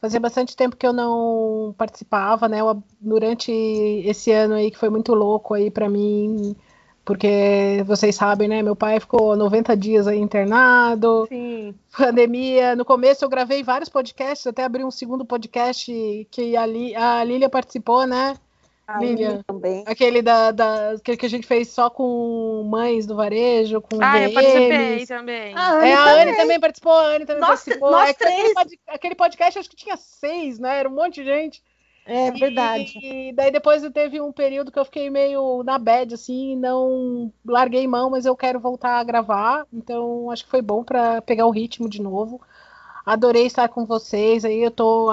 Fazia 0.00 0.18
bastante 0.18 0.56
tempo 0.56 0.76
que 0.76 0.86
eu 0.86 0.92
não 0.92 1.74
participava, 1.76 2.48
né? 2.48 2.60
Eu, 2.60 2.82
durante 3.00 3.52
esse 3.52 4.32
ano 4.32 4.54
aí 4.54 4.70
que 4.70 4.78
foi 4.78 4.88
muito 4.88 5.12
louco 5.14 5.52
aí 5.52 5.70
para 5.70 5.90
mim, 5.90 6.56
porque 7.04 7.82
vocês 7.86 8.14
sabem, 8.14 8.48
né? 8.48 8.62
Meu 8.62 8.74
pai 8.74 8.98
ficou 8.98 9.36
90 9.36 9.76
dias 9.76 10.06
aí 10.06 10.18
internado. 10.18 11.26
Sim. 11.28 11.74
Pandemia. 11.96 12.74
No 12.74 12.84
começo 12.84 13.24
eu 13.24 13.28
gravei 13.28 13.62
vários 13.62 13.90
podcasts, 13.90 14.46
até 14.46 14.64
abri 14.64 14.84
um 14.84 14.90
segundo 14.90 15.24
podcast 15.24 16.26
que 16.30 16.56
a, 16.56 16.64
Li, 16.64 16.96
a 16.96 17.22
Lília 17.22 17.50
participou, 17.50 18.06
né? 18.06 18.36
Lilian, 18.98 19.42
também. 19.46 19.84
Aquele 19.86 20.22
da, 20.22 20.50
da, 20.50 20.90
aquele 20.92 21.16
que 21.16 21.26
a 21.26 21.30
gente 21.30 21.46
fez 21.46 21.68
só 21.68 21.88
com 21.88 22.66
mães 22.68 23.06
do 23.06 23.14
varejo, 23.14 23.80
com 23.80 23.98
Ah, 24.02 24.20
eu 24.20 24.32
participei 24.32 25.06
também. 25.06 25.54
A 25.54 25.72
Anne, 25.72 25.88
é, 25.88 25.94
a 25.94 26.22
Anne 26.22 26.36
também. 26.36 26.60
participou, 26.60 26.92
a 26.92 27.14
Anne 27.14 27.26
também 27.26 27.40
Nossa, 27.40 27.52
participou. 27.52 27.90
Nós 27.90 28.10
é, 28.10 28.12
três. 28.14 28.56
Aquele, 28.56 28.80
aquele 28.88 29.14
podcast 29.14 29.58
acho 29.58 29.70
que 29.70 29.76
tinha 29.76 29.96
seis, 29.96 30.58
né? 30.58 30.78
Era 30.78 30.88
um 30.88 30.94
monte 30.94 31.22
de 31.22 31.24
gente. 31.24 31.62
É 32.06 32.30
verdade. 32.32 32.98
E 33.02 33.32
daí 33.32 33.52
depois 33.52 33.82
teve 33.92 34.20
um 34.20 34.32
período 34.32 34.72
que 34.72 34.78
eu 34.78 34.84
fiquei 34.84 35.08
meio 35.10 35.62
na 35.62 35.78
bad, 35.78 36.14
assim, 36.14 36.56
não 36.56 37.32
larguei 37.44 37.86
mão, 37.86 38.10
mas 38.10 38.26
eu 38.26 38.34
quero 38.34 38.58
voltar 38.58 38.98
a 38.98 39.04
gravar. 39.04 39.66
Então 39.72 40.30
acho 40.30 40.44
que 40.44 40.50
foi 40.50 40.62
bom 40.62 40.82
para 40.82 41.22
pegar 41.22 41.46
o 41.46 41.50
ritmo 41.50 41.88
de 41.88 42.02
novo. 42.02 42.40
Adorei 43.04 43.46
estar 43.46 43.68
com 43.68 43.84
vocês. 43.84 44.44
Aí 44.44 44.62
eu 44.62 44.70
tô 44.70 45.10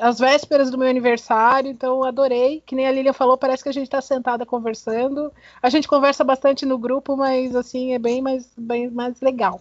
às 0.00 0.18
vésperas 0.18 0.70
do 0.70 0.78
meu 0.78 0.88
aniversário, 0.88 1.70
então 1.70 2.04
adorei. 2.04 2.62
Que 2.64 2.74
nem 2.74 2.86
a 2.86 2.92
Lilian 2.92 3.12
falou, 3.12 3.38
parece 3.38 3.62
que 3.62 3.68
a 3.68 3.72
gente 3.72 3.84
está 3.84 4.00
sentada 4.00 4.44
conversando. 4.46 5.32
A 5.62 5.70
gente 5.70 5.88
conversa 5.88 6.22
bastante 6.22 6.66
no 6.66 6.78
grupo, 6.78 7.16
mas 7.16 7.54
assim 7.56 7.94
é 7.94 7.98
bem 7.98 8.20
mais, 8.20 8.50
bem 8.56 8.90
mais 8.90 9.20
legal. 9.20 9.60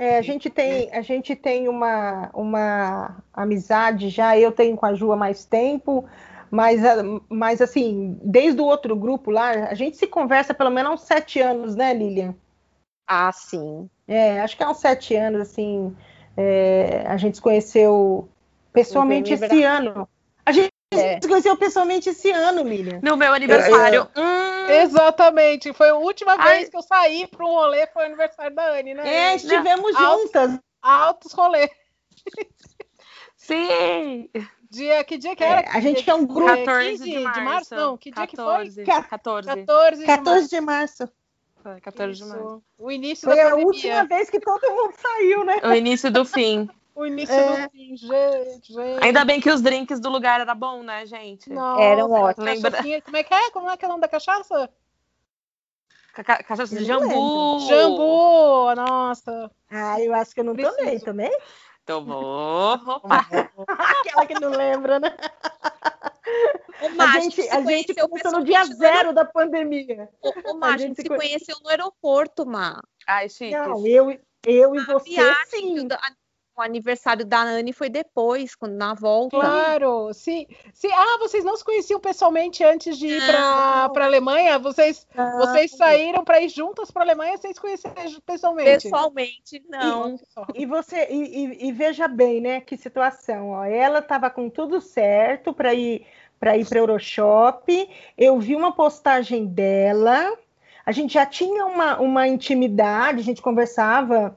É, 0.00 0.16
a 0.16 0.22
gente 0.22 0.48
tem, 0.48 0.90
a 0.94 1.02
gente 1.02 1.36
tem 1.36 1.68
uma, 1.68 2.30
uma 2.32 3.18
amizade 3.34 4.08
já, 4.08 4.36
eu 4.38 4.50
tenho 4.50 4.74
com 4.74 4.86
a 4.86 4.94
Ju 4.94 5.12
há 5.12 5.16
mais 5.16 5.44
tempo, 5.44 6.08
mas, 6.50 6.80
mas 7.28 7.60
assim, 7.60 8.18
desde 8.22 8.62
o 8.62 8.64
outro 8.64 8.96
grupo 8.96 9.30
lá, 9.30 9.50
a 9.50 9.74
gente 9.74 9.98
se 9.98 10.06
conversa 10.06 10.54
pelo 10.54 10.70
menos 10.70 10.90
há 10.90 10.94
uns 10.94 11.02
sete 11.02 11.38
anos, 11.38 11.76
né, 11.76 11.92
Lilian? 11.92 12.34
Ah, 13.06 13.30
sim. 13.30 13.90
É, 14.08 14.40
acho 14.40 14.56
que 14.56 14.64
há 14.64 14.70
uns 14.70 14.78
sete 14.78 15.14
anos, 15.14 15.42
assim, 15.42 15.94
é, 16.42 17.04
a 17.06 17.18
gente 17.18 17.36
se 17.36 17.42
conheceu 17.42 18.28
pessoalmente 18.72 19.32
esse 19.34 19.62
ano. 19.62 20.08
A 20.46 20.52
gente 20.52 20.70
é. 20.94 21.20
se 21.20 21.28
conheceu 21.28 21.54
pessoalmente 21.56 22.08
esse 22.08 22.30
ano, 22.30 22.62
Lilian. 22.62 23.00
No 23.02 23.14
meu 23.14 23.34
aniversário. 23.34 24.08
É, 24.16 24.20
hum. 24.20 24.70
Exatamente. 24.82 25.72
Foi 25.74 25.90
a 25.90 25.96
última 25.96 26.34
Ai. 26.38 26.56
vez 26.56 26.68
que 26.70 26.76
eu 26.76 26.82
saí 26.82 27.26
para 27.26 27.44
um 27.44 27.50
rolê, 27.50 27.86
foi 27.88 28.04
o 28.04 28.06
aniversário 28.06 28.56
da 28.56 28.72
Anne, 28.72 28.94
né? 28.94 29.02
É, 29.06 29.36
estivemos 29.36 29.92
Não. 29.92 30.18
juntas. 30.22 30.50
Altos, 30.50 30.60
altos 30.82 31.32
rolês. 31.32 31.70
Sim. 33.36 34.30
Dia, 34.70 35.04
que 35.04 35.18
dia 35.18 35.36
que 35.36 35.44
era? 35.44 35.60
É, 35.60 35.68
a 35.76 35.80
gente 35.80 36.08
é 36.08 36.14
um 36.14 36.24
grupo. 36.24 36.46
14 36.46 37.04
de 37.04 37.18
março. 37.18 37.40
de 37.40 37.44
março. 37.44 37.74
Não, 37.74 37.98
que 37.98 38.10
14, 38.10 38.74
dia 38.76 38.84
que 38.84 38.92
foi? 38.92 39.02
14. 39.02 39.54
14 39.56 40.00
de 40.00 40.06
14 40.06 40.48
de 40.48 40.60
março. 40.60 41.08
Foi 41.62 41.80
14 41.80 42.12
Isso. 42.12 42.24
de 42.24 42.30
março. 42.30 42.62
O 42.78 42.90
início 42.90 43.28
Foi 43.28 43.36
da 43.36 43.50
a 43.50 43.54
última 43.54 44.04
vez 44.04 44.30
que 44.30 44.40
todo 44.40 44.70
mundo 44.70 44.94
saiu, 44.96 45.44
né? 45.44 45.60
O 45.64 45.72
início 45.72 46.10
do 46.10 46.24
fim. 46.24 46.68
o 46.94 47.06
início 47.06 47.34
é. 47.34 47.66
do 47.66 47.70
fim, 47.70 47.96
gente, 47.96 48.72
gente. 48.72 49.04
Ainda 49.04 49.24
bem 49.24 49.40
que 49.40 49.50
os 49.50 49.60
drinks 49.60 50.00
do 50.00 50.08
lugar 50.08 50.40
era 50.40 50.54
bom, 50.54 50.82
né, 50.82 51.04
gente? 51.06 51.50
Nossa, 51.50 51.82
Eram 51.82 52.10
ótimos. 52.10 52.44
Lembra... 52.44 53.02
Como 53.02 53.16
é 53.16 53.22
que 53.22 53.34
é? 53.34 53.50
Como 53.50 53.70
é 53.70 53.76
que 53.76 53.84
é 53.84 53.88
o 53.88 53.90
nome 53.90 54.00
da 54.00 54.08
cachaça? 54.08 54.70
Ca 56.14 56.42
cachaça 56.42 56.76
de 56.76 56.84
jambu. 56.84 57.60
Jambu, 57.68 58.74
nossa. 58.74 59.50
Ah, 59.70 60.00
eu 60.00 60.12
acho 60.14 60.34
que 60.34 60.40
eu 60.40 60.44
não 60.44 60.54
Preciso. 60.54 60.76
tomei, 60.76 61.00
tomei? 61.00 61.30
Tomou. 61.90 62.78
Aquela 63.66 64.26
que 64.26 64.34
não 64.40 64.50
lembra, 64.50 65.00
né? 65.00 65.16
Ô, 66.80 67.02
a 67.02 67.20
gente, 67.20 67.48
a 67.48 67.60
gente 67.62 67.94
começou 67.94 68.32
no 68.32 68.44
dia 68.44 68.64
zero 68.64 69.12
da 69.12 69.24
pandemia. 69.24 70.08
O, 70.22 70.56
o 70.56 70.64
a 70.64 70.76
gente 70.76 71.02
se 71.02 71.08
conheceu 71.08 71.56
no 71.62 71.68
aeroporto, 71.68 72.46
Má. 72.46 72.80
Ai, 73.06 73.28
chique. 73.28 73.50
Não, 73.50 73.84
eu, 73.84 74.18
eu 74.46 74.74
e 74.76 74.80
você, 74.84 75.34
sim. 75.48 75.86
Do, 75.86 75.96
o 76.60 76.62
aniversário 76.62 77.24
da 77.24 77.40
Anne 77.40 77.72
foi 77.72 77.88
depois, 77.88 78.54
quando, 78.54 78.74
na 78.74 78.94
volta. 78.94 79.38
Claro, 79.38 80.12
sim. 80.12 80.46
sim. 80.72 80.90
Ah, 80.92 81.18
vocês 81.18 81.42
não 81.44 81.56
se 81.56 81.64
conheciam 81.64 81.98
pessoalmente 81.98 82.62
antes 82.62 82.98
de 82.98 83.06
ir 83.06 83.26
para 83.26 83.40
a 83.40 84.04
Alemanha? 84.04 84.58
Vocês, 84.58 85.06
não. 85.14 85.38
vocês 85.38 85.70
saíram 85.72 86.22
para 86.22 86.40
ir 86.40 86.48
juntas 86.50 86.90
para 86.90 87.02
a 87.02 87.06
Alemanha 87.06 87.36
sem 87.38 87.52
se 87.52 87.60
conhecer 87.60 87.90
pessoalmente? 88.24 88.82
Pessoalmente, 88.82 89.62
não. 89.68 90.16
E, 90.54 90.62
e 90.62 90.66
você 90.66 91.08
e, 91.10 91.44
e, 91.44 91.68
e, 91.68 91.72
veja 91.72 92.06
bem, 92.06 92.40
né, 92.40 92.60
que 92.60 92.76
situação. 92.76 93.50
Ó. 93.50 93.64
Ela 93.64 94.00
estava 94.00 94.28
com 94.28 94.50
tudo 94.50 94.80
certo 94.80 95.52
para 95.52 95.72
ir 95.74 96.06
para 96.38 96.56
ir 96.56 96.66
para 96.66 96.78
Euroshop. 96.78 97.90
Eu 98.16 98.38
vi 98.38 98.56
uma 98.56 98.72
postagem 98.72 99.46
dela. 99.46 100.36
A 100.84 100.92
gente 100.92 101.14
já 101.14 101.26
tinha 101.26 101.66
uma, 101.66 102.00
uma 102.00 102.26
intimidade, 102.26 103.20
a 103.20 103.24
gente 103.24 103.42
conversava 103.42 104.36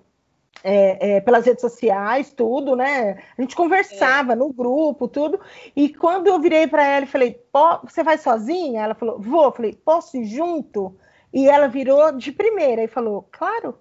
é, 0.63 1.17
é, 1.17 1.21
pelas 1.21 1.45
redes 1.45 1.59
sociais, 1.59 2.31
tudo, 2.31 2.75
né? 2.75 3.21
A 3.37 3.41
gente 3.41 3.55
conversava 3.55 4.31
é. 4.31 4.35
no 4.35 4.51
grupo, 4.51 5.09
tudo. 5.09 5.39
E 5.75 5.93
quando 5.93 6.27
eu 6.27 6.39
virei 6.39 6.65
para 6.67 6.85
ela 6.85 7.03
e 7.03 7.09
falei, 7.09 7.43
você 7.83 8.01
vai 8.01 8.17
sozinha? 8.17 8.81
Ela 8.81 8.95
falou, 8.95 9.19
vou. 9.19 9.43
Eu 9.43 9.51
falei, 9.51 9.73
posso 9.73 10.15
ir 10.15 10.25
junto? 10.25 10.97
E 11.33 11.49
ela 11.49 11.67
virou 11.67 12.13
de 12.13 12.31
primeira 12.31 12.83
e 12.83 12.87
falou, 12.87 13.27
claro. 13.29 13.77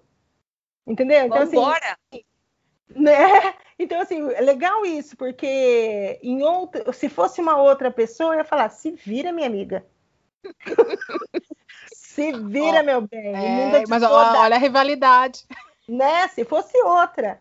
Entendeu? 0.84 1.26
Então, 1.26 1.42
assim, 1.42 1.56
Vambora. 1.56 1.96
assim, 2.12 2.24
né? 2.90 3.54
Então, 3.78 4.00
assim, 4.00 4.30
é 4.34 4.40
legal 4.40 4.86
isso, 4.86 5.16
porque 5.16 6.20
em 6.22 6.40
outro, 6.42 6.92
se 6.92 7.08
fosse 7.08 7.40
uma 7.40 7.56
outra 7.60 7.90
pessoa, 7.90 8.34
eu 8.34 8.38
ia 8.38 8.44
falar, 8.44 8.68
se 8.68 8.92
vira, 8.92 9.32
minha 9.32 9.48
amiga. 9.48 9.84
se 11.92 12.30
vira, 12.32 12.84
meu 12.84 13.00
bem. 13.00 13.34
É, 13.34 13.82
mas 13.88 14.04
olha 14.04 14.54
a 14.54 14.58
rivalidade 14.58 15.44
né? 15.88 16.28
Se 16.28 16.44
fosse 16.44 16.76
outra. 16.82 17.40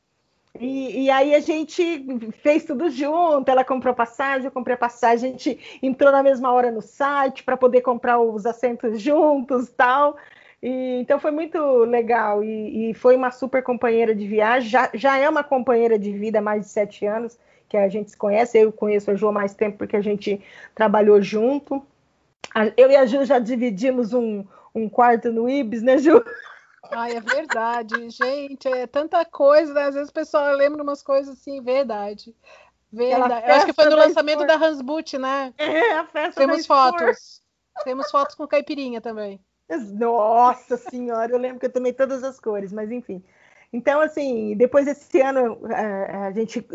E, 0.59 1.05
e, 1.05 1.09
aí 1.09 1.33
a 1.33 1.39
gente 1.39 2.05
fez 2.43 2.65
tudo 2.65 2.89
junto, 2.89 3.49
ela 3.49 3.63
comprou 3.63 3.95
passagem, 3.95 4.45
eu 4.45 4.51
comprei 4.51 4.75
a 4.75 4.77
passagem, 4.77 5.29
a 5.29 5.31
gente 5.31 5.79
entrou 5.81 6.11
na 6.11 6.21
mesma 6.21 6.51
hora 6.51 6.69
no 6.69 6.81
site 6.81 7.41
para 7.43 7.55
poder 7.55 7.81
comprar 7.81 8.19
os 8.19 8.45
assentos 8.45 9.01
juntos 9.01 9.69
tal. 9.69 10.17
E, 10.61 10.99
então 10.99 11.19
foi 11.19 11.31
muito 11.31 11.57
legal 11.85 12.43
e, 12.43 12.91
e, 12.91 12.93
foi 12.93 13.15
uma 13.15 13.31
super 13.31 13.63
companheira 13.63 14.13
de 14.13 14.27
viagem. 14.27 14.69
Já, 14.69 14.89
já 14.93 15.17
é 15.17 15.27
uma 15.29 15.43
companheira 15.43 15.97
de 15.97 16.11
vida 16.11 16.39
há 16.39 16.41
mais 16.41 16.65
de 16.65 16.69
sete 16.69 17.05
anos 17.05 17.37
que 17.69 17.77
a 17.77 17.87
gente 17.87 18.11
se 18.11 18.17
conhece. 18.17 18.59
Eu 18.59 18.71
conheço 18.71 19.09
a 19.09 19.15
Ju 19.15 19.29
há 19.29 19.31
mais 19.31 19.53
tempo 19.53 19.77
porque 19.77 19.95
a 19.95 20.01
gente 20.01 20.41
trabalhou 20.75 21.21
junto. 21.21 21.81
Eu 22.75 22.91
e 22.91 22.95
a 22.97 23.05
Ju 23.05 23.23
já 23.23 23.39
dividimos 23.39 24.13
um, 24.13 24.43
um 24.75 24.89
quarto 24.89 25.31
no 25.31 25.49
Ibis, 25.49 25.81
né, 25.81 25.97
Ju? 25.97 26.21
Ai, 26.89 27.15
é 27.15 27.21
verdade, 27.21 28.09
gente, 28.09 28.67
é 28.67 28.87
tanta 28.87 29.23
coisa, 29.23 29.73
né? 29.73 29.83
às 29.83 29.95
vezes 29.95 30.09
o 30.09 30.13
pessoal 30.13 30.55
lembra 30.55 30.81
umas 30.81 31.03
coisas 31.03 31.37
assim, 31.37 31.61
verdade. 31.61 32.35
Verdade. 32.91 33.47
Eu 33.47 33.55
acho 33.55 33.65
que 33.67 33.73
foi 33.73 33.85
no 33.85 33.95
lançamento 33.95 34.45
da 34.45 34.55
Hansboot, 34.55 35.17
né? 35.17 35.53
É, 35.57 35.93
a 35.93 36.05
festa 36.05 36.41
Temos 36.41 36.65
fotos. 36.65 37.41
Temos 37.83 38.11
fotos 38.11 38.35
com 38.35 38.47
caipirinha 38.47 38.99
também. 38.99 39.39
Nossa 39.93 40.75
senhora, 40.75 41.31
eu 41.31 41.37
lembro 41.37 41.59
que 41.59 41.65
eu 41.65 41.71
tomei 41.71 41.93
todas 41.93 42.23
as 42.23 42.39
cores, 42.39 42.73
mas 42.73 42.91
enfim. 42.91 43.23
Então, 43.71 44.01
assim, 44.01 44.55
depois 44.57 44.85
desse 44.85 45.21
ano 45.21 45.57
a, 45.65 46.27
a 46.27 46.31
gente, 46.33 46.67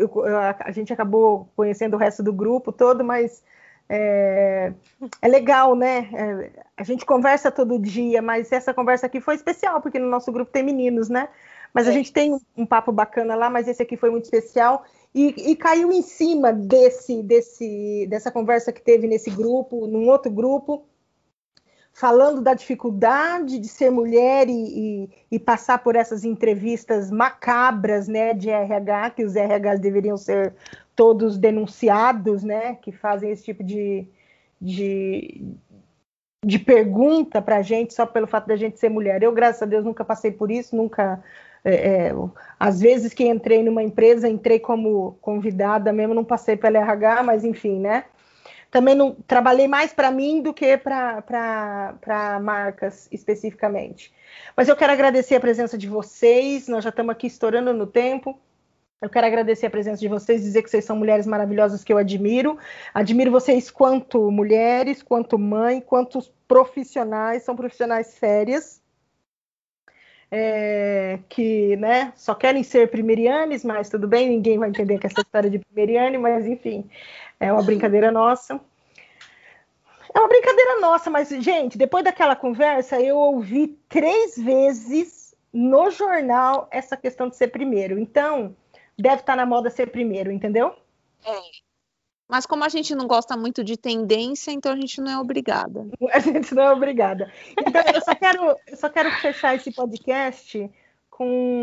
a, 0.59 0.71
gente 0.71 0.91
acabou 0.91 1.47
conhecendo 1.55 1.93
o 1.93 1.99
resto 1.99 2.23
do 2.23 2.33
grupo 2.33 2.71
todo, 2.71 3.03
mas 3.03 3.43
é, 3.89 4.73
é 5.21 5.27
legal, 5.27 5.75
né? 5.75 6.09
É, 6.13 6.63
a 6.75 6.83
gente 6.83 7.05
conversa 7.05 7.51
todo 7.51 7.79
dia, 7.79 8.21
mas 8.21 8.51
essa 8.51 8.73
conversa 8.73 9.05
aqui 9.05 9.21
foi 9.21 9.35
especial, 9.35 9.81
porque 9.81 9.99
no 9.99 10.09
nosso 10.09 10.31
grupo 10.31 10.51
tem 10.51 10.63
meninos, 10.63 11.09
né? 11.09 11.29
Mas 11.73 11.87
é. 11.87 11.89
a 11.89 11.93
gente 11.93 12.11
tem 12.11 12.33
um, 12.33 12.39
um, 12.57 12.65
papo 12.65 12.91
bacana 12.91 13.35
lá, 13.35 13.49
mas 13.49 13.67
esse 13.67 13.81
aqui 13.81 13.95
foi 13.95 14.09
muito 14.09 14.25
especial 14.25 14.83
e, 15.13 15.51
e, 15.51 15.55
caiu 15.55 15.91
em 15.91 16.01
cima 16.01 16.51
desse, 16.53 17.23
desse, 17.23 18.05
dessa 18.09 18.31
conversa 18.31 18.71
que 18.71 18.81
teve 18.81 19.07
nesse 19.07 19.29
grupo, 19.29 19.87
num 19.87 20.07
outro 20.07 20.31
grupo, 20.31 20.85
falando 21.91 22.41
da 22.41 22.53
dificuldade 22.53 23.57
de 23.57 23.67
ser 23.67 23.89
mulher 23.89 24.47
e, 24.47 24.51
e, 24.51 25.09
e, 25.31 25.39
passar 25.39 25.79
por 25.79 25.95
essas 25.95 26.23
entrevistas 26.23 27.09
macabras 27.09 28.07
né, 28.07 28.33
de 28.33 28.49
RH, 28.49 29.11
que 29.11 29.23
os 29.23 29.33
RHs 29.33 29.79
deveriam 29.79 30.17
ser 30.17 30.53
todos 30.97 31.37
denunciados, 31.37 32.43
né, 32.43 32.75
que 32.81 32.91
fazem 32.91 33.29
esse 33.29 33.43
tipo 33.43 33.63
de, 33.63 34.07
de, 34.59 35.39
de 36.43 36.57
pergunta 36.57 37.39
para 37.39 37.57
a 37.57 37.61
gente 37.61 37.93
só 37.93 38.03
pelo 38.03 38.25
fato 38.25 38.47
da 38.47 38.55
gente 38.55 38.79
ser 38.79 38.89
mulher. 38.89 39.21
Eu, 39.21 39.31
graças 39.31 39.61
a 39.61 39.67
Deus, 39.67 39.85
nunca 39.85 40.03
passei 40.03 40.31
por 40.31 40.49
isso, 40.49 40.75
nunca. 40.75 41.23
É, 41.63 42.07
é, 42.07 42.13
às 42.59 42.79
vezes 42.79 43.13
que 43.13 43.25
entrei 43.25 43.61
numa 43.61 43.83
empresa, 43.83 44.27
entrei 44.27 44.59
como 44.59 45.17
convidada 45.21 45.93
mesmo, 45.93 46.15
não 46.15 46.23
passei 46.25 46.57
pela 46.57 46.79
RH, 46.79 47.23
mas 47.23 47.45
enfim, 47.45 47.79
né? 47.79 48.05
também 48.71 48.95
não 48.95 49.15
trabalhei 49.27 49.67
mais 49.67 49.93
para 49.93 50.11
mim 50.11 50.41
do 50.41 50.53
que 50.53 50.77
para 50.77 52.39
marcas 52.41 53.07
especificamente. 53.11 54.13
Mas 54.55 54.67
eu 54.67 54.75
quero 54.75 54.93
agradecer 54.93 55.35
a 55.35 55.39
presença 55.39 55.77
de 55.77 55.87
vocês, 55.87 56.67
nós 56.67 56.83
já 56.83 56.89
estamos 56.89 57.11
aqui 57.11 57.27
estourando 57.27 57.73
no 57.73 57.87
tempo. 57.87 58.39
Eu 58.99 59.09
quero 59.09 59.27
agradecer 59.27 59.67
a 59.67 59.69
presença 59.69 59.99
de 59.99 60.07
vocês, 60.07 60.41
dizer 60.41 60.63
que 60.63 60.69
vocês 60.69 60.83
são 60.83 60.95
mulheres 60.95 61.27
maravilhosas 61.27 61.83
que 61.83 61.93
eu 61.93 61.99
admiro. 61.99 62.57
Admiro 62.93 63.29
vocês 63.29 63.69
quanto 63.69 64.31
mulheres, 64.31 65.03
quanto 65.03 65.37
mãe, 65.37 65.79
quanto 65.79 66.19
profissionais, 66.47 67.43
são 67.43 67.55
profissionais 67.55 68.07
sérias. 68.07 68.81
É, 70.29 71.19
que 71.29 71.77
né, 71.77 72.11
só 72.15 72.35
querem 72.35 72.61
ser 72.61 72.89
primerianes, 72.89 73.63
mas 73.63 73.87
tudo 73.87 74.07
bem, 74.07 74.27
ninguém 74.27 74.57
vai 74.57 74.67
entender 74.67 74.97
que 74.97 75.07
essa 75.07 75.21
história 75.21 75.49
de 75.49 75.59
primeriane, 75.59 76.17
mas 76.17 76.45
enfim, 76.45 76.89
é 77.39 77.53
uma 77.53 77.63
brincadeira 77.63 78.11
nossa. 78.11 78.59
É 80.13 80.19
uma 80.19 80.27
brincadeira 80.27 80.81
nossa, 80.81 81.09
mas, 81.09 81.29
gente, 81.29 81.77
depois 81.77 82.03
daquela 82.03 82.35
conversa, 82.35 82.99
eu 82.99 83.15
ouvi 83.15 83.77
três 83.87 84.35
vezes 84.35 85.35
no 85.53 85.91
jornal 85.91 86.67
essa 86.71 86.97
questão 86.97 87.29
de 87.29 87.35
ser 87.35 87.49
primeiro. 87.49 87.99
Então, 87.99 88.55
deve 88.97 89.21
estar 89.21 89.35
na 89.35 89.45
moda 89.45 89.69
ser 89.69 89.87
primeiro, 89.87 90.31
entendeu? 90.31 90.75
É. 91.25 91.67
Mas 92.27 92.45
como 92.45 92.65
a 92.65 92.69
gente 92.69 92.93
não 92.93 93.07
gosta 93.07 93.37
muito 93.37 93.63
de 93.63 93.77
tendência, 93.77 94.51
então 94.51 94.73
a 94.73 94.75
gente 94.75 94.99
não 94.99 95.11
é 95.11 95.17
obrigada. 95.17 95.87
A 96.11 96.19
gente 96.19 96.53
não 96.53 96.63
é 96.63 96.73
obrigada. 96.73 97.31
Então, 97.57 97.81
eu 97.93 98.01
só 98.01 98.13
quero, 98.13 98.57
eu 98.67 98.75
só 98.75 98.89
quero 98.89 99.09
fechar 99.21 99.55
esse 99.55 99.71
podcast 99.71 100.69
com 101.09 101.61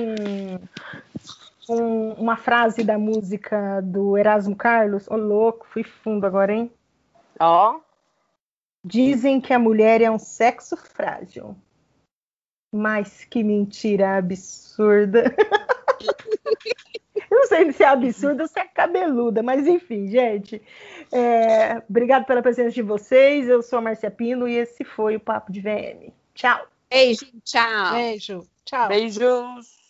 um, 1.68 2.12
uma 2.12 2.36
frase 2.36 2.82
da 2.82 2.98
música 2.98 3.82
do 3.82 4.16
Erasmo 4.16 4.56
Carlos. 4.56 5.06
Ô, 5.08 5.14
oh, 5.14 5.16
louco, 5.16 5.66
fui 5.66 5.84
fundo 5.84 6.26
agora, 6.26 6.52
hein? 6.54 6.72
Ó. 7.38 7.76
Oh. 7.76 7.80
Dizem 8.82 9.40
que 9.40 9.52
a 9.52 9.58
mulher 9.58 10.02
é 10.02 10.10
um 10.10 10.18
sexo 10.18 10.76
frágil. 10.76 11.56
Mas 12.72 13.24
que 13.24 13.42
mentira 13.42 14.16
absurda. 14.16 15.34
Eu 17.34 17.40
não 17.40 17.46
sei 17.48 17.72
se 17.72 17.82
é 17.82 17.88
absurda 17.88 18.44
ou 18.44 18.48
se 18.48 18.60
é 18.60 18.64
cabeluda, 18.64 19.42
mas 19.42 19.66
enfim, 19.66 20.06
gente. 20.06 20.62
É, 21.12 21.82
obrigado 21.88 22.24
pela 22.24 22.40
presença 22.40 22.70
de 22.70 22.82
vocês. 22.82 23.48
Eu 23.48 23.60
sou 23.60 23.80
a 23.80 23.82
Marcia 23.82 24.08
Pino 24.08 24.46
e 24.46 24.56
esse 24.56 24.84
foi 24.84 25.16
o 25.16 25.20
Papo 25.20 25.50
de 25.50 25.60
VM. 25.60 26.12
Tchau. 26.32 26.64
Beijo, 26.88 27.26
tchau. 27.44 27.92
Beijo, 27.92 28.46
tchau. 28.64 28.88
Beijos. 28.88 29.83